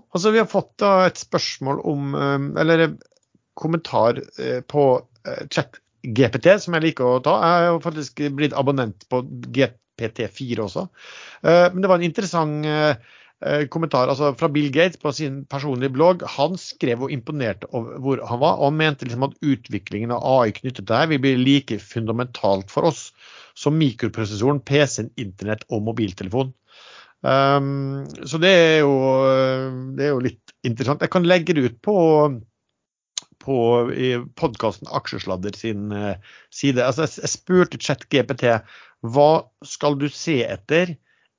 Altså, 0.00 0.34
vi 0.34 0.42
har 0.42 0.50
fått 0.50 0.74
da 0.82 1.06
et 1.06 1.18
spørsmål 1.18 1.80
om 1.88 2.12
Eller 2.60 2.92
kommentar 3.58 4.20
på 4.70 4.84
eh, 4.98 5.40
chat-GPT, 6.02 6.58
som 6.60 6.76
jeg 6.76 6.88
liker 6.88 7.06
å 7.06 7.22
ta. 7.24 7.38
Jeg 7.44 7.70
jo 7.70 7.80
faktisk 7.84 8.20
blitt 8.36 8.56
abonnent 8.56 9.06
på 9.10 9.22
GPT4 9.54 10.60
også. 10.64 10.88
Eh, 11.44 11.72
Men 11.72 11.82
det 11.82 11.88
var 11.88 11.98
en 11.98 12.04
interessant 12.04 12.66
eh, 12.66 12.94
eh, 13.44 13.66
kommentar 13.68 14.08
altså 14.08 14.34
fra 14.38 14.48
Bill 14.48 14.70
Gates 14.70 15.00
på 15.00 15.12
sin 15.12 15.44
personlige 15.44 15.92
blogg. 15.92 16.22
Han 16.36 16.56
skrev 16.56 17.02
og 17.02 17.12
imponerte 17.12 17.68
over 17.72 17.98
hvor 17.98 18.24
han 18.26 18.40
var, 18.40 18.58
og 18.58 18.72
mente 18.72 19.04
liksom 19.04 19.28
at 19.28 19.36
utviklingen 19.42 20.10
av 20.12 20.24
AI 20.24 20.52
knyttet 20.52 20.84
til 20.84 20.88
dette 20.92 21.10
vil 21.10 21.20
bli 21.20 21.36
like 21.36 21.78
fundamentalt 21.78 22.70
for 22.70 22.88
oss 22.88 23.10
som 23.54 23.76
mikroprosessoren, 23.76 24.62
PC-en, 24.64 25.10
internett 25.20 25.66
og 25.68 25.82
mobiltelefon. 25.84 26.54
Um, 27.20 28.06
så 28.24 28.38
det 28.40 28.48
er, 28.48 28.78
jo, 28.80 28.94
det 29.92 30.06
er 30.06 30.14
jo 30.14 30.22
litt 30.24 30.54
interessant. 30.64 31.02
Jeg 31.04 31.12
kan 31.12 31.26
legge 31.28 31.52
det 31.52 31.66
ut 31.66 31.76
på, 31.84 31.96
på 33.40 33.56
podkasten 34.38 34.90
Aksjesladder 34.92 35.56
sin 35.56 35.92
eh, 35.96 36.16
side. 36.52 36.84
Altså, 36.84 37.08
jeg, 37.08 37.32
spurte 37.32 37.80
ChatGPT 37.80 38.46
hva 39.00 39.30
skal 39.64 39.96
du 40.00 40.08
se 40.12 40.42
etter 40.44 40.94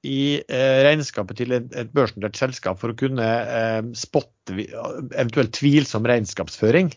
i 0.08 0.42
eh, 0.42 0.80
regnskapet 0.88 1.38
til 1.38 1.54
et, 1.60 1.94
børsnotert 1.94 2.40
selskap 2.40 2.82
for 2.82 2.94
å 2.94 2.98
kunne 2.98 3.28
eh, 3.28 3.82
spotte 3.98 4.58
eventuelt 4.58 5.54
tvilsom 5.60 6.08
regnskapsføring. 6.10 6.94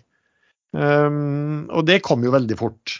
Um, 0.74 1.68
og 1.70 1.84
det 1.86 2.00
kom 2.02 2.24
jo 2.26 2.32
veldig 2.34 2.56
fort 2.58 2.96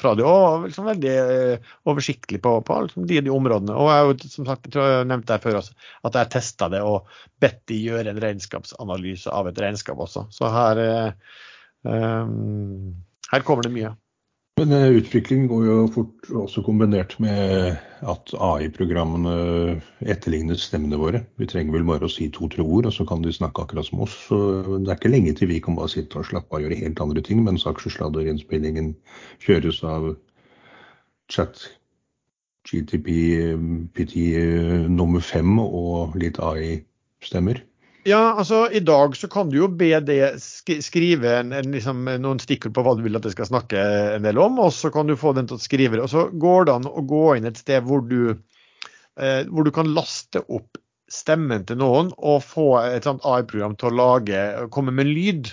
fra 0.00 0.14
det, 0.16 0.24
og 0.24 0.66
liksom 0.68 0.86
veldig 0.88 1.14
eh, 1.14 1.72
oversiktlig 1.90 2.40
på, 2.44 2.54
på 2.66 2.78
liksom 2.86 3.08
de, 3.10 3.20
de 3.26 3.32
områdene. 3.32 3.76
Og 3.76 3.90
jeg 3.92 4.30
som 4.32 4.48
sagt, 4.48 4.68
jeg 4.68 4.76
tror 4.76 4.90
jeg 4.90 5.08
nevnte 5.10 5.34
det 5.34 5.44
før 5.44 5.60
også, 5.60 5.76
at 6.08 6.20
jeg 6.20 6.32
testa 6.36 6.70
det 6.72 6.82
og 6.84 7.10
bedt 7.42 7.60
de 7.70 7.80
gjøre 7.88 8.14
en 8.14 8.22
regnskapsanalyse 8.24 9.32
av 9.32 9.50
et 9.50 9.60
regnskap 9.66 10.00
også. 10.06 10.26
Så 10.34 10.50
her, 10.54 10.82
eh, 10.84 11.36
um, 11.84 12.94
her 13.32 13.46
kommer 13.46 13.66
det 13.66 13.74
mye. 13.74 13.92
Men 14.60 14.70
eh, 14.72 14.92
utviklingen 15.00 15.48
går 15.50 15.64
jo 15.66 15.76
fort 15.90 16.28
også 16.44 16.62
kombinert 16.62 17.16
med 17.22 17.74
at 18.06 18.34
AI-programmene 18.38 19.32
etterligner 20.06 20.60
stemmene 20.60 21.00
våre. 21.00 21.24
Vi 21.42 21.48
trenger 21.50 21.74
vel 21.74 21.86
bare 21.88 22.06
å 22.06 22.12
si 22.12 22.28
to-tre 22.30 22.62
ord, 22.62 22.86
og 22.86 22.94
så 22.94 23.06
kan 23.08 23.24
de 23.24 23.34
snakke 23.34 23.64
akkurat 23.64 23.88
som 23.88 24.04
oss. 24.06 24.14
Så 24.28 24.38
det 24.76 24.92
er 24.92 25.00
ikke 25.00 25.10
lenge 25.10 25.34
til 25.34 25.50
vi 25.50 25.58
kan 25.64 25.74
bare 25.74 25.90
sitte 25.90 26.20
og 26.20 26.28
slappe 26.30 26.54
av 26.54 26.60
og 26.60 26.68
gjøre 26.68 26.78
helt 26.84 27.02
andre 27.02 27.24
ting, 27.26 27.42
mens 27.42 27.66
aksjesladderinnspillingen 27.66 28.94
kjøres 29.42 29.82
av 29.90 30.12
chat 31.34 31.66
GTP, 32.70 33.10
PT 33.98 34.28
eh, 34.38 34.86
nummer 34.86 35.24
fem 35.34 35.58
og 35.64 36.14
litt 36.20 36.38
AI-stemmer. 36.38 37.58
Ja, 38.04 38.34
altså 38.36 38.66
I 38.68 38.82
dag 38.84 39.16
så 39.16 39.28
kan 39.32 39.48
du 39.48 39.56
jo 39.56 39.66
be 39.80 39.94
det 40.04 40.36
skrive 40.84 41.38
en, 41.38 41.54
en, 41.56 41.70
liksom, 41.72 42.04
noen 42.20 42.40
stikkord 42.42 42.74
på 42.76 42.84
hva 42.84 42.92
du 42.98 43.04
vil 43.06 43.16
at 43.16 43.24
det 43.24 43.32
skal 43.32 43.48
snakke 43.48 43.80
en 44.18 44.26
del 44.26 44.40
om, 44.42 44.58
og 44.60 44.74
så 44.76 44.90
kan 44.92 45.08
du 45.08 45.16
få 45.16 45.32
den 45.36 45.48
til 45.48 45.56
å 45.56 45.62
skrive 45.62 45.96
det. 45.96 46.04
Og 46.04 46.12
så 46.12 46.26
går 46.28 46.68
det 46.68 46.74
an 46.74 46.88
å 46.90 47.04
gå 47.08 47.24
inn 47.38 47.48
et 47.48 47.60
sted 47.60 47.86
hvor 47.88 48.04
du, 48.04 48.36
eh, 49.16 49.42
hvor 49.48 49.64
du 49.64 49.72
kan 49.72 49.88
laste 49.96 50.44
opp 50.52 50.76
stemmen 51.08 51.64
til 51.64 51.80
noen 51.80 52.10
og 52.16 52.44
få 52.44 52.68
et 52.82 53.08
sånt 53.08 53.24
AI-program 53.24 53.76
til 53.80 53.88
å 53.88 53.96
lage, 53.96 54.42
komme 54.74 54.92
med 54.92 55.08
lyd 55.08 55.48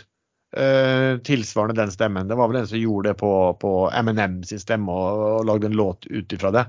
eh, 0.57 1.21
tilsvarende 1.23 1.79
den 1.79 1.95
stemmen. 1.95 2.27
Det 2.27 2.35
var 2.39 2.51
vel 2.51 2.61
en 2.61 2.67
som 2.67 2.81
gjorde 2.81 3.13
det 3.13 3.19
på, 3.21 3.31
på 3.63 3.73
M&M 4.01 4.41
sin 4.47 4.59
stemme 4.59 4.91
og, 4.91 5.23
og 5.37 5.47
lagde 5.47 5.71
en 5.71 5.79
låt 5.79 6.07
ut 6.11 6.35
ifra 6.35 6.51
det. 6.55 6.67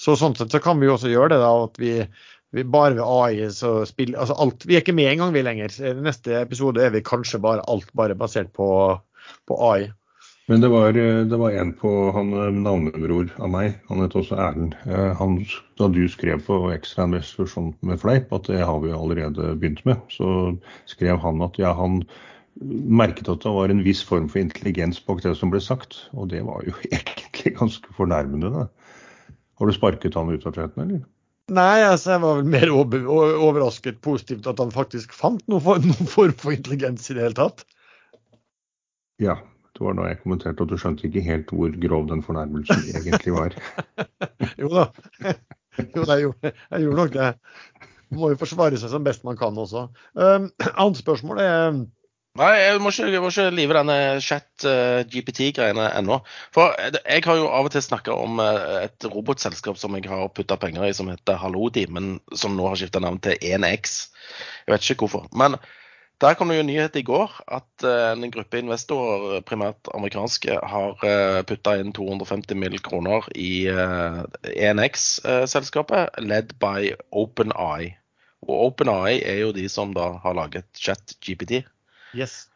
Så 0.00 0.16
sånn 0.16 0.34
sett 0.34 0.50
så 0.50 0.62
kan 0.64 0.80
vi 0.80 0.88
jo 0.88 0.96
også 0.96 1.10
gjøre 1.12 1.34
det 1.34 1.40
da, 1.42 1.54
at 1.68 1.78
vi 1.78 1.94
vi 2.52 2.64
bare 2.66 2.96
ved 2.98 3.06
AI 3.06 3.50
så 3.54 3.84
spiller 3.86 4.18
altså 4.18 4.34
alt, 4.42 4.66
Vi 4.66 4.74
er 4.74 4.82
ikke 4.82 4.96
med 4.96 5.12
engang, 5.12 5.34
vi 5.34 5.42
lenger. 5.42 5.74
I 5.78 5.94
Neste 6.02 6.40
episode 6.40 6.82
er 6.82 6.90
vi 6.90 7.04
kanskje 7.06 7.38
bare 7.42 7.64
alt 7.70 7.90
bare 7.94 8.18
basert 8.18 8.52
på, 8.56 8.68
på 9.46 9.58
AI. 9.70 9.90
Men 10.50 10.64
det 10.64 10.68
var, 10.72 10.96
det 11.30 11.38
var 11.38 11.54
en 11.54 11.68
på 11.78 11.90
han 12.10 12.32
eh, 12.34 12.48
navnebror 12.50 13.28
av 13.38 13.52
meg, 13.52 13.76
han 13.86 14.00
het 14.02 14.16
også 14.18 14.34
Erlend. 14.34 14.74
Eh, 14.82 15.12
Han, 15.20 15.36
da 15.78 15.86
du 15.94 16.00
skrev 16.10 16.42
på 16.42 16.56
Extra 16.74 17.06
Investor 17.06 17.46
sånn 17.46 17.68
med 17.86 18.00
fleip 18.02 18.32
at 18.34 18.50
det 18.50 18.58
har 18.58 18.80
vi 18.82 18.90
allerede 18.90 19.52
begynt 19.60 19.84
med, 19.86 20.02
så 20.10 20.56
skrev 20.90 21.22
han 21.22 21.38
at 21.46 21.60
ja, 21.60 21.70
han 21.78 22.00
merket 22.58 23.30
at 23.30 23.46
det 23.46 23.54
var 23.54 23.70
en 23.70 23.84
viss 23.86 24.02
form 24.02 24.26
for 24.32 24.42
intelligens 24.42 24.98
bak 25.06 25.22
det 25.22 25.36
som 25.38 25.54
ble 25.54 25.62
sagt. 25.62 26.00
Og 26.18 26.32
det 26.34 26.42
var 26.48 26.66
jo 26.66 26.74
egentlig 26.90 27.54
ganske 27.60 27.94
fornærmende, 27.94 28.50
da. 28.50 28.66
Har 29.60 29.70
du 29.70 29.76
sparket 29.76 30.18
han 30.18 30.34
ut 30.34 30.50
av 30.50 30.58
chatten, 30.58 30.82
eller? 30.82 31.06
Nei, 31.50 31.82
altså 31.82 32.14
jeg 32.14 32.22
var 32.22 32.36
vel 32.38 32.50
mer 32.52 32.70
overrasket 32.70 33.98
positivt 34.06 34.46
at 34.46 34.60
han 34.62 34.70
faktisk 34.74 35.14
fant 35.16 35.42
noen 35.50 35.64
form, 35.64 35.88
noen 35.90 36.10
form 36.10 36.34
for 36.38 36.54
intelligens 36.54 37.10
i 37.10 37.16
det 37.18 37.24
hele 37.26 37.38
tatt. 37.38 37.64
Ja. 39.22 39.40
Det 39.80 39.86
var 39.86 39.94
da 39.96 40.08
jeg 40.10 40.18
kommenterte 40.20 40.64
at 40.66 40.68
du 40.68 40.76
skjønte 40.76 41.06
ikke 41.06 41.22
helt 41.24 41.52
hvor 41.56 41.72
grov 41.80 42.08
den 42.10 42.20
fornærmelsen 42.20 42.82
egentlig 42.90 43.32
var. 43.32 43.54
Jo 44.60 44.68
da. 44.68 44.82
Jo, 45.78 46.02
jeg 46.02 46.24
gjorde, 46.26 46.50
jeg 46.52 46.82
gjorde 46.82 46.98
nok 46.98 47.14
det. 47.14 47.28
Man 48.10 48.20
må 48.20 48.30
jo 48.32 48.40
forsvare 48.42 48.80
seg 48.82 48.92
som 48.92 49.06
best 49.06 49.24
man 49.24 49.38
kan 49.40 49.56
også. 49.56 49.86
Um, 50.18 50.50
annet 50.74 51.00
spørsmål 51.00 51.40
er 51.40 51.78
Nei, 52.40 52.54
jeg 52.56 52.78
må 52.80 52.88
ikke, 52.88 53.10
jeg 53.12 53.20
må 53.20 53.28
ikke 53.28 53.50
live 53.52 53.74
denne 53.76 53.94
chat-GPT-greiene 54.24 55.90
ennå. 55.98 56.16
For 56.54 56.72
jeg 56.96 57.20
har 57.26 57.36
jo 57.36 57.50
av 57.52 57.66
og 57.68 57.72
til 57.74 57.82
snakka 57.84 58.14
om 58.16 58.40
eh, 58.40 58.86
et 58.86 59.04
robotselskap 59.12 59.76
som 59.76 59.92
jeg 59.98 60.08
har 60.08 60.24
putta 60.32 60.56
penger 60.60 60.86
i, 60.86 60.94
som 60.96 61.10
heter 61.12 61.36
Halodi, 61.36 61.84
men 61.92 62.16
som 62.32 62.56
nå 62.56 62.64
har 62.70 62.76
skifta 62.80 63.00
navn 63.04 63.20
til 63.20 63.36
1X. 63.36 64.08
Jeg 64.64 64.72
vet 64.72 64.84
ikke 64.86 65.04
hvorfor. 65.04 65.28
Men 65.36 65.58
der 66.24 66.34
kom 66.38 66.48
det 66.48 66.56
jo 66.56 66.68
nyhet 66.70 66.96
i 66.96 67.04
går 67.04 67.28
at 67.58 67.84
eh, 67.84 68.12
en 68.14 68.32
gruppe 68.32 68.56
investorer, 68.62 69.44
primært 69.44 69.92
amerikanske, 69.92 70.56
har 70.72 70.96
putta 71.50 71.76
inn 71.82 71.92
250 71.96 72.56
mill. 72.56 72.78
kroner 72.80 73.28
i 73.36 73.68
1X-selskapet, 73.68 76.08
ledd 76.24 76.56
by 76.62 76.94
OpenEye. 77.12 77.98
Og 78.48 78.54
OpenEye 78.70 79.20
er 79.28 79.42
jo 79.42 79.52
de 79.52 79.68
som 79.68 79.92
da 79.92 80.14
har 80.24 80.34
laget 80.40 80.64
chat-GPT. 80.80 81.68
Yes. 82.16 82.46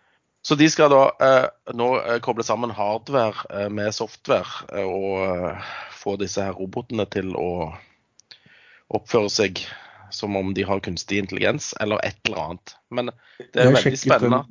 Så 0.44 0.58
de 0.60 0.66
skal 0.68 0.90
da 0.92 1.04
eh, 1.24 1.46
nå 1.72 1.88
eh, 2.02 2.18
koble 2.24 2.44
sammen 2.44 2.72
hardware 2.76 3.46
eh, 3.48 3.70
med 3.72 3.94
software 3.96 4.66
eh, 4.76 4.84
og 4.84 5.22
eh, 5.24 5.70
få 5.96 6.18
disse 6.20 6.44
her 6.44 6.52
robotene 6.58 7.06
til 7.08 7.32
å 7.38 7.72
oppføre 8.94 9.30
seg 9.32 9.62
som 10.12 10.36
om 10.36 10.52
de 10.54 10.66
har 10.68 10.82
kunstig 10.84 11.18
intelligens, 11.22 11.72
eller 11.80 11.98
et 12.06 12.18
eller 12.28 12.42
annet. 12.42 12.74
Men 12.94 13.10
det 13.40 13.62
er 13.64 13.70
Jeg 13.72 13.78
veldig 13.80 13.98
spennende. 13.98 14.42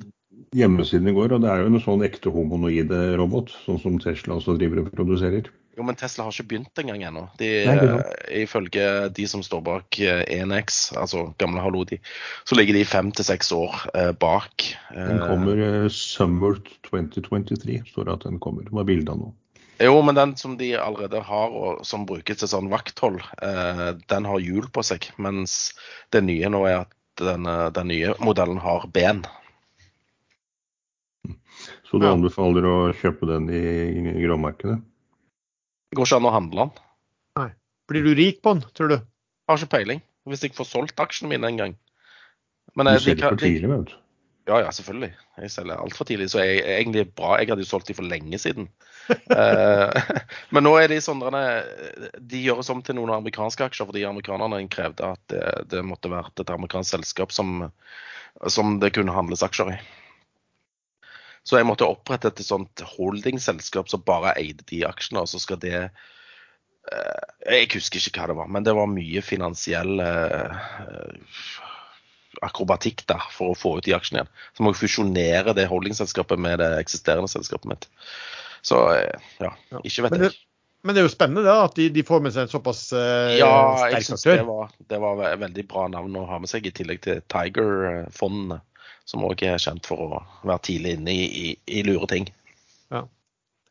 hjemmesiden 0.52 1.08
i 1.08 1.14
går, 1.16 1.32
og 1.32 1.44
det 1.44 1.52
er 1.52 1.62
jo 1.62 1.70
en 1.70 1.80
sånn 1.80 2.04
ekte 2.04 2.32
homonoide 2.34 2.98
robot, 3.16 3.54
sånn 3.64 3.80
som 3.80 3.96
Tesla 4.02 4.36
også 4.36 4.58
driver 4.58 4.82
og 4.82 4.90
produserer. 4.92 5.48
Jo, 5.74 5.82
men 5.82 5.96
Tesla 5.98 6.22
har 6.22 6.30
ikke 6.30 6.46
begynt 6.52 6.78
engang 6.78 7.02
ennå. 7.02 7.24
De, 7.40 7.48
Nei, 7.66 7.74
eh, 7.82 8.42
ifølge 8.44 9.08
de 9.10 9.24
som 9.26 9.42
står 9.42 9.62
bak 9.66 9.98
Enex, 10.30 10.92
altså 10.94 11.24
gamle 11.40 11.64
Halodi, 11.64 11.98
så 12.46 12.54
ligger 12.54 12.76
de 12.78 12.84
fem 12.86 13.10
til 13.10 13.26
seks 13.26 13.50
år 13.56 13.74
eh, 13.94 14.12
bak. 14.14 14.68
Den 14.94 15.18
Eh, 15.18 15.24
kommer 15.26 15.58
eh, 15.58 15.88
summer 15.90 16.60
2023, 16.86 17.80
står 17.90 18.06
det 18.06 18.14
at 18.20 18.28
den 18.28 18.38
kommer. 18.38 18.68
Hva 18.70 18.84
er 18.84 18.90
bildet 18.92 19.18
nå. 19.18 19.32
Jo, 19.82 19.96
men 20.06 20.14
den 20.14 20.36
som 20.38 20.54
de 20.60 20.76
allerede 20.78 21.18
har, 21.26 21.50
og 21.50 21.82
som 21.82 22.06
brukes 22.06 22.38
til 22.38 22.46
sånn 22.52 22.70
vakthold, 22.70 23.18
eh, 23.42 23.88
den 24.06 24.30
har 24.30 24.38
hjul 24.38 24.70
på 24.70 24.84
seg. 24.86 25.10
Mens 25.18 25.72
det 26.14 26.22
nye 26.22 26.46
nå 26.54 26.62
er 26.70 26.84
at 26.84 26.94
den, 27.18 27.46
eh, 27.50 27.66
den 27.74 27.90
nye 27.90 28.14
modellen 28.22 28.62
har 28.62 28.86
ben. 28.94 29.24
Så 31.90 31.98
du 31.98 32.06
Ja. 32.06 32.12
anbefaler 32.14 32.62
å 32.62 32.78
kjøpe 32.94 33.26
den 33.26 33.50
i, 33.50 34.14
i 34.14 34.22
gråmarkedet? 34.22 34.78
Det 35.94 36.00
går 36.00 36.08
ikke 36.08 36.16
an 36.18 36.26
å 36.26 36.30
handle 36.34 36.62
den. 36.64 37.50
Blir 37.86 38.02
du 38.02 38.16
rik 38.18 38.40
på 38.42 38.56
den, 38.56 38.64
tror 38.74 38.88
du? 38.90 38.94
Har 39.46 39.60
ikke 39.60 39.76
peiling. 39.76 40.00
Hvis 40.26 40.40
jeg 40.42 40.56
får 40.56 40.66
solgt 40.66 40.98
aksjene 40.98 41.30
mine 41.30 41.46
en 41.46 41.60
gang. 41.60 41.74
Men 42.74 42.90
Du 42.90 42.98
selger 43.04 43.28
for 43.28 43.38
tidlig, 43.38 43.70
vet 43.70 43.92
du. 43.92 43.94
Ja, 44.50 44.58
ja, 44.64 44.72
selvfølgelig. 44.74 45.12
Jeg 45.38 45.52
selger 45.54 45.78
altfor 45.84 46.08
tidlig, 46.08 46.26
så 46.32 46.42
jeg 46.42 46.64
er 46.64 46.80
egentlig 46.80 47.06
bra. 47.14 47.36
Jeg 47.38 47.52
hadde 47.52 47.62
jo 47.62 47.68
solgt 47.70 47.92
de 47.92 47.94
for 47.94 48.10
lenge 48.10 48.42
siden. 48.42 48.66
Eh, 49.04 50.12
Men 50.56 50.64
nå 50.64 50.70
er 50.80 50.88
de 50.88 50.96
sånn 51.04 51.20
De 51.20 52.38
gjøres 52.40 52.70
om 52.72 52.78
til 52.80 52.96
noen 52.96 53.10
amerikanske 53.18 53.66
aksjer 53.66 53.84
fordi 53.84 54.06
amerikanerne 54.08 54.62
krevde 54.72 55.10
at 55.12 55.20
det, 55.28 55.42
det 55.68 55.82
måtte 55.84 56.08
være 56.08 56.32
et 56.40 56.52
amerikansk 56.54 56.96
selskap 56.96 57.34
som, 57.36 57.66
som 58.48 58.78
det 58.80 58.94
kunne 58.96 59.12
handles 59.12 59.44
aksjer 59.44 59.74
i. 59.74 59.78
Så 61.44 61.58
jeg 61.58 61.68
måtte 61.68 61.88
opprette 61.88 62.30
et 62.32 62.40
sånt 62.44 62.80
holdingselskap 62.94 63.90
som 63.92 64.04
bare 64.06 64.32
eide 64.40 64.64
de 64.70 64.80
aksjene, 64.88 65.24
og 65.24 65.28
så 65.28 65.40
skal 65.42 65.60
det 65.60 65.76
eh, 65.76 67.26
Jeg 67.50 67.68
husker 67.74 68.00
ikke 68.00 68.22
hva 68.22 68.30
det 68.32 68.38
var, 68.40 68.48
men 68.56 68.64
det 68.64 68.74
var 68.76 68.88
mye 68.88 69.20
finansiell 69.24 70.00
eh, 70.00 70.64
akrobatikk 72.44 73.04
der 73.10 73.28
for 73.32 73.52
å 73.52 73.58
få 73.58 73.76
ut 73.78 73.86
de 73.86 73.94
aksjene 73.96 74.22
igjen. 74.22 74.32
Så 74.56 74.64
må 74.64 74.72
jeg 74.72 74.80
fusjonere 74.80 75.54
det 75.56 75.68
holdingselskapet 75.70 76.40
med 76.40 76.58
det 76.62 76.72
eksisterende 76.80 77.30
selskapet 77.30 77.70
mitt. 77.70 77.86
Så 78.64 78.80
eh, 78.96 79.30
ja, 79.44 79.52
ikke 79.82 80.06
vet 80.06 80.16
Men 80.16 80.24
det, 80.24 80.32
jeg. 80.32 80.46
men 80.82 80.96
det 80.96 81.02
er 81.02 81.08
jo 81.08 81.12
spennende 81.12 81.44
da, 81.46 81.58
at 81.68 81.76
de, 81.76 81.90
de 81.92 82.04
får 82.08 82.24
med 82.24 82.34
seg 82.34 82.46
en 82.46 82.54
såpass 82.56 82.86
eh, 82.96 83.36
Ja, 83.40 83.54
jeg 83.92 84.06
sterk 84.08 84.16
aktør. 84.16 84.32
Ja, 84.32 84.40
det 84.40 84.48
var, 84.48 84.76
det 84.94 85.02
var 85.04 85.42
veldig 85.44 85.66
bra 85.68 85.88
navn 85.92 86.16
å 86.20 86.24
ha 86.30 86.40
med 86.40 86.48
seg, 86.52 86.64
i 86.68 86.72
tillegg 86.72 87.04
til 87.04 87.20
Tiger-fondene, 87.28 88.62
som 89.04 89.24
òg 89.26 89.42
er 89.44 89.60
kjent 89.60 89.86
for 89.86 90.00
å 90.00 90.22
være 90.42 90.62
tidlig 90.70 90.96
inne 90.98 91.12
i, 91.12 91.24
i, 91.24 91.48
i 91.80 91.84
lure 91.86 92.08
ting. 92.10 92.30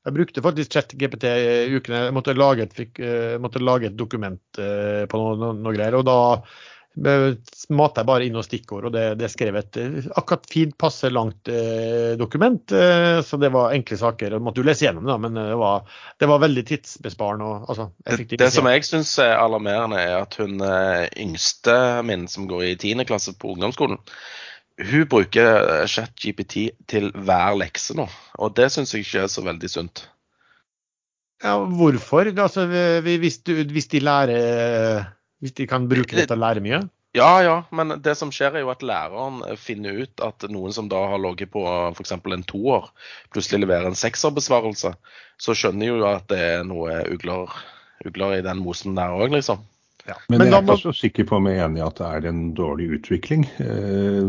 Jeg 0.03 0.18
brukte 0.18 0.43
faktisk 0.43 0.76
ChatGPT 0.76 1.30
i 1.31 1.77
ukene. 1.77 2.07
Jeg 2.10 2.15
måtte 2.15 2.35
lage 2.35 2.68
et, 2.68 2.76
fikk, 2.76 2.99
eh, 2.99 3.39
måtte 3.39 3.64
lage 3.64 3.88
et 3.88 3.97
dokument 3.97 4.60
eh, 4.60 5.05
på 5.07 5.19
noe, 5.19 5.38
noe, 5.39 5.55
noe 5.55 5.76
greier. 5.77 5.95
og 5.95 6.03
da 6.10 6.18
eh, 6.43 7.30
matet 7.72 8.01
jeg 8.01 8.10
bare 8.10 8.27
inn 8.27 8.35
noen 8.35 8.43
stikkord, 8.43 8.89
og 8.89 8.93
det, 8.97 9.05
det 9.22 9.31
skrev 9.31 9.61
et 9.61 9.80
akkurat 10.11 10.49
fint, 10.51 10.76
passe 10.76 11.07
langt 11.07 11.47
eh, 11.47 12.19
dokument. 12.19 12.76
Eh, 12.76 13.22
så 13.23 13.39
det 13.39 13.53
var 13.55 13.77
enkle 13.77 14.01
saker. 14.03 14.35
Jeg 14.35 14.43
måtte 14.43 14.60
jo 14.60 14.68
lese 14.68 14.89
gjennom 14.89 15.07
det, 15.07 15.18
men 15.23 15.39
det 15.39 15.57
var, 15.64 15.88
det 16.19 16.31
var 16.34 16.43
veldig 16.43 16.68
tidsbesparende. 16.73 17.47
Og, 17.47 17.72
altså, 17.72 17.89
Det, 18.03 18.41
det 18.43 18.51
som 18.51 18.68
jeg 18.73 18.84
syns 18.89 19.15
er 19.23 19.38
alarmerende, 19.39 20.03
er 20.03 20.19
at 20.19 20.35
hun 20.43 20.60
yngste 20.60 21.80
min, 22.03 22.27
som 22.27 22.51
går 22.51 22.73
i 22.73 22.76
10. 22.76 23.07
klasse 23.07 23.39
på 23.39 23.55
ungdomsskolen, 23.55 24.03
hun 24.81 25.05
bruker 25.09 25.49
eh, 25.81 25.85
ChatGPT 25.89 26.55
til 26.89 27.11
hver 27.13 27.57
lekse 27.59 27.95
nå. 27.97 28.07
Og 28.39 28.55
det 28.57 28.71
syns 28.73 28.93
jeg 28.93 29.05
ikke 29.05 29.25
er 29.25 29.31
så 29.31 29.43
veldig 29.45 29.69
sunt. 29.69 30.07
Ja, 31.43 31.57
hvorfor? 31.59 32.29
Altså, 32.31 32.65
hvis, 33.03 33.41
du, 33.43 33.53
hvis 33.75 33.89
de 33.91 33.99
lærer 33.99 35.03
Hvis 35.43 35.51
de 35.51 35.67
kan 35.67 35.89
bruke 35.91 36.15
det 36.15 36.29
til 36.29 36.37
å 36.37 36.39
lære 36.39 36.63
mye? 36.63 36.85
Ja, 37.13 37.43
ja, 37.45 37.57
men 37.69 37.99
det 38.01 38.15
som 38.17 38.31
skjer 38.33 38.55
er 38.55 38.63
jo 38.63 38.71
at 38.71 38.81
læreren 38.81 39.43
finner 39.61 39.99
ut 40.01 40.21
at 40.25 40.47
noen 40.49 40.73
som 40.73 40.87
da 40.89 41.03
har 41.11 41.19
ligget 41.21 41.51
på 41.53 41.61
f.eks. 41.91 42.15
en 42.15 42.45
toer, 42.49 42.87
plutselig 43.29 43.61
leverer 43.61 43.91
en 43.91 43.99
sekserbesvarelse. 43.99 44.95
Så 45.37 45.53
skjønner 45.53 45.91
jo 45.91 45.99
at 46.09 46.25
det 46.31 46.39
er 46.41 46.65
noe 46.65 47.03
ugler, 47.13 47.53
ugler 48.07 48.39
i 48.39 48.45
den 48.47 48.63
mosen 48.65 48.97
der 48.97 49.13
òg, 49.13 49.29
liksom. 49.35 49.61
Men, 50.30 50.38
Men 50.38 50.47
jeg 50.47 50.53
er 50.53 50.61
også 50.61 50.73
ikke 50.73 50.81
så 50.81 50.99
sikker 50.99 51.27
på 51.30 51.38
om 51.39 51.47
jeg 51.47 51.57
er 51.57 51.65
enig 51.69 51.80
i 51.80 51.85
at 51.85 51.99
det 51.99 52.07
er 52.07 52.30
en 52.30 52.41
dårlig 52.57 52.89
utvikling. 52.99 53.45
Eh, 53.63 54.27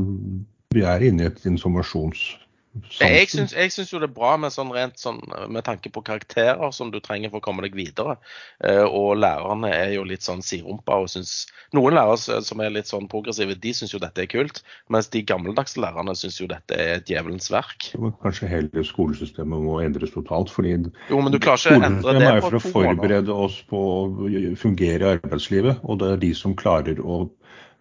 Vi 0.75 0.83
er 0.83 1.03
inne 1.07 1.23
i 1.23 1.27
et 1.31 1.45
informasjonssamfunn. 1.47 2.44
Jeg 2.99 3.29
syns, 3.31 3.53
jeg 3.55 3.71
syns 3.71 3.93
jo 3.93 4.01
det 4.03 4.09
er 4.09 4.15
bra 4.17 4.33
med 4.41 4.51
sånn 4.51 4.73
rent 4.75 4.99
sånn 4.99 5.21
med 5.53 5.63
tanke 5.67 5.93
på 5.95 6.03
karakterer 6.07 6.73
som 6.75 6.91
du 6.91 6.99
trenger 7.03 7.31
for 7.31 7.39
å 7.39 7.45
komme 7.45 7.63
deg 7.63 7.77
videre. 7.79 8.17
Eh, 8.67 8.83
og 8.83 9.21
lærerne 9.23 9.71
er 9.71 9.93
jo 9.95 10.03
litt 10.09 10.27
sånn 10.27 10.43
sidrumpa 10.43 10.99
og 11.05 11.11
syns 11.13 11.45
Noen 11.75 11.97
lærere 11.97 12.41
som 12.47 12.61
er 12.63 12.71
litt 12.71 12.87
sånn 12.87 13.09
progressive, 13.11 13.57
de 13.59 13.73
syns 13.75 13.95
jo 13.95 13.99
dette 14.03 14.23
er 14.23 14.29
kult. 14.31 14.61
Mens 14.95 15.09
de 15.11 15.25
gammeldagse 15.27 15.81
lærerne 15.83 16.15
syns 16.19 16.39
jo 16.39 16.47
dette 16.51 16.79
er 16.79 17.03
djevelens 17.07 17.51
verk. 17.51 17.89
Kanskje 18.23 18.51
hele 18.51 18.85
skolesystemet 18.87 19.65
må 19.65 19.81
endres 19.83 20.15
totalt. 20.15 20.53
fordi 20.55 20.77
Jo, 21.11 21.19
men 21.19 21.35
du 21.35 21.41
klarer 21.43 21.59
ikke 21.59 21.81
å 21.81 21.89
endre 21.91 22.19
det 22.19 22.29
er 22.31 22.43
for 22.45 22.59
å 22.59 22.63
forberede 22.63 23.35
oss 23.47 23.61
på 23.71 23.81
å 23.81 23.99
fungere 24.61 25.03
i 25.03 25.17
arbeidslivet, 25.19 25.83
og 25.83 25.99
det 26.03 26.13
er 26.13 26.23
de 26.23 26.35
som 26.39 26.55
klarer 26.59 27.03
å 27.03 27.25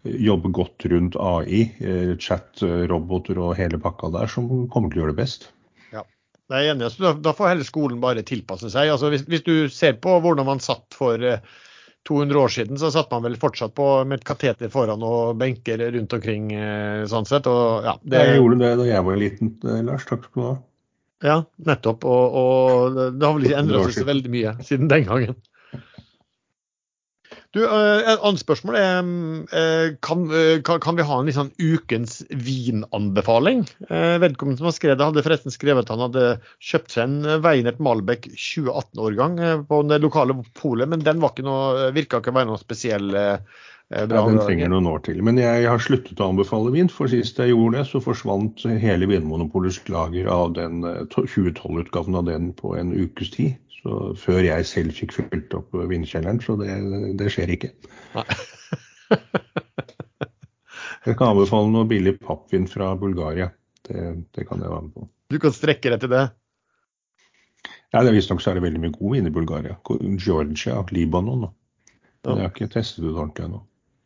jobbe 0.04 0.52
godt 0.52 0.86
rundt 0.92 1.16
AI, 1.16 1.62
eh, 1.80 2.14
chat, 2.20 2.62
eh, 2.62 2.84
roboter 2.92 3.40
og 3.40 3.56
hele 3.58 3.80
pakka 3.80 4.12
der, 4.14 4.28
som 4.28 4.68
kommer 4.72 4.92
til 4.92 5.00
å 5.00 5.06
gjøre 5.06 5.16
det 5.16 5.22
best. 5.24 5.48
Ja, 5.96 6.04
det 6.52 6.60
er 6.60 6.72
enig. 6.74 6.92
Så 6.92 7.14
da, 7.22 7.34
får 7.34 7.54
heller 7.54 7.68
skolen 7.68 8.02
bare 8.04 8.26
tilpasse 8.28 8.72
seg. 8.74 8.92
Altså, 8.92 9.12
hvis, 9.14 9.24
hvis 9.32 9.46
du 9.46 9.70
ser 9.72 10.00
på 10.04 10.18
hvordan 10.24 10.50
man 10.50 10.64
satt 10.64 10.98
for 10.98 11.24
eh, 11.24 11.40
200 12.10 12.40
år 12.40 12.52
siden, 12.52 12.80
så 12.80 12.92
satt 12.92 13.12
man 13.16 13.24
vel 13.24 13.40
fortsatt 13.40 13.72
på 13.78 13.88
med 14.04 14.20
et 14.20 14.28
kateter 14.28 14.72
foran 14.72 15.04
og 15.08 15.38
benker 15.40 15.80
rundt 15.96 16.14
omkring. 16.18 16.52
eh, 16.52 17.06
sånn 17.08 17.28
sett. 17.30 17.48
Og, 17.48 17.88
ja, 17.88 17.96
det, 18.04 18.28
Jeg 18.28 18.42
gjorde 18.42 18.60
det 18.60 18.76
da 18.82 18.90
jeg 18.90 19.08
var 19.08 19.20
liten, 19.22 19.56
eh, 19.64 19.82
Lars. 19.88 20.06
Takk 20.10 20.28
skal 20.28 20.42
du 20.42 20.48
ha. 20.50 20.54
ja, 21.24 21.40
nettopp. 21.64 22.04
Og, 22.04 22.38
og 22.44 23.02
det 23.16 23.24
har 23.24 23.40
vel 23.40 23.48
ikke 23.48 23.64
endret 23.64 23.88
seg 23.88 24.02
så 24.04 24.10
veldig 24.12 24.34
mye 24.36 24.56
siden 24.68 24.92
den 24.92 25.08
gangen. 25.08 25.40
Du, 27.54 27.60
eh, 27.62 28.12
Et 28.14 28.24
annet 28.26 28.42
spørsmål 28.42 28.78
er 28.80 29.10
eh, 29.54 29.96
kan, 30.02 30.24
eh, 30.34 30.62
kan, 30.66 30.80
kan 30.82 30.98
vi 30.98 31.06
ha 31.06 31.20
en 31.22 31.34
sånn 31.36 31.52
ukens 31.62 32.24
vinanbefaling? 32.30 33.68
Vedkommende 33.90 34.58
som 34.62 34.70
har 34.72 34.76
skrevet 34.78 34.98
det, 34.98 35.10
hadde 35.12 35.26
forresten 35.26 35.54
skrevet 35.54 35.86
at 35.86 35.94
han 35.94 36.02
hadde 36.08 36.26
kjøpt 36.58 36.96
seg 36.96 37.06
en 37.06 37.44
Weinert 37.46 37.84
Malbec 37.84 38.26
2018-årgang 38.34 39.38
eh, 39.38 39.62
på 39.70 39.84
det 39.86 40.02
lokale 40.02 40.40
polet, 40.58 40.90
men 40.90 41.06
den 41.06 41.22
var 41.22 41.36
ikke 41.36 41.46
noe, 41.46 41.92
virka 41.94 42.24
ikke 42.24 42.34
å 42.34 42.40
være 42.42 42.50
noe 42.50 42.62
spesiell 42.62 43.14
bra. 43.94 44.24
Ja, 44.24 44.26
den 44.28 44.42
trenger 44.42 44.72
noen 44.72 44.88
år 44.90 45.04
til. 45.06 45.22
Men 45.26 45.38
jeg 45.42 45.68
har 45.70 45.82
sluttet 45.82 46.22
å 46.22 46.32
anbefale 46.32 46.74
vin, 46.74 46.90
for 46.92 47.12
sist 47.12 47.40
jeg 47.42 47.54
gjorde 47.54 47.80
det, 47.80 47.86
så 47.90 48.02
forsvant 48.04 48.66
hele 48.82 49.10
Vinmonopolets 49.10 49.82
lager 49.92 50.30
av 50.32 50.56
den 50.58 50.84
eh, 50.88 51.04
2012-utgaven 51.14 52.18
av 52.18 52.28
den 52.30 52.52
på 52.58 52.76
en 52.80 52.94
ukes 52.96 53.34
tid. 53.36 53.60
Så 53.84 54.14
før 54.16 54.46
jeg 54.46 54.68
selv 54.68 54.96
fikk 54.96 55.12
fylt 55.18 55.56
opp 55.58 55.74
vindkjelleren, 55.76 56.40
så 56.44 56.56
det, 56.60 56.72
det 57.20 57.32
skjer 57.34 57.52
ikke. 57.58 57.74
Jeg 61.04 61.18
kan 61.20 61.34
anbefale 61.34 61.68
noe 61.68 61.88
billig 61.90 62.14
pappvin 62.24 62.64
fra 62.72 62.94
Bulgaria. 62.96 63.50
Det, 63.84 64.04
det 64.32 64.46
kan 64.48 64.62
jeg 64.64 64.72
være 64.72 64.86
med 64.86 64.94
på. 64.96 65.10
Du 65.34 65.36
kan 65.44 65.52
strekke 65.52 65.92
deg 65.92 66.00
til 66.00 66.14
det. 66.14 66.24
Ja, 67.94 68.02
det 68.02 68.14
Visstnok 68.16 68.40
så 68.42 68.54
er 68.54 68.58
det 68.58 68.64
veldig 68.64 68.82
mye 68.86 68.96
god 68.96 69.12
vin 69.18 69.28
i 69.28 69.34
Bulgaria. 69.34 69.76
Georgia, 70.16 70.80
Libanon. 70.96 71.44
da. 71.44 71.52
Jeg 72.24 72.40
har 72.40 72.54
ikke 72.54 72.72
testet 72.72 73.04
ut 73.04 73.18
ordentlig 73.18 73.50
ennå. 73.50 73.60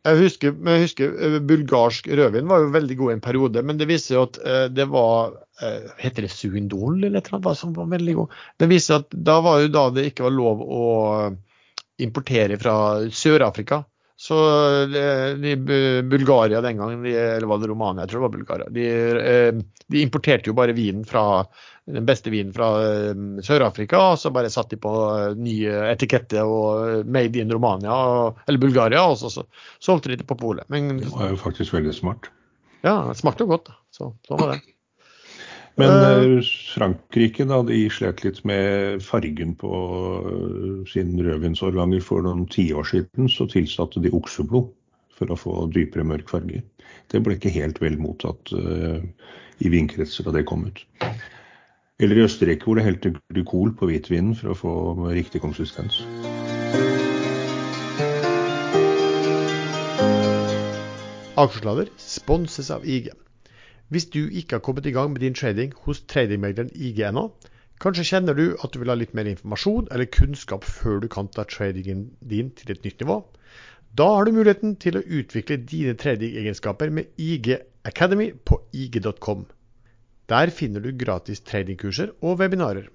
Jeg 0.08 0.20
husker, 0.22 0.54
jeg 0.70 0.84
husker 0.86 1.16
eh, 1.26 1.36
bulgarsk 1.44 2.08
rødvin 2.08 2.48
var 2.48 2.64
jo 2.64 2.72
veldig 2.76 2.98
god 3.00 3.12
i 3.12 3.16
en 3.18 3.24
periode, 3.26 3.64
men 3.66 3.80
det 3.80 3.90
viser 3.90 4.16
jo 4.16 4.24
at 4.28 4.40
eh, 4.40 4.64
det 4.72 4.86
var 4.92 5.34
eh, 5.64 5.90
Heter 6.00 6.28
det 6.28 6.32
Suindol 6.32 7.02
eller 7.02 7.20
et 7.20 7.32
eller 7.34 7.58
som 7.60 7.74
var 7.76 7.90
veldig 7.92 8.16
god? 8.22 8.38
Det 8.60 8.70
viser 8.72 9.02
at 9.02 9.18
da 9.30 9.40
var 9.44 9.64
jo 9.64 9.74
da 9.74 9.88
det 9.96 10.08
ikke 10.12 10.28
var 10.28 10.36
lov 10.38 10.64
å 10.64 10.88
importere 12.04 12.60
fra 12.62 12.76
Sør-Afrika. 13.10 13.82
Så 14.18 14.38
eh, 14.84 15.36
de, 15.38 15.56
Bulgaria 16.10 16.62
den 16.62 16.78
gangen, 16.78 17.04
de, 17.06 17.14
eller 17.14 17.48
var 17.48 17.60
det 17.62 17.68
Romania, 17.70 18.04
jeg 18.04 18.10
tror 18.10 18.24
det 18.24 18.26
var 18.26 18.38
Bulgaria, 18.38 18.70
de, 18.74 18.86
eh, 19.22 19.60
de 19.94 20.02
importerte 20.02 20.50
jo 20.50 20.56
bare 20.58 20.74
vinen 20.74 21.06
fra 21.06 21.44
den 21.88 22.06
beste 22.06 22.32
vinen 22.34 22.54
fra 22.54 22.70
eh, 22.84 23.20
Sør-Afrika, 23.46 24.00
og 24.12 24.18
så 24.20 24.32
bare 24.34 24.50
satt 24.52 24.74
de 24.74 24.80
på 24.82 24.94
eh, 25.06 25.38
nye 25.40 25.84
etiketter 25.94 26.50
og 26.50 26.82
eh, 26.82 27.04
Made 27.06 27.40
in 27.40 27.54
Romania 27.54 28.00
eller 28.48 28.64
Bulgaria, 28.64 29.06
og 29.06 29.22
så, 29.22 29.30
så 29.32 29.46
solgte 29.80 30.12
de 30.12 30.20
det 30.24 30.28
på 30.28 30.40
polet. 30.40 30.66
Det 30.68 31.14
var 31.14 31.32
jo 31.32 31.38
faktisk 31.40 31.78
veldig 31.78 31.94
smart. 31.96 32.32
ja, 32.82 33.04
det 33.12 33.20
smakte 33.22 33.46
jo 33.46 33.54
godt. 33.54 33.72
Så 33.94 34.12
sånn 34.28 34.42
var 34.42 34.56
det. 34.56 34.77
Men 35.78 35.90
Eh. 35.90 36.38
eh, 36.38 36.44
Frankrike 36.74 37.46
da, 37.46 37.62
de 37.64 37.84
slet 37.94 38.24
litt 38.24 38.40
med 38.50 39.04
fargen 39.06 39.54
på 39.56 39.72
eh, 40.26 40.86
sin 40.90 41.14
rødvinsårganger 41.22 42.02
for 42.02 42.26
noen 42.26 42.48
tiår 42.50 42.88
siden. 42.90 43.30
Så 43.30 43.46
tilsatte 43.52 44.02
de 44.02 44.10
okseblod 44.10 44.72
for 45.18 45.34
å 45.34 45.38
få 45.38 45.56
dypere 45.74 46.06
mørk 46.06 46.30
farge. 46.34 46.64
Det 47.14 47.22
ble 47.22 47.38
ikke 47.38 47.54
helt 47.54 47.80
vel 47.82 47.98
mottatt 47.98 48.52
uh, 48.54 49.02
i 49.64 49.70
vinkretser 49.72 50.28
da 50.28 50.34
det 50.36 50.46
kom 50.46 50.68
ut. 50.68 50.84
Eller 51.98 52.20
i 52.20 52.26
Østerrike 52.28 52.68
hvor 52.68 52.78
det 52.78 52.86
helte 52.86 53.14
glykol 53.34 53.74
på 53.78 53.90
hvitvinen 53.90 54.36
for 54.38 54.54
å 54.54 54.58
få 54.60 54.74
riktig 55.10 55.42
konsistens. 55.42 56.04
Aksjesladder 61.38 61.90
sponses 62.02 62.70
av 62.74 62.86
IG. 62.86 63.10
Hvis 63.88 64.10
du 64.12 64.28
ikke 64.28 64.58
har 64.58 64.64
kommet 64.66 64.86
i 64.86 64.92
gang 64.92 65.14
med 65.14 65.22
din 65.24 65.36
trading 65.38 65.74
hos 65.86 66.02
tradingmegleren 66.12 66.74
IG 66.76 67.00
ennå, 67.08 67.30
kanskje 67.80 68.04
kjenner 68.10 68.36
du 68.36 68.58
at 68.64 68.74
du 68.74 68.82
vil 68.82 68.92
ha 68.92 68.98
litt 69.00 69.14
mer 69.16 69.30
informasjon 69.32 69.88
eller 69.92 70.10
kunnskap 70.12 70.68
før 70.68 71.00
du 71.04 71.08
kan 71.14 71.30
ta 71.32 71.46
tradingen 71.48 72.10
din 72.20 72.50
til 72.58 72.74
et 72.74 72.84
nytt 72.84 73.00
nivå. 73.06 73.22
Da 73.98 74.10
har 74.14 74.28
du 74.28 74.36
muligheten 74.36 74.76
til 74.84 75.00
å 75.00 75.06
utvikle 75.20 75.60
dine 75.64 75.96
tradingegenskaper 75.96 76.92
med 76.94 77.16
IG 77.18 77.54
Academy 77.88 78.34
på 78.46 78.60
ig.com. 78.76 79.48
Der 80.28 80.52
finner 80.52 80.84
du 80.84 80.92
gratis 80.92 81.40
tradingkurser 81.48 82.12
og 82.20 82.42
webinarer. 82.42 82.90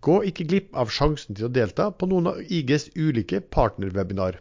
Gå 0.00 0.20
ikke 0.30 0.46
glipp 0.46 0.76
av 0.78 0.92
sjansen 0.94 1.34
til 1.34 1.48
å 1.48 1.54
delta 1.54 1.90
på 1.90 2.06
noen 2.10 2.30
av 2.30 2.38
IGs 2.46 2.92
ulike 2.94 3.40
partnerwebinar. 3.42 4.38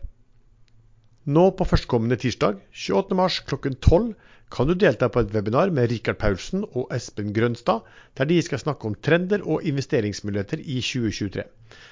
Nå 1.25 1.49
på 1.57 1.65
førstkommende 1.67 2.19
tirsdag, 2.21 2.61
28. 2.71 3.17
mars 3.17 3.41
klokken 3.49 3.75
12, 3.81 4.13
kan 4.53 4.69
du 4.69 4.73
delta 4.79 5.09
på 5.11 5.21
et 5.23 5.33
webinar 5.35 5.71
med 5.75 5.89
Rikard 5.91 6.19
Paulsen 6.21 6.63
og 6.67 6.91
Espen 6.95 7.33
Grønstad, 7.35 7.83
der 8.17 8.29
de 8.29 8.37
skal 8.41 8.61
snakke 8.61 8.87
om 8.87 8.95
trender 8.95 9.43
og 9.43 9.65
investeringsmuligheter 9.67 10.61
i 10.63 10.79
2023, 10.79 11.43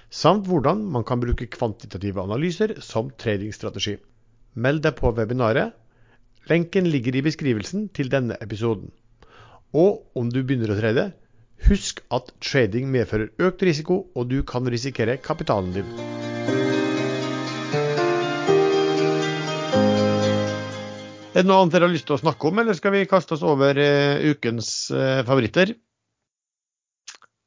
samt 0.09 0.47
hvordan 0.47 0.85
man 0.93 1.03
kan 1.03 1.19
bruke 1.19 1.49
kvantitative 1.51 2.23
analyser 2.23 2.77
som 2.79 3.11
tradingstrategi. 3.19 3.97
Meld 4.55 4.85
deg 4.85 4.95
på 4.95 5.11
webinaret. 5.17 5.75
Lenken 6.47 6.87
ligger 6.87 7.17
i 7.17 7.25
beskrivelsen 7.25 7.89
til 7.89 8.11
denne 8.13 8.37
episoden. 8.41 8.91
Og 9.75 10.05
om 10.15 10.31
du 10.31 10.43
begynner 10.43 10.71
å 10.71 10.79
trade, 10.79 11.09
Husk 11.65 12.01
at 12.13 12.33
trading 12.43 12.91
medfører 12.91 13.31
økt 13.47 13.63
risiko, 13.63 14.05
og 14.13 14.29
du 14.29 14.41
kan 14.43 14.67
risikere 14.69 15.17
kapitalen 15.17 15.73
din. 15.79 16.34
Er 21.35 21.43
det 21.43 21.49
noe 21.49 21.65
annet 21.65 21.73
dere 21.75 21.89
har 21.89 21.91
lyst 21.91 22.05
til 22.07 22.15
å 22.15 22.21
snakke 22.21 22.47
om, 22.47 22.61
eller 22.61 22.77
skal 22.77 22.93
vi 22.95 23.07
kaste 23.11 23.35
oss 23.35 23.41
over 23.43 23.75
uh, 23.75 24.23
ukens 24.31 24.69
uh, 24.95 25.19
favoritter? 25.27 25.73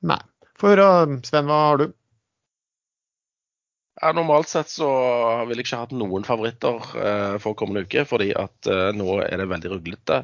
Nei. 0.04 0.18
Få 0.60 0.74
høre, 0.74 0.88
Sven, 1.24 1.48
hva 1.48 1.60
har 1.70 1.80
du? 1.80 1.86
Ja, 4.02 4.12
normalt 4.12 4.50
sett 4.50 4.68
så 4.70 4.90
ville 5.48 5.62
jeg 5.62 5.70
ikke 5.70 5.80
hatt 5.86 5.94
noen 5.96 6.26
favoritter 6.28 6.84
uh, 7.00 7.38
for 7.40 7.56
kommende 7.56 7.86
uke, 7.88 8.04
fordi 8.10 8.28
at 8.36 8.68
nå 8.98 9.22
er 9.24 9.40
det 9.40 9.48
veldig 9.54 9.72
ruglete 9.72 10.20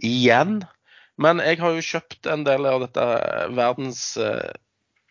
igjen. 0.00 0.62
Men 1.20 1.44
jeg 1.44 1.60
har 1.60 1.76
jo 1.76 1.84
kjøpt 1.84 2.30
en 2.32 2.46
del 2.48 2.64
av 2.70 2.80
dette 2.86 3.04
verdens 3.52 4.06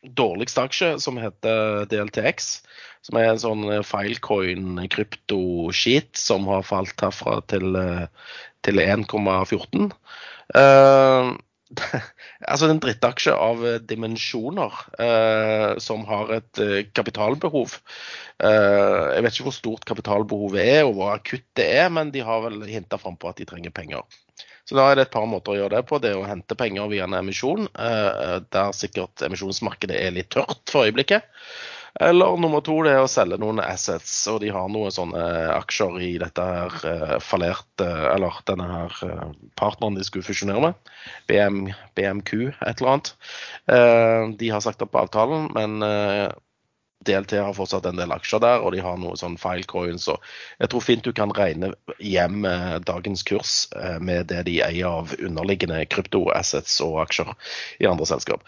dårligste 0.02 0.66
aksje, 0.66 0.92
som 1.00 1.20
heter 1.22 1.86
DLTX. 1.92 2.62
Som 3.06 3.18
er 3.18 3.32
en 3.32 3.42
sånn 3.42 3.66
eh, 3.72 3.86
filecoin 3.86 4.82
krypto-skit 4.94 6.18
som 6.18 6.46
har 6.52 6.66
falt 6.66 7.02
herfra 7.02 7.40
til, 7.50 7.74
eh, 7.78 8.36
til 8.66 8.82
1,14. 8.84 9.90
Uh, 10.52 11.32
altså 12.52 12.68
en 12.68 12.82
drittaksje 12.84 13.32
av 13.32 13.62
dimensjoner 13.88 14.74
uh, 15.00 15.78
som 15.80 16.04
har 16.10 16.34
et 16.36 16.60
uh, 16.60 16.82
kapitalbehov. 16.92 17.78
jeg 18.42 19.22
vet 19.24 19.36
ikke 19.36 19.46
hvor 19.46 19.56
stort 19.56 19.86
kapitalbehovet 19.88 20.62
er 20.66 20.82
og 20.84 20.96
hvor 20.98 21.14
akutt 21.14 21.46
det 21.56 21.68
er, 21.78 21.88
men 21.94 22.10
de 22.12 22.26
har 22.26 22.42
vel 22.44 22.64
hinta 22.68 22.98
frampå 23.00 23.30
at 23.30 23.38
de 23.40 23.48
trenger 23.48 23.72
penger. 23.72 24.02
Så 24.70 24.78
da 24.78 24.88
er 24.88 24.98
det 24.98 25.08
et 25.08 25.14
par 25.14 25.28
måter 25.30 25.56
å 25.56 25.60
gjøre 25.60 25.80
det 25.80 25.84
på. 25.90 26.00
Det 26.02 26.14
er 26.14 26.22
å 26.22 26.28
hente 26.30 26.58
penger 26.60 26.90
via 26.92 27.08
en 27.08 27.18
emisjon, 27.18 27.68
der 27.76 28.74
sikkert 28.78 29.24
emisjonsmarkedet 29.26 29.98
er 29.98 30.16
litt 30.16 30.32
tørt 30.34 30.62
for 30.72 30.88
øyeblikket. 30.88 31.28
Eller 32.00 32.38
nummer 32.40 32.62
to 32.64 32.78
det 32.86 32.94
er 32.96 33.04
å 33.04 33.10
selge 33.12 33.36
noen 33.42 33.60
assets. 33.64 34.14
Og 34.32 34.40
de 34.44 34.52
har 34.56 34.70
noen 34.72 34.94
sånne 34.96 35.24
aksjer 35.58 35.98
i 36.06 36.12
dette 36.22 36.46
her 36.46 36.78
uh, 36.86 37.18
fallerte 37.24 37.88
Eller 38.14 38.38
denne 38.48 38.68
her 38.70 39.02
partneren 39.60 39.98
de 40.00 40.06
skulle 40.08 40.26
fusjonere 40.26 40.64
med. 40.70 40.94
BM, 41.28 41.66
BMQ, 42.00 42.32
et 42.54 42.80
eller 42.80 42.94
annet. 42.94 43.12
De 44.40 44.50
har 44.54 44.64
sagt 44.64 44.82
opp 44.86 44.96
avtalen, 45.00 45.50
men 45.56 45.84
DLT 47.08 47.38
har 47.42 47.56
fortsatt 47.58 47.88
en 47.90 48.00
del 48.00 48.14
aksjer 48.14 48.44
der, 48.44 48.62
og 48.62 48.76
de 48.76 48.82
har 48.86 48.98
noe 49.02 49.18
sånn 49.20 49.40
filecoins. 49.42 50.08
Så 50.10 50.18
jeg 50.62 50.72
tror 50.72 50.86
fint 50.86 51.06
du 51.06 51.12
kan 51.18 51.34
regne 51.36 51.74
hjem 51.98 52.46
dagens 52.88 53.26
kurs 53.28 53.56
med 54.02 54.30
det 54.30 54.44
de 54.50 54.60
eier 54.66 54.90
av 54.90 55.16
underliggende 55.18 55.82
kryptoassets 55.90 56.78
og 56.86 57.00
aksjer 57.06 57.34
i 57.82 57.90
andre 57.90 58.10
selskap. 58.10 58.46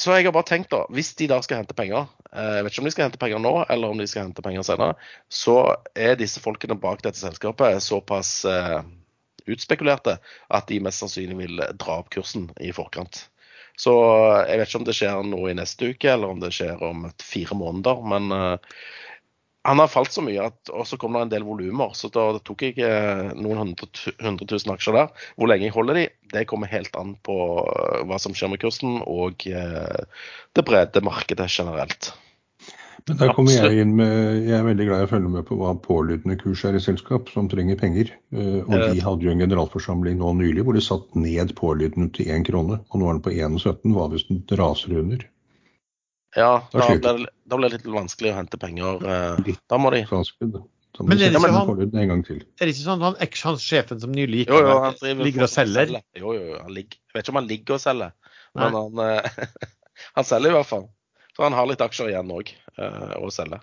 Så 0.00 0.14
jeg 0.16 0.24
har 0.24 0.32
bare 0.32 0.48
tenkt, 0.48 0.70
da, 0.72 0.86
hvis 0.88 1.12
de 1.18 1.26
da 1.28 1.36
skal 1.44 1.60
hente 1.60 1.76
penger, 1.76 2.06
eh, 2.32 2.54
jeg 2.56 2.64
vet 2.64 2.72
ikke 2.72 2.82
om 2.82 2.86
de 2.88 2.92
skal 2.94 3.04
hente 3.06 3.20
penger 3.20 3.42
nå 3.44 3.52
eller 3.68 3.92
om 3.92 3.98
de 4.00 4.06
skal 4.08 4.24
hente 4.24 4.44
penger 4.44 4.64
senere, 4.64 4.94
så 5.28 5.56
er 5.92 6.16
disse 6.16 6.40
folkene 6.40 6.78
bak 6.80 7.04
dette 7.04 7.20
selskapet 7.20 7.82
såpass 7.84 8.38
utspekulerte 9.52 10.16
at 10.48 10.70
de 10.70 10.80
mest 10.80 11.02
sannsynlig 11.02 11.36
vil 11.42 11.64
dra 11.76 11.98
opp 12.00 12.08
kursen 12.14 12.48
i 12.62 12.72
forkant. 12.72 13.26
Så 13.80 13.92
jeg 14.48 14.58
vet 14.58 14.68
ikke 14.68 14.80
om 14.82 14.88
det 14.88 14.96
skjer 14.96 15.22
noe 15.26 15.52
i 15.52 15.56
neste 15.56 15.92
uke 15.94 16.10
eller 16.12 16.34
om 16.34 16.42
det 16.42 16.52
skjer 16.54 16.82
om 16.84 17.06
fire 17.22 17.56
måneder. 17.58 18.02
Men 18.12 18.34
uh, 18.34 18.74
han 19.64 19.78
har 19.78 19.90
falt 19.90 20.12
så 20.12 20.24
mye, 20.24 20.48
at, 20.50 20.72
og 20.74 20.86
så 20.88 20.98
kom 20.98 21.14
det 21.16 21.24
en 21.26 21.32
del 21.32 21.46
volumer. 21.46 21.94
Så 21.98 22.10
da 22.12 22.26
tok 22.44 22.64
jeg 22.66 22.82
uh, 22.82 23.30
noen 23.38 23.62
hundre, 23.62 23.88
hundre, 24.20 24.48
tusen 24.50 24.74
aksjer 24.74 24.98
der. 24.98 25.26
Hvor 25.36 25.50
lenge 25.50 25.68
jeg 25.68 25.76
holder 25.76 26.00
de, 26.00 26.06
det 26.34 26.48
kommer 26.50 26.70
helt 26.72 26.96
an 26.98 27.14
på 27.26 27.36
eh, 27.62 28.02
hva 28.08 28.18
som 28.22 28.34
skjer 28.36 28.52
med 28.52 28.62
kursen 28.62 29.00
og 29.04 29.46
uh, 29.48 30.26
det 30.56 30.66
brede 30.66 31.04
markedet 31.04 31.48
generelt. 31.52 32.12
Men 33.08 33.18
der 33.18 33.32
kommer 33.34 33.54
jeg 33.54 33.82
inn 33.82 33.94
med 33.98 34.46
Jeg 34.46 34.54
er 34.58 34.66
veldig 34.66 34.86
glad 34.86 35.02
i 35.02 35.06
å 35.06 35.10
følge 35.10 35.30
med 35.32 35.46
på 35.48 35.56
hva 35.58 35.72
pålydende 35.82 36.36
kurs 36.40 36.62
er 36.68 36.76
i 36.78 36.82
selskap 36.82 37.32
som 37.32 37.48
trenger 37.50 37.80
penger. 37.80 38.12
Og 38.34 38.72
de 38.72 39.02
hadde 39.02 39.26
jo 39.26 39.32
en 39.32 39.42
generalforsamling 39.42 40.20
nå 40.20 40.32
nylig 40.38 40.66
hvor 40.66 40.78
de 40.78 40.84
satt 40.84 41.08
ned 41.18 41.54
pålydende 41.58 42.12
til 42.16 42.30
én 42.34 42.46
krone. 42.46 42.78
Og 42.92 43.02
nå 43.02 43.08
er 43.08 43.18
den 43.18 43.24
på 43.24 43.34
1,17. 43.34 43.96
Hva 43.96 44.08
hvis 44.12 44.28
den 44.30 44.44
raser 44.60 44.94
under? 45.02 45.24
Ja, 46.36 46.52
da 46.72 46.86
da 47.52 47.58
blir 47.58 47.68
det, 47.68 47.82
litt 47.82 47.88
vanskelig 47.92 48.30
å 48.32 48.36
hente 48.38 48.60
penger. 48.60 49.02
Eh, 49.04 49.56
da 49.68 49.80
må 49.80 49.90
de 49.92 50.04
men 51.00 51.16
er 51.16 51.30
det, 51.32 51.38
ikke 51.40 51.48
han, 51.48 51.70
er 51.80 52.68
det 52.68 52.72
ikke 52.74 52.82
sånn 52.82 53.00
han 53.00 53.14
eks-sjefen 53.24 54.00
som 54.02 54.10
nylig 54.12 54.42
gikk 54.42 54.50
jo, 54.52 54.58
jo, 54.60 54.74
han 54.84 55.22
ligger 55.24 55.46
og 55.46 55.48
selger? 55.48 55.94
Jo, 56.20 56.34
jo, 56.36 56.58
han 56.60 56.74
ligger, 56.76 56.98
jeg 57.00 57.16
vet 57.16 57.24
ikke 57.24 57.32
om 57.32 57.38
han 57.40 57.48
ligger 57.48 57.76
og 57.78 57.80
selger, 57.80 58.12
men 58.60 58.76
han, 58.76 59.00
uh, 59.00 59.62
han, 60.18 60.26
selger 60.28 60.52
i 60.52 60.56
hvert 60.58 60.68
fall. 60.68 60.84
Så 61.32 61.46
han 61.46 61.56
har 61.56 61.70
litt 61.70 61.80
aksjer 61.80 62.12
igjen 62.12 62.34
òg 62.36 62.52
å 62.80 63.30
selge. 63.34 63.58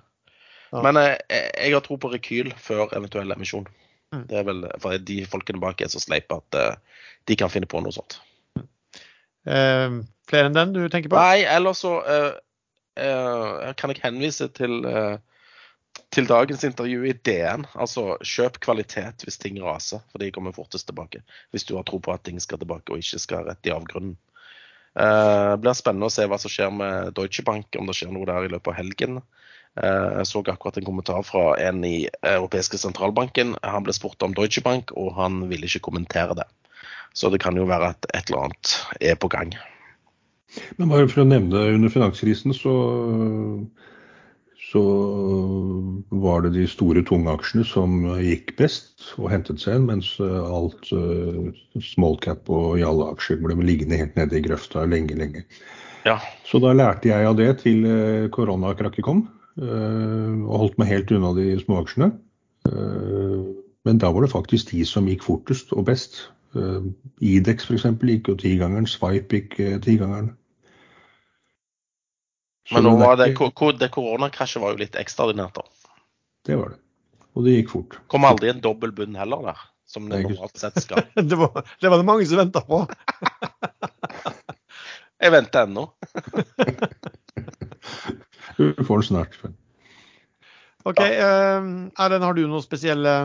Ja. 0.70 0.82
Men 0.86 1.00
uh, 1.02 1.16
jeg 1.32 1.74
har 1.74 1.82
tro 1.86 1.98
på 1.98 2.12
rekyl 2.14 2.52
før 2.62 2.92
eventuell 2.98 3.34
emisjon. 3.34 3.66
Mm. 4.14 4.26
Det 4.30 4.38
er 4.38 4.46
vel 4.46 4.68
for 4.82 5.02
de 5.06 5.22
folkene 5.30 5.62
bak 5.62 5.82
er 5.82 5.90
så 5.90 6.02
sleipe 6.02 6.38
at 6.38 6.82
de 7.30 7.38
kan 7.38 7.52
finne 7.54 7.70
på 7.70 7.82
noe 7.82 7.94
sånt. 7.94 8.20
Mm. 8.58 10.00
flere 10.30 10.50
enn 10.50 10.56
den 10.58 10.74
du 10.76 10.82
tenker 10.90 11.10
på? 11.10 11.18
Nei, 11.18 11.46
ellers 11.48 11.82
så 11.86 11.94
Eh, 13.00 13.74
kan 13.78 13.94
jeg 13.94 14.02
henvise 14.04 14.48
til, 14.56 14.86
eh, 14.86 15.18
til 16.12 16.28
dagens 16.28 16.64
intervju 16.64 17.06
i 17.08 17.14
DN. 17.26 17.66
Altså 17.76 18.18
kjøp 18.24 18.60
kvalitet 18.66 19.26
hvis 19.26 19.40
ting 19.40 19.60
raser, 19.64 20.02
for 20.12 20.22
de 20.22 20.32
kommer 20.32 20.56
fortest 20.56 20.90
tilbake. 20.90 21.24
Hvis 21.54 21.68
du 21.70 21.76
har 21.78 21.86
tro 21.88 22.00
på 22.00 22.14
at 22.14 22.24
ting 22.24 22.40
skal 22.40 22.60
tilbake 22.60 22.92
og 22.92 23.04
ikke 23.04 23.22
skal 23.22 23.48
rett 23.48 23.70
i 23.70 23.76
avgrunnen. 23.76 24.18
Det 24.98 25.06
uh, 25.06 25.56
blir 25.62 25.78
spennende 25.78 26.10
å 26.10 26.14
se 26.14 26.26
hva 26.28 26.40
som 26.42 26.52
skjer 26.52 26.72
med 26.74 27.14
Deutsche 27.18 27.46
Bank, 27.46 27.68
om 27.78 27.90
det 27.90 27.96
skjer 27.98 28.14
noe 28.14 28.28
der 28.28 28.48
i 28.48 28.52
løpet 28.52 28.72
av 28.72 28.80
helgen. 28.80 29.20
Uh, 29.78 30.20
jeg 30.20 30.30
så 30.32 30.42
akkurat 30.42 30.80
en 30.80 30.88
kommentar 30.88 31.22
fra 31.28 31.54
en 31.62 31.84
i 31.86 32.10
europeiske 32.26 32.80
sentralbanken. 32.82 33.54
Han 33.64 33.86
ble 33.86 33.96
spurt 33.96 34.26
om 34.26 34.34
Deutsche 34.36 34.66
Bank, 34.66 34.94
og 34.98 35.14
han 35.20 35.44
ville 35.52 35.70
ikke 35.70 35.86
kommentere 35.92 36.38
det. 36.42 36.48
Så 37.14 37.30
det 37.34 37.42
kan 37.44 37.58
jo 37.58 37.68
være 37.70 37.94
at 37.94 38.10
et 38.14 38.30
eller 38.30 38.50
annet 38.50 38.74
er 39.02 39.20
på 39.20 39.30
gang. 39.32 39.54
Men 40.78 40.90
bare 40.90 41.10
for 41.10 41.22
å 41.22 41.30
nevne 41.30 41.68
under 41.76 41.94
finanskrisen 41.94 42.56
så, 42.58 42.74
så 44.70 44.82
var 46.22 46.44
det 46.46 46.54
de 46.54 46.68
store, 46.70 47.02
tunge 47.08 47.32
aksjene 47.34 47.66
som 47.66 48.04
gikk 48.22 48.54
best 48.60 49.12
og 49.18 49.32
hentet 49.34 49.62
seg 49.64 49.80
inn, 49.80 49.88
mens 49.90 50.12
alt 50.22 50.92
uh, 50.94 51.50
small 51.82 52.20
cap 52.22 52.50
og 52.54 52.78
jalla-aksjer 52.78 53.42
ble 53.42 53.58
liggende 53.66 53.98
helt 53.98 54.18
nede 54.20 54.38
i 54.38 54.44
grøfta 54.46 54.86
lenge, 54.86 55.18
lenge. 55.18 55.46
Ja. 56.06 56.20
Så 56.46 56.62
da 56.62 56.76
lærte 56.78 57.10
jeg 57.10 57.28
av 57.28 57.38
det 57.40 57.50
til 57.64 57.84
koronakrakket 58.36 59.06
kom, 59.06 59.26
og 59.60 60.54
holdt 60.62 60.78
meg 60.80 60.88
helt 60.94 61.12
unna 61.12 61.34
de 61.36 61.52
små 61.60 61.82
aksjene. 61.82 62.14
Uh, 62.70 63.50
men 63.88 64.00
da 64.00 64.12
var 64.14 64.24
det 64.24 64.32
faktisk 64.32 64.72
de 64.72 64.86
som 64.88 65.10
gikk 65.10 65.26
fortest 65.26 65.74
og 65.74 65.88
best. 65.90 66.28
Idex 67.22 67.66
f.eks. 67.68 67.86
gikk 68.06 68.30
jo 68.32 68.38
tigangeren, 68.38 68.88
Swipe 68.90 69.42
gikk 69.42 69.58
tigangeren. 69.86 70.34
Men 72.72 72.86
nå 72.86 72.92
var 73.00 73.18
det, 73.18 73.32
det 73.80 73.90
koronakrasjet 73.94 74.62
var 74.62 74.76
jo 74.76 74.84
litt 74.84 74.98
ekstraordinært, 75.00 75.58
da. 75.58 75.94
Det 76.46 76.58
var 76.60 76.76
det. 76.76 76.80
Og 77.38 77.46
det 77.46 77.56
gikk 77.56 77.72
fort. 77.74 78.00
Kom 78.12 78.28
aldri 78.28 78.52
en 78.52 78.62
dobbel 78.64 78.92
bunn 78.96 79.18
heller 79.18 79.52
der, 79.52 79.62
som 79.90 80.10
det 80.10 80.22
normalt 80.26 80.58
sett 80.60 80.80
skal. 80.84 81.06
det, 81.16 81.38
var, 81.40 81.64
det 81.82 81.92
var 81.92 82.02
det 82.02 82.10
mange 82.10 82.28
som 82.30 82.42
venta 82.42 82.64
på. 82.66 82.84
Jeg 85.20 85.34
venter 85.36 85.68
ennå. 85.68 85.84
du 88.58 88.84
får 88.88 89.02
den 89.02 89.08
snart. 89.10 89.34
OK. 90.88 91.00
Uh, 91.00 91.90
Erlend, 92.00 92.24
har 92.24 92.38
du 92.38 92.46
noe 92.48 92.64
spesielle 92.64 93.16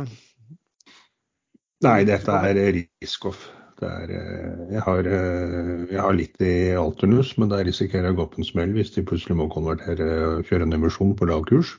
Nei, 1.85 2.01
dette 2.09 2.33
er 2.49 2.59
risk-off. 2.75 3.45
Er, 3.85 4.11
eh, 4.11 4.73
jeg, 4.73 4.83
har, 4.87 5.07
eh, 5.07 5.85
jeg, 5.91 6.01
har, 6.01 6.17
litt 6.17 6.41
i 6.45 6.55
Alternus, 6.79 7.35
men 7.41 7.51
der 7.53 7.65
risikerer 7.69 8.09
jeg 8.09 8.17
å 8.17 8.21
gå 8.23 8.27
på 8.33 8.41
en 8.41 8.49
smell 8.49 8.75
hvis 8.77 8.93
de 8.97 9.05
plutselig 9.07 9.37
må 9.39 9.49
konvertere 9.53 10.41
kjøre 10.49 10.69
en 10.69 10.77
emisjon 10.77 11.15
på 11.19 11.29
lav 11.31 11.47
kurs. 11.51 11.77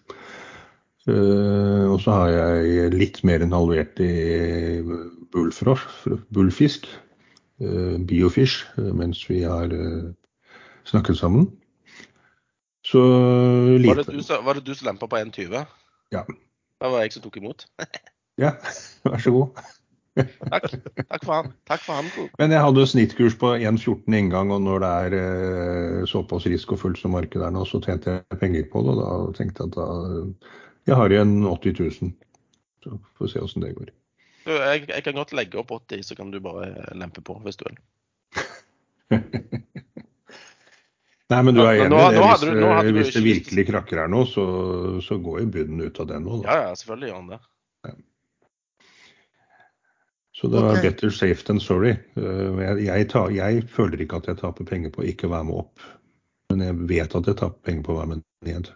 Uh, 1.05 1.85
og 1.93 1.99
så 2.01 2.15
har 2.15 2.29
jeg 2.33 2.93
litt 2.95 3.19
mer 3.29 3.43
enn 3.45 3.53
halvert 3.53 3.99
i 4.01 4.79
bullfisk, 6.33 6.87
uh, 7.61 7.99
biofish, 8.09 8.63
mens 8.81 9.21
vi 9.29 9.43
har 9.45 9.69
snakket 10.89 11.19
sammen. 11.19 11.45
Så 12.89 13.03
lite. 13.77 13.91
Var 13.91 14.01
det 14.01 14.17
du, 14.17 14.33
var 14.47 14.57
det 14.57 14.65
du 14.65 14.73
som 14.73 14.89
lempa 14.89 15.05
på 15.09 15.21
1,20? 15.21 15.61
Ja. 16.13 16.25
Det 16.25 16.91
var 16.95 17.05
jeg 17.05 17.13
som 17.13 17.27
tok 17.27 17.37
imot. 17.37 17.67
ja, 18.41 18.55
vær 19.05 19.21
så 19.21 19.37
god. 19.37 19.65
Takk. 20.15 20.67
Takk 21.09 21.23
for 21.25 21.33
han. 21.35 21.49
Takk 21.67 21.81
for 21.83 21.97
han. 21.99 22.07
Men 22.39 22.53
jeg 22.55 22.63
hadde 22.63 22.85
snittkurs 22.87 23.35
på 23.39 23.49
1,14 23.59 24.15
inngang, 24.15 24.51
og 24.55 24.61
når 24.63 24.83
det 24.83 24.91
er 24.99 25.15
eh, 25.19 26.05
såpass 26.07 26.47
risikofullt 26.47 26.99
som 27.01 27.11
markedet 27.17 27.43
er 27.49 27.51
nå, 27.55 27.65
så 27.67 27.81
tjente 27.83 28.13
jeg 28.15 28.39
penger 28.39 28.63
på 28.71 28.83
det. 28.85 28.95
Og 28.95 29.01
da 29.01 29.09
tenkte 29.39 29.65
jeg 29.65 29.73
at 29.73 29.77
da 29.81 29.87
Jeg 30.85 30.95
har 31.01 31.09
igjen 31.15 31.35
80 31.49 31.79
000. 31.81 32.13
Så 32.85 32.95
får 33.17 33.25
vi 33.25 33.31
se 33.33 33.43
åssen 33.43 33.63
det 33.65 33.73
går. 33.75 33.89
Du, 34.45 34.51
jeg, 34.53 34.85
jeg, 34.87 35.01
kan 35.03 35.17
godt 35.17 35.33
legge 35.33 35.57
opp 35.59 35.71
80, 35.73 36.03
så 36.05 36.15
kan 36.15 36.29
du 36.31 36.39
bare 36.45 36.69
lempe 36.93 37.23
på 37.25 37.33
hvis 37.43 37.57
du 37.57 37.65
vil. 37.67 37.77
Nei, 41.33 41.39
men 41.41 41.55
du 41.57 41.63
er 41.65 41.79
enig 41.81 41.89
nå- 41.89 41.97
nå, 41.97 42.09
nå 42.13 42.25
Hvis, 42.29 42.41
du- 42.45 42.59
nå 42.61 42.67
eh, 42.69 42.83
du 42.85 42.91
hvis 42.99 43.13
det 43.15 43.23
virkelig 43.25 43.63
krakker 43.71 44.03
her 44.03 44.09
nå, 44.13 44.21
så, 44.29 44.43
så 45.01 45.17
går 45.17 45.39
jo 45.41 45.47
bunnen 45.57 45.81
ut 45.87 45.99
av 46.03 46.07
den 46.11 46.21
nå. 46.27 46.43
Da. 46.43 46.51
Ja, 46.51 46.67
ja, 46.69 46.75
selvfølgelig 46.77 47.09
gjør 47.09 47.17
han 47.23 47.31
det. 47.33 47.39
Så 50.45 50.51
det 50.53 50.61
var 50.61 50.77
Ok. 50.77 50.81
better 50.85 51.09
safe 51.09 51.43
than 51.47 51.59
sorry. 51.59 51.95
Eh, 52.21 52.61
Jeg, 52.61 52.85
jeg, 52.85 53.09
tar, 53.09 53.31
jeg 53.33 53.63
føler 53.73 54.01
ikke 54.05 54.19
at 54.21 54.27
jeg 54.29 54.37
taper 54.37 54.65
penger 54.69 54.91
på 54.93 55.01
å 55.01 55.07
ikke 55.09 55.29
være 55.31 55.47
med 55.49 55.55
opp. 55.63 55.85
Men 56.53 56.61
jeg 56.61 56.75
vet 56.91 57.15
at 57.17 57.29
jeg 57.31 57.37
taper 57.39 57.57
penger 57.65 57.81
på 57.87 57.95
å 57.95 57.97
være 57.97 58.11
med 58.13 58.21
ned. 58.45 58.69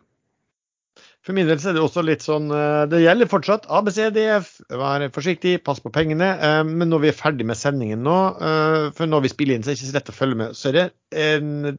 For 1.22 1.36
min 1.36 1.46
del 1.46 1.60
er 1.60 1.76
det 1.76 1.84
også 1.84 2.02
litt 2.02 2.24
sånn 2.26 2.48
eh, 2.56 2.86
Det 2.90 3.02
gjelder 3.04 3.30
fortsatt 3.30 3.68
ABCDF, 3.70 4.50
vær 4.72 5.06
forsiktig, 5.14 5.60
pass 5.68 5.82
på 5.84 5.92
pengene. 5.94 6.32
eh, 6.42 6.64
Men 6.66 6.90
når 6.90 7.04
vi 7.04 7.12
er 7.12 7.20
ferdig 7.20 7.46
med 7.46 7.60
sendingen 7.60 8.02
nå, 8.08 8.18
eh, 8.40 8.88
for 8.98 9.06
når 9.06 9.28
vi 9.28 9.34
spiller 9.36 9.60
inn, 9.60 9.62
så 9.68 9.70
er 9.70 9.76
det 9.76 9.82
ikke 9.84 9.92
så 9.92 9.98
lett 10.00 10.12
å 10.14 10.18
følge 10.18 10.40
med, 10.42 10.58
så 10.58 10.72
er 10.72 10.78
det 10.80 10.88
en, 11.22 11.78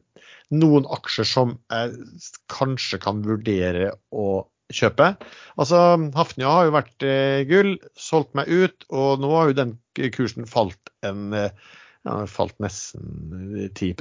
noen 0.55 0.87
aksjer 0.87 1.27
som 1.27 1.57
jeg 1.73 1.97
kanskje 2.53 3.01
kan 3.03 3.19
vurdere 3.27 3.91
å 4.13 4.45
kjøpe. 4.75 5.11
Altså, 5.59 5.81
Hafnia 6.15 6.49
har 6.51 6.67
jo 6.67 6.73
vært 6.77 7.05
eh, 7.07 7.43
gull, 7.49 7.75
solgt 7.99 8.33
meg 8.37 8.49
ut, 8.51 8.87
og 8.89 9.21
nå 9.21 9.29
har 9.35 9.51
jo 9.51 9.59
den 9.61 9.77
kursen 10.15 10.47
falt 10.49 10.91
en 11.05 11.31
eh, 11.37 11.53
ja, 12.07 12.17
falt 12.29 12.57
nesten 12.63 13.69
10 13.77 13.93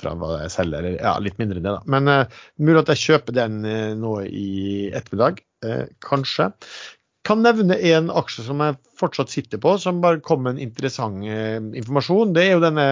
fra 0.00 0.14
hva 0.18 0.34
jeg 0.42 0.52
selger, 0.56 0.90
ja, 0.96 1.14
litt 1.22 1.38
mindre 1.38 1.60
enn 1.60 1.68
det. 1.68 1.76
da. 1.76 1.82
Men 1.94 2.10
eh, 2.10 2.42
mulig 2.58 2.82
at 2.82 2.92
jeg 2.94 3.02
kjøper 3.04 3.36
den 3.36 3.62
eh, 3.68 3.94
nå 3.98 4.18
i 4.26 4.90
ettermiddag, 4.90 5.42
eh, 5.66 5.84
kanskje. 6.04 6.50
Kan 7.24 7.44
nevne 7.44 7.78
en 7.94 8.10
aksje 8.12 8.44
som 8.48 8.60
jeg 8.60 8.76
fortsatt 9.00 9.32
sitter 9.32 9.62
på, 9.62 9.76
som 9.80 10.02
bare 10.04 10.22
kom 10.24 10.42
med 10.44 10.56
en 10.56 10.64
interessant 10.66 11.24
eh, 11.24 11.60
informasjon. 11.62 12.34
Det 12.36 12.48
er 12.48 12.56
jo 12.56 12.64
denne 12.64 12.88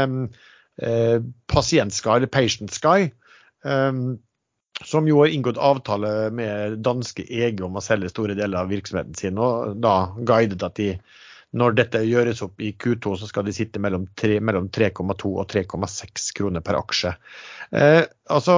eh, 0.81 1.19
Pasient-Sky, 1.53 2.15
eller 2.21 2.33
Patient 2.33 2.73
Sky. 2.73 3.11
eh, 3.67 4.05
som 4.85 5.09
jo 5.09 5.21
har 5.21 5.33
inngått 5.33 5.61
avtale 5.61 6.31
med 6.35 6.79
danske 6.85 7.25
EG 7.29 7.61
om 7.65 7.77
å 7.77 7.85
selge 7.85 8.11
store 8.13 8.37
deler 8.39 8.65
av 8.65 8.73
virksomheten 8.73 9.15
sin, 9.19 9.39
og 9.39 9.77
da 9.83 10.13
guidet 10.19 10.63
at 10.65 10.79
de 10.81 10.95
når 11.53 11.75
dette 11.77 12.01
gjøres 12.09 12.41
opp 12.47 12.63
i 12.65 12.71
Q2, 12.73 13.17
så 13.21 13.29
skal 13.29 13.45
de 13.45 13.53
sitte 13.53 13.81
mellom, 13.83 14.07
mellom 14.41 14.71
3,2 14.73 15.33
og 15.37 15.45
3,6 15.53 16.31
kroner 16.39 16.65
per 16.65 16.79
aksje. 16.79 17.13
Eh, 17.77 18.05
altså, 18.33 18.55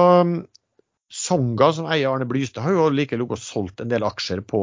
Songa, 1.11 1.67
som 1.75 1.89
eier 1.91 2.13
Arne 2.13 2.27
Blystad, 2.29 2.63
har 2.63 2.77
jo 2.77 2.85
like 2.93 3.19
lukket 3.19 3.43
solgt 3.43 3.83
en 3.83 3.91
del 3.91 4.05
aksjer 4.07 4.45
på, 4.47 4.61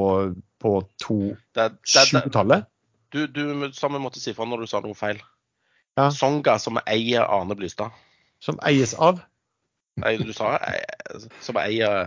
på 0.65 0.73
Det, 0.81 1.37
det, 1.53 1.69
det 1.69 1.93
2-7-tallet. 1.93 2.65
du, 3.13 3.27
du 3.29 3.69
sa 3.77 3.93
vi 3.93 4.01
måtte 4.01 4.23
si 4.23 4.33
fra 4.33 4.49
når 4.49 4.65
du 4.65 4.71
sa 4.73 4.81
noe 4.81 4.97
feil. 4.97 5.21
Ja. 6.01 6.09
Songa, 6.09 6.57
som 6.57 6.81
eier 6.87 7.29
Arne 7.29 7.57
Blystad. 7.59 7.93
Som 8.41 8.57
eies 8.65 8.97
av 8.97 9.21
Nei, 10.01 10.17
du 10.17 10.33
sa 10.33 10.55
eh, 10.57 11.25
som 11.45 11.59
eier 11.61 11.83
Ja, 11.83 12.07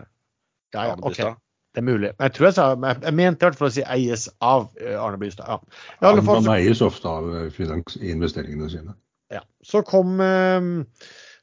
ja, 0.73 0.93
Arne 0.93 1.01
Blystad. 1.03 1.41
Det 1.75 1.83
er 1.83 1.85
mulig. 1.85 2.11
Jeg 2.15 2.33
tror 2.33 2.47
jeg 2.47 2.55
sa 2.55 2.65
Jeg, 2.71 3.01
jeg 3.03 3.15
mente 3.19 3.43
i 3.43 3.49
hvert 3.49 3.59
fall 3.59 3.69
å 3.69 3.75
si 3.75 3.83
eies 3.83 4.25
av 4.43 4.69
eh, 4.81 4.95
Arne 4.97 5.19
Blystad. 5.21 5.51
Ja. 5.51 5.81
I 6.01 6.09
alle 6.11 6.25
fall, 6.25 6.41
han 6.41 6.55
eies 6.55 6.81
ofte 6.85 7.11
av 7.11 7.29
finansinvesteringene 7.55 8.15
investeringene 8.15 8.71
sine. 8.71 8.95
ja. 9.33 9.43
så, 9.63 9.83
kom, 9.85 10.17
eh, 10.23 10.69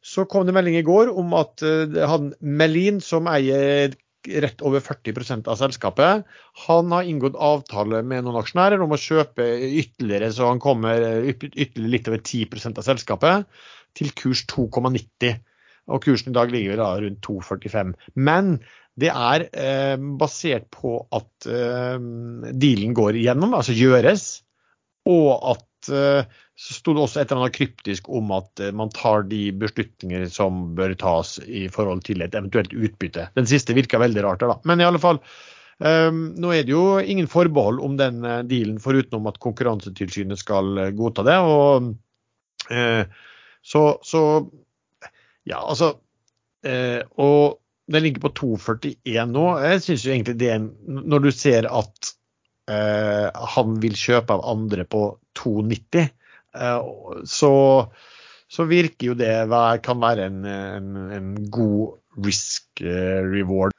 så 0.02 0.26
kom 0.30 0.48
det 0.48 0.56
melding 0.56 0.80
i 0.80 0.86
går 0.86 1.12
om 1.14 1.36
at 1.38 1.62
eh, 1.66 2.00
han 2.08 2.32
Melin, 2.40 3.02
som 3.04 3.30
eier 3.30 3.94
rett 4.22 4.62
over 4.62 4.80
40% 4.80 5.48
av 5.50 5.58
selskapet, 5.58 6.26
han 6.66 6.92
har 6.94 7.08
inngått 7.08 7.38
avtale 7.38 8.02
med 8.06 8.24
noen 8.24 8.38
aksjonærer 8.42 8.82
om 8.82 8.94
å 8.94 9.00
kjøpe 9.00 9.46
ytterligere, 9.82 10.30
så 10.34 10.50
han 10.52 10.62
kommer 10.62 11.02
eh, 11.02 11.32
ytterligere 11.32 11.94
litt 11.96 12.10
over 12.10 12.22
10% 12.22 12.78
av 12.78 12.86
selskapet, 12.86 13.48
til 13.98 14.12
kurs 14.16 14.44
2,90. 14.52 15.42
Og 15.90 16.04
kursen 16.04 16.30
i 16.30 16.36
dag 16.36 16.52
ligger 16.52 16.78
da 16.78 16.92
rundt 17.02 17.26
2,45. 17.26 17.92
Men 18.14 18.54
det 19.00 19.08
er 19.10 19.46
eh, 19.56 19.96
basert 20.20 20.68
på 20.74 20.98
at 21.16 21.48
eh, 21.48 21.98
dealen 22.52 22.96
går 22.96 23.18
igjennom, 23.18 23.54
altså 23.56 23.74
gjøres, 23.76 24.26
og 25.08 25.30
at 25.54 25.88
eh, 25.90 26.28
så 26.62 26.76
sto 26.76 26.92
det 26.94 27.02
også 27.02 27.22
et 27.22 27.32
eller 27.32 27.46
annet 27.46 27.56
kryptisk 27.56 28.10
om 28.12 28.30
at 28.36 28.60
eh, 28.62 28.74
man 28.76 28.92
tar 28.94 29.24
de 29.30 29.46
beslutninger 29.62 30.28
som 30.30 30.74
bør 30.78 30.94
tas 31.00 31.38
i 31.48 31.64
forhold 31.72 32.04
til 32.06 32.22
et 32.22 32.36
eventuelt 32.38 32.76
utbytte. 32.76 33.30
Den 33.38 33.48
siste 33.50 33.74
virka 33.74 34.00
veldig 34.02 34.26
rart, 34.26 34.44
da. 34.44 34.60
Men 34.68 34.82
i 34.82 34.86
alle 34.86 35.00
fall. 35.02 35.22
eh, 35.82 36.10
nå 36.12 36.52
er 36.52 36.68
det 36.68 36.76
jo 36.76 37.00
ingen 37.00 37.30
forbehold 37.32 37.80
om 37.82 37.96
den 37.98 38.20
eh, 38.28 38.42
dealen, 38.46 38.78
foruten 38.82 39.26
at 39.32 39.40
Konkurransetilsynet 39.42 40.38
skal 40.44 40.92
godta 40.98 41.26
det. 41.26 41.40
og 41.40 41.94
så, 43.62 43.80
så 44.06 44.20
ja, 45.48 45.58
altså 45.58 45.94
eh, 46.66 47.02
Og 47.18 47.58
den 47.92 48.04
ligger 48.06 48.28
på 48.28 48.32
2,41 48.38 49.32
nå. 49.32 49.46
Jeg 49.64 49.82
syns 49.84 50.06
jo 50.06 50.12
egentlig 50.14 50.38
det 50.40 50.50
er 50.54 50.66
Når 51.12 51.24
du 51.26 51.30
ser 51.34 51.68
at 51.68 52.12
eh, 52.70 53.28
han 53.56 53.76
vil 53.82 53.98
kjøpe 53.98 54.36
av 54.36 54.44
andre 54.52 54.86
på 54.88 55.04
2,90, 55.38 56.06
eh, 56.54 57.24
så, 57.28 57.52
så 58.46 58.68
virker 58.70 59.10
jo 59.10 59.18
det 59.18 59.34
kan 59.84 60.00
være 60.02 60.30
en, 60.30 60.44
en, 60.46 60.96
en 61.18 61.34
god 61.50 61.98
risk 62.24 62.84
eh, 62.84 63.20
reward. 63.26 63.74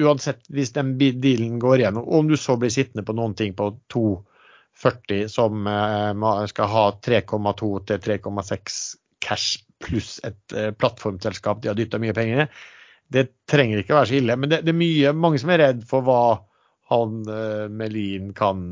Uansett, 0.00 0.40
hvis 0.48 0.72
den 0.72 0.94
dealen 0.96 1.58
går 1.60 1.82
igjennom, 1.82 2.08
om 2.08 2.28
du 2.30 2.38
så 2.40 2.56
blir 2.56 2.72
sittende 2.72 3.04
på 3.04 3.14
noen 3.18 3.34
ting 3.36 3.52
på 3.58 3.68
2,40 3.92 5.28
som 5.28 5.68
eh, 5.68 6.46
skal 6.54 6.72
ha 6.72 6.86
3,2 7.04 7.72
til 7.90 8.06
3,6 8.08 8.80
cash 9.22 9.60
pluss 9.82 10.16
et 10.26 10.56
eh, 10.56 10.70
plattformselskap 10.76 11.62
de 11.62 11.70
har 11.72 11.78
dytta 11.78 12.00
mye 12.02 12.14
penger 12.16 12.44
i. 12.44 12.48
Det 13.12 13.26
trenger 13.50 13.82
ikke 13.82 13.94
å 13.94 14.00
være 14.00 14.10
så 14.12 14.18
ille, 14.20 14.38
men 14.40 14.52
det, 14.52 14.62
det 14.64 14.72
er 14.72 14.78
mye, 14.78 15.12
mange 15.16 15.40
som 15.42 15.52
er 15.52 15.60
redd 15.66 15.82
for 15.88 16.06
hva 16.06 16.22
han 16.92 17.18
eh, 17.28 17.66
Melin 17.72 18.32
kan 18.36 18.62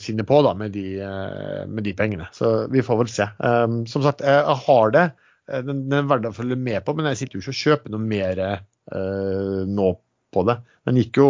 finne 0.00 0.26
på 0.26 0.40
da, 0.46 0.54
med, 0.58 0.74
de, 0.74 0.98
eh, 1.02 1.60
med 1.70 1.86
de 1.86 1.94
pengene. 1.96 2.28
Så 2.34 2.52
vi 2.72 2.82
får 2.86 3.00
vel 3.02 3.12
se. 3.12 3.28
Um, 3.38 3.82
som 3.90 4.04
sagt, 4.04 4.24
jeg, 4.24 4.58
har 4.66 4.94
det. 4.94 5.06
Den, 5.50 5.86
den 5.90 5.98
er 6.00 6.10
verdt 6.10 6.28
å 6.30 6.34
følge 6.36 6.58
med 6.58 6.84
på, 6.86 6.94
men 6.96 7.10
jeg 7.10 7.22
sitter 7.22 7.38
jo 7.38 7.44
ikke 7.44 7.54
og 7.54 7.62
kjøper 7.62 7.94
noe 7.94 8.10
mer 8.12 8.42
uh, 8.48 9.62
nå 9.68 9.90
på 10.34 10.44
det. 10.48 10.58
Den 10.88 11.00
gikk 11.00 11.20
jo, 11.20 11.28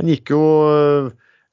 den 0.00 0.10
gikk 0.12 0.34
jo 0.34 0.42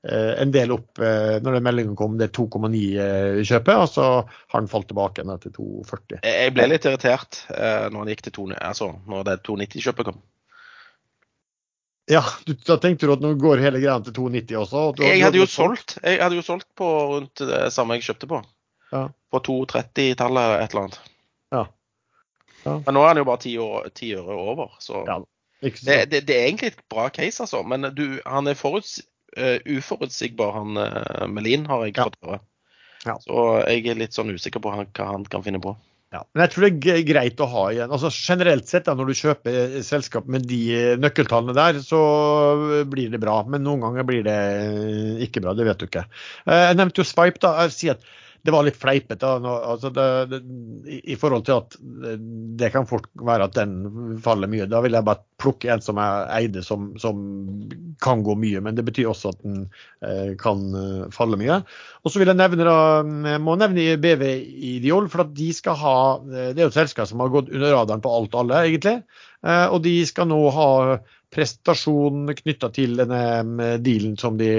en 0.09 0.51
del 0.51 0.71
opp 0.73 0.97
eh, 0.99 1.35
når 1.45 1.53
den 1.59 1.63
meldingen 1.67 1.95
kom, 1.99 2.15
det 2.17 2.31
2,9-kjøpet, 2.33 3.75
og 3.77 3.89
så 3.91 4.05
har 4.25 4.59
den 4.63 4.69
falt 4.71 4.87
tilbake 4.89 5.21
igjen 5.21 5.41
til 5.43 5.53
2,40. 5.59 6.19
Jeg 6.25 6.53
ble 6.55 6.65
litt 6.71 6.87
irritert 6.89 7.43
eh, 7.53 7.85
når 7.93 7.99
den 8.07 8.13
gikk 8.15 8.23
til 8.25 8.33
2, 8.39 8.45
altså, 8.57 8.87
når 9.11 9.27
det 9.29 9.35
290-kjøpet 9.45 10.09
kom. 10.09 10.17
Ja, 12.11 12.23
du, 12.49 12.55
da 12.67 12.75
tenkte 12.81 13.05
du 13.07 13.13
at 13.13 13.21
nå 13.23 13.35
går 13.39 13.61
hele 13.61 13.79
greia 13.79 13.99
til 14.03 14.15
2,90 14.17 14.57
også? 14.63 14.79
og 14.89 14.97
du- 14.97 15.03
Jeg 15.05 15.21
hadde 15.23 15.37
jo 15.37 15.45
solgt 15.47 15.97
Jeg 16.03 16.17
hadde 16.19 16.35
jo 16.35 16.41
solgt 16.43 16.67
på 16.75 16.87
rundt 17.13 17.35
det 17.45 17.69
samme 17.71 17.95
jeg 17.95 18.03
kjøpte 18.09 18.27
på. 18.27 18.41
Ja. 18.91 19.03
På 19.31 19.39
230-tallet 19.45 20.63
et 20.65 20.73
eller 20.73 20.87
annet. 20.87 20.97
Ja. 21.53 21.61
Ja. 22.65 22.73
Men 22.85 22.93
nå 22.97 23.03
er 23.05 23.07
han 23.13 23.21
jo 23.21 23.27
bare 23.29 23.41
ti 23.93 24.11
øre 24.17 24.33
over, 24.35 24.73
så 24.81 25.05
Ja. 25.07 25.19
Det, 25.61 26.09
det, 26.09 26.23
det 26.25 26.33
er 26.35 26.47
egentlig 26.47 26.71
et 26.71 26.79
bra 26.89 27.03
case, 27.13 27.43
altså. 27.43 27.61
Men 27.61 27.85
du, 27.93 28.19
han 28.25 28.47
er 28.49 28.55
foruts, 28.57 28.95
eh, 28.97 29.05
uforutsigbar, 29.37 30.51
han 30.57 30.77
uh, 30.77 31.27
Melin, 31.31 31.63
har 31.69 31.85
jeg 31.87 31.95
fått 31.99 32.17
høre. 32.25 32.41
Ja. 33.05 33.15
Så 33.23 33.45
jeg 33.65 33.87
er 33.89 34.01
litt 34.01 34.13
sånn 34.13 34.33
usikker 34.35 34.61
på 34.61 34.73
han, 34.75 34.89
hva 34.97 35.07
han 35.13 35.23
kan 35.29 35.45
finne 35.45 35.61
på. 35.63 35.73
Ja, 36.11 36.25
men 36.35 36.41
jeg 36.43 36.51
tror 36.51 36.65
det 36.67 36.91
er 36.91 37.05
greit 37.07 37.39
å 37.39 37.47
ha 37.47 37.61
igjen. 37.71 37.91
Altså 37.95 38.09
Generelt 38.11 38.67
sett, 38.67 38.83
da, 38.89 38.93
når 38.99 39.07
du 39.07 39.15
kjøper 39.15 39.59
eh, 39.61 39.77
selskap 39.87 40.25
med 40.27 40.43
de 40.49 40.57
eh, 40.75 40.97
nøkkeltallene 40.99 41.55
der, 41.55 41.79
så 41.85 42.01
eh, 42.51 42.81
blir 42.91 43.13
det 43.13 43.21
bra. 43.23 43.37
Men 43.47 43.63
noen 43.63 43.79
ganger 43.85 44.03
blir 44.09 44.25
det 44.27 44.35
eh, 44.35 45.21
ikke 45.23 45.39
bra. 45.45 45.53
Det 45.55 45.69
vet 45.69 45.79
du 45.79 45.87
ikke. 45.87 46.03
Eh, 46.43 46.65
Jeg 46.67 46.79
nevnte 46.81 46.99
jo 46.99 47.07
Swipe. 47.07 47.39
da, 47.39 47.53
Jeg 47.63 47.75
sier 47.77 47.95
at 47.95 48.03
det 48.41 48.53
var 48.53 48.65
litt 48.65 48.77
fleipete 48.79 49.27
altså 49.27 49.91
i, 50.89 51.15
forhold 51.19 51.45
til 51.45 51.59
at 51.59 51.75
det, 52.57 52.71
kan 52.73 52.87
fort 52.89 53.05
være 53.21 53.45
at 53.45 53.57
den 53.57 54.17
faller 54.23 54.49
mye. 54.49 54.65
Da 54.69 54.81
vil 54.81 54.97
jeg 54.97 55.05
bare 55.05 55.21
plukke 55.41 55.69
en 55.73 55.83
som 55.83 55.99
jeg 56.01 56.25
eide 56.39 56.63
som, 56.65 56.91
som 57.01 57.21
kan 58.01 58.23
gå 58.25 58.35
mye, 58.41 58.63
men 58.65 58.77
det 58.77 58.85
betyr 58.87 59.11
også 59.11 59.33
at 59.33 59.43
den 59.45 59.59
eh, 60.01 60.33
kan 60.41 60.63
eh, 60.77 61.05
falle 61.13 61.37
mye. 61.41 61.61
Og 62.01 62.13
så 62.13 62.21
vil 62.21 62.31
jeg 62.33 62.39
nevne 62.41 62.65
da, 62.65 62.77
må 63.41 63.57
nevne 63.61 63.99
BV 64.01 64.25
Ideol, 64.73 65.09
for 65.11 65.25
at 65.25 65.33
de 65.37 65.51
skal 65.53 65.77
ha 65.81 65.97
eh, 66.25 66.51
Det 66.55 66.61
er 66.61 66.65
jo 66.65 66.73
et 66.73 66.79
selskap 66.81 67.09
som 67.09 67.21
har 67.21 67.33
gått 67.33 67.53
under 67.53 67.77
radaren 67.77 68.01
på 68.01 68.13
alt 68.17 68.33
og 68.33 68.45
alle, 68.45 68.63
egentlig. 68.71 68.99
Eh, 69.45 69.67
Og 69.69 69.81
de 69.85 69.95
skal 70.09 70.29
nå 70.29 70.41
ha 70.53 70.69
prestasjon 71.31 72.27
knytta 72.35 72.69
til 72.75 72.97
denne 72.99 73.21
eh, 73.41 73.77
dealen 73.81 74.17
som 74.19 74.37
de 74.39 74.51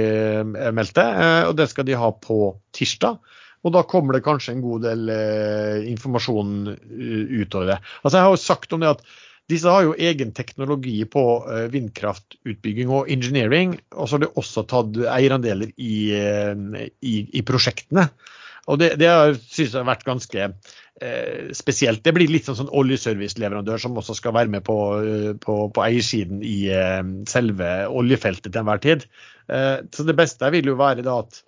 meldte, 0.75 1.05
eh, 1.05 1.43
og 1.51 1.57
det 1.59 1.69
skal 1.73 1.87
de 1.89 1.99
ha 1.99 2.11
på 2.17 2.43
tirsdag. 2.77 3.21
Og 3.63 3.75
da 3.75 3.85
kommer 3.87 4.17
det 4.17 4.25
kanskje 4.27 4.57
en 4.57 4.65
god 4.65 4.87
del 4.87 5.11
eh, 5.13 5.91
informasjon 5.93 6.73
eh, 6.73 7.43
utover 7.43 7.75
det. 7.75 7.79
Altså 8.03 8.17
Jeg 8.19 8.27
har 8.27 8.35
jo 8.35 8.43
sagt 8.43 8.75
om 8.75 8.83
det 8.83 8.95
at 8.97 9.05
disse 9.51 9.71
har 9.71 9.85
jo 9.85 9.97
egen 9.99 10.31
teknologi 10.35 11.01
på 11.11 11.25
eh, 11.51 11.67
vindkraftutbygging 11.73 12.93
og 12.95 13.11
engineering, 13.11 13.77
og 13.95 14.09
så 14.09 14.17
har 14.17 14.25
de 14.25 14.31
også 14.41 14.65
tatt 14.71 15.01
eierandeler 15.03 15.75
i, 15.77 15.97
eh, 16.17 16.87
i, 17.03 17.17
i 17.39 17.43
prosjektene. 17.47 18.09
Og 18.71 18.79
det, 18.79 18.93
det 19.01 19.11
synes 19.51 19.73
jeg 19.73 19.81
har 19.81 19.89
vært 19.89 20.07
ganske 20.07 20.45
eh, 20.47 21.51
spesielt. 21.57 22.05
Det 22.07 22.15
blir 22.15 22.31
litt 22.31 22.47
sånn, 22.47 22.61
sånn 22.61 22.71
oljeserviceleverandør 22.71 23.83
som 23.83 23.99
også 23.99 24.15
skal 24.19 24.37
være 24.37 24.53
med 24.55 24.63
på, 24.67 24.79
eh, 25.03 25.31
på, 25.43 25.57
på 25.75 25.85
eiersiden 25.85 26.45
i 26.47 26.69
eh, 26.71 27.03
selve 27.31 27.73
oljefeltet 27.91 28.53
til 28.53 28.63
enhver 28.63 28.83
tid. 28.85 29.09
Eh, 29.51 29.83
så 29.91 30.07
det 30.07 30.17
beste 30.19 30.53
vil 30.55 30.71
jo 30.71 30.79
være 30.79 31.03
da 31.07 31.19
at 31.25 31.43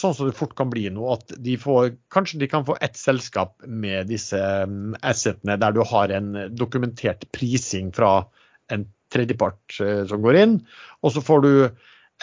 sånn 0.00 0.16
som 0.16 0.28
det 0.30 0.36
fort 0.38 0.56
kan 0.58 0.70
bli 0.72 0.86
nå, 0.92 1.04
at 1.12 1.34
de 1.44 1.56
får, 1.60 1.92
kanskje 2.12 2.40
de 2.42 2.48
kan 2.50 2.66
få 2.66 2.76
ett 2.80 2.96
selskap 2.98 3.56
med 3.66 4.10
disse 4.10 4.40
mm, 4.40 4.96
assetene 5.06 5.58
der 5.60 5.76
du 5.76 5.82
har 5.86 6.12
en 6.16 6.32
dokumentert 6.56 7.26
prising 7.36 7.92
fra 7.96 8.24
en 8.72 8.88
tredjepart 9.12 9.80
eh, 9.84 10.02
som 10.10 10.22
går 10.24 10.40
inn, 10.42 10.58
og 11.04 11.14
så 11.14 11.24
får 11.24 11.46
du 11.46 11.52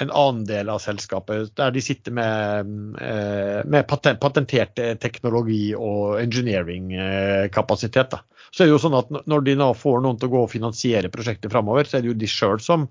en 0.01 0.11
annen 0.13 0.43
del 0.45 0.69
av 0.69 0.81
selskapet 0.83 1.55
der 1.57 1.71
de 1.73 1.81
sitter 1.81 2.13
med, 2.13 2.67
med 3.65 3.87
patent, 3.89 4.19
patentert 4.21 4.77
teknologi 5.01 5.71
og 5.73 6.19
engineering-kapasitet. 6.21 8.13
Så 8.51 8.63
er 8.63 8.69
det 8.69 8.75
jo 8.75 8.83
sånn 8.83 8.97
at 8.99 9.09
Når 9.25 9.47
de 9.47 9.55
nå 9.57 9.71
får 9.73 10.03
noen 10.05 10.19
til 10.21 10.29
å 10.29 10.35
gå 10.35 10.43
og 10.45 10.53
finansiere 10.53 11.09
prosjektet 11.13 11.49
framover, 11.49 11.89
så 11.89 11.97
er 11.97 12.05
det 12.05 12.11
jo 12.11 12.19
de 12.21 12.29
sjøl 12.29 12.61
som 12.61 12.85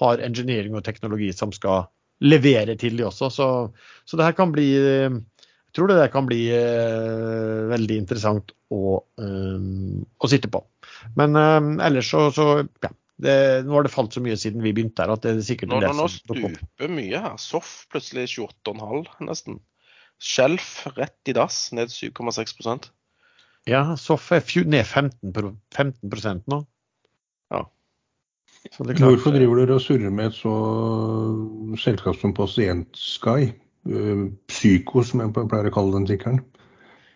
har 0.00 0.20
engineering 0.24 0.76
og 0.76 0.84
teknologi 0.84 1.32
som 1.36 1.52
skal 1.56 1.88
levere 2.24 2.76
til 2.80 2.96
de 2.98 3.06
også. 3.08 3.30
Så, 3.32 3.48
så 4.04 4.18
det 4.18 4.26
her 4.28 4.36
kan 4.38 4.52
bli 4.54 4.68
Jeg 4.74 5.76
tror 5.76 5.90
det 5.90 6.00
der 6.00 6.10
kan 6.12 6.26
bli 6.26 6.48
uh, 6.50 7.68
veldig 7.70 8.00
interessant 8.02 8.54
å, 8.74 8.98
um, 9.22 10.00
å, 10.18 10.30
sitte 10.30 10.50
på. 10.50 10.64
Men 11.18 11.38
uh, 11.38 11.86
ellers 11.86 12.10
så, 12.10 12.26
så 12.34 12.48
ja. 12.82 12.90
Det, 13.20 13.32
nå 13.66 13.74
har 13.76 13.84
det 13.84 13.92
falt 13.92 14.14
så 14.16 14.22
mye 14.24 14.32
siden 14.40 14.62
vi 14.64 14.70
begynte 14.72 15.04
her 15.04 15.10
at 15.12 15.26
det 15.26 15.34
er 15.34 15.42
sikkert 15.44 15.74
Nå, 15.74 15.82
nå, 15.84 15.90
nå 15.92 16.06
stuper 16.08 16.88
mye 16.88 17.20
her. 17.20 17.34
Soff 17.36 17.82
plutselig 17.92 18.30
28,5 18.32 19.26
nesten. 19.28 19.58
Skjelf 20.20 20.86
rett 20.96 21.28
i 21.28 21.34
dass, 21.36 21.66
ned 21.76 21.92
7,6% 21.92 22.90
Ja, 23.68 23.82
Soff 24.00 24.30
er 24.32 24.44
ned 24.68 24.88
15, 24.88 25.32
15% 25.76 26.48
nå. 26.52 26.62
Hvorfor 28.68 29.32
driver 29.32 29.62
dere 29.62 29.78
og 29.78 29.82
surrer 29.84 30.12
med 30.12 30.30
et 30.30 30.36
så 30.36 30.54
selskap 31.80 32.18
som 32.20 32.34
Pasientsky? 32.36 33.52
Eh, 33.88 34.24
Psyko, 34.52 35.04
som 35.06 35.22
jeg 35.24 35.32
pleier 35.34 35.70
å 35.70 35.74
kalle 35.74 35.96
den 35.96 36.08
tikkeren. 36.10 36.42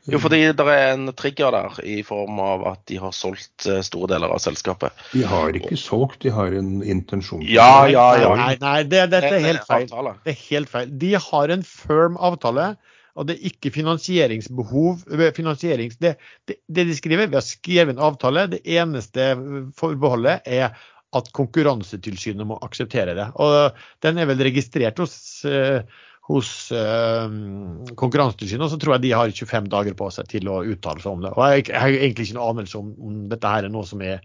Jo, 0.05 0.19
fordi 0.21 0.41
det 0.53 0.65
er 0.69 0.91
en 0.93 1.09
trigger 1.17 1.55
der 1.55 1.77
i 1.89 2.03
form 2.05 2.41
av 2.45 2.65
at 2.75 2.81
de 2.91 2.99
har 3.01 3.13
solgt 3.17 3.65
eh, 3.69 3.81
store 3.85 4.11
deler 4.13 4.33
av 4.35 4.41
selskapet. 4.45 4.93
De 5.15 5.23
har 5.29 5.57
ikke 5.57 5.79
solgt, 5.81 6.21
de 6.25 6.33
har 6.35 6.53
en 6.57 6.83
intensjon. 6.83 7.45
Ja, 7.49 7.87
ja, 7.89 8.11
ja. 8.21 8.35
Nei, 8.37 8.51
nei 8.61 8.81
det, 8.85 9.07
dette 9.15 9.33
er 9.39 9.47
helt 9.47 9.65
feil. 9.69 9.89
Det 9.89 10.35
er 10.35 10.43
helt 10.51 10.73
feil. 10.73 10.93
De 11.01 11.15
har 11.29 11.55
en 11.57 11.65
firm 11.65 12.19
avtale, 12.21 12.75
og 13.17 13.29
det 13.31 13.39
er 13.39 13.49
ikke 13.53 13.73
finansieringsbehov. 13.79 15.07
Eh, 15.09 15.31
finansierings, 15.37 15.97
det, 16.05 16.19
det, 16.49 16.61
det 16.69 16.85
de 16.91 16.99
skriver, 17.01 17.33
vi 17.33 17.41
har 17.41 17.47
skrevet 17.47 17.97
en 17.97 18.05
avtale. 18.05 18.49
Det 18.53 18.61
eneste 18.77 19.31
forbeholdet 19.81 20.45
er 20.45 20.77
at 21.19 21.31
Konkurransetilsynet 21.37 22.49
må 22.49 22.59
akseptere 22.65 23.17
det. 23.17 23.29
Og 23.43 23.77
Den 24.05 24.19
er 24.19 24.29
vel 24.31 24.43
registrert 24.47 24.99
hos, 25.03 25.17
uh, 25.49 25.83
hos 26.31 26.51
uh, 26.75 27.29
Konkurransetilsynet, 28.01 28.67
og 28.67 28.73
så 28.73 28.81
tror 28.81 28.97
jeg 28.97 29.07
de 29.07 29.15
har 29.19 29.35
25 29.35 29.71
dager 29.73 29.99
på 29.99 30.11
seg 30.15 30.31
til 30.33 30.51
å 30.53 30.63
uttale 30.65 31.05
seg 31.05 31.13
om 31.13 31.25
det. 31.27 31.35
Og 31.37 31.45
Jeg, 31.55 31.69
jeg 31.71 31.81
har 31.85 32.01
egentlig 32.01 32.29
ikke 32.29 32.41
noe 32.41 32.51
anelse 32.55 32.81
om, 32.81 32.91
om 32.99 33.23
dette 33.33 33.55
her 33.57 33.69
er 33.69 33.75
noe 33.75 33.89
som 33.89 34.03
er 34.05 34.21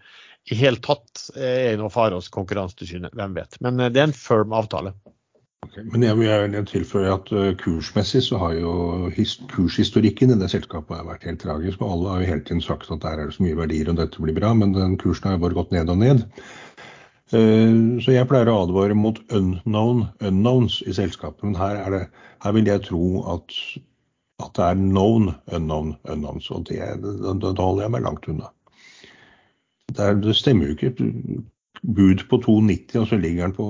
i 0.50 0.56
hele 0.58 0.80
tatt 0.82 1.28
er 1.38 1.76
noe 1.78 1.92
fare 1.94 2.18
hos 2.18 2.32
Konkurransetilsynet, 2.34 3.14
hvem 3.14 3.36
vet. 3.38 3.60
Men 3.62 3.78
det 3.78 4.00
er 4.00 4.08
en 4.08 4.16
firm 4.16 4.56
avtale. 4.56 4.96
Okay, 5.68 5.84
men 5.92 6.06
jeg 6.06 6.16
vil 6.16 6.54
tilføye 6.70 7.10
at 7.12 7.32
kursmessig 7.60 8.22
så 8.24 8.38
har 8.40 8.54
jo 8.56 8.72
kurshistorikken 9.52 10.32
i 10.32 10.38
det 10.40 10.48
selskapet 10.54 11.04
vært 11.06 11.26
helt 11.28 11.42
tragisk. 11.44 11.82
og 11.84 11.92
Alle 11.94 12.14
har 12.14 12.22
jo 12.22 12.30
hele 12.30 12.46
tiden 12.48 12.64
sagt 12.64 12.88
at 12.90 13.04
der 13.04 13.20
er 13.20 13.28
det 13.28 13.36
så 13.36 13.44
mye 13.44 13.58
verdier 13.60 13.92
og 13.92 14.00
dette 14.00 14.24
blir 14.24 14.38
bra, 14.38 14.54
men 14.56 14.72
den 14.78 14.96
kursen 15.02 15.28
har 15.28 15.36
jo 15.36 15.44
bare 15.44 15.58
gått 15.60 15.76
ned 15.76 15.92
og 15.92 16.00
ned. 16.00 16.24
Eh, 17.30 18.00
så 18.02 18.16
jeg 18.16 18.26
pleier 18.30 18.50
å 18.50 18.64
advare 18.64 18.96
mot 18.98 19.20
unknown 19.36 20.08
unknowns 20.18 20.80
i 20.90 20.96
selskapet. 20.98 21.44
Men 21.46 21.60
her, 21.60 21.84
det, 21.94 22.02
her 22.44 22.56
vil 22.58 22.70
jeg 22.70 22.86
tro 22.88 23.04
at, 23.36 23.54
at, 24.42 24.56
det 24.58 24.66
er 24.66 24.80
known 24.80 25.30
unknown 25.54 25.94
unknowns. 26.10 26.50
Og 26.56 26.66
det, 26.72 26.82
da 27.04 27.54
holder 27.62 27.86
jeg 27.86 27.94
meg 27.96 28.06
langt 28.08 28.26
unna. 28.32 28.50
Det, 29.94 30.10
det 30.26 30.36
stemmer 30.38 30.72
jo 30.72 30.78
ikke. 30.78 30.94
Bud 31.86 32.26
på 32.32 32.42
2,90, 32.44 32.98
og 33.00 33.08
så 33.08 33.22
ligger 33.22 33.48
han 33.48 33.56
på, 33.56 33.70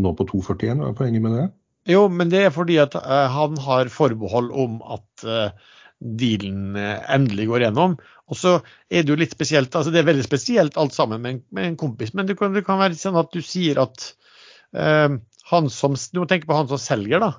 nå 0.00 0.14
på 0.16 0.28
2,41. 0.30 0.78
Hva 0.78 0.92
er 0.92 0.96
poenget 1.02 1.26
med 1.26 1.36
det? 1.36 1.50
Jo, 1.90 2.06
men 2.06 2.30
det 2.30 2.46
er 2.46 2.54
fordi 2.54 2.78
at 2.78 2.94
uh, 2.94 3.26
han 3.34 3.58
har 3.60 3.90
forbehold 3.90 4.52
om 4.54 4.78
at 4.94 5.26
uh, 5.26 5.72
dealen 6.22 6.78
endelig 6.78 7.48
går 7.50 7.66
gjennom. 7.66 7.98
Og 8.32 8.38
så 8.38 8.56
er 8.88 9.04
det 9.04 9.12
jo 9.12 9.18
litt 9.20 9.34
spesielt, 9.34 9.74
altså 9.76 9.92
det 9.92 10.00
er 10.00 10.08
veldig 10.08 10.24
spesielt 10.24 10.78
alt 10.80 10.96
sammen 10.96 11.20
med 11.20 11.34
en, 11.34 11.40
med 11.52 11.68
en 11.68 11.78
kompis, 11.84 12.14
men 12.16 12.28
det 12.28 12.38
kan, 12.40 12.54
det 12.56 12.64
kan, 12.64 12.80
være 12.80 12.96
sånn 12.96 13.18
at 13.20 13.32
du 13.34 13.42
sier 13.44 13.80
at 13.82 14.06
eh, 14.72 15.18
han 15.50 15.72
som, 15.72 15.98
du 16.12 16.22
må 16.22 16.28
tenke 16.30 16.48
på 16.48 16.56
han 16.56 16.70
som 16.70 16.80
selger, 16.80 17.20
da. 17.20 17.34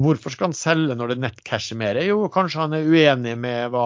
Hvorfor 0.00 0.32
skal 0.32 0.48
han 0.48 0.56
selge 0.56 0.94
når 0.96 1.12
det 1.12 1.18
nettcasher 1.20 1.76
mer? 1.76 1.98
Jo, 2.06 2.22
kanskje 2.32 2.62
han 2.62 2.76
er 2.76 2.86
uenig 2.88 3.34
med 3.36 3.74
hva 3.74 3.82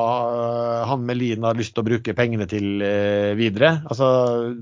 han 0.87 1.03
med 1.09 1.19
Lien 1.19 1.47
har 1.47 1.59
lyst 1.59 1.75
til 1.75 1.83
å 1.83 1.89
bruke 1.89 2.15
pengene 2.15 2.47
til 2.51 2.85
uh, 2.85 3.33
videre. 3.35 3.81
Altså, 3.91 4.07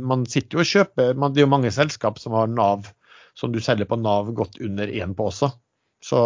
man 0.00 0.24
sitter 0.24 0.56
jo 0.56 0.64
og 0.64 0.70
kjøper 0.70 1.12
man, 1.12 1.34
Det 1.34 1.42
er 1.42 1.44
jo 1.44 1.52
mange 1.52 1.74
selskap 1.74 2.22
som 2.22 2.38
har 2.38 2.48
Nav, 2.48 2.88
som 3.36 3.52
du 3.52 3.60
selger 3.60 3.90
på 3.90 4.00
Nav 4.00 4.32
godt 4.38 4.62
under 4.64 4.88
én 4.88 5.12
på 5.18 5.28
også. 5.28 5.50
Så 6.02 6.18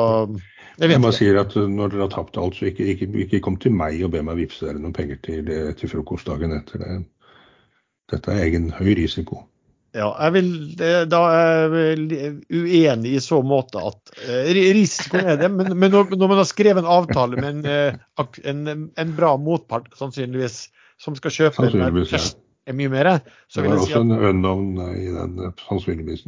jeg, 0.76 0.90
jeg 0.90 1.00
ikke. 1.00 1.12
sier 1.16 1.40
at 1.40 1.56
når 1.56 1.92
dere 1.92 2.06
har 2.06 2.14
tapt 2.14 2.38
alt, 2.40 2.56
så 2.56 2.70
ikke, 2.70 2.86
ikke, 2.94 3.10
ikke 3.26 3.42
kom 3.44 3.58
til 3.60 3.74
meg 3.76 3.98
og 4.04 4.14
be 4.14 4.22
meg 4.24 4.40
vippse 4.40 4.64
dere 4.66 4.80
noen 4.80 4.96
penger 4.96 5.20
til, 5.24 5.50
til 5.76 5.92
frokostdagen 5.92 6.54
etter 6.56 6.82
det. 6.82 6.96
Dette 8.12 8.32
er 8.32 8.46
egen 8.46 8.70
høy 8.76 8.94
risiko. 8.98 9.42
Ja, 9.96 10.10
jeg 10.26 10.32
vil, 10.34 10.48
da 11.08 11.20
er 11.32 11.74
jeg 11.80 12.32
uenig 12.52 13.14
i 13.16 13.20
så 13.24 13.38
måte 13.46 13.80
at 13.80 14.10
eh, 14.26 14.50
risikoen 14.76 15.30
er 15.32 15.38
det, 15.40 15.48
men, 15.54 15.72
men 15.72 15.94
når, 15.94 16.10
når, 16.12 16.32
man 16.34 16.40
har 16.42 16.48
skrevet 16.48 16.82
en 16.82 16.90
avtale 16.98 17.40
med 17.40 17.48
en, 17.48 17.62
eh, 17.70 18.26
en, 18.44 18.90
en 18.92 19.14
bra 19.16 19.32
motpart, 19.40 19.88
sannsynligvis, 19.96 20.66
som 21.00 21.16
skal 21.16 21.32
kjøpe 21.32 21.70
ja. 21.72 21.88
er 22.68 22.76
mye 22.76 22.92
mer, 22.92 23.10
så 23.48 23.64
vil 23.64 23.72
jeg 23.72 23.86
si 23.86 23.96
at 23.96 23.96
Det 23.96 24.02
var 24.02 24.02
også 24.02 24.02
en 24.04 24.28
unknown 24.34 24.68
i 24.92 25.08
den 25.14 25.56
sannsynligvis. 25.64 26.26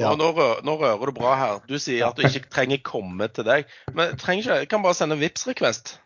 Ja. 0.00 0.12
Nå, 0.16 0.30
rører, 0.36 0.62
nå, 0.66 0.76
rører 0.80 1.10
du 1.10 1.16
bra 1.16 1.34
her. 1.38 1.58
Du 1.68 1.76
sier 1.80 2.08
at 2.08 2.18
du 2.18 2.24
ikke 2.26 2.48
trenger 2.52 2.80
komme 2.86 3.28
til 3.34 3.46
deg. 3.46 3.68
Men 3.96 4.16
trenger 4.20 4.44
ikke, 4.44 4.60
jeg 4.64 4.70
kan 4.72 4.84
bare 4.84 4.96
sende 4.98 5.18
vips 5.20 5.46
request 5.48 5.98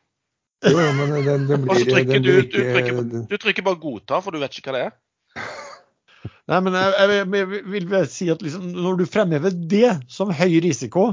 Jo, 0.65 0.81
men 0.97 1.12
den, 1.15 1.45
den 1.49 1.66
blir, 1.66 1.71
Og 1.71 1.83
så 1.83 1.91
trykker 1.91 2.25
du, 2.25 2.33
du, 2.41 2.57
trykker, 2.57 3.03
du 3.29 3.37
trykker 3.37 3.66
bare 3.66 3.81
'godta', 3.81 4.23
for 4.25 4.35
du 4.35 4.41
vet 4.43 4.59
ikke 4.59 4.73
hva 4.73 4.79
det 4.79 4.87
er. 4.89 4.97
Nei, 6.51 6.61
men 6.65 6.77
jeg, 6.77 6.95
jeg, 6.99 7.29
jeg 7.37 7.62
vil 7.75 7.87
vel 7.91 8.09
si 8.12 8.31
at 8.33 8.43
liksom, 8.45 8.66
når 8.73 8.99
du 9.01 9.05
fremhever 9.09 9.55
det 9.71 9.93
som 10.12 10.33
høy 10.33 10.59
risiko, 10.65 11.07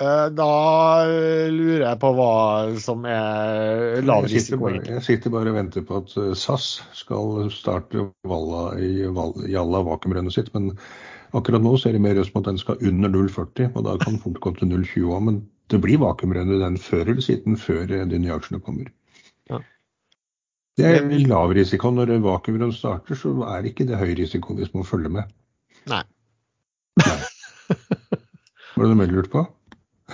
uh, 0.00 0.26
da 0.34 0.50
lurer 1.52 1.86
jeg 1.86 2.00
på 2.02 2.12
hva 2.18 2.34
som 2.82 3.06
er 3.10 4.02
lav 4.06 4.28
risiko. 4.30 4.70
Jeg, 4.74 4.84
jeg 4.90 5.06
sitter 5.06 5.34
bare 5.34 5.54
og 5.54 5.58
venter 5.58 5.86
på 5.86 6.02
at 6.02 6.14
eh, 6.22 6.32
SAS 6.38 6.68
skal 6.98 7.50
starte 7.54 8.08
Valla 8.26 8.68
i 8.78 9.06
Jalla 9.50 9.82
vakuumrennet 9.86 10.34
sitt. 10.34 10.52
men 10.54 10.74
Akkurat 11.34 11.62
nå 11.62 11.74
ser 11.80 11.96
det 11.96 12.02
mer 12.04 12.18
ut 12.18 12.28
som 12.28 12.40
at 12.42 12.50
den 12.50 12.60
skal 12.60 12.82
under 12.86 13.10
0,40, 13.10 13.72
og 13.74 13.86
da 13.86 13.96
kan 14.02 14.18
fort 14.22 14.40
gå 14.44 14.52
til 14.58 14.70
0,20 14.70 15.08
òg. 15.10 15.24
Men 15.28 15.40
det 15.72 15.80
blir 15.82 16.02
vakuumrennet 16.02 16.62
den 16.62 16.78
før 16.78 17.06
eller 17.06 17.24
siden, 17.24 17.58
før 17.58 17.86
de 17.90 18.20
nye 18.20 18.36
aksjene 18.36 18.62
kommer. 18.62 18.92
Ja. 19.50 19.62
Det 20.76 20.92
er 20.92 21.08
lav 21.26 21.54
risiko. 21.56 21.90
Når 21.90 22.16
vakuumrenn 22.24 22.74
starter, 22.76 23.18
så 23.18 23.34
er 23.50 23.66
ikke 23.66 23.88
det 23.88 24.00
høy 24.00 24.14
risiko 24.18 24.54
hvis 24.58 24.74
man 24.76 24.86
følger 24.86 25.12
med. 25.18 25.34
Nei. 25.90 26.02
nei. 27.02 27.20
Var 28.76 28.84
det 28.84 28.90
noe 28.92 28.98
mer 28.98 29.14
lurt 29.14 29.32
på? 29.32 29.46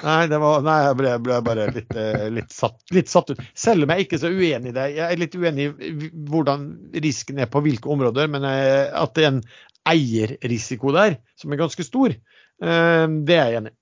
Nei, 0.00 0.24
var, 0.40 0.62
nei, 0.64 0.76
jeg 0.86 0.96
ble, 0.98 1.10
ble 1.20 1.38
bare 1.44 1.66
litt, 1.74 1.90
eh, 2.00 2.28
litt, 2.32 2.48
satt, 2.54 2.78
litt, 2.96 3.10
satt, 3.12 3.28
ut. 3.34 3.42
Selv 3.58 3.84
om 3.84 3.92
jeg 3.92 4.00
er 4.00 4.06
ikke 4.06 4.20
så 4.22 4.30
uenig 4.32 4.70
i 4.70 4.76
det. 4.76 4.86
Jeg 4.96 5.04
er 5.04 5.20
litt 5.20 5.36
uenig 5.36 5.66
i 5.68 6.08
hvordan 6.30 6.64
risken 7.04 7.42
er 7.42 7.50
på 7.52 7.60
hvilke 7.64 7.90
områder, 7.92 8.30
men 8.32 8.46
eh, 8.48 8.88
at 8.88 9.20
er 9.20 9.28
en 9.28 9.42
eierrisiko 9.88 10.92
der, 10.94 11.18
som 11.38 11.52
er 11.52 11.60
ganske 11.60 11.86
stor, 11.86 12.14
eh, 12.14 13.06
det 13.26 13.38
er 13.38 13.48
jeg 13.50 13.62
enig 13.62 13.74
i. 13.74 13.78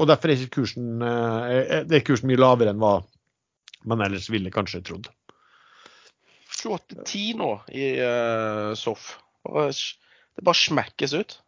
Og 0.00 0.08
derfor 0.08 0.30
er 0.30 0.40
ikke 0.40 0.60
kursen, 0.62 1.02
eh, 1.04 1.80
det 1.88 1.98
er 1.98 2.06
kursen 2.06 2.30
mye 2.30 2.40
lavere 2.40 2.72
enn 2.72 2.80
hva 2.80 2.98
man 3.88 4.04
ellers 4.04 4.28
ville 4.32 4.52
kanskje 4.52 4.82
trodd. 4.84 5.10
28-10 6.60 7.38
nå 7.40 7.52
i 7.72 7.86
uh, 8.04 8.72
SOF. 8.76 9.14
Det 9.40 10.44
bare 10.44 10.60
smekkes 10.60 11.14
ut. 11.16 11.38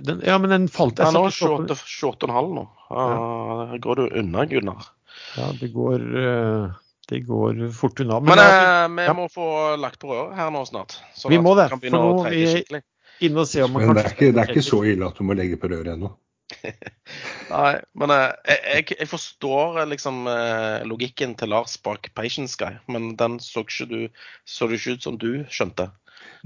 Den, 0.00 0.22
ja, 0.24 0.38
men 0.40 0.52
den 0.52 0.68
falt 0.72 1.00
Ja, 1.00 1.10
nå 1.12 1.26
28,5 1.28 2.54
nå. 2.56 2.64
Ja. 2.92 3.76
går 3.84 4.00
du 4.00 4.18
unna, 4.20 4.46
Gunnar. 4.48 4.88
Ja, 5.36 5.50
det 5.60 5.68
går 5.74 6.04
uh, 6.16 6.81
det 7.10 7.20
går 7.26 7.68
fort 7.74 8.00
unna. 8.00 8.20
Men, 8.20 8.36
Men 8.36 8.42
eh, 8.44 8.88
vi 8.96 9.08
ja. 9.10 9.14
må 9.16 9.28
få 9.32 9.46
lagt 9.80 10.00
på 10.02 10.12
røret 10.12 10.36
her 10.38 10.50
nå 10.54 10.64
snart. 10.68 11.00
vi 11.28 11.40
må 11.42 11.54
det. 11.58 11.68
For 11.74 11.94
nå 11.94 12.02
er 12.28 12.36
vi 12.36 12.82
inn 13.26 13.38
og 13.38 13.48
se 13.48 13.62
om 13.64 13.74
man 13.74 13.86
Men 13.86 13.98
det 13.98 14.04
er, 14.06 14.14
ikke, 14.16 14.34
det 14.34 14.42
er 14.42 14.52
ikke 14.52 14.66
så 14.66 14.82
ille 14.88 15.08
at 15.08 15.18
du 15.18 15.26
må 15.26 15.36
legge 15.38 15.58
på 15.60 15.70
røret 15.70 15.94
ennå. 15.94 16.12
Nei, 17.52 17.72
men 17.98 18.12
eh, 18.12 18.28
jeg, 18.48 18.60
jeg, 18.66 18.86
jeg 19.00 19.08
forstår 19.10 19.80
eh, 19.82 19.88
liksom 19.92 20.26
eh, 20.30 20.84
logikken 20.88 21.34
til 21.38 21.52
Lars 21.52 21.78
bak 21.80 22.10
Patience 22.18 22.58
Guy, 22.60 22.76
men 22.92 23.14
den 23.20 23.38
så 23.42 23.64
ikke 23.64 23.88
du 23.88 23.98
så 24.44 24.68
det 24.68 24.80
ikke 24.80 24.98
ut 24.98 25.08
som 25.08 25.18
du 25.20 25.30
skjønte. 25.52 25.88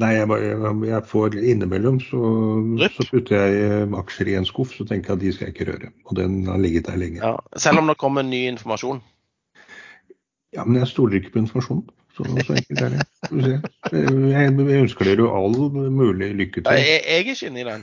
Nei, 0.01 0.13
jeg, 0.13 0.29
jeg, 0.29 0.73
jeg 0.89 1.03
får 1.09 1.37
innimellom 1.41 1.99
så, 2.05 2.21
så 2.93 3.07
putter 3.11 3.37
jeg 3.49 3.89
aksjer 3.97 4.31
i 4.33 4.39
en 4.39 4.49
skuff, 4.49 4.75
så 4.77 4.85
tenker 4.89 5.13
jeg 5.13 5.19
at 5.19 5.25
de 5.25 5.33
skal 5.35 5.49
jeg 5.49 5.57
ikke 5.57 5.69
røre. 5.71 5.93
Og 6.09 6.17
den 6.19 6.39
har 6.49 6.61
ligget 6.61 6.89
der 6.89 7.01
lenge. 7.01 7.21
Ja, 7.21 7.37
selv 7.61 7.81
om 7.81 7.89
det 7.91 7.97
kommer 8.01 8.25
ny 8.25 8.45
informasjon. 8.53 9.01
Ja, 10.57 10.65
men 10.65 10.81
jeg 10.81 10.89
stoler 10.91 11.19
ikke 11.21 11.35
på 11.37 11.43
informasjonen. 11.45 11.85
Så, 12.17 12.25
så 12.47 12.55
enkelt 12.57 12.81
er 12.81 12.95
det. 12.97 13.05
Jeg, 13.93 14.53
jeg 14.57 14.81
ønsker 14.81 15.05
dere 15.11 15.21
jo 15.27 15.33
all 15.37 15.57
mulig 15.93 16.31
lykke 16.39 16.63
Ja, 16.65 16.71
til. 16.71 16.79
jeg, 16.81 17.01
jeg 17.05 17.17
er 17.21 17.25
ikke 17.27 17.51
inne 17.51 17.61
i 17.61 17.67
den. 17.69 17.83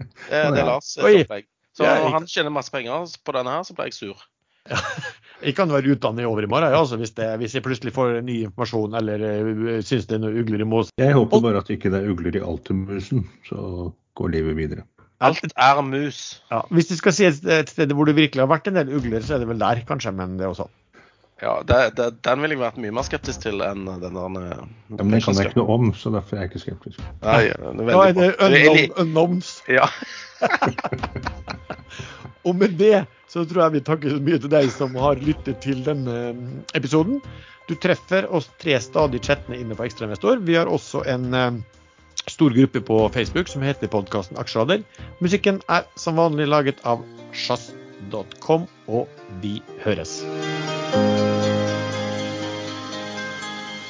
Det, 0.00 0.06
det 0.30 0.40
er. 0.58 0.64
Lars 0.66 0.88
som 0.96 1.06
opplegg. 1.06 1.46
Så 1.74 1.86
Ja, 1.86 1.94
jeg- 2.02 2.12
han 2.14 2.26
tjener 2.30 2.50
masse 2.54 2.70
penger 2.74 3.06
på 3.26 3.34
denne 3.34 3.50
her, 3.54 3.62
så 3.66 3.74
blir 3.78 3.90
jeg 3.90 3.94
sur. 4.00 4.18
Jeg 5.44 5.52
kan 5.58 5.68
være 5.68 5.90
utdannet 5.92 6.22
i 6.22 6.24
over 6.24 6.46
i 6.46 6.48
morgen 6.48 6.70
ja, 6.72 6.78
altså, 6.78 6.96
hvis, 6.96 7.10
det, 7.18 7.26
hvis 7.36 7.52
jeg 7.54 7.62
plutselig 7.66 7.92
får 7.92 8.22
ny 8.24 8.36
informasjon 8.46 8.94
eller 8.96 9.24
uh, 9.44 9.80
syns 9.84 10.06
det 10.08 10.16
er 10.16 10.22
noe 10.22 10.38
ugler 10.40 10.62
i 10.62 10.64
mosen. 10.64 10.94
Jeg 10.96 11.12
håper 11.12 11.42
bare 11.44 11.60
at 11.60 11.68
ikke 11.74 11.90
det 11.92 12.00
ikke 12.00 12.06
er 12.08 12.14
ugler 12.14 12.38
i 12.38 12.42
Altimusen, 12.46 13.26
så 13.44 13.90
går 14.16 14.32
livet 14.32 14.56
videre. 14.56 14.86
Alt 15.20 15.44
er 15.52 15.82
mus. 15.84 16.22
Ja, 16.50 16.62
hvis 16.72 16.88
du 16.88 16.96
skal 16.96 17.12
si 17.12 17.26
et, 17.28 17.44
et 17.44 17.68
sted 17.74 17.92
hvor 17.92 18.08
det 18.08 18.16
virkelig 18.16 18.40
har 18.40 18.48
vært 18.54 18.70
en 18.70 18.78
del 18.80 18.94
ugler, 18.96 19.20
så 19.26 19.36
er 19.36 19.44
det 19.44 19.50
vel 19.50 19.60
der, 19.60 19.82
kanskje. 19.90 20.14
Men 20.16 20.38
det 20.38 20.46
er 20.46 20.54
også. 20.54 20.70
Ja, 21.42 21.56
det, 21.66 21.96
det, 21.98 22.04
Den 22.22 22.44
ville 22.44 22.54
jeg 22.54 22.62
vært 22.62 22.76
mye 22.78 22.94
mer 22.94 23.04
skeptisk 23.06 23.42
til 23.42 23.62
enn 23.64 23.88
den 23.88 24.14
der 24.14 24.36
eh, 24.38 24.62
Ja, 24.94 25.00
men 25.00 25.16
den 25.16 25.24
kan 25.24 25.34
jeg 25.34 25.50
ikke 25.50 25.60
noe 25.60 25.78
om, 25.78 25.90
så 25.98 26.12
derfor 26.14 26.38
er 26.38 26.46
jeg 26.46 26.52
ikke 26.52 26.64
skeptisk. 26.68 27.02
Nei, 27.24 27.42
det 27.50 27.58
er 27.58 27.90
Da 27.90 28.04
er 28.04 28.14
det 28.14 28.28
er 28.28 28.34
unknown, 28.46 28.84
unknowns. 29.04 29.48
Ja. 29.68 29.86
Og 32.44 32.52
med 32.60 32.70
det 32.78 33.06
så 33.34 33.42
tror 33.48 33.64
jeg 33.64 33.74
vi 33.74 33.86
takker 33.88 34.14
så 34.14 34.22
mye 34.22 34.38
til 34.38 34.52
deg 34.52 34.70
som 34.70 34.94
har 35.00 35.18
lyttet 35.18 35.58
til 35.64 35.80
denne 35.86 36.18
mm, 36.36 36.50
episoden. 36.78 37.18
Du 37.66 37.74
treffer 37.80 38.28
oss 38.28 38.46
tre 38.62 38.76
stadig 38.82 39.22
chattene 39.24 39.58
inne 39.58 39.74
på 39.74 39.88
Ekstrainvestor. 39.88 40.44
Vi 40.46 40.54
har 40.58 40.70
også 40.70 41.02
en 41.10 41.34
eh, 41.34 41.58
stor 42.30 42.54
gruppe 42.54 42.84
på 42.84 43.00
Facebook 43.16 43.50
som 43.50 43.64
heter 43.66 43.90
podkasten 43.90 44.38
Aksjeradder. 44.38 44.84
Musikken 45.24 45.62
er 45.72 45.88
som 45.98 46.20
vanlig 46.20 46.46
laget 46.52 46.84
av 46.86 47.02
sjazz.com, 47.34 48.70
og 48.86 49.10
vi 49.42 49.58
høres. 49.82 50.20